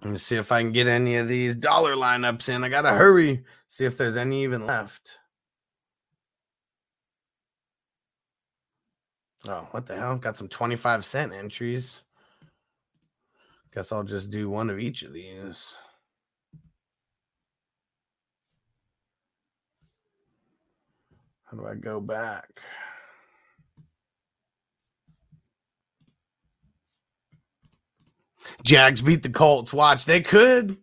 me 0.03 0.19
see 0.19 0.37
if 0.37 0.53
I 0.53 0.61
can 0.61 0.73
get 0.73 0.89
any 0.89 1.17
of 1.17 1.27
these 1.27 1.57
dollar 1.57 1.95
lineups 1.95 2.51
in. 2.51 2.65
I 2.65 2.69
gotta 2.69 2.91
hurry. 2.91 3.45
See 3.69 3.87
if 3.87 3.97
there's 3.97 4.19
any 4.19 4.43
even 4.43 4.67
left. 4.67 5.20
Oh, 9.47 9.67
what 9.71 9.87
the 9.87 9.97
hell? 9.97 10.17
Got 10.17 10.37
some 10.37 10.49
25 10.49 11.05
cent 11.05 11.33
entries. 11.33 12.03
Guess 13.75 13.93
I'll 13.93 14.03
just 14.05 14.31
do 14.31 14.51
one 14.51 14.69
of 14.69 14.79
each 14.79 15.03
of 15.03 15.13
these. 15.13 15.75
How 21.45 21.57
do 21.57 21.67
I 21.67 21.75
go 21.75 22.01
back? 22.01 22.61
Jags 28.63 29.01
beat 29.01 29.23
the 29.23 29.31
Colts. 29.31 29.73
Watch, 29.73 30.05
they 30.05 30.21
could. 30.21 30.77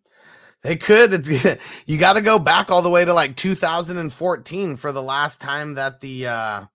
They 0.63 0.75
could. 0.75 1.13
It's 1.13 1.59
you 1.85 1.97
got 1.97 2.13
to 2.13 2.21
go 2.21 2.39
back 2.39 2.71
all 2.71 2.81
the 2.81 2.89
way 2.89 3.05
to 3.05 3.13
like 3.13 3.35
2014 3.37 4.77
for 4.77 4.91
the 4.91 5.01
last 5.01 5.39
time 5.39 5.75
that 5.75 6.01
the 6.01 6.27
uh 6.27 6.65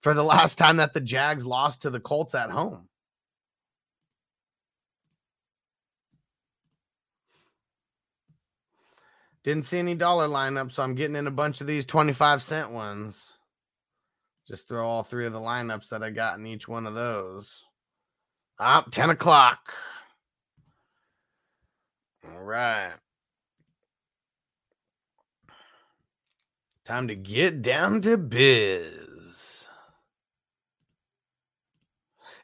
for 0.00 0.14
the 0.14 0.24
last 0.24 0.58
time 0.58 0.76
that 0.76 0.92
the 0.92 1.00
Jags 1.00 1.44
lost 1.44 1.82
to 1.82 1.90
the 1.90 2.00
Colts 2.00 2.34
at 2.34 2.50
home. 2.50 2.88
Didn't 9.44 9.64
see 9.64 9.78
any 9.78 9.94
dollar 9.94 10.28
lineup, 10.28 10.72
so 10.72 10.82
I'm 10.82 10.94
getting 10.94 11.16
in 11.16 11.26
a 11.26 11.30
bunch 11.30 11.60
of 11.60 11.66
these 11.66 11.86
25 11.86 12.42
cent 12.42 12.70
ones. 12.70 13.32
Just 14.46 14.68
throw 14.68 14.86
all 14.86 15.02
three 15.02 15.26
of 15.26 15.32
the 15.32 15.38
lineups 15.38 15.88
that 15.90 16.02
I 16.02 16.10
got 16.10 16.38
in 16.38 16.46
each 16.46 16.68
one 16.68 16.86
of 16.86 16.94
those. 16.94 17.64
Up 18.58 18.90
10 18.90 19.10
o'clock. 19.10 19.72
All 22.24 22.42
right. 22.42 22.92
Time 26.84 27.08
to 27.08 27.14
get 27.14 27.62
down 27.62 28.00
to 28.02 28.16
biz. 28.16 29.07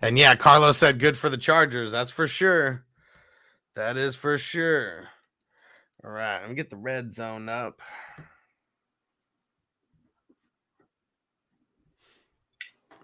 And 0.02 0.18
yeah, 0.18 0.34
Carlos 0.34 0.78
said 0.78 0.98
good 0.98 1.16
for 1.16 1.28
the 1.30 1.36
Chargers. 1.38 1.92
That's 1.92 2.12
for 2.12 2.26
sure. 2.26 2.84
That 3.76 3.96
is 3.96 4.16
for 4.16 4.38
sure. 4.38 5.08
All 6.04 6.10
right, 6.10 6.40
let 6.40 6.50
me 6.50 6.54
get 6.54 6.70
the 6.70 6.76
red 6.76 7.14
zone 7.14 7.48
up. 7.48 7.80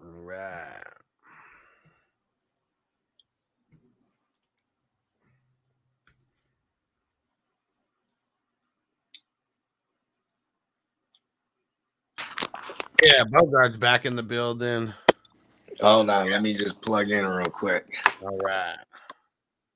All 0.03 0.23
right. 0.23 0.83
Yeah, 13.03 13.25
Bogart's 13.25 13.79
back 13.79 14.05
in 14.05 14.17
the 14.17 14.23
building. 14.23 14.93
Hold 15.81 16.11
on, 16.11 16.31
let 16.31 16.43
me 16.43 16.53
just 16.53 16.81
plug 16.83 17.11
in 17.11 17.27
real 17.27 17.51
quick. 17.51 17.87
All 18.23 18.39
right. 18.39 18.77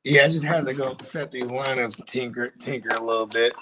Yeah, 0.04 0.24
I 0.24 0.28
just 0.28 0.44
had 0.44 0.66
to 0.66 0.74
go 0.74 0.94
set 1.00 1.30
these 1.32 1.44
lineups, 1.44 2.04
tinker, 2.06 2.50
tinker 2.58 2.94
a 2.94 3.00
little 3.00 3.26
bit. 3.26 3.54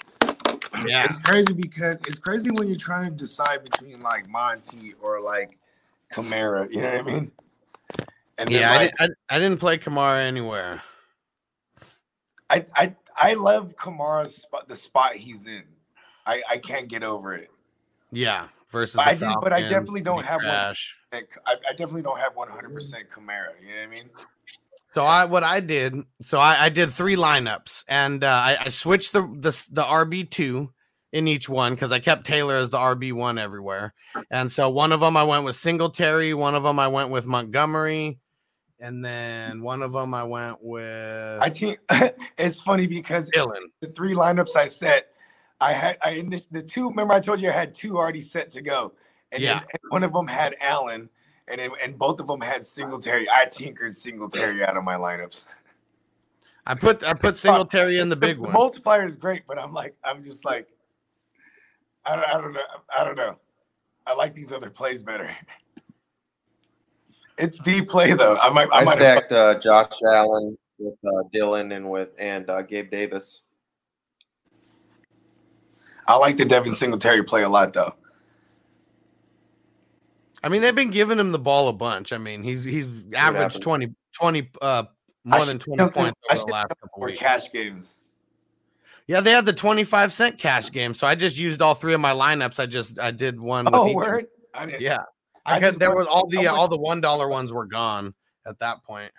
Yeah. 0.85 1.05
It's 1.05 1.17
crazy 1.19 1.53
because 1.53 1.95
it's 2.07 2.19
crazy 2.19 2.51
when 2.51 2.67
you're 2.67 2.77
trying 2.77 3.05
to 3.05 3.11
decide 3.11 3.63
between 3.63 4.01
like 4.01 4.27
Monty 4.27 4.93
or 5.01 5.21
like 5.21 5.57
Kamara. 6.13 6.69
You 6.69 6.81
know 6.81 6.91
what 6.91 6.99
I 6.99 7.01
mean? 7.03 7.31
And 8.37 8.49
yeah, 8.49 8.71
I, 8.71 8.75
like, 8.77 8.97
di- 8.97 9.05
I, 9.29 9.35
I 9.35 9.39
didn't 9.39 9.59
play 9.59 9.77
Kamara 9.77 10.25
anywhere. 10.27 10.81
I, 12.49 12.65
I 12.75 12.95
I 13.15 13.33
love 13.35 13.75
Kamara's 13.77 14.35
spot, 14.35 14.67
the 14.67 14.75
spot 14.75 15.15
he's 15.15 15.47
in. 15.47 15.63
I 16.25 16.41
I 16.49 16.57
can't 16.57 16.87
get 16.87 17.03
over 17.03 17.33
it. 17.33 17.49
Yeah, 18.11 18.47
versus 18.73 18.95
But 18.97 19.17
the 19.17 19.27
I 19.27 19.29
did, 19.31 19.37
but 19.41 19.53
I 19.53 19.61
definitely 19.61 20.01
don't 20.01 20.25
pretty 20.25 20.29
have 20.29 20.41
one. 20.43 21.23
I, 21.45 21.53
I 21.69 21.71
definitely 21.71 22.01
don't 22.01 22.19
have 22.19 22.35
100 22.35 22.73
percent 22.73 23.05
Kamara. 23.09 23.53
You 23.61 23.69
know 23.69 23.81
what 23.81 23.87
I 23.87 23.87
mean? 23.87 24.09
So 24.93 25.03
I 25.05 25.25
what 25.25 25.43
I 25.43 25.61
did, 25.61 25.95
so 26.21 26.37
I, 26.37 26.65
I 26.65 26.69
did 26.69 26.91
three 26.91 27.15
lineups, 27.15 27.85
and 27.87 28.23
uh, 28.23 28.27
I, 28.27 28.57
I 28.65 28.69
switched 28.69 29.13
the 29.13 29.21
the 29.21 29.67
the 29.71 29.83
RB 29.83 30.29
two 30.29 30.73
in 31.11 31.27
each 31.27 31.47
one 31.47 31.73
because 31.73 31.91
I 31.91 31.99
kept 31.99 32.25
Taylor 32.25 32.57
as 32.57 32.69
the 32.69 32.77
RB 32.77 33.13
one 33.13 33.39
everywhere, 33.39 33.93
and 34.29 34.51
so 34.51 34.69
one 34.69 34.91
of 34.91 34.99
them 34.99 35.15
I 35.15 35.23
went 35.23 35.45
with 35.45 35.55
Singletary, 35.55 36.33
one 36.33 36.53
of 36.53 36.63
them 36.63 36.77
I 36.77 36.89
went 36.89 37.09
with 37.09 37.25
Montgomery, 37.25 38.19
and 38.79 39.03
then 39.03 39.63
one 39.63 39.81
of 39.81 39.93
them 39.93 40.13
I 40.13 40.25
went 40.25 40.57
with 40.61 41.41
I 41.41 41.49
think 41.49 41.79
it's 42.37 42.59
funny 42.59 42.85
because 42.85 43.29
Dillon. 43.29 43.71
the 43.79 43.87
three 43.87 44.13
lineups 44.13 44.55
I 44.55 44.67
set, 44.67 45.12
I 45.63 45.71
had 45.71 45.97
I 46.01 46.15
init- 46.15 46.47
the 46.51 46.61
two. 46.61 46.89
Remember, 46.89 47.13
I 47.13 47.21
told 47.21 47.39
you 47.39 47.47
I 47.49 47.53
had 47.53 47.73
two 47.73 47.97
already 47.97 48.19
set 48.19 48.49
to 48.51 48.61
go, 48.61 48.91
and, 49.31 49.41
Yeah. 49.41 49.59
then- 49.59 49.63
and 49.71 49.79
one 49.91 50.03
of 50.03 50.11
them 50.11 50.27
had 50.27 50.57
Allen, 50.59 51.09
and 51.47 51.59
then, 51.59 51.71
and 51.81 51.97
both 51.97 52.19
of 52.19 52.27
them 52.27 52.41
had 52.41 52.65
Singletary. 52.65 53.29
I 53.29 53.45
tinkered 53.45 53.95
Singletary 53.95 54.61
out 54.63 54.75
of 54.75 54.83
my 54.83 54.95
lineups. 54.95 55.47
I 56.65 56.75
put 56.75 57.01
I 57.03 57.13
put 57.13 57.37
Singletary 57.37 57.99
in 57.99 58.09
the 58.09 58.15
big 58.15 58.37
the 58.37 58.43
one. 58.43 58.51
multiplier 58.53 59.05
is 59.05 59.15
great, 59.15 59.43
but 59.47 59.57
I'm 59.57 59.73
like 59.73 59.95
I'm 60.03 60.23
just 60.23 60.43
like 60.45 60.67
I 62.05 62.15
don't, 62.17 62.25
I 62.27 62.33
don't 62.41 62.53
know 62.53 62.61
I 62.97 63.03
don't 63.05 63.15
know. 63.15 63.37
I 64.05 64.13
like 64.13 64.33
these 64.33 64.51
other 64.51 64.69
plays 64.69 65.01
better. 65.01 65.29
It's 67.37 67.57
the 67.59 67.81
play 67.83 68.13
though. 68.13 68.37
I 68.37 68.49
might 68.49 68.69
I, 68.71 68.79
I 68.79 68.83
might 68.83 68.97
have 68.99 69.17
stacked 69.17 69.31
uh, 69.31 69.59
Josh 69.59 70.01
Allen 70.03 70.57
with 70.77 70.97
uh, 71.05 71.23
Dillon 71.31 71.71
and 71.71 71.89
with 71.89 72.09
and 72.19 72.49
uh, 72.49 72.61
Gabe 72.61 72.91
Davis. 72.91 73.41
I 76.07 76.15
like 76.17 76.37
the 76.37 76.45
Devin 76.45 76.73
Singletary 76.73 77.23
play 77.23 77.43
a 77.43 77.49
lot 77.49 77.73
though. 77.73 77.93
I 80.43 80.49
mean, 80.49 80.61
they've 80.61 80.75
been 80.75 80.91
giving 80.91 81.17
him 81.19 81.31
the 81.31 81.39
ball 81.39 81.69
a 81.69 81.73
bunch. 81.73 82.11
I 82.11 82.17
mean, 82.17 82.43
he's 82.43 82.65
he's 82.65 82.87
averaged 83.15 83.53
happened? 83.55 83.61
20, 83.61 83.95
20 84.13 84.49
uh 84.61 84.83
more 85.25 85.45
than 85.45 85.57
twenty 85.57 85.89
points 85.89 86.19
over 86.29 86.39
the 86.39 86.51
last 86.51 86.69
couple 86.69 87.03
weeks. 87.03 87.19
cash 87.19 87.51
games. 87.51 87.95
Yeah, 89.07 89.19
they 89.19 89.31
had 89.31 89.45
the 89.45 89.53
25 89.53 90.13
cent 90.13 90.37
cash 90.37 90.71
game. 90.71 90.93
So 90.93 91.05
I 91.07 91.15
just 91.15 91.37
used 91.37 91.61
all 91.61 91.75
three 91.75 91.93
of 91.93 91.99
my 91.99 92.11
lineups. 92.13 92.59
I 92.59 92.65
just 92.65 92.99
I 92.99 93.11
did 93.11 93.39
one 93.39 93.65
with 93.65 93.73
Oh, 93.73 93.93
word! 93.93 94.27
I 94.53 94.65
didn't. 94.65 94.81
Yeah. 94.81 94.99
Got 95.45 95.77
there 95.79 95.93
was 95.93 96.07
all 96.07 96.27
the 96.27 96.47
uh, 96.47 96.53
all 96.53 96.69
the 96.69 96.77
one 96.77 97.01
dollar 97.01 97.27
ones 97.27 97.51
were 97.51 97.65
gone 97.65 98.13
at 98.47 98.59
that 98.59 98.83
point. 98.83 99.11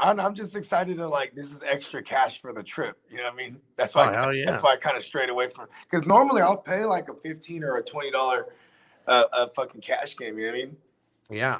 I'm, 0.00 0.20
I'm 0.20 0.34
just 0.34 0.54
excited 0.54 0.96
to 0.98 1.08
like 1.08 1.34
this 1.34 1.52
is 1.52 1.60
extra 1.66 2.02
cash 2.02 2.40
for 2.40 2.52
the 2.52 2.62
trip. 2.62 2.98
You 3.10 3.16
know 3.18 3.24
what 3.24 3.32
I 3.32 3.36
mean? 3.36 3.60
That's 3.76 3.94
why. 3.94 4.08
Oh, 4.08 4.12
hell 4.12 4.28
I, 4.28 4.32
yeah. 4.32 4.50
That's 4.50 4.62
why 4.62 4.74
I 4.74 4.76
kind 4.76 4.96
of 4.96 5.02
strayed 5.02 5.28
away 5.28 5.48
from 5.48 5.66
because 5.90 6.06
normally 6.06 6.40
I'll 6.42 6.56
pay 6.56 6.84
like 6.84 7.08
a 7.08 7.14
fifteen 7.14 7.64
or 7.64 7.76
a 7.78 7.82
twenty 7.82 8.10
dollar 8.10 8.46
uh, 9.06 9.24
a 9.32 9.48
fucking 9.50 9.80
cash 9.80 10.16
game. 10.16 10.38
You 10.38 10.46
know 10.46 10.52
what 10.52 10.58
I 10.58 10.64
mean? 10.66 10.76
Yeah. 11.30 11.58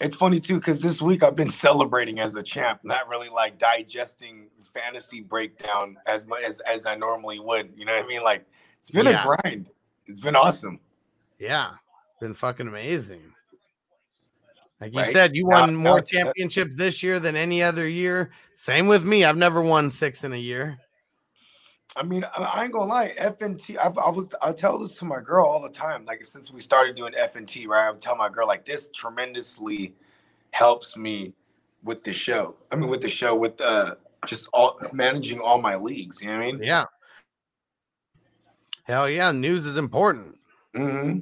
It's 0.00 0.16
funny 0.16 0.40
too 0.40 0.56
because 0.56 0.80
this 0.80 1.00
week 1.00 1.22
I've 1.22 1.36
been 1.36 1.50
celebrating 1.50 2.18
as 2.18 2.34
a 2.34 2.42
champ, 2.42 2.80
not 2.82 3.08
really 3.08 3.28
like 3.28 3.58
digesting 3.58 4.48
fantasy 4.74 5.20
breakdown 5.20 5.96
as 6.06 6.26
much 6.26 6.42
as, 6.44 6.60
as 6.60 6.84
I 6.84 6.96
normally 6.96 7.38
would. 7.38 7.72
You 7.76 7.84
know 7.84 7.94
what 7.94 8.04
I 8.04 8.08
mean? 8.08 8.22
Like 8.24 8.44
it's 8.80 8.90
been 8.90 9.06
Yeah. 9.06 9.22
a 9.22 9.24
grind. 9.24 9.70
It's 10.06 10.20
been 10.20 10.34
awesome. 10.34 10.80
Yeah. 11.38 11.70
Been 12.20 12.34
fucking 12.34 12.66
amazing. 12.66 13.22
Like 14.80 14.92
you 14.92 15.00
Right. 15.00 15.12
said, 15.12 15.36
you 15.36 15.46
won 15.46 15.74
more 15.76 16.00
championships 16.00 16.74
this 16.74 17.02
year 17.02 17.20
than 17.20 17.36
any 17.36 17.62
other 17.62 17.88
year. 17.88 18.32
Same 18.54 18.86
with 18.86 19.04
me. 19.04 19.24
I've 19.24 19.36
never 19.36 19.62
won 19.62 19.90
six 19.90 20.24
in 20.24 20.32
a 20.32 20.38
year. 20.38 20.78
I 21.96 22.02
mean, 22.02 22.24
I, 22.36 22.64
ain't 22.64 22.72
gonna 22.72 22.86
lie. 22.86 23.14
FNT. 23.20 23.76
I, 23.78 23.86
I 23.86 24.10
was. 24.10 24.28
I 24.42 24.52
tell 24.52 24.78
this 24.78 24.98
to 24.98 25.04
my 25.04 25.20
girl 25.20 25.46
all 25.46 25.62
the 25.62 25.68
time. 25.68 26.04
Like 26.04 26.24
since 26.24 26.50
we 26.50 26.60
started 26.60 26.96
doing 26.96 27.12
FNT, 27.12 27.68
right? 27.68 27.86
I 27.86 27.90
would 27.90 28.00
tell 28.00 28.16
my 28.16 28.28
girl 28.28 28.48
like 28.48 28.64
this 28.64 28.90
tremendously 28.92 29.94
helps 30.50 30.96
me 30.96 31.34
with 31.84 32.02
the 32.02 32.12
show. 32.12 32.56
I 32.72 32.76
mean, 32.76 32.88
with 32.88 33.00
the 33.00 33.08
show, 33.08 33.36
with 33.36 33.60
uh, 33.60 33.94
just 34.26 34.48
all 34.52 34.80
managing 34.92 35.38
all 35.38 35.60
my 35.60 35.76
leagues. 35.76 36.20
You 36.20 36.30
know 36.30 36.38
what 36.38 36.42
I 36.42 36.52
mean? 36.52 36.62
Yeah. 36.62 36.84
Hell 38.84 39.08
yeah, 39.08 39.30
news 39.30 39.64
is 39.64 39.76
important. 39.76 40.36
Mm-hmm. 40.76 41.20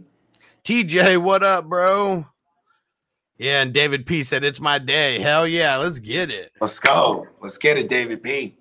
TJ, 0.64 1.18
what 1.18 1.42
up, 1.42 1.66
bro? 1.66 2.26
Yeah, 3.42 3.62
and 3.62 3.72
David 3.72 4.06
P 4.06 4.22
said 4.22 4.44
it's 4.44 4.60
my 4.60 4.78
day. 4.78 5.18
Hell 5.18 5.48
yeah, 5.48 5.76
let's 5.76 5.98
get 5.98 6.30
it. 6.30 6.52
Let's 6.60 6.78
go. 6.78 7.24
Let's 7.40 7.58
get 7.58 7.76
it, 7.76 7.88
David 7.88 8.22
P. 8.22 8.56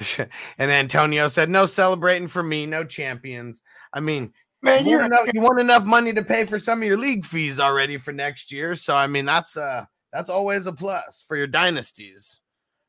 and 0.58 0.70
Antonio 0.70 1.28
said, 1.28 1.50
no 1.50 1.66
celebrating 1.66 2.28
for 2.28 2.42
me, 2.42 2.64
no 2.64 2.82
champions. 2.82 3.62
I 3.92 4.00
mean, 4.00 4.32
Man, 4.62 4.84
you 4.84 4.92
you're 4.92 5.04
enough, 5.04 5.28
you 5.34 5.40
want 5.42 5.60
enough 5.60 5.84
money 5.84 6.14
to 6.14 6.22
pay 6.22 6.46
for 6.46 6.58
some 6.58 6.80
of 6.80 6.88
your 6.88 6.96
league 6.96 7.26
fees 7.26 7.60
already 7.60 7.98
for 7.98 8.12
next 8.12 8.52
year. 8.52 8.74
So 8.74 8.94
I 8.94 9.06
mean, 9.06 9.26
that's 9.26 9.56
uh 9.56 9.84
that's 10.12 10.30
always 10.30 10.66
a 10.66 10.72
plus 10.72 11.24
for 11.26 11.36
your 11.36 11.48
dynasties. 11.48 12.40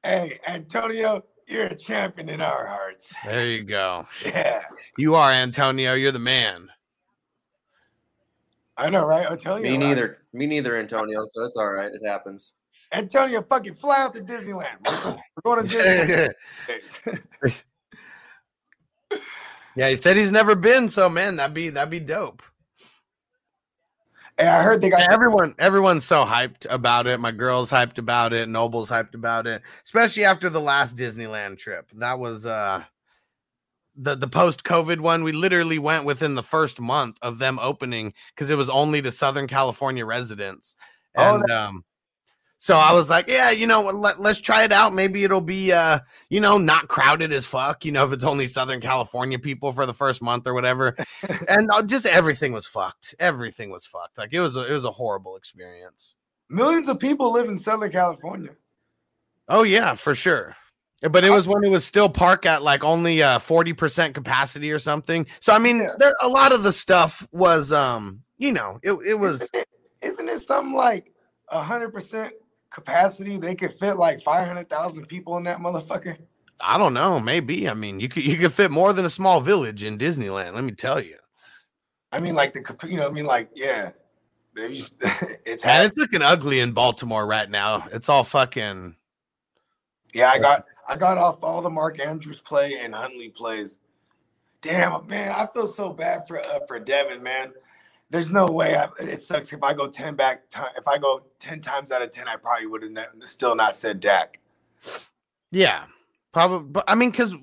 Hey, 0.04 0.40
Antonio, 0.48 1.24
you're 1.48 1.66
a 1.66 1.76
champion 1.76 2.30
in 2.30 2.42
our 2.42 2.68
hearts. 2.68 3.12
There 3.26 3.50
you 3.50 3.64
go. 3.64 4.08
Yeah, 4.24 4.62
You 4.98 5.16
are 5.16 5.32
Antonio. 5.32 5.94
You're 5.94 6.12
the 6.12 6.20
man. 6.20 6.70
I 8.78 8.90
know, 8.90 9.06
right? 9.06 9.28
I'll 9.28 9.38
tell 9.38 9.58
you. 9.58 9.64
Me 9.64 9.70
right? 9.72 9.80
neither. 9.80 10.18
Me 10.34 10.48
neither, 10.48 10.78
Antonio. 10.78 11.26
So 11.28 11.44
it's 11.44 11.56
all 11.56 11.72
right. 11.72 11.92
It 11.92 12.02
happens. 12.06 12.54
Antonio, 12.92 13.44
fucking 13.44 13.76
fly 13.76 14.00
out 14.00 14.14
to 14.14 14.22
Disneyland. 14.22 15.18
We're 15.44 15.56
going 15.56 15.68
to 15.68 15.78
Disneyland. 15.78 17.62
Yeah, 19.76 19.90
he 19.90 19.96
said 19.96 20.18
he's 20.18 20.32
never 20.32 20.56
been, 20.56 20.90
so 20.90 21.10
man, 21.10 21.38
that'd 21.38 21.54
be 21.54 21.70
that'd 21.70 21.90
be 21.90 22.00
dope. 22.00 22.44
Hey, 24.38 24.48
I 24.48 24.64
heard 24.64 24.82
they 24.82 24.90
got 24.90 25.12
everyone 25.12 25.56
everyone's 25.60 26.06
so 26.06 26.26
hyped 26.26 26.66
about 26.70 27.08
it. 27.08 27.20
My 27.20 27.32
girl's 27.32 27.72
hyped 27.72 27.98
about 27.98 28.34
it, 28.34 28.50
Noble's 28.50 28.90
hyped 28.90 29.16
about 29.16 29.48
it, 29.48 29.62
especially 29.84 30.26
after 30.26 30.50
the 30.50 30.62
last 30.62 30.96
Disneyland 30.96 31.58
trip. 31.58 31.90
That 31.94 32.20
was 32.20 32.46
uh 32.46 32.84
the 33.96 34.16
the 34.16 34.28
post 34.28 34.64
COVID 34.64 35.00
one. 35.00 35.24
We 35.24 35.32
literally 35.32 35.80
went 35.80 36.06
within 36.06 36.36
the 36.36 36.44
first 36.44 36.80
month 36.80 37.18
of 37.22 37.40
them 37.40 37.60
opening 37.60 38.14
because 38.36 38.50
it 38.50 38.58
was 38.58 38.70
only 38.70 39.02
to 39.02 39.12
Southern 39.12 39.48
California 39.48 40.06
residents. 40.06 40.76
Oh, 41.16 41.36
And 41.36 41.52
um 41.52 41.86
so 42.58 42.78
I 42.78 42.94
was 42.94 43.10
like, 43.10 43.28
yeah, 43.28 43.52
you 43.52 43.68
know, 43.68 43.82
let, 43.82 44.22
let's 44.22 44.40
try 44.40 44.64
it 44.64 44.72
out. 44.72 44.94
Maybe 44.94 45.26
it'll 45.26 45.42
be 45.42 45.74
uh, 45.74 46.00
you 46.30 46.40
know, 46.40 46.58
not 46.58 46.88
crowded 46.88 47.34
as 47.34 47.46
fuck, 47.46 47.84
you 47.84 47.92
know, 47.92 48.06
if 48.06 48.14
it's 48.14 48.24
only 48.24 48.48
Southern 48.48 48.80
California 48.80 49.38
people 49.38 49.74
for 49.74 49.86
the 49.86 49.94
first 49.94 50.22
month 50.22 50.48
or 50.48 50.54
whatever. 50.54 50.96
and 51.50 51.70
uh, 51.74 51.84
just 51.84 52.06
everything 52.06 52.54
was 52.54 52.66
fucked. 52.66 53.16
Everything 53.20 53.70
was 53.70 53.86
fucked. 53.86 54.18
Like 54.18 54.32
it 54.32 54.40
was 54.40 54.56
a, 54.56 54.66
it 54.66 54.72
was 54.72 54.86
a 54.86 54.92
horrible 54.92 55.36
experience. 55.36 56.16
millions 56.50 56.88
of 56.88 57.00
people 57.00 57.34
live 57.34 57.50
in 57.50 57.58
Southern 57.58 57.92
California. 57.92 58.52
Oh 59.50 59.64
yeah, 59.64 59.96
for 59.96 60.16
sure. 60.16 60.56
But 61.10 61.26
it 61.26 61.32
was 61.32 61.48
when 61.48 61.64
it 61.64 61.70
was 61.70 61.84
still 61.84 62.08
park 62.08 62.46
at 62.46 62.64
like 62.64 62.84
only 62.84 63.22
uh 63.22 63.38
40% 63.40 64.14
capacity 64.14 64.72
or 64.72 64.80
something. 64.80 65.26
So 65.40 65.54
I 65.54 65.60
mean, 65.60 65.88
there 65.98 66.14
a 66.22 66.30
lot 66.30 66.54
of 66.54 66.64
the 66.64 66.72
stuff 66.72 67.28
was 67.32 67.74
um, 67.74 68.22
you 68.38 68.54
know, 68.54 68.80
it, 68.84 68.94
it 69.06 69.16
was 69.16 69.42
Isn't 69.42 69.56
it, 69.56 69.68
isn't 70.02 70.30
it 70.30 70.44
something 70.44 70.74
like 70.74 71.12
hundred 71.50 71.92
percent 71.92 72.34
capacity? 72.70 73.38
They 73.38 73.56
could 73.56 73.74
fit 73.74 73.96
like 73.98 74.22
five 74.22 74.48
hundred 74.48 74.70
thousand 74.70 75.08
people 75.08 75.38
in 75.38 75.44
that 75.44 75.60
motherfucker. 75.60 76.18
I 76.62 76.78
don't 76.78 76.94
know, 76.94 77.20
maybe. 77.20 77.68
I 77.68 77.74
mean, 77.74 78.00
you 78.00 78.08
could 78.08 78.24
you 78.24 78.38
could 78.38 78.54
fit 78.54 78.72
more 78.72 78.94
than 78.94 79.06
a 79.06 79.10
small 79.10 79.42
village 79.42 79.84
in 79.84 79.98
Disneyland, 79.98 80.56
let 80.56 80.64
me 80.64 80.72
tell 80.72 81.02
you. 81.02 81.18
I 82.12 82.20
mean, 82.20 82.36
like 82.36 82.54
the 82.54 82.88
you 82.88 82.98
know, 82.98 83.08
I 83.08 83.12
mean, 83.12 83.26
like 83.26 83.50
yeah, 83.56 83.92
just- 84.56 84.94
it's 85.46 85.66
Man, 85.66 85.86
it's 85.86 85.98
looking 85.98 86.22
ugly 86.22 86.60
in 86.60 86.72
Baltimore 86.72 87.26
right 87.26 87.50
now. 87.50 87.88
It's 87.92 88.08
all 88.08 88.24
fucking 88.24 88.96
Yeah, 90.14 90.30
I 90.30 90.40
got 90.40 90.66
I 90.88 90.98
got 90.98 91.18
off 91.18 91.44
all 91.44 91.62
the 91.62 91.70
Mark 91.70 92.00
Andrews 92.00 92.40
play 92.40 92.80
and 92.80 92.94
Huntley 92.94 93.30
plays. 93.30 93.80
Damn, 94.62 95.06
man, 95.08 95.32
I 95.32 95.48
feel 95.48 95.68
so 95.68 95.90
bad 95.90 96.28
for 96.28 96.40
uh, 96.40 96.60
for 96.68 96.80
Devin, 96.80 97.22
man. 97.22 97.54
There's 98.10 98.32
no 98.32 98.46
way. 98.46 98.78
I, 98.78 98.90
it 99.00 99.22
sucks 99.24 99.52
if 99.52 99.64
I 99.64 99.74
go 99.74 99.88
ten 99.88 100.16
back. 100.16 100.44
If 100.78 100.88
I 100.88 100.98
go 100.98 101.24
ten 101.40 101.62
times 101.62 101.92
out 101.92 102.02
of 102.02 102.12
ten, 102.12 102.28
I 102.28 102.36
probably 102.36 102.68
would 102.68 102.84
have 102.84 102.92
ne- 102.92 103.26
still 103.26 103.56
not 103.56 103.76
said 103.76 104.00
Dak. 104.00 104.40
Yeah, 105.52 105.86
probably. 106.32 106.70
But 106.70 106.86
I 106.88 106.96
mean, 106.96 107.12
because 107.12 107.34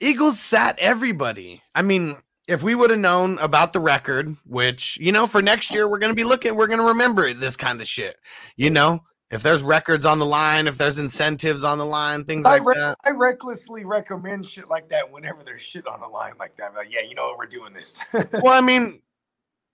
Eagles 0.00 0.40
sat 0.40 0.78
everybody. 0.78 1.62
I 1.74 1.82
mean, 1.82 2.16
if 2.48 2.62
we 2.62 2.74
would 2.74 2.90
have 2.90 2.98
known 2.98 3.38
about 3.38 3.72
the 3.72 3.80
record, 3.80 4.34
which 4.46 4.96
you 4.98 5.12
know, 5.12 5.26
for 5.26 5.42
next 5.42 5.74
year 5.74 5.88
we're 5.88 5.98
gonna 5.98 6.14
be 6.14 6.24
looking, 6.24 6.56
we're 6.56 6.68
gonna 6.68 6.84
remember 6.84 7.34
this 7.34 7.56
kind 7.56 7.80
of 7.80 7.86
shit. 7.86 8.16
You 8.56 8.70
know, 8.70 9.00
if 9.30 9.42
there's 9.42 9.62
records 9.62 10.04
on 10.04 10.18
the 10.18 10.26
line, 10.26 10.66
if 10.66 10.76
there's 10.76 10.98
incentives 10.98 11.62
on 11.64 11.78
the 11.78 11.86
line, 11.86 12.24
things 12.24 12.44
I, 12.46 12.58
like 12.58 12.64
re- 12.66 12.74
that. 12.76 12.98
I 13.04 13.10
recklessly 13.10 13.84
recommend 13.84 14.44
shit 14.46 14.68
like 14.68 14.88
that 14.90 15.10
whenever 15.10 15.42
there's 15.44 15.62
shit 15.62 15.86
on 15.86 16.00
the 16.00 16.08
line 16.08 16.32
like 16.38 16.56
that. 16.56 16.70
I'm 16.70 16.74
like, 16.74 16.88
yeah, 16.90 17.02
you 17.08 17.14
know 17.14 17.28
what? 17.28 17.38
We're 17.38 17.46
doing 17.46 17.72
this. 17.72 17.98
Well, 18.32 18.52
I 18.52 18.60
mean, 18.60 19.00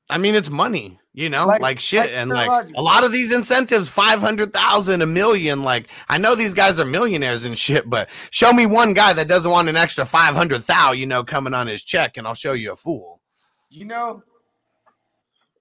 I 0.08 0.18
mean, 0.18 0.34
it's 0.36 0.50
money, 0.50 1.00
you 1.14 1.28
know, 1.28 1.46
like, 1.46 1.60
Like- 1.60 1.80
shit, 1.80 2.00
like 2.02 2.10
and 2.10 2.30
like 2.30 2.68
a 2.76 2.82
lot 2.82 3.02
of 3.02 3.10
these 3.12 3.32
incentives, 3.32 3.88
five 3.88 4.20
hundred 4.20 4.52
thousand, 4.52 5.02
a 5.02 5.06
million. 5.06 5.62
Like, 5.62 5.88
I 6.08 6.18
know 6.18 6.34
these 6.36 6.54
guys 6.54 6.78
are 6.78 6.84
millionaires 6.84 7.44
and 7.44 7.56
shit, 7.58 7.90
but 7.90 8.08
show 8.30 8.52
me 8.52 8.66
one 8.66 8.92
guy 8.94 9.12
that 9.14 9.26
doesn't 9.26 9.50
want 9.50 9.68
an 9.68 9.76
extra 9.76 10.04
five 10.04 10.36
hundred 10.36 10.64
thou, 10.66 10.92
you 10.92 11.06
know, 11.06 11.24
coming 11.24 11.54
on 11.54 11.66
his 11.66 11.82
check, 11.82 12.18
and 12.18 12.26
I'll 12.26 12.34
show 12.34 12.52
you 12.52 12.72
a 12.72 12.76
fool. 12.76 13.20
you 13.68 13.84
know, 13.84 14.22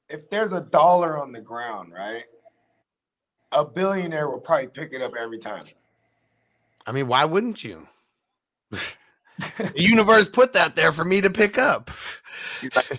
if 0.10 0.30
there's 0.30 0.54
a 0.54 0.62
dollar 0.62 1.18
on 1.20 1.32
the 1.32 1.42
ground, 1.42 1.92
right? 1.92 2.26
A 3.56 3.66
billionaire 3.66 4.30
will 4.30 4.40
probably 4.40 4.68
pick 4.68 4.94
it 4.94 5.02
up 5.02 5.14
every 5.20 5.40
time. 5.40 5.64
I 6.86 6.92
mean, 6.92 7.08
why 7.08 7.26
wouldn't 7.26 7.64
you? 7.64 7.88
the 8.70 9.74
universe 9.76 10.30
put 10.30 10.54
that 10.54 10.76
there 10.76 10.92
for 10.92 11.06
me 11.06 11.22
to 11.22 11.30
pick 11.30 11.58
up. 11.58 11.90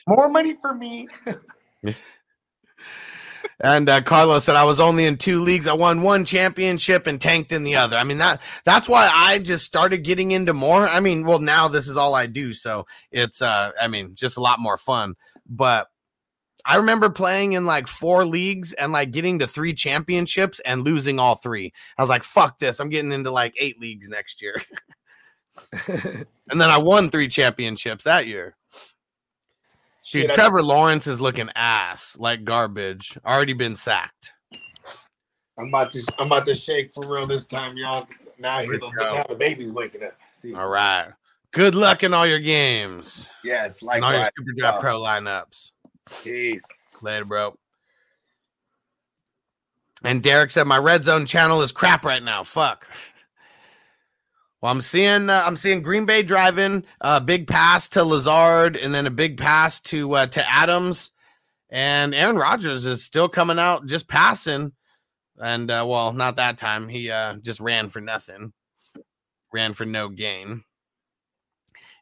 More 0.06 0.28
money 0.28 0.56
for 0.60 0.74
me. 0.74 1.08
And 3.60 3.88
uh, 3.88 4.02
Carlos 4.02 4.44
said 4.44 4.56
I 4.56 4.64
was 4.64 4.80
only 4.80 5.06
in 5.06 5.16
two 5.16 5.40
leagues. 5.40 5.66
I 5.66 5.72
won 5.72 6.02
one 6.02 6.24
championship 6.24 7.06
and 7.06 7.20
tanked 7.20 7.52
in 7.52 7.62
the 7.62 7.76
other. 7.76 7.96
I 7.96 8.04
mean 8.04 8.18
that 8.18 8.40
that's 8.64 8.88
why 8.88 9.10
I 9.10 9.38
just 9.38 9.64
started 9.64 10.04
getting 10.04 10.32
into 10.32 10.52
more. 10.52 10.86
I 10.86 11.00
mean, 11.00 11.24
well 11.24 11.38
now 11.38 11.68
this 11.68 11.88
is 11.88 11.96
all 11.96 12.14
I 12.14 12.26
do, 12.26 12.52
so 12.52 12.86
it's 13.10 13.40
uh 13.40 13.70
I 13.80 13.88
mean 13.88 14.14
just 14.14 14.36
a 14.36 14.42
lot 14.42 14.60
more 14.60 14.76
fun. 14.76 15.14
But 15.48 15.88
I 16.66 16.76
remember 16.76 17.08
playing 17.08 17.52
in 17.52 17.64
like 17.64 17.86
four 17.86 18.24
leagues 18.24 18.72
and 18.72 18.90
like 18.90 19.12
getting 19.12 19.38
to 19.38 19.46
three 19.46 19.72
championships 19.72 20.60
and 20.60 20.82
losing 20.82 21.18
all 21.20 21.36
three. 21.36 21.72
I 21.96 22.02
was 22.02 22.10
like, 22.10 22.24
fuck 22.24 22.58
this. 22.58 22.80
I'm 22.80 22.88
getting 22.88 23.12
into 23.12 23.30
like 23.30 23.54
eight 23.58 23.80
leagues 23.80 24.08
next 24.08 24.42
year. 24.42 24.56
and 25.88 26.60
then 26.60 26.68
I 26.68 26.78
won 26.78 27.08
three 27.08 27.28
championships 27.28 28.04
that 28.04 28.26
year. 28.26 28.56
Dude, 28.72 28.82
Shit, 30.02 30.30
I- 30.32 30.34
Trevor 30.34 30.62
Lawrence 30.62 31.06
is 31.06 31.20
looking 31.20 31.50
ass 31.54 32.16
like 32.18 32.44
garbage. 32.44 33.16
Already 33.24 33.52
been 33.52 33.76
sacked. 33.76 34.32
I'm 35.58 35.68
about 35.68 35.92
to 35.92 36.14
I'm 36.18 36.26
about 36.26 36.46
to 36.46 36.54
shake 36.54 36.92
for 36.92 37.06
real 37.08 37.26
this 37.26 37.46
time, 37.46 37.76
y'all. 37.76 38.06
Now, 38.38 38.58
here 38.58 38.78
the, 38.78 38.92
now 38.98 39.24
the 39.26 39.36
baby's 39.36 39.72
waking 39.72 40.02
up. 40.02 40.12
See, 40.32 40.54
All 40.54 40.68
right. 40.68 41.12
Good 41.52 41.74
luck 41.74 42.02
in 42.02 42.12
all 42.12 42.26
your 42.26 42.40
games. 42.40 43.30
yes, 43.42 43.82
like 43.82 44.02
all 44.02 44.12
your. 44.12 44.28
Super 44.36 44.52
Draft 44.54 44.80
Pro 44.80 45.00
lineups. 45.00 45.70
Peace. 46.22 46.64
Later, 47.02 47.24
bro. 47.24 47.58
And 50.02 50.22
Derek 50.22 50.50
said 50.50 50.66
my 50.66 50.78
red 50.78 51.04
zone 51.04 51.26
channel 51.26 51.62
is 51.62 51.72
crap 51.72 52.04
right 52.04 52.22
now. 52.22 52.42
Fuck. 52.42 52.88
Well, 54.60 54.72
I'm 54.72 54.80
seeing 54.80 55.28
uh, 55.28 55.42
I'm 55.44 55.56
seeing 55.56 55.82
Green 55.82 56.06
Bay 56.06 56.22
driving 56.22 56.84
a 57.00 57.20
big 57.20 57.46
pass 57.46 57.88
to 57.90 58.04
Lazard 58.04 58.76
and 58.76 58.94
then 58.94 59.06
a 59.06 59.10
big 59.10 59.36
pass 59.36 59.80
to 59.80 60.14
uh, 60.14 60.26
to 60.28 60.50
Adams, 60.50 61.10
and 61.70 62.14
Aaron 62.14 62.36
Rodgers 62.36 62.86
is 62.86 63.04
still 63.04 63.28
coming 63.28 63.58
out 63.58 63.86
just 63.86 64.08
passing, 64.08 64.72
and 65.38 65.70
uh, 65.70 65.84
well, 65.86 66.12
not 66.12 66.36
that 66.36 66.58
time. 66.58 66.88
He 66.88 67.10
uh, 67.10 67.34
just 67.34 67.60
ran 67.60 67.90
for 67.90 68.00
nothing, 68.00 68.52
ran 69.52 69.74
for 69.74 69.84
no 69.84 70.08
gain. 70.08 70.64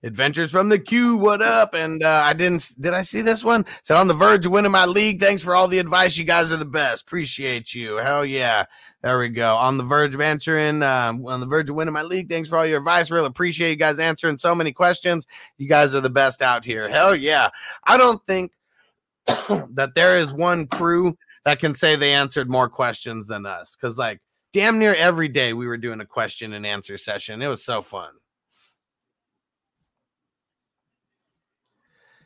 Adventures 0.04 0.50
from 0.50 0.68
the 0.68 0.78
Q, 0.78 1.16
what 1.16 1.40
up? 1.40 1.72
And 1.72 2.02
uh, 2.02 2.22
I 2.26 2.34
didn't 2.34 2.72
did 2.78 2.92
I 2.92 3.00
see 3.00 3.22
this 3.22 3.42
one? 3.42 3.64
Said 3.82 3.96
on 3.96 4.06
the 4.06 4.12
verge 4.12 4.44
of 4.44 4.52
winning 4.52 4.70
my 4.70 4.84
league. 4.84 5.18
Thanks 5.18 5.42
for 5.42 5.56
all 5.56 5.66
the 5.66 5.78
advice. 5.78 6.18
You 6.18 6.24
guys 6.24 6.52
are 6.52 6.58
the 6.58 6.66
best. 6.66 7.04
Appreciate 7.04 7.74
you. 7.74 7.96
Hell 7.96 8.26
yeah. 8.26 8.66
There 9.02 9.18
we 9.18 9.30
go. 9.30 9.56
On 9.56 9.78
the 9.78 9.82
verge 9.82 10.14
of 10.14 10.20
answering, 10.20 10.82
um, 10.82 11.26
on 11.26 11.40
the 11.40 11.46
verge 11.46 11.70
of 11.70 11.76
winning 11.76 11.94
my 11.94 12.02
league. 12.02 12.28
Thanks 12.28 12.50
for 12.50 12.58
all 12.58 12.66
your 12.66 12.78
advice. 12.78 13.10
Really 13.10 13.26
appreciate 13.26 13.70
you 13.70 13.76
guys 13.76 13.98
answering 13.98 14.36
so 14.36 14.54
many 14.54 14.72
questions. 14.72 15.26
You 15.56 15.68
guys 15.68 15.94
are 15.94 16.02
the 16.02 16.10
best 16.10 16.42
out 16.42 16.66
here. 16.66 16.86
Hell 16.86 17.14
yeah. 17.14 17.48
I 17.84 17.96
don't 17.96 18.22
think 18.26 18.52
that 19.26 19.92
there 19.94 20.18
is 20.18 20.34
one 20.34 20.66
crew 20.66 21.16
that 21.46 21.60
can 21.60 21.74
say 21.74 21.96
they 21.96 22.12
answered 22.12 22.50
more 22.50 22.68
questions 22.68 23.26
than 23.26 23.46
us. 23.46 23.74
Cause 23.74 23.96
like 23.96 24.20
damn 24.52 24.78
near 24.78 24.94
every 24.94 25.28
day 25.28 25.54
we 25.54 25.66
were 25.66 25.78
doing 25.78 26.02
a 26.02 26.06
question 26.06 26.52
and 26.52 26.66
answer 26.66 26.98
session. 26.98 27.40
It 27.40 27.48
was 27.48 27.64
so 27.64 27.80
fun. 27.80 28.10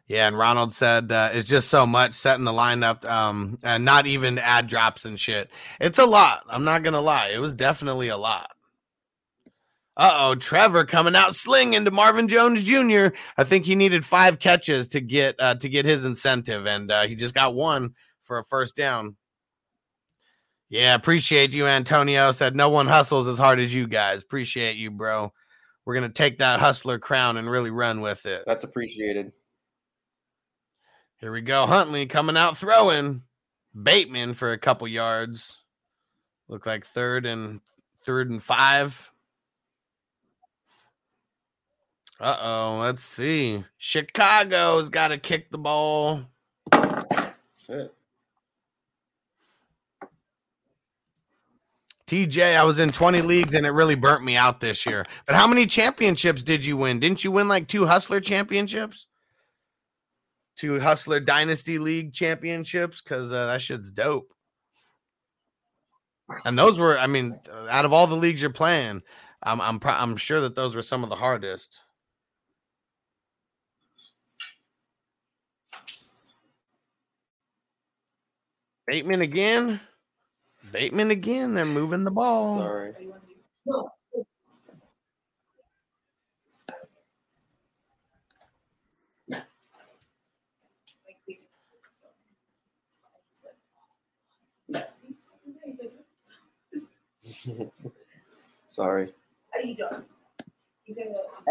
Yeah, 0.08 0.26
and 0.26 0.38
Ronald 0.38 0.72
said 0.72 1.12
uh, 1.12 1.30
it's 1.34 1.48
just 1.48 1.68
so 1.68 1.86
much 1.86 2.14
setting 2.14 2.44
the 2.44 2.50
lineup, 2.50 3.06
um, 3.06 3.58
and 3.62 3.84
not 3.84 4.06
even 4.06 4.38
ad 4.38 4.66
drops 4.66 5.04
and 5.04 5.20
shit. 5.20 5.50
It's 5.80 5.98
a 5.98 6.06
lot. 6.06 6.44
I'm 6.48 6.64
not 6.64 6.82
gonna 6.82 7.00
lie. 7.00 7.28
It 7.28 7.38
was 7.38 7.54
definitely 7.54 8.08
a 8.08 8.16
lot. 8.16 8.50
Uh 9.98 10.12
oh, 10.14 10.34
Trevor 10.34 10.86
coming 10.86 11.14
out 11.14 11.34
slinging 11.34 11.84
to 11.84 11.90
Marvin 11.90 12.26
Jones 12.26 12.62
Jr. 12.62 13.08
I 13.36 13.44
think 13.44 13.66
he 13.66 13.74
needed 13.74 14.02
five 14.02 14.38
catches 14.38 14.88
to 14.88 15.00
get 15.00 15.34
uh, 15.38 15.56
to 15.56 15.68
get 15.68 15.84
his 15.84 16.06
incentive, 16.06 16.66
and 16.66 16.90
uh, 16.90 17.06
he 17.06 17.14
just 17.14 17.34
got 17.34 17.54
one 17.54 17.94
for 18.22 18.38
a 18.38 18.44
first 18.44 18.76
down. 18.76 19.16
Yeah, 20.70 20.94
appreciate 20.94 21.52
you, 21.52 21.66
Antonio. 21.66 22.32
Said 22.32 22.56
no 22.56 22.70
one 22.70 22.86
hustles 22.86 23.28
as 23.28 23.38
hard 23.38 23.58
as 23.58 23.74
you 23.74 23.86
guys. 23.86 24.22
Appreciate 24.22 24.76
you, 24.76 24.90
bro. 24.90 25.34
We're 25.84 25.94
gonna 25.94 26.08
take 26.08 26.38
that 26.38 26.60
hustler 26.60 26.98
crown 26.98 27.36
and 27.36 27.50
really 27.50 27.70
run 27.70 28.00
with 28.00 28.24
it. 28.24 28.44
That's 28.46 28.64
appreciated. 28.64 29.32
Here 31.18 31.32
we 31.32 31.40
go. 31.40 31.66
Huntley 31.66 32.06
coming 32.06 32.36
out 32.36 32.56
throwing. 32.56 33.22
Bateman 33.80 34.34
for 34.34 34.52
a 34.52 34.58
couple 34.58 34.86
yards. 34.86 35.58
Look 36.48 36.64
like 36.64 36.86
third 36.86 37.26
and 37.26 37.60
third 38.04 38.30
and 38.30 38.42
five. 38.42 39.10
Uh 42.20 42.36
oh. 42.40 42.78
Let's 42.80 43.04
see. 43.04 43.64
Chicago's 43.78 44.88
got 44.88 45.08
to 45.08 45.18
kick 45.18 45.50
the 45.50 45.58
ball. 45.58 46.22
Shit. 47.66 47.94
TJ, 52.06 52.56
I 52.56 52.64
was 52.64 52.78
in 52.78 52.88
20 52.88 53.20
leagues 53.20 53.54
and 53.54 53.66
it 53.66 53.70
really 53.70 53.94
burnt 53.94 54.24
me 54.24 54.34
out 54.34 54.60
this 54.60 54.86
year. 54.86 55.04
But 55.26 55.36
how 55.36 55.46
many 55.46 55.66
championships 55.66 56.42
did 56.42 56.64
you 56.64 56.76
win? 56.76 57.00
Didn't 57.00 57.22
you 57.22 57.30
win 57.30 57.48
like 57.48 57.68
two 57.68 57.86
Hustler 57.86 58.20
championships? 58.20 59.06
Two 60.58 60.80
Hustler 60.80 61.20
Dynasty 61.20 61.78
League 61.78 62.12
championships? 62.12 63.00
Because 63.00 63.32
uh, 63.32 63.46
that 63.46 63.62
shit's 63.62 63.92
dope. 63.92 64.34
And 66.44 66.58
those 66.58 66.78
were, 66.78 66.98
I 66.98 67.06
mean, 67.06 67.38
out 67.70 67.84
of 67.84 67.92
all 67.92 68.08
the 68.08 68.16
leagues 68.16 68.42
you're 68.42 68.50
playing, 68.50 69.02
I'm 69.42 69.60
I'm 69.60 69.78
pro- 69.78 69.92
I'm 69.92 70.16
sure 70.16 70.40
that 70.40 70.56
those 70.56 70.74
were 70.74 70.82
some 70.82 71.04
of 71.04 71.10
the 71.10 71.16
hardest. 71.16 71.80
Bateman 78.86 79.20
again. 79.20 79.80
Bateman 80.72 81.10
again. 81.10 81.54
They're 81.54 81.64
moving 81.64 82.04
the 82.04 82.10
ball. 82.10 82.58
Sorry. 82.58 82.94
Sorry. 98.66 99.12
How 99.52 99.60
you 99.60 99.76
doing? 99.76 100.04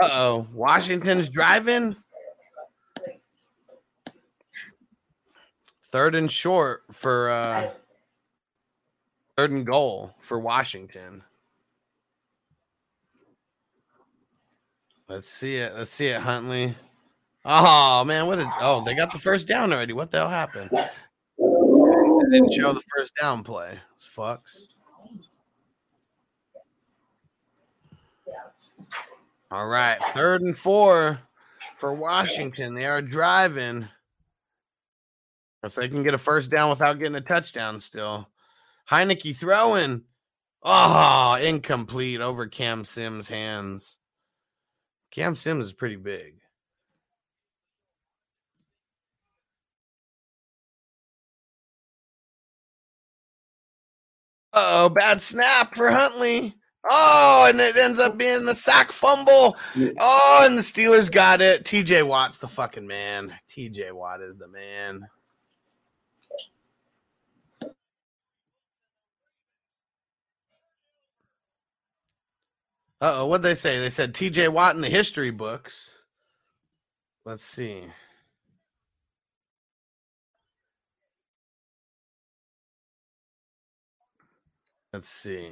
Uh 0.01 0.09
oh. 0.11 0.47
Washington's 0.53 1.29
driving. 1.29 1.95
Third 5.85 6.15
and 6.15 6.29
short 6.29 6.81
for 6.91 7.29
uh 7.29 7.71
third 9.37 9.51
and 9.51 9.65
goal 9.65 10.13
for 10.19 10.39
Washington. 10.39 11.23
Let's 15.07 15.29
see 15.29 15.55
it. 15.57 15.73
Let's 15.75 15.89
see 15.89 16.07
it, 16.07 16.19
Huntley. 16.19 16.73
Oh 17.45 18.03
man, 18.03 18.27
what 18.27 18.39
is 18.39 18.47
oh 18.59 18.83
they 18.83 18.93
got 18.93 19.13
the 19.13 19.19
first 19.19 19.47
down 19.47 19.71
already. 19.71 19.93
What 19.93 20.11
the 20.11 20.17
hell 20.17 20.29
happened? 20.29 20.69
They 20.71 22.37
didn't 22.39 22.51
show 22.51 22.73
the 22.73 22.83
first 22.95 23.13
down 23.21 23.43
play. 23.43 23.79
It's 23.95 24.09
fucks. 24.13 24.76
All 29.49 29.67
right, 29.67 29.97
third 30.13 30.41
and 30.41 30.57
four 30.57 31.19
for 31.77 31.93
Washington. 31.93 32.73
They 32.73 32.85
are 32.85 33.01
driving. 33.01 33.87
So 35.67 35.81
they 35.81 35.89
can 35.89 36.03
get 36.03 36.13
a 36.13 36.17
first 36.17 36.49
down 36.49 36.69
without 36.69 36.99
getting 36.99 37.15
a 37.15 37.21
touchdown 37.21 37.81
still. 37.81 38.29
Heinicke 38.89 39.35
throwing. 39.35 40.03
Oh, 40.63 41.37
incomplete 41.41 42.21
over 42.21 42.47
Cam 42.47 42.83
Sims' 42.83 43.27
hands. 43.27 43.97
Cam 45.11 45.35
Sims 45.35 45.65
is 45.65 45.73
pretty 45.73 45.95
big. 45.95 46.41
oh, 54.57 54.89
bad 54.89 55.21
snap 55.21 55.75
for 55.75 55.91
Huntley. 55.91 56.55
Oh, 56.89 57.47
and 57.49 57.59
it 57.59 57.77
ends 57.77 57.99
up 57.99 58.17
being 58.17 58.45
the 58.45 58.55
sack 58.55 58.91
fumble. 58.91 59.57
Oh, 59.99 60.43
and 60.47 60.57
the 60.57 60.61
Steelers 60.61 61.11
got 61.11 61.41
it. 61.41 61.65
TJ 61.65 62.07
Watt's 62.07 62.37
the 62.39 62.47
fucking 62.47 62.87
man. 62.87 63.33
TJ 63.49 63.91
Watt 63.93 64.21
is 64.21 64.37
the 64.37 64.47
man. 64.47 65.07
Uh 73.01 73.13
oh, 73.21 73.27
what'd 73.27 73.43
they 73.43 73.55
say? 73.55 73.79
They 73.79 73.91
said 73.91 74.13
TJ 74.13 74.49
Watt 74.49 74.75
in 74.75 74.81
the 74.81 74.89
history 74.89 75.31
books. 75.31 75.95
Let's 77.25 77.43
see. 77.43 77.85
Let's 84.93 85.09
see. 85.09 85.51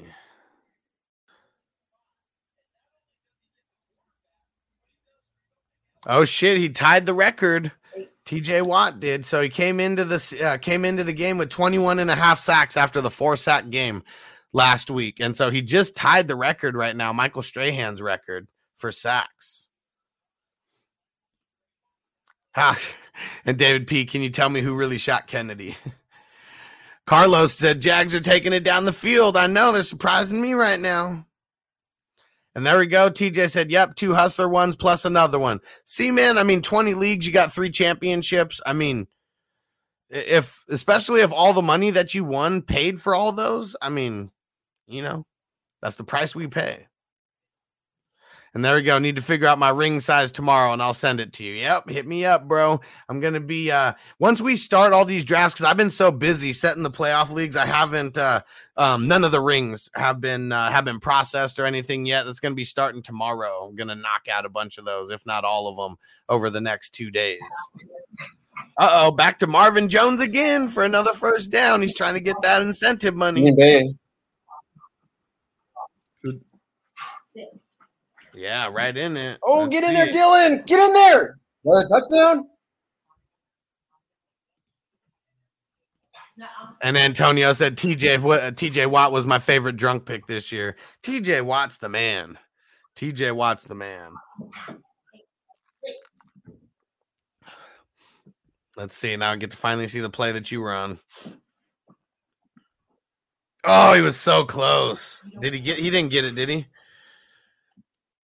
Oh 6.05 6.25
shit, 6.25 6.57
he 6.57 6.69
tied 6.69 7.05
the 7.05 7.13
record. 7.13 7.71
TJ 8.25 8.65
Watt 8.65 8.99
did. 8.99 9.25
So 9.25 9.41
he 9.41 9.49
came 9.49 9.79
into 9.79 10.03
the 10.03 10.41
uh, 10.43 10.57
came 10.57 10.83
into 10.83 11.03
the 11.03 11.13
game 11.13 11.37
with 11.37 11.49
21 11.49 11.99
and 11.99 12.09
a 12.09 12.15
half 12.15 12.39
sacks 12.39 12.75
after 12.75 13.01
the 13.01 13.11
four 13.11 13.35
sack 13.35 13.69
game 13.69 14.03
last 14.51 14.89
week. 14.89 15.19
And 15.19 15.35
so 15.35 15.51
he 15.51 15.61
just 15.61 15.95
tied 15.95 16.27
the 16.27 16.35
record 16.35 16.75
right 16.75 16.95
now, 16.95 17.13
Michael 17.13 17.43
Strahan's 17.43 18.01
record 18.01 18.47
for 18.75 18.91
sacks. 18.91 19.67
Ha. 22.55 22.77
And 23.45 23.57
David 23.57 23.87
P, 23.87 24.03
can 24.03 24.21
you 24.21 24.29
tell 24.29 24.49
me 24.49 24.59
who 24.59 24.75
really 24.75 24.97
shot 24.97 25.25
Kennedy? 25.25 25.77
Carlos 27.07 27.53
said 27.53 27.79
Jags 27.81 28.13
are 28.13 28.19
taking 28.19 28.51
it 28.51 28.65
down 28.65 28.83
the 28.83 28.91
field. 28.91 29.37
I 29.37 29.47
know 29.47 29.71
they're 29.71 29.83
surprising 29.83 30.41
me 30.41 30.53
right 30.53 30.81
now. 30.81 31.25
And 32.55 32.65
there 32.65 32.79
we 32.79 32.87
go. 32.87 33.11
TJ 33.11 33.51
said, 33.51 33.69
Yep, 33.69 33.95
two 33.95 34.13
hustler 34.13 34.47
ones 34.47 34.75
plus 34.75 35.03
another 35.03 35.37
one. 35.37 35.59
See, 35.83 36.09
man, 36.09 36.37
I 36.37 36.43
mean, 36.43 36.61
20 36.61 36.93
leagues, 36.93 37.27
you 37.27 37.33
got 37.33 37.51
three 37.51 37.69
championships. 37.69 38.61
I 38.65 38.71
mean, 38.73 39.07
if 40.09 40.63
especially 40.69 41.21
if 41.21 41.31
all 41.31 41.51
the 41.51 41.61
money 41.61 41.91
that 41.91 42.13
you 42.13 42.23
won 42.23 42.61
paid 42.61 43.01
for 43.01 43.13
all 43.13 43.33
those, 43.33 43.75
I 43.81 43.89
mean, 43.89 44.31
you 44.87 45.01
know, 45.01 45.25
that's 45.81 45.97
the 45.97 46.03
price 46.05 46.33
we 46.33 46.47
pay. 46.47 46.87
And 48.55 48.63
there 48.63 48.75
we 48.75 48.83
go. 48.83 48.97
Need 48.97 49.17
to 49.17 49.21
figure 49.21 49.47
out 49.47 49.59
my 49.59 49.67
ring 49.67 49.99
size 49.99 50.31
tomorrow 50.31 50.71
and 50.71 50.81
I'll 50.81 50.93
send 50.93 51.19
it 51.19 51.33
to 51.33 51.43
you. 51.43 51.55
Yep. 51.55 51.89
Hit 51.89 52.07
me 52.07 52.23
up, 52.23 52.47
bro. 52.47 52.79
I'm 53.09 53.19
going 53.19 53.33
to 53.33 53.41
be, 53.41 53.69
uh, 53.69 53.93
once 54.17 54.39
we 54.39 54.55
start 54.55 54.93
all 54.93 55.03
these 55.03 55.25
drafts, 55.25 55.55
because 55.55 55.69
I've 55.69 55.75
been 55.75 55.91
so 55.91 56.09
busy 56.09 56.53
setting 56.53 56.81
the 56.81 56.89
playoff 56.89 57.29
leagues, 57.29 57.57
I 57.57 57.65
haven't, 57.65 58.17
uh, 58.17 58.43
um, 58.77 59.09
none 59.09 59.25
of 59.25 59.33
the 59.33 59.41
rings 59.41 59.89
have 59.95 60.21
been, 60.21 60.53
uh, 60.53 60.71
have 60.71 60.85
been 60.85 61.01
processed 61.01 61.59
or 61.59 61.65
anything 61.65 62.05
yet. 62.05 62.23
That's 62.23 62.39
going 62.39 62.53
to 62.53 62.55
be 62.55 62.63
starting 62.63 63.01
tomorrow. 63.01 63.67
I'm 63.67 63.75
going 63.75 63.89
to 63.89 63.95
knock 63.95 64.27
out 64.31 64.45
a 64.45 64.49
bunch 64.49 64.77
of 64.77 64.85
those, 64.85 65.11
if 65.11 65.25
not 65.25 65.43
all 65.43 65.67
of 65.67 65.75
them, 65.75 65.97
over 66.29 66.49
the 66.49 66.61
next 66.61 66.91
two 66.91 67.11
days. 67.11 67.41
Uh 68.77 68.89
oh. 68.93 69.11
Back 69.11 69.37
to 69.39 69.47
Marvin 69.47 69.89
Jones 69.89 70.21
again 70.21 70.69
for 70.69 70.85
another 70.85 71.13
first 71.13 71.51
down. 71.51 71.81
He's 71.81 71.93
trying 71.93 72.13
to 72.13 72.21
get 72.21 72.37
that 72.41 72.61
incentive 72.61 73.15
money. 73.15 73.41
Yeah, 78.35 78.69
right 78.71 78.95
in 78.95 79.17
it. 79.17 79.39
Oh, 79.43 79.61
Let's 79.61 79.69
get 79.71 79.83
in 79.85 79.93
there, 79.93 80.07
it. 80.07 80.13
Dillon. 80.13 80.63
Get 80.65 80.79
in 80.79 80.93
there. 80.93 81.39
Another 81.63 81.87
touchdown? 81.87 82.45
And 86.81 86.97
Antonio 86.97 87.53
said 87.53 87.77
TJ 87.77 88.21
Wa- 88.21 88.35
uh, 88.35 88.51
TJ 88.51 88.87
Watt 88.89 89.11
was 89.11 89.25
my 89.25 89.39
favorite 89.39 89.77
drunk 89.77 90.05
pick 90.05 90.27
this 90.27 90.51
year. 90.51 90.75
TJ 91.03 91.43
Watt's 91.43 91.77
the 91.77 91.89
man. 91.89 92.37
TJ 92.97 93.33
Watt's 93.35 93.63
the 93.63 93.75
man. 93.75 94.11
Let's 98.75 98.95
see. 98.95 99.15
Now 99.15 99.31
I 99.31 99.35
get 99.37 99.51
to 99.51 99.57
finally 99.57 99.87
see 99.87 100.01
the 100.01 100.09
play 100.09 100.33
that 100.33 100.51
you 100.51 100.59
were 100.59 100.73
on. 100.73 100.99
Oh, 103.63 103.93
he 103.93 104.01
was 104.01 104.17
so 104.17 104.43
close. 104.43 105.31
Did 105.39 105.53
he 105.53 105.59
get? 105.61 105.79
He 105.79 105.89
didn't 105.89 106.11
get 106.11 106.25
it, 106.25 106.35
did 106.35 106.49
he? 106.49 106.65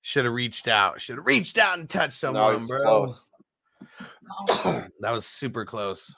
Should 0.02 0.26
have 0.26 0.34
reached 0.34 0.68
out. 0.68 1.00
Should 1.00 1.18
have 1.18 1.26
reached 1.26 1.58
out 1.58 1.78
and 1.78 1.90
touched 1.90 2.18
someone, 2.18 2.60
he's 2.60 2.68
bro. 2.68 2.80
close. 2.82 3.28
that 5.00 5.12
was 5.12 5.26
super 5.26 5.66
close. 5.66 6.16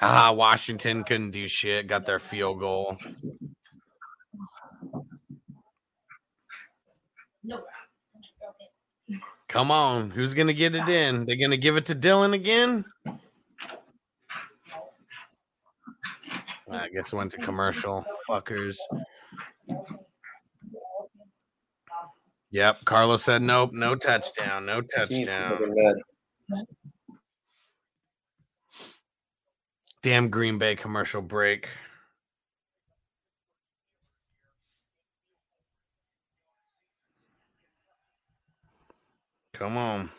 Ah, 0.00 0.32
Washington 0.32 1.02
couldn't 1.02 1.32
do 1.32 1.48
shit. 1.48 1.88
Got 1.88 2.06
their 2.06 2.20
field 2.20 2.60
goal. 2.60 2.96
Come 9.48 9.70
on, 9.70 10.10
who's 10.10 10.34
gonna 10.34 10.52
get 10.52 10.74
it 10.74 10.88
in? 10.88 11.24
They're 11.24 11.36
gonna 11.36 11.56
give 11.56 11.76
it 11.76 11.86
to 11.86 11.94
Dillon 11.94 12.34
again. 12.34 12.84
I 16.70 16.88
guess 16.88 17.12
it 17.12 17.16
went 17.16 17.32
to 17.32 17.38
commercial. 17.38 18.04
Fuckers. 18.28 18.76
Yep. 22.50 22.76
Carlos 22.84 23.22
said 23.22 23.42
nope, 23.42 23.70
no 23.72 23.94
touchdown, 23.94 24.66
no 24.66 24.80
touchdown. 24.80 25.74
Damn 30.02 30.30
Green 30.30 30.58
Bay 30.58 30.76
commercial 30.76 31.22
break. 31.22 31.68
Come 39.52 39.76
on. 39.76 40.10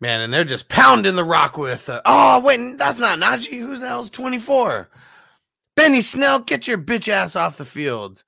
Man, 0.00 0.20
and 0.20 0.32
they're 0.32 0.44
just 0.44 0.68
pounding 0.68 1.16
the 1.16 1.24
rock 1.24 1.58
with. 1.58 1.88
Uh, 1.88 2.00
oh, 2.04 2.40
wait, 2.40 2.78
that's 2.78 2.98
not 2.98 3.18
Najee. 3.18 3.58
Who's 3.60 3.80
the 3.80 3.88
hell's 3.88 4.10
24? 4.10 4.88
Benny 5.74 6.00
Snell, 6.00 6.38
get 6.40 6.68
your 6.68 6.78
bitch 6.78 7.08
ass 7.08 7.34
off 7.34 7.56
the 7.56 7.64
field. 7.64 8.22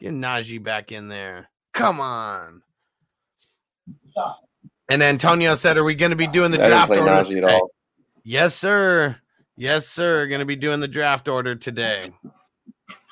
Get 0.00 0.12
Najee 0.12 0.62
back 0.62 0.92
in 0.92 1.08
there. 1.08 1.48
Come 1.74 2.00
on. 2.00 2.62
And 4.88 5.02
Antonio 5.02 5.54
said, 5.56 5.76
Are 5.78 5.84
we 5.84 5.94
going 5.94 6.10
to 6.10 6.16
be 6.16 6.26
doing 6.26 6.50
the 6.50 6.58
draft 6.68 6.90
order? 7.00 7.24
Today?" 7.40 7.60
Yes, 8.24 8.54
sir. 8.54 9.16
Yes, 9.56 9.88
sir. 9.88 10.26
Going 10.26 10.40
to 10.40 10.44
be 10.46 10.56
doing 10.56 10.80
the 10.80 10.88
draft 10.88 11.28
order 11.28 11.54
today. 11.54 12.12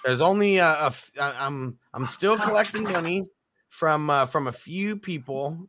There's 0.04 0.20
only 0.20 0.58
a, 0.58 0.66
a 0.66 0.86
f- 0.86 1.10
I- 1.18 1.46
I'm 1.46 1.78
I'm 1.94 2.06
still 2.06 2.38
collecting 2.38 2.84
money 2.84 3.20
from 3.70 4.10
uh, 4.10 4.26
from 4.26 4.46
a 4.46 4.52
few 4.52 4.96
people, 4.96 5.68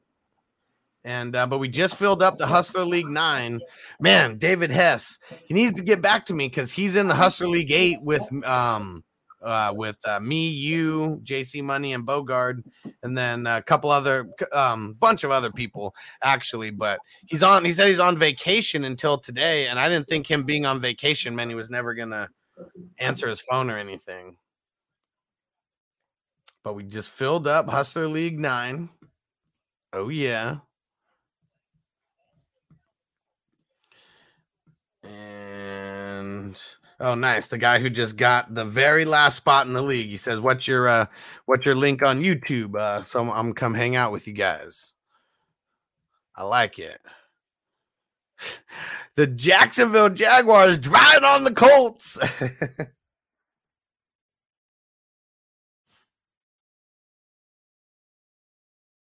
and 1.03 1.35
uh, 1.35 1.47
but 1.47 1.57
we 1.57 1.67
just 1.67 1.95
filled 1.95 2.21
up 2.21 2.37
the 2.37 2.47
Hustler 2.47 2.85
League 2.85 3.09
nine. 3.09 3.59
Man, 3.99 4.37
David 4.37 4.71
Hess, 4.71 5.19
he 5.45 5.53
needs 5.53 5.73
to 5.73 5.83
get 5.83 6.01
back 6.01 6.25
to 6.27 6.33
me 6.33 6.47
because 6.47 6.71
he's 6.71 6.95
in 6.95 7.07
the 7.07 7.15
Hustler 7.15 7.47
League 7.47 7.71
eight 7.71 8.01
with 8.01 8.27
um 8.45 9.03
uh, 9.41 9.73
with 9.75 9.97
uh, 10.05 10.19
me, 10.19 10.49
you, 10.49 11.19
JC 11.23 11.63
Money, 11.63 11.93
and 11.93 12.05
Bogard, 12.05 12.63
and 13.01 13.17
then 13.17 13.47
a 13.47 13.61
couple 13.63 13.89
other 13.89 14.29
um 14.53 14.95
bunch 14.99 15.23
of 15.23 15.31
other 15.31 15.51
people 15.51 15.95
actually. 16.23 16.69
But 16.69 16.99
he's 17.25 17.43
on. 17.43 17.65
He 17.65 17.71
said 17.71 17.87
he's 17.87 17.99
on 17.99 18.17
vacation 18.17 18.83
until 18.83 19.17
today, 19.17 19.67
and 19.67 19.79
I 19.79 19.89
didn't 19.89 20.07
think 20.07 20.29
him 20.29 20.43
being 20.43 20.65
on 20.65 20.79
vacation 20.79 21.35
meant 21.35 21.49
he 21.49 21.55
was 21.55 21.69
never 21.69 21.93
gonna 21.93 22.29
answer 22.99 23.27
his 23.27 23.41
phone 23.41 23.69
or 23.69 23.77
anything. 23.77 24.37
But 26.63 26.75
we 26.75 26.83
just 26.83 27.09
filled 27.09 27.47
up 27.47 27.67
Hustler 27.67 28.07
League 28.07 28.39
9. 28.39 28.89
Oh, 29.93 30.09
yeah. 30.09 30.57
Oh 36.99 37.15
nice. 37.15 37.47
The 37.47 37.57
guy 37.57 37.79
who 37.79 37.89
just 37.89 38.15
got 38.15 38.53
the 38.53 38.65
very 38.65 39.05
last 39.05 39.37
spot 39.37 39.65
in 39.65 39.73
the 39.73 39.81
league. 39.81 40.09
He 40.09 40.17
says, 40.17 40.39
What's 40.39 40.67
your 40.67 40.87
uh 40.87 41.05
what's 41.45 41.65
your 41.65 41.75
link 41.75 42.03
on 42.03 42.21
YouTube? 42.21 42.75
Uh 42.75 43.03
so 43.03 43.21
I'm, 43.21 43.29
I'm 43.29 43.53
come 43.53 43.73
hang 43.73 43.95
out 43.95 44.11
with 44.11 44.27
you 44.27 44.33
guys. 44.33 44.93
I 46.35 46.43
like 46.43 46.79
it. 46.79 47.01
The 49.15 49.27
Jacksonville 49.27 50.09
Jaguars 50.09 50.77
driving 50.77 51.25
on 51.25 51.43
the 51.43 51.53
Colts. 51.53 52.17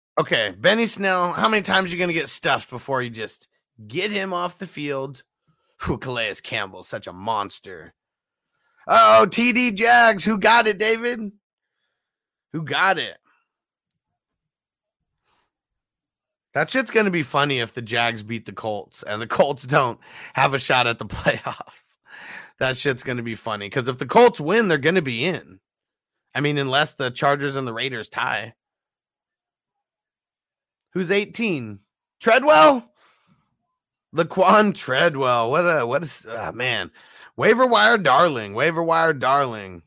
okay, 0.20 0.55
Benny 0.56 0.86
Snell, 0.86 1.32
how 1.32 1.48
many 1.48 1.62
times 1.62 1.90
are 1.90 1.97
you 1.97 2.01
gonna 2.01 2.12
get 2.12 2.28
stuffed 2.28 2.70
before 2.70 3.02
you 3.02 3.10
just 3.10 3.48
get 3.89 4.12
him 4.12 4.32
off 4.32 4.59
the 4.60 4.69
field? 4.69 5.24
Who 5.82 5.98
Calais 5.98 6.34
Campbell, 6.42 6.82
such 6.82 7.06
a 7.06 7.12
monster. 7.12 7.94
Oh, 8.86 9.26
TD 9.28 9.74
Jags, 9.74 10.24
who 10.24 10.38
got 10.38 10.66
it, 10.66 10.78
David? 10.78 11.32
Who 12.52 12.62
got 12.62 12.98
it? 12.98 13.18
That 16.55 16.70
shit's 16.70 16.90
gonna 16.90 17.10
be 17.10 17.22
funny 17.22 17.60
if 17.60 17.74
the 17.74 17.82
Jags 17.82 18.22
beat 18.22 18.46
the 18.46 18.52
Colts 18.52 19.05
and 19.06 19.22
the 19.22 19.26
Colts 19.26 19.64
don't 19.64 20.00
have 20.34 20.55
a 20.55 20.59
shot 20.59 20.86
at 20.86 20.98
the 20.98 21.06
playoffs. 21.06 21.98
That 22.59 22.76
shit's 22.76 23.05
gonna 23.05 23.22
be 23.22 23.34
funny 23.34 23.66
because 23.66 23.86
if 23.86 23.98
the 23.98 24.06
Colts 24.06 24.40
win, 24.40 24.68
they're 24.68 24.78
gonna 24.78 25.02
be 25.02 25.24
in. 25.24 25.60
I 26.34 26.40
mean, 26.40 26.59
unless 26.59 26.94
the 26.94 27.10
Chargers 27.10 27.55
and 27.56 27.66
the 27.66 27.74
Raiders 27.74 28.09
tie. 28.09 28.55
Who's 30.94 31.10
18? 31.10 31.80
Treadwell? 32.20 32.90
Laquan 34.14 34.74
Treadwell. 34.74 35.51
What 35.51 35.62
a 35.62 35.86
what 35.86 36.26
ah, 36.28 36.52
man. 36.52 36.90
Waiver 37.36 37.66
wire 37.66 37.98
darling. 37.98 38.55
Waiver 38.55 38.82
wire 38.82 39.12
darling. 39.12 39.82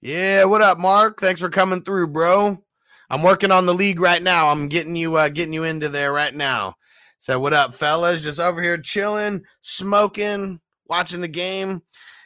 Yeah, 0.00 0.44
what 0.44 0.62
up, 0.62 0.78
Mark? 0.78 1.20
Thanks 1.20 1.40
for 1.40 1.48
coming 1.48 1.82
through, 1.82 2.08
bro. 2.08 2.62
I'm 3.08 3.22
working 3.22 3.52
on 3.52 3.66
the 3.66 3.74
league 3.74 4.00
right 4.00 4.22
now. 4.22 4.48
I'm 4.48 4.68
getting 4.68 4.96
you 4.96 5.16
uh 5.16 5.28
getting 5.28 5.52
you 5.52 5.64
into 5.64 5.88
there 5.88 6.12
right 6.12 6.34
now. 6.34 6.76
So 7.18 7.38
what 7.38 7.52
up, 7.52 7.74
fellas? 7.74 8.22
Just 8.22 8.40
over 8.40 8.60
here 8.60 8.78
chilling, 8.78 9.44
smoking, 9.60 10.60
watching 10.88 11.20
the 11.20 11.28
game. 11.28 11.82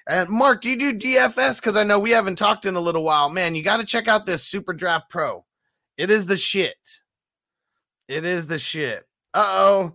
And 0.08 0.28
Mark, 0.28 0.62
do 0.62 0.70
you 0.70 0.76
do 0.76 0.96
DFS? 0.96 1.56
Because 1.56 1.76
I 1.76 1.82
know 1.82 1.98
we 1.98 2.12
haven't 2.12 2.38
talked 2.38 2.64
in 2.64 2.76
a 2.76 2.80
little 2.80 3.02
while. 3.02 3.28
Man, 3.28 3.54
you 3.54 3.62
got 3.62 3.78
to 3.78 3.84
check 3.84 4.06
out 4.06 4.24
this 4.24 4.44
Super 4.44 4.72
Draft 4.72 5.10
Pro. 5.10 5.44
It 5.98 6.10
is 6.10 6.26
the 6.26 6.36
shit. 6.36 6.76
It 8.08 8.24
is 8.24 8.46
the 8.46 8.58
shit. 8.58 9.06
Uh 9.34 9.46
oh. 9.48 9.92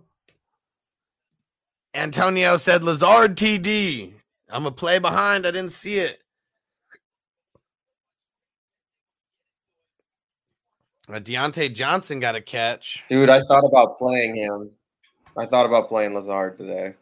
Antonio 1.94 2.56
said 2.56 2.82
Lazard 2.82 3.36
TD. 3.36 4.12
I'm 4.48 4.66
a 4.66 4.70
play 4.70 4.98
behind. 4.98 5.46
I 5.46 5.50
didn't 5.50 5.72
see 5.72 5.96
it. 5.96 6.18
Uh, 11.08 11.18
Diontae 11.18 11.74
Johnson 11.74 12.20
got 12.20 12.36
a 12.36 12.40
catch. 12.40 13.04
Dude, 13.10 13.28
I 13.28 13.42
thought 13.42 13.64
about 13.64 13.98
playing 13.98 14.36
him. 14.36 14.70
I 15.36 15.46
thought 15.46 15.66
about 15.66 15.88
playing 15.88 16.14
Lazard 16.14 16.56
today. 16.58 16.94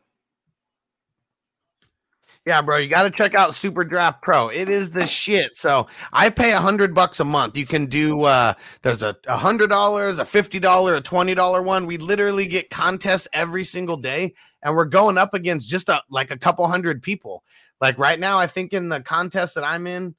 Yeah, 2.50 2.62
bro, 2.62 2.78
you 2.78 2.88
got 2.88 3.04
to 3.04 3.12
check 3.12 3.36
out 3.36 3.54
Super 3.54 3.84
Draft 3.84 4.22
Pro. 4.22 4.48
It 4.48 4.68
is 4.68 4.90
the 4.90 5.06
shit. 5.06 5.54
So 5.54 5.86
I 6.12 6.30
pay 6.30 6.50
a 6.50 6.58
hundred 6.58 6.96
bucks 6.96 7.20
a 7.20 7.24
month. 7.24 7.56
You 7.56 7.64
can 7.64 7.86
do 7.86 8.24
uh 8.24 8.54
there's 8.82 9.04
a 9.04 9.14
hundred 9.28 9.70
dollars, 9.70 10.18
a 10.18 10.24
fifty 10.24 10.58
dollar, 10.58 10.96
a 10.96 11.00
twenty 11.00 11.32
dollar 11.32 11.62
one. 11.62 11.86
We 11.86 11.96
literally 11.96 12.48
get 12.48 12.68
contests 12.68 13.28
every 13.32 13.62
single 13.62 13.96
day, 13.96 14.34
and 14.64 14.74
we're 14.74 14.86
going 14.86 15.16
up 15.16 15.32
against 15.32 15.68
just 15.68 15.88
a 15.90 16.02
like 16.10 16.32
a 16.32 16.36
couple 16.36 16.66
hundred 16.66 17.02
people. 17.02 17.44
Like 17.80 17.96
right 18.00 18.18
now, 18.18 18.40
I 18.40 18.48
think 18.48 18.72
in 18.72 18.88
the 18.88 19.00
contest 19.00 19.54
that 19.54 19.62
I'm 19.62 19.86
in, 19.86 20.16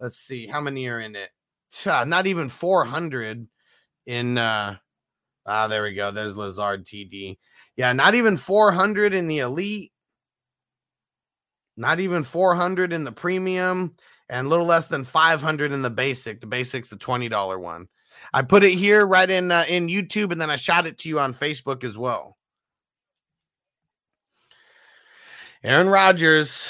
let's 0.00 0.18
see 0.18 0.46
how 0.46 0.60
many 0.60 0.86
are 0.86 1.00
in 1.00 1.16
it. 1.16 1.30
Not 1.86 2.26
even 2.26 2.50
four 2.50 2.84
hundred 2.84 3.48
in 4.04 4.36
uh 4.36 4.76
ah 5.46 5.66
there 5.66 5.82
we 5.84 5.94
go. 5.94 6.10
There's 6.10 6.36
Lazard 6.36 6.84
TD. 6.84 7.38
Yeah, 7.76 7.94
not 7.94 8.14
even 8.14 8.36
400 8.36 9.14
in 9.14 9.26
the 9.26 9.38
elite 9.38 9.92
not 11.80 11.98
even 11.98 12.24
400 12.24 12.92
in 12.92 13.04
the 13.04 13.12
premium 13.12 13.96
and 14.28 14.46
a 14.46 14.50
little 14.50 14.66
less 14.66 14.86
than 14.86 15.02
500 15.02 15.72
in 15.72 15.80
the 15.80 15.90
basic. 15.90 16.40
The 16.40 16.46
basic's 16.46 16.90
the 16.90 16.96
$20 16.96 17.58
one. 17.58 17.88
I 18.34 18.42
put 18.42 18.62
it 18.62 18.74
here 18.74 19.06
right 19.06 19.28
in 19.28 19.50
uh, 19.50 19.64
in 19.66 19.88
youtube 19.88 20.30
and 20.30 20.38
then 20.38 20.50
i 20.50 20.56
shot 20.56 20.86
it 20.86 20.98
to 20.98 21.08
you 21.08 21.18
on 21.18 21.32
facebook 21.32 21.82
as 21.82 21.96
well. 21.96 22.36
Aaron 25.64 25.88
Rodgers, 25.88 26.66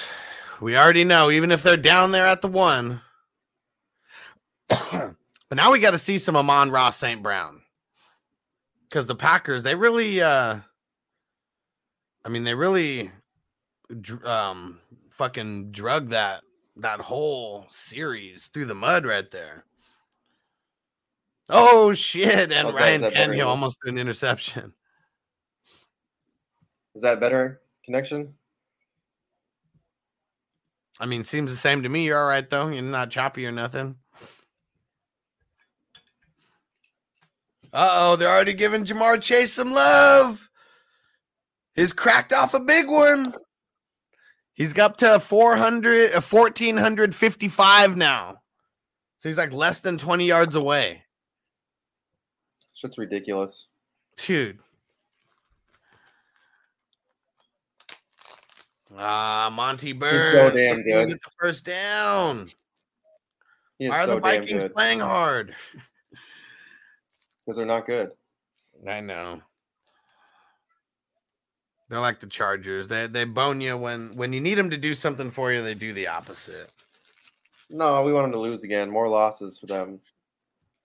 we 0.60 0.76
already 0.76 1.04
know 1.04 1.30
even 1.30 1.50
if 1.50 1.62
they're 1.62 1.76
down 1.76 2.12
there 2.12 2.26
at 2.26 2.40
the 2.40 2.48
one. 2.48 3.00
But 5.48 5.56
now 5.56 5.72
we 5.72 5.80
got 5.80 5.90
to 5.90 5.98
see 5.98 6.18
some 6.18 6.36
Amon-Ra 6.36 6.90
St. 6.90 7.24
Brown. 7.24 7.62
Because 8.88 9.08
the 9.08 9.16
packers 9.16 9.64
they 9.64 9.74
really 9.74 10.20
uh 10.20 10.58
i 12.24 12.28
mean 12.28 12.44
they 12.44 12.54
really 12.54 13.10
um 14.24 14.78
fucking 15.20 15.70
drug 15.70 16.08
that 16.08 16.40
that 16.76 16.98
whole 16.98 17.66
series 17.68 18.46
through 18.46 18.64
the 18.64 18.74
mud 18.74 19.04
right 19.04 19.30
there. 19.30 19.66
Oh 21.50 21.92
shit! 21.92 22.50
And 22.50 22.68
How's 22.68 22.74
Ryan 22.74 22.94
is 22.94 23.10
that 23.10 23.14
better 23.14 23.32
Tannehill 23.34 23.46
almost 23.46 23.76
threw 23.82 23.92
an 23.92 23.98
interception. 23.98 24.72
Is 26.94 27.02
that 27.02 27.20
better 27.20 27.60
connection? 27.84 28.32
I 30.98 31.04
mean, 31.04 31.22
seems 31.22 31.50
the 31.50 31.56
same 31.58 31.82
to 31.82 31.90
me. 31.90 32.06
You're 32.06 32.18
all 32.18 32.26
right 32.26 32.48
though. 32.48 32.68
You're 32.68 32.82
not 32.82 33.10
choppy 33.10 33.44
or 33.44 33.52
nothing. 33.52 33.96
Uh 37.74 37.90
oh, 37.92 38.16
they're 38.16 38.30
already 38.30 38.54
giving 38.54 38.86
Ja'Marr 38.86 39.20
Chase 39.20 39.52
some 39.52 39.70
love. 39.70 40.48
He's 41.74 41.92
cracked 41.92 42.32
off 42.32 42.54
a 42.54 42.60
big 42.60 42.88
one. 42.88 43.34
He's 44.60 44.78
up 44.78 44.98
to 44.98 45.18
400, 45.18 46.10
uh, 46.10 46.20
1455 46.20 47.96
now. 47.96 48.42
So 49.16 49.30
he's 49.30 49.38
like 49.38 49.54
less 49.54 49.80
than 49.80 49.96
20 49.96 50.26
yards 50.26 50.54
away. 50.54 51.04
Shit's 52.74 52.98
ridiculous. 52.98 53.68
Dude. 54.18 54.58
Ah, 58.98 59.50
Monty 59.50 59.94
Burns. 59.94 60.30
so 60.30 60.50
damn 60.50 60.82
good. 60.82 61.08
Get 61.08 61.22
the 61.22 61.30
first 61.40 61.64
down. 61.64 62.50
Why 63.78 63.88
are 63.88 64.04
so 64.04 64.16
the 64.16 64.20
Vikings 64.20 64.64
playing 64.74 65.00
hard? 65.00 65.54
Because 67.46 67.56
they're 67.56 67.66
not 67.66 67.86
good. 67.86 68.10
I 68.86 69.00
know. 69.00 69.40
They're 71.90 71.98
like 71.98 72.20
the 72.20 72.28
Chargers. 72.28 72.86
They 72.86 73.08
they 73.08 73.24
bone 73.24 73.60
you 73.60 73.76
when 73.76 74.12
when 74.12 74.32
you 74.32 74.40
need 74.40 74.54
them 74.54 74.70
to 74.70 74.76
do 74.76 74.94
something 74.94 75.28
for 75.28 75.52
you. 75.52 75.60
They 75.60 75.74
do 75.74 75.92
the 75.92 76.06
opposite. 76.06 76.70
No, 77.68 78.04
we 78.04 78.12
want 78.12 78.24
them 78.24 78.32
to 78.32 78.38
lose 78.38 78.62
again. 78.62 78.88
More 78.88 79.08
losses 79.08 79.58
for 79.58 79.66
them. 79.66 80.00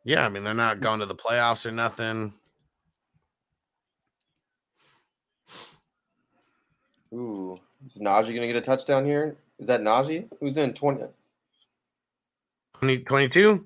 Yeah, 0.04 0.26
I 0.26 0.30
mean 0.30 0.44
they're 0.44 0.56
not 0.56 0.82
going 0.82 1.00
to 1.02 1.06
the 1.06 1.16
playoffs 1.16 1.64
or 1.68 1.72
nothing. 1.72 2.34
Ooh, 7.14 7.60
is 7.88 7.98
Najee 8.00 8.34
gonna 8.34 8.48
get 8.48 8.56
a 8.56 8.62
touchdown 8.62 9.06
here? 9.06 9.38
Is 9.60 9.68
that 9.68 9.82
Najee? 9.82 10.28
Who's 10.40 10.58
in 10.58 10.74
twenty? 10.74 11.04
20, 12.80 13.00
22? 13.00 13.66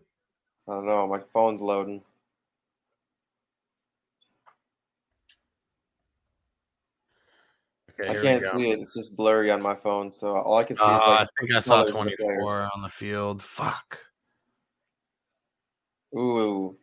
I 0.68 0.72
don't 0.72 0.86
know. 0.86 1.08
My 1.08 1.20
phone's 1.34 1.62
loading. 1.62 2.02
Okay, 8.00 8.18
I 8.18 8.22
can't 8.22 8.44
see 8.56 8.72
it. 8.72 8.80
It's 8.80 8.94
just 8.94 9.16
blurry 9.16 9.52
on 9.52 9.62
my 9.62 9.76
phone. 9.76 10.14
So 10.14 10.36
all 10.36 10.58
I 10.58 10.64
can 10.64 10.78
see 10.78 10.84
Uh, 10.84 10.96
is 10.96 11.08
like. 11.08 11.20
I 11.20 11.28
think 11.40 11.54
I 11.54 11.60
saw 11.60 11.84
colors 11.84 11.92
of 11.92 11.96
the 12.06 12.16
players. 12.18 12.38
24 12.40 12.70
on 12.76 12.82
the 12.82 12.90
field. 12.90 13.44
Fuck. 13.44 14.00
Ooh. 16.16 16.78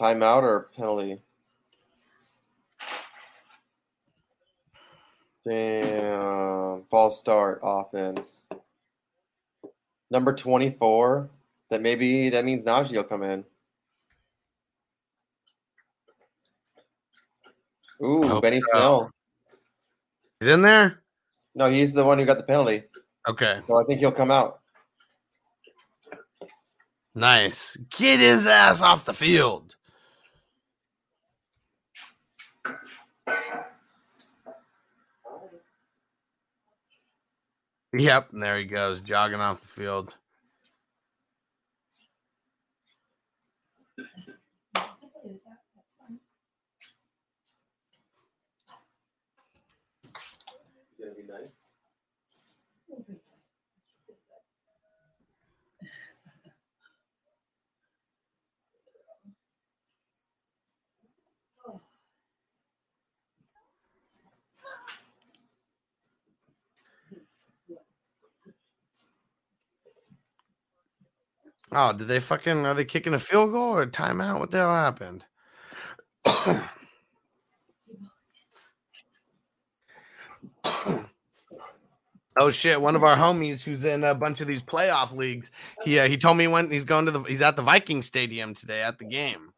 Timeout 0.00 0.42
or 0.42 0.70
penalty? 0.76 1.20
Damn. 5.46 6.84
False 6.90 7.20
start 7.20 7.60
offense. 7.62 8.42
Number 10.10 10.34
24. 10.34 11.30
That 11.70 11.80
maybe 11.80 12.28
that 12.30 12.44
means 12.44 12.64
Najee 12.64 12.92
will 12.92 13.04
come 13.04 13.22
in. 13.22 13.44
Ooh, 18.04 18.40
Benny 18.40 18.60
so. 18.60 18.66
Snell. 18.72 19.10
He's 20.40 20.48
in 20.48 20.62
there? 20.62 21.02
No, 21.54 21.70
he's 21.70 21.92
the 21.92 22.04
one 22.04 22.18
who 22.18 22.24
got 22.24 22.38
the 22.38 22.42
penalty. 22.42 22.84
Okay. 23.28 23.60
So 23.66 23.76
I 23.76 23.84
think 23.84 24.00
he'll 24.00 24.10
come 24.10 24.30
out. 24.30 24.60
Nice. 27.14 27.76
Get 27.90 28.18
his 28.20 28.46
ass 28.46 28.80
off 28.80 29.04
the 29.04 29.14
field. 29.14 29.76
Yep, 37.94 38.32
and 38.32 38.42
there 38.42 38.58
he 38.58 38.64
goes, 38.64 39.02
jogging 39.02 39.40
off 39.40 39.60
the 39.60 39.68
field. 39.68 40.16
Oh, 71.74 71.94
did 71.94 72.08
they 72.08 72.20
fucking 72.20 72.66
are 72.66 72.74
they 72.74 72.84
kicking 72.84 73.14
a 73.14 73.18
field 73.18 73.52
goal 73.52 73.74
or 73.74 73.82
a 73.82 73.86
timeout? 73.86 74.38
What 74.38 74.50
the 74.50 74.58
hell 74.58 74.74
happened? 74.74 75.24
oh 82.38 82.50
shit! 82.50 82.80
One 82.80 82.94
of 82.94 83.02
our 83.02 83.16
homies 83.16 83.62
who's 83.62 83.84
in 83.84 84.04
a 84.04 84.14
bunch 84.14 84.42
of 84.42 84.46
these 84.46 84.62
playoff 84.62 85.16
leagues, 85.16 85.50
he 85.82 85.98
uh, 85.98 86.08
he 86.08 86.18
told 86.18 86.36
me 86.36 86.46
when 86.46 86.70
he's 86.70 86.84
going 86.84 87.06
to 87.06 87.10
the 87.10 87.22
he's 87.22 87.40
at 87.40 87.56
the 87.56 87.62
Viking 87.62 88.02
Stadium 88.02 88.54
today 88.54 88.82
at 88.82 88.98
the 88.98 89.06
game. 89.06 89.54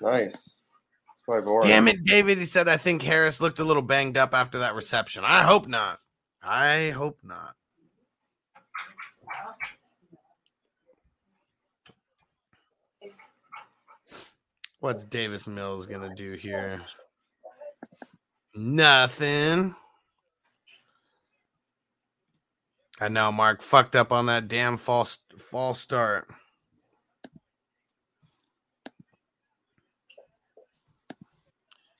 Nice. 0.00 0.34
It's. 0.34 0.56
Damn 1.62 1.86
it, 1.86 2.02
David! 2.04 2.38
He 2.38 2.46
said 2.46 2.66
I 2.66 2.76
think 2.76 3.02
Harris 3.02 3.40
looked 3.40 3.60
a 3.60 3.64
little 3.64 3.82
banged 3.82 4.16
up 4.16 4.34
after 4.34 4.58
that 4.58 4.74
reception. 4.74 5.22
I 5.24 5.42
hope 5.42 5.68
not. 5.68 6.00
I 6.42 6.90
hope 6.90 7.18
not. 7.22 7.54
What's 14.82 15.04
Davis 15.04 15.46
Mills 15.46 15.86
gonna 15.86 16.12
do 16.12 16.32
here? 16.32 16.82
Nothing. 18.52 19.76
I 23.00 23.08
know 23.08 23.30
Mark 23.30 23.62
fucked 23.62 23.94
up 23.94 24.10
on 24.10 24.26
that 24.26 24.48
damn 24.48 24.76
false 24.76 25.20
false 25.38 25.78
start. 25.78 26.26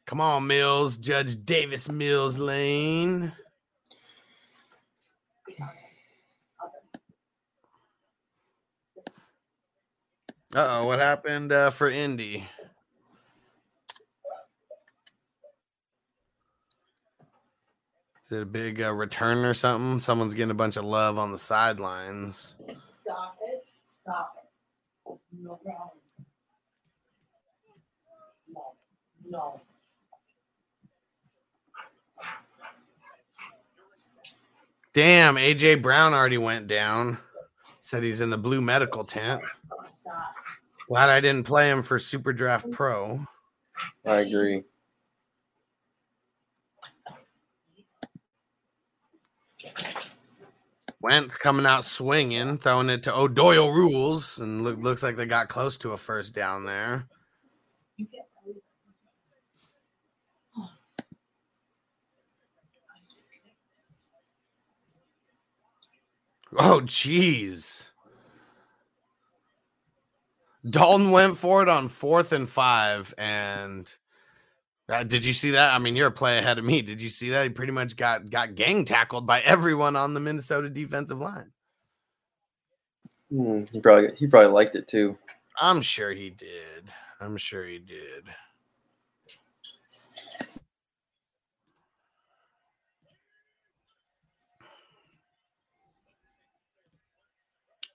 Come 0.05 0.21
on, 0.21 0.49
Mills, 0.49 0.97
Judge 0.97 1.37
Davis 1.45 1.89
Mills 1.89 2.37
Lane. 2.37 3.33
Uh 10.53 10.81
oh, 10.81 10.87
what 10.87 10.99
happened 10.99 11.53
uh, 11.53 11.71
for 11.71 11.89
Indy? 11.89 12.49
Is 18.33 18.39
it 18.39 18.43
a 18.45 18.47
big 18.47 18.81
uh, 18.81 18.95
return 18.95 19.45
or 19.45 19.53
something? 19.53 20.01
Someone's 20.01 20.33
getting 20.33 20.53
a 20.53 20.55
bunch 20.55 20.79
of 20.79 20.87
love 20.87 21.19
on 21.19 21.33
the 21.33 21.39
sidelines. 21.39 22.55
Stop 23.03 23.37
it. 23.43 23.63
Stop 23.85 24.33
it. 25.07 25.19
No 25.39 25.57
problem. 25.57 25.91
No. 28.49 28.63
No. 29.29 29.61
Damn, 34.95 35.35
AJ 35.35 35.83
Brown 35.83 36.15
already 36.15 36.39
went 36.39 36.67
down. 36.67 37.19
Said 37.83 38.03
he's 38.03 38.23
in 38.23 38.31
the 38.31 38.39
blue 38.39 38.63
medical 38.63 39.05
tent. 39.05 39.43
Glad 40.89 41.11
I 41.11 41.21
didn't 41.21 41.45
play 41.45 41.69
him 41.69 41.83
for 41.83 41.99
Super 41.99 42.33
Draft 42.33 42.71
Pro. 42.71 43.27
I 44.07 44.21
agree. 44.21 44.63
Wentz 51.03 51.37
coming 51.37 51.67
out 51.67 51.85
swinging, 51.85 52.59
throwing 52.59 52.89
it 52.89 53.03
to 53.03 53.17
O'Doyle 53.17 53.73
rules, 53.73 54.39
and 54.39 54.63
look, 54.63 54.79
looks 54.79 55.03
like 55.03 55.17
they 55.17 55.27
got 55.27 55.49
close 55.49 55.77
to 55.79 55.91
a 55.93 55.97
first 55.97 56.33
down 56.33 56.65
there. 56.65 57.09
Oh, 66.57 66.83
jeez. 66.83 67.87
Dalton 70.69 71.11
went 71.11 71.39
for 71.39 71.63
it 71.63 71.69
on 71.69 71.89
fourth 71.89 72.33
and 72.33 72.49
five, 72.49 73.13
and 73.19 73.93
uh, 74.93 75.05
did 75.05 75.25
you 75.25 75.35
see 75.35 75.53
that? 75.53 75.75
I 75.75 75.81
mean, 75.81 75.97
you're 75.97 76.09
a 76.09 76.13
play 76.13 76.39
ahead 76.39 76.59
of 76.59 76.65
me. 76.67 76.83
Did 76.83 77.03
you 77.03 77.11
see 77.11 77.31
that? 77.31 77.45
He 77.45 77.51
pretty 77.51 77.73
much 77.73 77.97
got 77.97 78.31
got 78.31 78.57
gang 78.57 78.87
tackled 78.87 79.27
by 79.27 79.43
everyone 79.43 79.97
on 79.97 80.15
the 80.15 80.21
Minnesota 80.21 80.71
defensive 80.71 81.21
line. 81.21 81.53
Mm, 83.33 83.69
he 83.71 83.81
probably 83.81 84.11
he 84.17 84.27
probably 84.29 84.51
liked 84.53 84.77
it 84.77 84.89
too. 84.89 85.19
I'm 85.61 85.83
sure 85.83 86.13
he 86.13 86.31
did. 86.31 86.93
I'm 87.21 87.37
sure 87.37 87.67
he 87.67 87.79
did. 87.79 88.25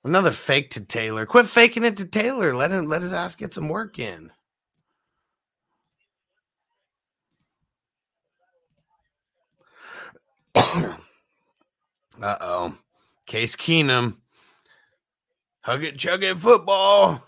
Another 0.04 0.32
fake 0.34 0.72
to 0.72 0.86
Taylor. 0.86 1.26
Quit 1.28 1.48
faking 1.48 1.84
it 1.86 1.98
to 1.98 2.06
Taylor. 2.06 2.56
Let 2.56 2.72
him 2.72 2.86
let 2.88 3.04
his 3.04 3.14
ass 3.14 3.36
get 3.36 3.54
some 3.54 3.70
work 3.70 4.00
in. 4.00 4.32
Uh 12.22 12.38
oh. 12.42 12.78
Case 13.26 13.56
Keenum. 13.56 14.18
Hug 15.62 15.84
it, 15.84 15.98
chug 15.98 16.24
it, 16.24 16.40
football. 16.40 17.24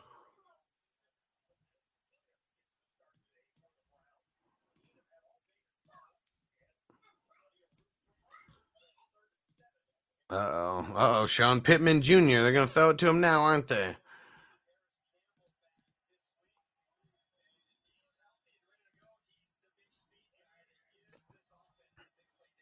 Uh 10.29 10.35
oh. 10.35 10.87
Uh 10.95 11.19
oh. 11.19 11.25
Sean 11.25 11.61
Pittman 11.61 12.01
Jr. 12.01 12.15
They're 12.15 12.53
going 12.53 12.67
to 12.67 12.73
throw 12.73 12.91
it 12.91 12.97
to 12.99 13.09
him 13.09 13.19
now, 13.19 13.41
aren't 13.41 13.67
they? 13.67 13.95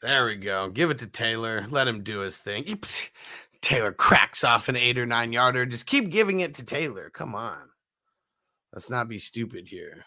There 0.02 0.26
we 0.26 0.36
go. 0.36 0.70
Give 0.70 0.92
it 0.92 1.00
to 1.00 1.08
Taylor. 1.08 1.66
Let 1.70 1.88
him 1.88 2.04
do 2.04 2.20
his 2.20 2.38
thing. 2.38 2.80
Taylor 3.62 3.92
cracks 3.92 4.44
off 4.44 4.70
an 4.70 4.76
eight 4.76 4.98
or 5.00 5.06
nine 5.06 5.34
yarder. 5.34 5.66
Just 5.66 5.88
keep 5.88 6.12
giving 6.12 6.42
it 6.42 6.54
to 6.56 6.64
Taylor. 6.64 7.10
Come 7.10 7.34
on. 7.34 7.70
Let's 8.72 8.90
not 8.90 9.10
be 9.10 9.18
stupid 9.18 9.68
here. 9.68 10.06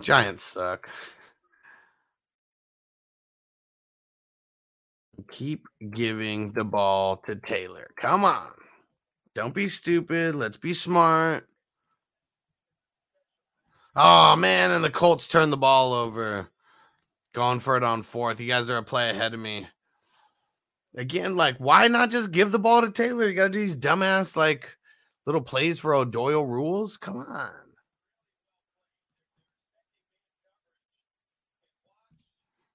Giants 0.00 0.44
suck. 0.44 0.88
Keep 5.28 5.66
giving 5.90 6.52
the 6.52 6.64
ball 6.64 7.16
to 7.18 7.36
Taylor. 7.36 7.88
Come 7.96 8.24
on. 8.24 8.50
Don't 9.34 9.54
be 9.54 9.68
stupid. 9.68 10.34
Let's 10.34 10.56
be 10.56 10.72
smart. 10.72 11.48
Oh, 13.94 14.36
man. 14.36 14.70
And 14.70 14.84
the 14.84 14.90
Colts 14.90 15.26
turn 15.26 15.50
the 15.50 15.56
ball 15.56 15.92
over. 15.92 16.48
Going 17.32 17.60
for 17.60 17.76
it 17.76 17.84
on 17.84 18.02
fourth. 18.02 18.40
You 18.40 18.48
guys 18.48 18.68
are 18.70 18.78
a 18.78 18.82
play 18.82 19.10
ahead 19.10 19.34
of 19.34 19.40
me. 19.40 19.68
Again, 20.96 21.36
like, 21.36 21.56
why 21.58 21.86
not 21.86 22.10
just 22.10 22.32
give 22.32 22.50
the 22.50 22.58
ball 22.58 22.80
to 22.80 22.90
Taylor? 22.90 23.28
You 23.28 23.34
got 23.34 23.44
to 23.44 23.50
do 23.50 23.60
these 23.60 23.76
dumbass, 23.76 24.34
like, 24.34 24.76
little 25.24 25.40
plays 25.40 25.78
for 25.78 25.94
O'Doyle 25.94 26.44
rules. 26.44 26.96
Come 26.96 27.18
on. 27.18 27.50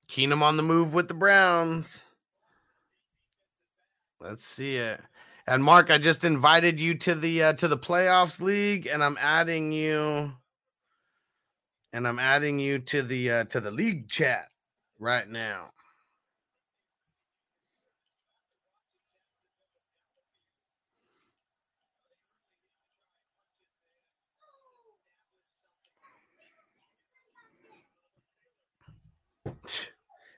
Keenum 0.08 0.42
on 0.42 0.56
the 0.56 0.64
move 0.64 0.94
with 0.94 1.10
the 1.10 1.14
Browns. 1.14 2.05
Let's 4.20 4.46
see 4.46 4.78
it. 4.78 5.02
And 5.48 5.64
Mark, 5.64 5.92
I 5.92 5.98
just 6.00 6.24
invited 6.24 6.80
you 6.82 6.96
to 7.00 7.16
the 7.16 7.44
uh, 7.44 7.54
to 7.54 7.68
the 7.68 7.78
playoffs 7.78 8.42
league, 8.42 8.88
and 8.88 9.04
I'm 9.04 9.18
adding 9.22 9.72
you, 9.72 10.34
and 11.94 12.08
I'm 12.08 12.20
adding 12.20 12.60
you 12.60 12.80
to 12.80 13.04
the 13.04 13.32
uh, 13.32 13.44
to 13.46 13.60
the 13.62 13.72
league 13.72 14.10
chat 14.10 14.48
right 15.00 15.30
now. 15.30 15.72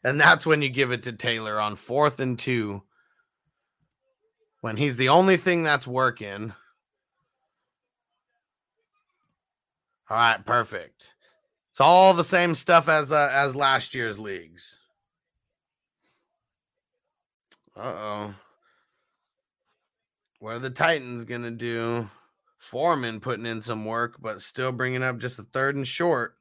And 0.03 0.19
that's 0.19 0.45
when 0.45 0.61
you 0.61 0.69
give 0.69 0.91
it 0.91 1.03
to 1.03 1.13
Taylor 1.13 1.59
on 1.59 1.75
fourth 1.75 2.19
and 2.19 2.39
two. 2.39 2.83
When 4.61 4.77
he's 4.77 4.97
the 4.97 5.09
only 5.09 5.37
thing 5.37 5.63
that's 5.63 5.87
working. 5.87 6.53
All 10.09 10.17
right, 10.17 10.45
perfect. 10.45 11.13
It's 11.71 11.81
all 11.81 12.13
the 12.13 12.23
same 12.23 12.55
stuff 12.55 12.89
as 12.89 13.11
uh, 13.11 13.29
as 13.31 13.55
last 13.55 13.93
year's 13.93 14.17
leagues. 14.17 14.77
Uh 17.75 17.81
oh. 17.81 18.35
What 20.39 20.55
are 20.55 20.59
the 20.59 20.69
Titans 20.69 21.23
gonna 21.23 21.51
do? 21.51 22.09
Foreman 22.57 23.19
putting 23.19 23.45
in 23.45 23.61
some 23.61 23.85
work, 23.85 24.15
but 24.19 24.41
still 24.41 24.71
bringing 24.71 25.03
up 25.03 25.19
just 25.19 25.37
a 25.39 25.43
third 25.43 25.75
and 25.75 25.87
short. 25.87 26.35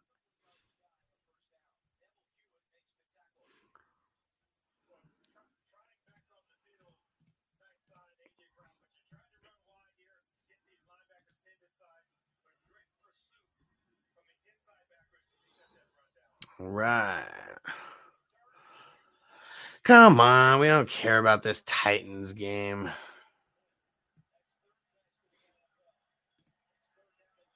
Right. 16.59 17.23
Come 19.85 20.21
on, 20.21 20.59
we 20.59 20.67
don't 20.67 20.89
care 20.89 21.19
about 21.19 21.43
this 21.43 21.63
Titans 21.65 22.33
game. 22.33 22.91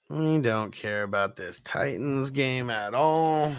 We 0.09 0.41
don't 0.41 0.71
care 0.71 1.03
about 1.03 1.35
this 1.37 1.61
Titans 1.61 2.31
game 2.31 2.71
at 2.71 2.95
all. 2.95 3.55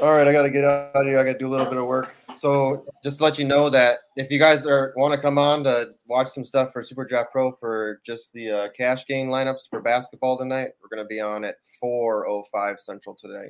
All 0.00 0.10
right, 0.10 0.26
I 0.26 0.32
got 0.32 0.42
to 0.42 0.50
get 0.50 0.64
out 0.64 0.90
of 0.94 1.06
here. 1.06 1.18
I 1.18 1.24
got 1.24 1.34
to 1.34 1.38
do 1.38 1.48
a 1.48 1.50
little 1.50 1.66
bit 1.66 1.78
of 1.78 1.86
work. 1.86 2.15
So 2.36 2.84
just 3.02 3.18
to 3.18 3.24
let 3.24 3.38
you 3.38 3.44
know 3.46 3.70
that 3.70 4.00
if 4.16 4.30
you 4.30 4.38
guys 4.38 4.66
are 4.66 4.92
want 4.96 5.14
to 5.14 5.20
come 5.20 5.38
on 5.38 5.64
to 5.64 5.92
watch 6.06 6.28
some 6.28 6.44
stuff 6.44 6.72
for 6.72 6.82
Super 6.82 7.04
Draft 7.04 7.32
Pro 7.32 7.52
for 7.52 8.00
just 8.04 8.32
the 8.32 8.50
uh, 8.50 8.68
cash 8.76 9.06
game 9.06 9.28
lineups 9.28 9.68
for 9.70 9.80
basketball 9.80 10.36
tonight, 10.36 10.70
we're 10.82 10.94
going 10.94 11.04
to 11.04 11.08
be 11.08 11.20
on 11.20 11.44
at 11.44 11.56
4:05 11.82 12.78
Central 12.80 13.16
today 13.18 13.48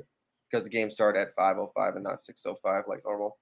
because 0.51 0.65
the 0.65 0.71
game 0.71 0.91
started 0.91 1.21
at 1.21 1.35
5:05 1.37 1.97
and 1.97 2.05
not 2.05 2.19
6:05 2.21 2.87
like 2.89 3.03
normal. 3.05 3.39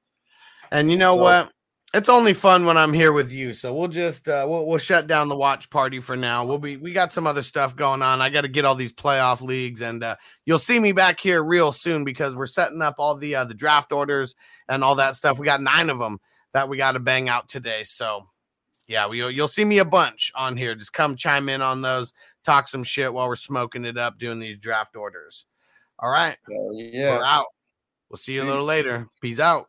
And 0.72 0.90
you 0.90 0.96
know 0.96 1.16
So- 1.16 1.22
what? 1.22 1.52
It's 1.94 2.08
only 2.08 2.34
fun 2.34 2.66
when 2.66 2.76
I'm 2.76 2.92
here 2.92 3.12
with 3.12 3.30
you. 3.30 3.54
So 3.54 3.72
we'll 3.72 3.86
just 3.86 4.28
uh, 4.28 4.44
we'll 4.48 4.66
we'll 4.66 4.78
shut 4.78 5.06
down 5.06 5.28
the 5.28 5.36
watch 5.36 5.70
party 5.70 6.00
for 6.00 6.16
now. 6.16 6.44
We'll 6.44 6.58
be 6.58 6.76
we 6.76 6.92
got 6.92 7.12
some 7.12 7.24
other 7.24 7.44
stuff 7.44 7.76
going 7.76 8.02
on. 8.02 8.20
I 8.20 8.30
got 8.30 8.40
to 8.40 8.48
get 8.48 8.64
all 8.64 8.74
these 8.74 8.92
playoff 8.92 9.40
leagues, 9.40 9.80
and 9.80 10.02
uh, 10.02 10.16
you'll 10.44 10.58
see 10.58 10.80
me 10.80 10.90
back 10.90 11.20
here 11.20 11.40
real 11.40 11.70
soon 11.70 12.02
because 12.02 12.34
we're 12.34 12.46
setting 12.46 12.82
up 12.82 12.96
all 12.98 13.16
the 13.16 13.36
uh, 13.36 13.44
the 13.44 13.54
draft 13.54 13.92
orders 13.92 14.34
and 14.68 14.82
all 14.82 14.96
that 14.96 15.14
stuff. 15.14 15.38
We 15.38 15.46
got 15.46 15.62
nine 15.62 15.88
of 15.88 16.00
them 16.00 16.18
that 16.52 16.68
we 16.68 16.76
got 16.76 16.92
to 16.92 16.98
bang 16.98 17.28
out 17.28 17.48
today. 17.48 17.84
So 17.84 18.26
yeah, 18.88 19.08
we, 19.08 19.18
you'll 19.18 19.46
see 19.46 19.64
me 19.64 19.78
a 19.78 19.84
bunch 19.84 20.32
on 20.34 20.56
here. 20.56 20.74
Just 20.74 20.92
come 20.92 21.14
chime 21.14 21.48
in 21.48 21.62
on 21.62 21.80
those, 21.80 22.12
talk 22.44 22.66
some 22.66 22.82
shit 22.82 23.14
while 23.14 23.28
we're 23.28 23.36
smoking 23.36 23.84
it 23.84 23.96
up 23.96 24.18
doing 24.18 24.40
these 24.40 24.58
draft 24.58 24.96
orders. 24.96 25.46
All 26.00 26.10
right, 26.10 26.38
yeah, 26.48 27.18
we're 27.18 27.24
out. 27.24 27.46
We'll 28.10 28.16
see 28.16 28.34
you 28.34 28.42
a 28.42 28.50
little 28.50 28.64
later. 28.64 29.06
Peace 29.20 29.38
out. 29.38 29.68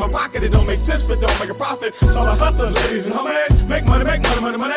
My 0.00 0.08
pocket, 0.08 0.42
it 0.42 0.52
don't 0.52 0.66
make 0.66 0.78
sense, 0.78 1.02
but 1.04 1.20
don't 1.20 1.40
make 1.40 1.50
a 1.50 1.54
profit. 1.54 1.94
So 1.94 2.20
I 2.22 2.34
hustle, 2.36 2.70
ladies 2.70 3.06
and 3.06 3.14
homies. 3.14 3.68
Make 3.68 3.86
money, 3.86 4.04
make 4.04 4.22
money, 4.22 4.40
money, 4.40 4.56
money. 4.56 4.74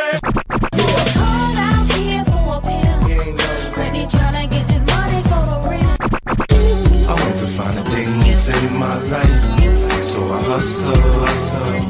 I 7.06 7.16
want 7.22 7.38
to 7.40 7.48
find 7.58 7.78
the 7.78 7.84
things 7.90 8.50
in 8.50 8.78
my 8.78 8.98
life, 9.14 10.04
so 10.04 10.20
I 10.22 10.42
hustle, 10.52 10.96
hustle. 11.24 11.90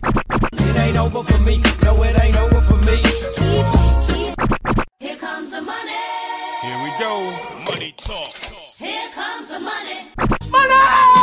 It 0.70 0.76
ain't 0.78 0.98
over 0.98 1.24
for 1.24 1.40
me. 1.42 1.62
No, 1.84 2.04
it 2.04 2.24
ain't 2.24 2.38
over 2.38 2.62
for 2.62 2.78
me. 2.86 2.98
Here 5.00 5.18
comes 5.18 5.50
the 5.50 5.62
money. 5.62 5.92
Here 6.62 6.80
we 6.84 6.90
go. 7.00 7.32
Money 7.72 7.94
talk. 7.98 8.34
Here 8.78 9.10
comes 9.16 9.48
the 9.48 9.60
money. 9.60 10.12
Money! 10.52 11.23